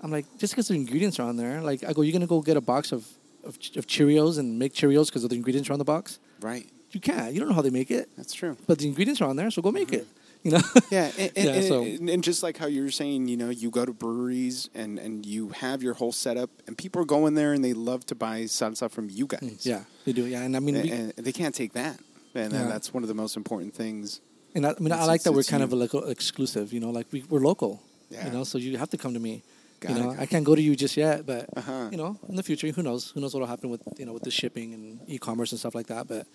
I'm 0.03 0.11
like, 0.11 0.25
just 0.37 0.53
because 0.53 0.67
the 0.67 0.75
ingredients 0.75 1.19
are 1.19 1.27
on 1.27 1.37
there, 1.37 1.61
like, 1.61 1.83
I 1.83 1.93
go, 1.93 2.01
you're 2.01 2.11
gonna 2.13 2.27
go 2.27 2.41
get 2.41 2.57
a 2.57 2.61
box 2.61 2.91
of 2.91 3.07
of, 3.45 3.55
of 3.77 3.85
Cheerios 3.87 4.37
and 4.39 4.57
make 4.59 4.73
Cheerios 4.73 5.05
because 5.07 5.21
the 5.27 5.35
ingredients 5.35 5.69
are 5.69 5.73
on 5.73 5.79
the 5.79 5.85
box. 5.85 6.19
Right. 6.41 6.67
You 6.91 6.99
can't. 6.99 7.31
You 7.33 7.39
don't 7.39 7.49
know 7.49 7.55
how 7.55 7.61
they 7.61 7.69
make 7.69 7.91
it, 7.91 8.09
That's 8.17 8.33
true. 8.33 8.57
but 8.67 8.79
the 8.79 8.87
ingredients 8.87 9.21
are 9.21 9.29
on 9.29 9.35
there, 9.35 9.49
so 9.51 9.61
go 9.61 9.71
make 9.71 9.93
it. 9.93 10.07
You 10.45 10.51
know. 10.55 10.61
Yeah, 10.91 11.11
and, 11.17 11.31
and, 11.35 11.45
Yeah, 11.55 11.61
so- 11.61 11.83
and, 11.83 12.07
and 12.09 12.23
just 12.23 12.43
like 12.43 12.55
how 12.57 12.67
you 12.67 12.83
were 12.83 12.91
saying, 12.91 13.27
you 13.27 13.35
know, 13.35 13.49
you 13.49 13.71
go 13.71 13.83
to 13.83 13.91
breweries 13.93 14.69
and, 14.75 14.99
and 14.99 15.25
you 15.25 15.49
have 15.49 15.81
your 15.81 15.95
whole 15.95 16.11
setup, 16.11 16.49
and 16.67 16.77
people 16.77 17.01
are 17.01 17.05
going 17.05 17.33
there 17.33 17.51
and 17.53 17.63
they 17.65 17.73
love 17.73 18.05
to 18.07 18.15
buy 18.15 18.41
salsa 18.43 18.89
from 18.91 19.09
you 19.09 19.25
guys. 19.25 19.41
Mm, 19.41 19.65
yeah, 19.65 19.83
they 20.05 20.13
do. 20.13 20.25
Yeah, 20.25 20.43
and 20.43 20.55
I 20.55 20.59
mean, 20.59 20.75
we, 20.81 21.21
they 21.21 21.31
can't 21.31 21.55
take 21.55 21.73
that, 21.73 21.99
and 22.35 22.53
Yeah. 22.53 22.67
that's 22.67 22.93
one 22.93 23.01
of 23.03 23.09
the 23.09 23.15
most 23.15 23.35
important 23.37 23.73
things. 23.73 24.21
and 24.53 24.65
I, 24.67 24.69
I 24.77 24.79
mean, 24.79 24.91
I 24.93 25.05
like 25.05 25.23
that 25.23 25.31
we're 25.33 25.43
kind 25.43 25.61
you. 25.61 25.65
of 25.65 25.73
a 25.73 25.75
local 25.75 26.03
exclusive. 26.09 26.71
You 26.71 26.79
know, 26.79 26.91
like 26.91 27.07
we, 27.11 27.23
we're 27.29 27.39
local. 27.51 27.81
Yeah. 28.09 28.27
You 28.27 28.31
know, 28.31 28.43
so 28.43 28.57
you 28.59 28.77
have 28.77 28.91
to 28.91 28.97
come 28.97 29.13
to 29.15 29.19
me. 29.19 29.41
Gotta 29.81 29.95
you 29.95 29.99
know, 30.03 30.11
come. 30.11 30.19
I 30.21 30.25
can't 30.27 30.45
go 30.45 30.53
to 30.55 30.61
you 30.61 30.75
just 30.75 30.95
yet, 30.95 31.25
but 31.25 31.49
Uh-huh. 31.57 31.89
you 31.91 31.97
know, 31.97 32.17
in 32.29 32.35
the 32.35 32.43
future, 32.43 32.67
who 32.69 32.83
knows? 32.83 33.09
Who 33.11 33.19
knows 33.19 33.33
what'll 33.33 33.47
happen 33.47 33.69
with 33.71 33.81
you 33.97 34.05
know 34.05 34.13
with 34.13 34.23
the 34.23 34.31
shipping 34.31 34.73
and 34.75 34.99
e-commerce 35.07 35.51
and 35.51 35.59
stuff 35.59 35.73
like 35.75 35.87
that? 35.87 36.07
But 36.07 36.27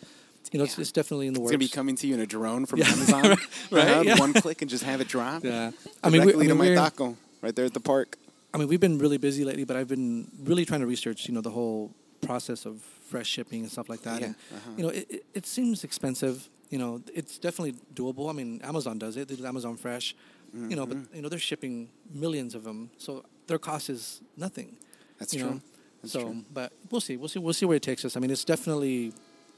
you 0.52 0.58
know, 0.58 0.64
it's, 0.64 0.76
Yeah. 0.76 0.82
it's 0.82 0.92
definitely 0.92 1.26
in 1.28 1.34
the 1.34 1.40
It's 1.40 1.44
works. 1.44 1.50
gonna 1.52 1.58
be 1.58 1.68
coming 1.68 1.96
to 1.96 2.06
you 2.06 2.14
in 2.14 2.20
a 2.20 2.26
drone 2.26 2.66
from 2.66 2.78
Yeah. 2.80 2.88
Amazon, 2.88 3.22
Right, 3.70 3.88
Uh-huh, 3.88 4.02
yeah. 4.04 4.18
One 4.18 4.32
click 4.32 4.62
and 4.62 4.70
just 4.70 4.84
have 4.84 5.00
it 5.00 5.08
drop. 5.08 5.44
Yeah, 5.44 5.70
I 6.02 6.10
mean, 6.10 6.24
we, 6.24 6.32
I 6.34 6.36
mean, 6.36 6.48
to 6.48 6.54
my 6.54 6.74
taco 6.74 7.16
right 7.42 7.54
there 7.54 7.64
at 7.64 7.74
the 7.74 7.80
park. 7.80 8.16
I 8.52 8.58
mean, 8.58 8.68
we've 8.68 8.80
been 8.80 8.98
really 8.98 9.18
busy 9.18 9.44
lately, 9.44 9.64
but 9.64 9.76
I've 9.76 9.88
been 9.88 10.28
really 10.42 10.64
trying 10.64 10.80
to 10.80 10.86
research, 10.86 11.28
you 11.28 11.34
know, 11.34 11.40
the 11.40 11.50
whole 11.50 11.92
process 12.20 12.66
of 12.66 12.80
fresh 13.08 13.28
shipping 13.28 13.60
and 13.62 13.70
stuff 13.70 13.88
like 13.88 14.02
that. 14.02 14.20
Yeah, 14.20 14.26
And, 14.26 14.34
uh-huh. 14.54 14.70
you 14.76 14.82
know, 14.82 14.88
it, 14.90 15.06
it, 15.10 15.24
it 15.34 15.46
seems 15.46 15.84
expensive. 15.84 16.48
You 16.70 16.78
know, 16.78 17.00
it's 17.14 17.38
definitely 17.38 17.74
doable. 17.94 18.28
I 18.28 18.32
mean, 18.32 18.60
Amazon 18.62 18.98
does 18.98 19.16
it. 19.16 19.28
They 19.28 19.36
do 19.36 19.44
Amazon 19.46 19.76
Fresh. 19.76 20.14
You 20.52 20.74
know, 20.74 20.84
but 20.84 20.96
Mm-hmm. 20.96 21.14
you 21.14 21.22
know 21.22 21.28
they're 21.28 21.38
shipping 21.38 21.90
millions 22.12 22.56
of 22.56 22.64
them, 22.64 22.90
so 22.98 23.24
their 23.46 23.58
cost 23.58 23.88
is 23.88 24.20
nothing. 24.36 24.76
That's 25.20 25.32
true. 25.32 25.42
Know? 25.44 25.60
That's 26.02 26.12
so, 26.12 26.22
true. 26.22 26.44
but 26.52 26.72
we'll 26.90 27.00
see. 27.00 27.16
We'll 27.16 27.28
see. 27.28 27.38
We'll 27.38 27.54
see 27.54 27.66
where 27.66 27.76
it 27.76 27.84
takes 27.84 28.04
us. 28.04 28.16
I 28.16 28.20
mean, 28.20 28.32
it's 28.32 28.42
definitely 28.44 29.12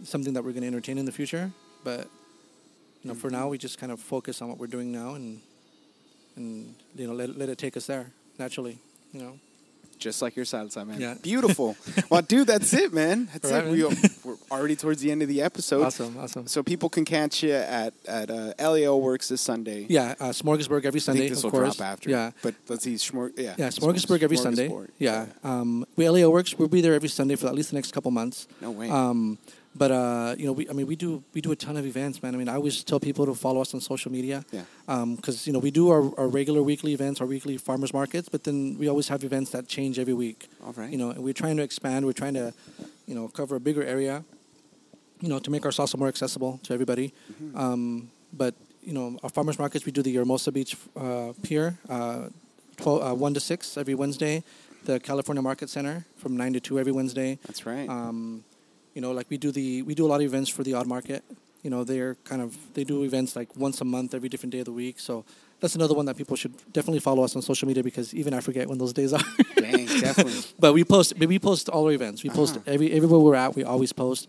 something 0.04 0.34
that 0.34 0.42
we're 0.44 0.52
going 0.52 0.62
to 0.62 0.66
entertain 0.68 0.98
in 0.98 1.04
the 1.04 1.12
future. 1.12 1.50
But 1.84 2.08
you 3.02 3.08
know, 3.08 3.14
for 3.14 3.28
Mm-hmm. 3.28 3.36
now, 3.40 3.48
we 3.48 3.58
just 3.58 3.78
kind 3.78 3.90
of 3.92 4.00
focus 4.00 4.40
on 4.42 4.48
what 4.48 4.58
we're 4.58 4.66
doing 4.68 4.92
now, 4.92 5.14
and 5.14 5.40
and 6.36 6.74
you 6.96 7.06
know, 7.06 7.14
let 7.14 7.36
let 7.36 7.48
it 7.48 7.58
take 7.58 7.76
us 7.76 7.86
there 7.86 8.10
naturally. 8.38 8.78
You 9.12 9.20
know. 9.22 9.38
Just 9.98 10.20
like 10.20 10.34
your 10.34 10.44
salsa, 10.44 10.84
man. 10.84 11.00
Yeah. 11.00 11.14
Beautiful. 11.22 11.76
well, 12.10 12.22
dude, 12.22 12.48
that's 12.48 12.74
it, 12.74 12.92
man. 12.92 13.28
That's 13.32 13.52
right, 13.52 13.64
it. 13.64 13.70
We, 13.70 13.84
man. 13.84 13.96
we're 14.24 14.34
already 14.50 14.74
towards 14.74 15.00
the 15.00 15.12
end 15.12 15.22
of 15.22 15.28
the 15.28 15.40
episode. 15.42 15.84
Awesome, 15.84 16.16
awesome. 16.18 16.48
So 16.48 16.64
people 16.64 16.88
can 16.88 17.04
catch 17.04 17.44
you 17.44 17.52
at 17.52 17.94
at 18.08 18.28
uh, 18.28 18.52
LA 18.58 18.82
Ale 18.82 19.00
Works 19.00 19.28
this 19.28 19.40
Sunday. 19.40 19.86
Yeah, 19.88 20.16
uh, 20.18 20.30
Smorgasburg 20.30 20.84
every 20.86 20.98
Sunday. 20.98 21.28
this 21.28 21.38
of 21.38 21.52
will 21.52 21.60
course. 21.60 21.76
drop 21.76 21.86
after. 21.92 22.10
Yeah, 22.10 22.32
But 22.42 22.56
let's 22.68 22.82
see, 22.82 22.94
Schmor- 22.96 23.30
yeah. 23.36 23.54
yeah, 23.56 23.68
Smorgasburg 23.68 24.24
every 24.24 24.38
Sunday. 24.38 24.68
Smorgasbord. 24.68 24.88
Yeah, 24.98 25.26
um, 25.44 25.86
we 25.94 26.08
LA 26.08 26.16
Ale 26.16 26.32
works. 26.32 26.58
We'll 26.58 26.66
be 26.66 26.80
there 26.80 26.94
every 26.94 27.08
Sunday 27.08 27.36
for 27.36 27.46
at 27.46 27.54
least 27.54 27.70
the 27.70 27.76
next 27.76 27.92
couple 27.92 28.10
months. 28.10 28.48
No 28.60 28.72
way. 28.72 28.90
Um, 28.90 29.38
but 29.74 29.90
uh, 29.90 30.34
you 30.38 30.46
know, 30.46 30.52
we 30.52 30.68
I 30.68 30.72
mean, 30.72 30.86
we 30.86 30.96
do 30.96 31.22
we 31.32 31.40
do 31.40 31.52
a 31.52 31.56
ton 31.56 31.76
of 31.76 31.86
events, 31.86 32.22
man. 32.22 32.34
I 32.34 32.38
mean, 32.38 32.48
I 32.48 32.54
always 32.54 32.84
tell 32.84 33.00
people 33.00 33.26
to 33.26 33.34
follow 33.34 33.60
us 33.60 33.72
on 33.74 33.80
social 33.80 34.12
media. 34.12 34.44
Yeah. 34.50 34.64
Because 35.16 35.46
you 35.46 35.52
know 35.52 35.58
we 35.58 35.70
do 35.70 35.88
our, 35.90 36.18
our 36.18 36.28
regular 36.28 36.62
weekly 36.62 36.92
events, 36.92 37.20
our 37.20 37.26
weekly 37.26 37.56
farmers 37.56 37.92
markets, 37.92 38.28
but 38.28 38.44
then 38.44 38.76
we 38.78 38.88
always 38.88 39.08
have 39.08 39.24
events 39.24 39.50
that 39.52 39.68
change 39.68 39.98
every 39.98 40.14
week. 40.14 40.48
All 40.64 40.72
right. 40.72 40.90
You 40.90 40.98
know, 40.98 41.10
and 41.10 41.22
we're 41.22 41.32
trying 41.32 41.56
to 41.56 41.62
expand. 41.62 42.04
We're 42.04 42.12
trying 42.12 42.34
to, 42.34 42.52
you 43.06 43.14
know, 43.14 43.28
cover 43.28 43.56
a 43.56 43.60
bigger 43.60 43.82
area. 43.82 44.24
You 45.20 45.28
know, 45.28 45.38
to 45.38 45.50
make 45.50 45.64
our 45.64 45.70
salsa 45.70 45.96
more 45.96 46.08
accessible 46.08 46.58
to 46.64 46.74
everybody. 46.74 47.14
Mm-hmm. 47.32 47.56
Um, 47.56 48.10
but 48.32 48.54
you 48.82 48.92
know, 48.92 49.16
our 49.22 49.28
farmers 49.28 49.58
markets, 49.58 49.86
we 49.86 49.92
do 49.92 50.02
the 50.02 50.12
Hermosa 50.14 50.50
Beach 50.50 50.76
uh, 50.96 51.32
Pier, 51.42 51.78
uh, 51.88 52.28
12, 52.78 53.02
uh, 53.02 53.14
one 53.14 53.32
to 53.34 53.40
six 53.40 53.76
every 53.76 53.94
Wednesday. 53.94 54.42
The 54.84 54.98
California 54.98 55.40
Market 55.40 55.70
Center 55.70 56.04
from 56.16 56.36
nine 56.36 56.52
to 56.54 56.60
two 56.60 56.78
every 56.80 56.90
Wednesday. 56.90 57.38
That's 57.46 57.64
right. 57.64 57.88
Um, 57.88 58.42
you 58.94 59.00
know, 59.02 59.12
like 59.12 59.28
we 59.30 59.36
do 59.38 59.50
the 59.52 59.82
we 59.82 59.94
do 59.94 60.04
a 60.06 60.10
lot 60.12 60.16
of 60.20 60.26
events 60.26 60.50
for 60.50 60.62
the 60.62 60.74
odd 60.74 60.86
market. 60.86 61.22
You 61.62 61.70
know, 61.70 61.84
they're 61.84 62.16
kind 62.24 62.42
of 62.42 62.56
they 62.74 62.84
do 62.84 63.04
events 63.04 63.36
like 63.36 63.54
once 63.56 63.80
a 63.80 63.84
month, 63.84 64.14
every 64.14 64.28
different 64.28 64.52
day 64.52 64.58
of 64.60 64.64
the 64.66 64.72
week. 64.72 64.98
So 64.98 65.24
that's 65.60 65.76
another 65.76 65.94
one 65.94 66.06
that 66.06 66.16
people 66.16 66.36
should 66.36 66.54
definitely 66.72 66.98
follow 66.98 67.22
us 67.22 67.36
on 67.36 67.42
social 67.42 67.68
media 67.68 67.84
because 67.84 68.12
even 68.14 68.34
I 68.34 68.40
forget 68.40 68.68
when 68.68 68.78
those 68.78 68.92
days 68.92 69.12
are. 69.12 69.22
Dang, 69.56 69.86
definitely. 69.86 70.42
but 70.58 70.72
we 70.74 70.82
post 70.84 71.16
we 71.18 71.38
post 71.38 71.68
all 71.68 71.86
our 71.86 71.92
events. 71.92 72.24
We 72.24 72.30
post 72.30 72.56
Uh-huh. 72.56 72.64
every 72.74 72.90
everywhere 72.92 73.20
we're 73.20 73.36
at. 73.36 73.54
We 73.54 73.62
always 73.64 73.92
post. 73.92 74.28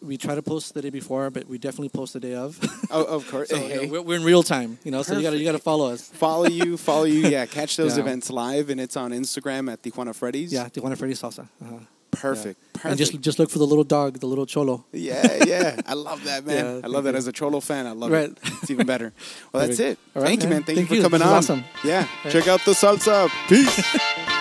We 0.00 0.16
try 0.16 0.34
to 0.34 0.42
post 0.42 0.74
the 0.74 0.82
day 0.82 0.90
before, 0.90 1.30
but 1.30 1.46
we 1.46 1.58
definitely 1.58 1.90
post 1.90 2.14
the 2.14 2.20
day 2.20 2.34
of. 2.34 2.58
Oh, 2.90 3.04
of 3.04 3.30
course. 3.30 3.50
so 3.50 3.56
hey, 3.56 3.68
you 3.68 3.86
know, 3.86 3.92
we're, 3.92 4.02
we're 4.02 4.16
in 4.16 4.24
real 4.24 4.42
time, 4.42 4.78
you 4.82 4.90
know. 4.90 5.02
So 5.02 5.14
you 5.16 5.22
got 5.22 5.30
to 5.30 5.38
you 5.38 5.44
got 5.44 5.52
to 5.52 5.58
follow 5.60 5.92
us. 5.92 6.08
follow 6.08 6.48
you, 6.48 6.76
follow 6.76 7.04
you. 7.04 7.28
Yeah, 7.28 7.46
catch 7.58 7.76
those 7.76 7.96
Yeah. 7.96 8.02
events 8.04 8.28
live, 8.30 8.68
and 8.70 8.80
it's 8.80 8.96
on 8.96 9.12
Instagram 9.12 9.70
at 9.70 9.80
Tijuana 9.82 10.12
Freddy's. 10.14 10.52
Yeah, 10.52 10.68
Tijuana 10.70 10.96
Freddy 10.98 11.14
Salsa. 11.14 11.46
Uh-huh. 11.62 11.76
Perfect, 12.12 12.58
Yeah. 12.60 12.68
perfect. 12.72 12.84
And 12.90 12.98
just 12.98 13.20
just 13.20 13.38
look 13.40 13.50
for 13.50 13.58
the 13.58 13.66
little 13.66 13.84
dog, 13.84 14.20
the 14.20 14.26
little 14.26 14.46
cholo. 14.46 14.84
yeah, 14.92 15.44
yeah. 15.46 15.80
I 15.86 15.94
love 15.94 16.22
that, 16.24 16.44
man. 16.46 16.56
Yeah, 16.76 16.80
I 16.84 16.86
love 16.88 17.04
that 17.04 17.12
you. 17.14 17.18
as 17.18 17.26
a 17.26 17.32
Cholo 17.32 17.60
fan. 17.60 17.86
I 17.86 17.92
love 17.92 18.10
Right. 18.12 18.30
it. 18.30 18.38
It's 18.62 18.70
even 18.70 18.86
better. 18.86 19.12
Well, 19.52 19.66
that's 19.66 19.80
it. 19.80 19.98
Perfect. 19.98 20.16
All 20.16 20.22
right, 20.22 20.28
Thank 20.28 20.42
you, 20.44 20.48
man. 20.48 20.58
man. 20.58 20.62
Thank, 20.64 20.76
Thank 20.78 20.90
you 20.90 20.96
for 20.96 21.02
you. 21.02 21.02
coming 21.02 21.22
on. 21.22 21.34
awesome. 21.34 21.64
Yeah. 21.84 22.06
Check 22.30 22.46
out 22.48 22.60
the 22.64 22.72
salsa. 22.72 23.28
Peace. 23.48 23.96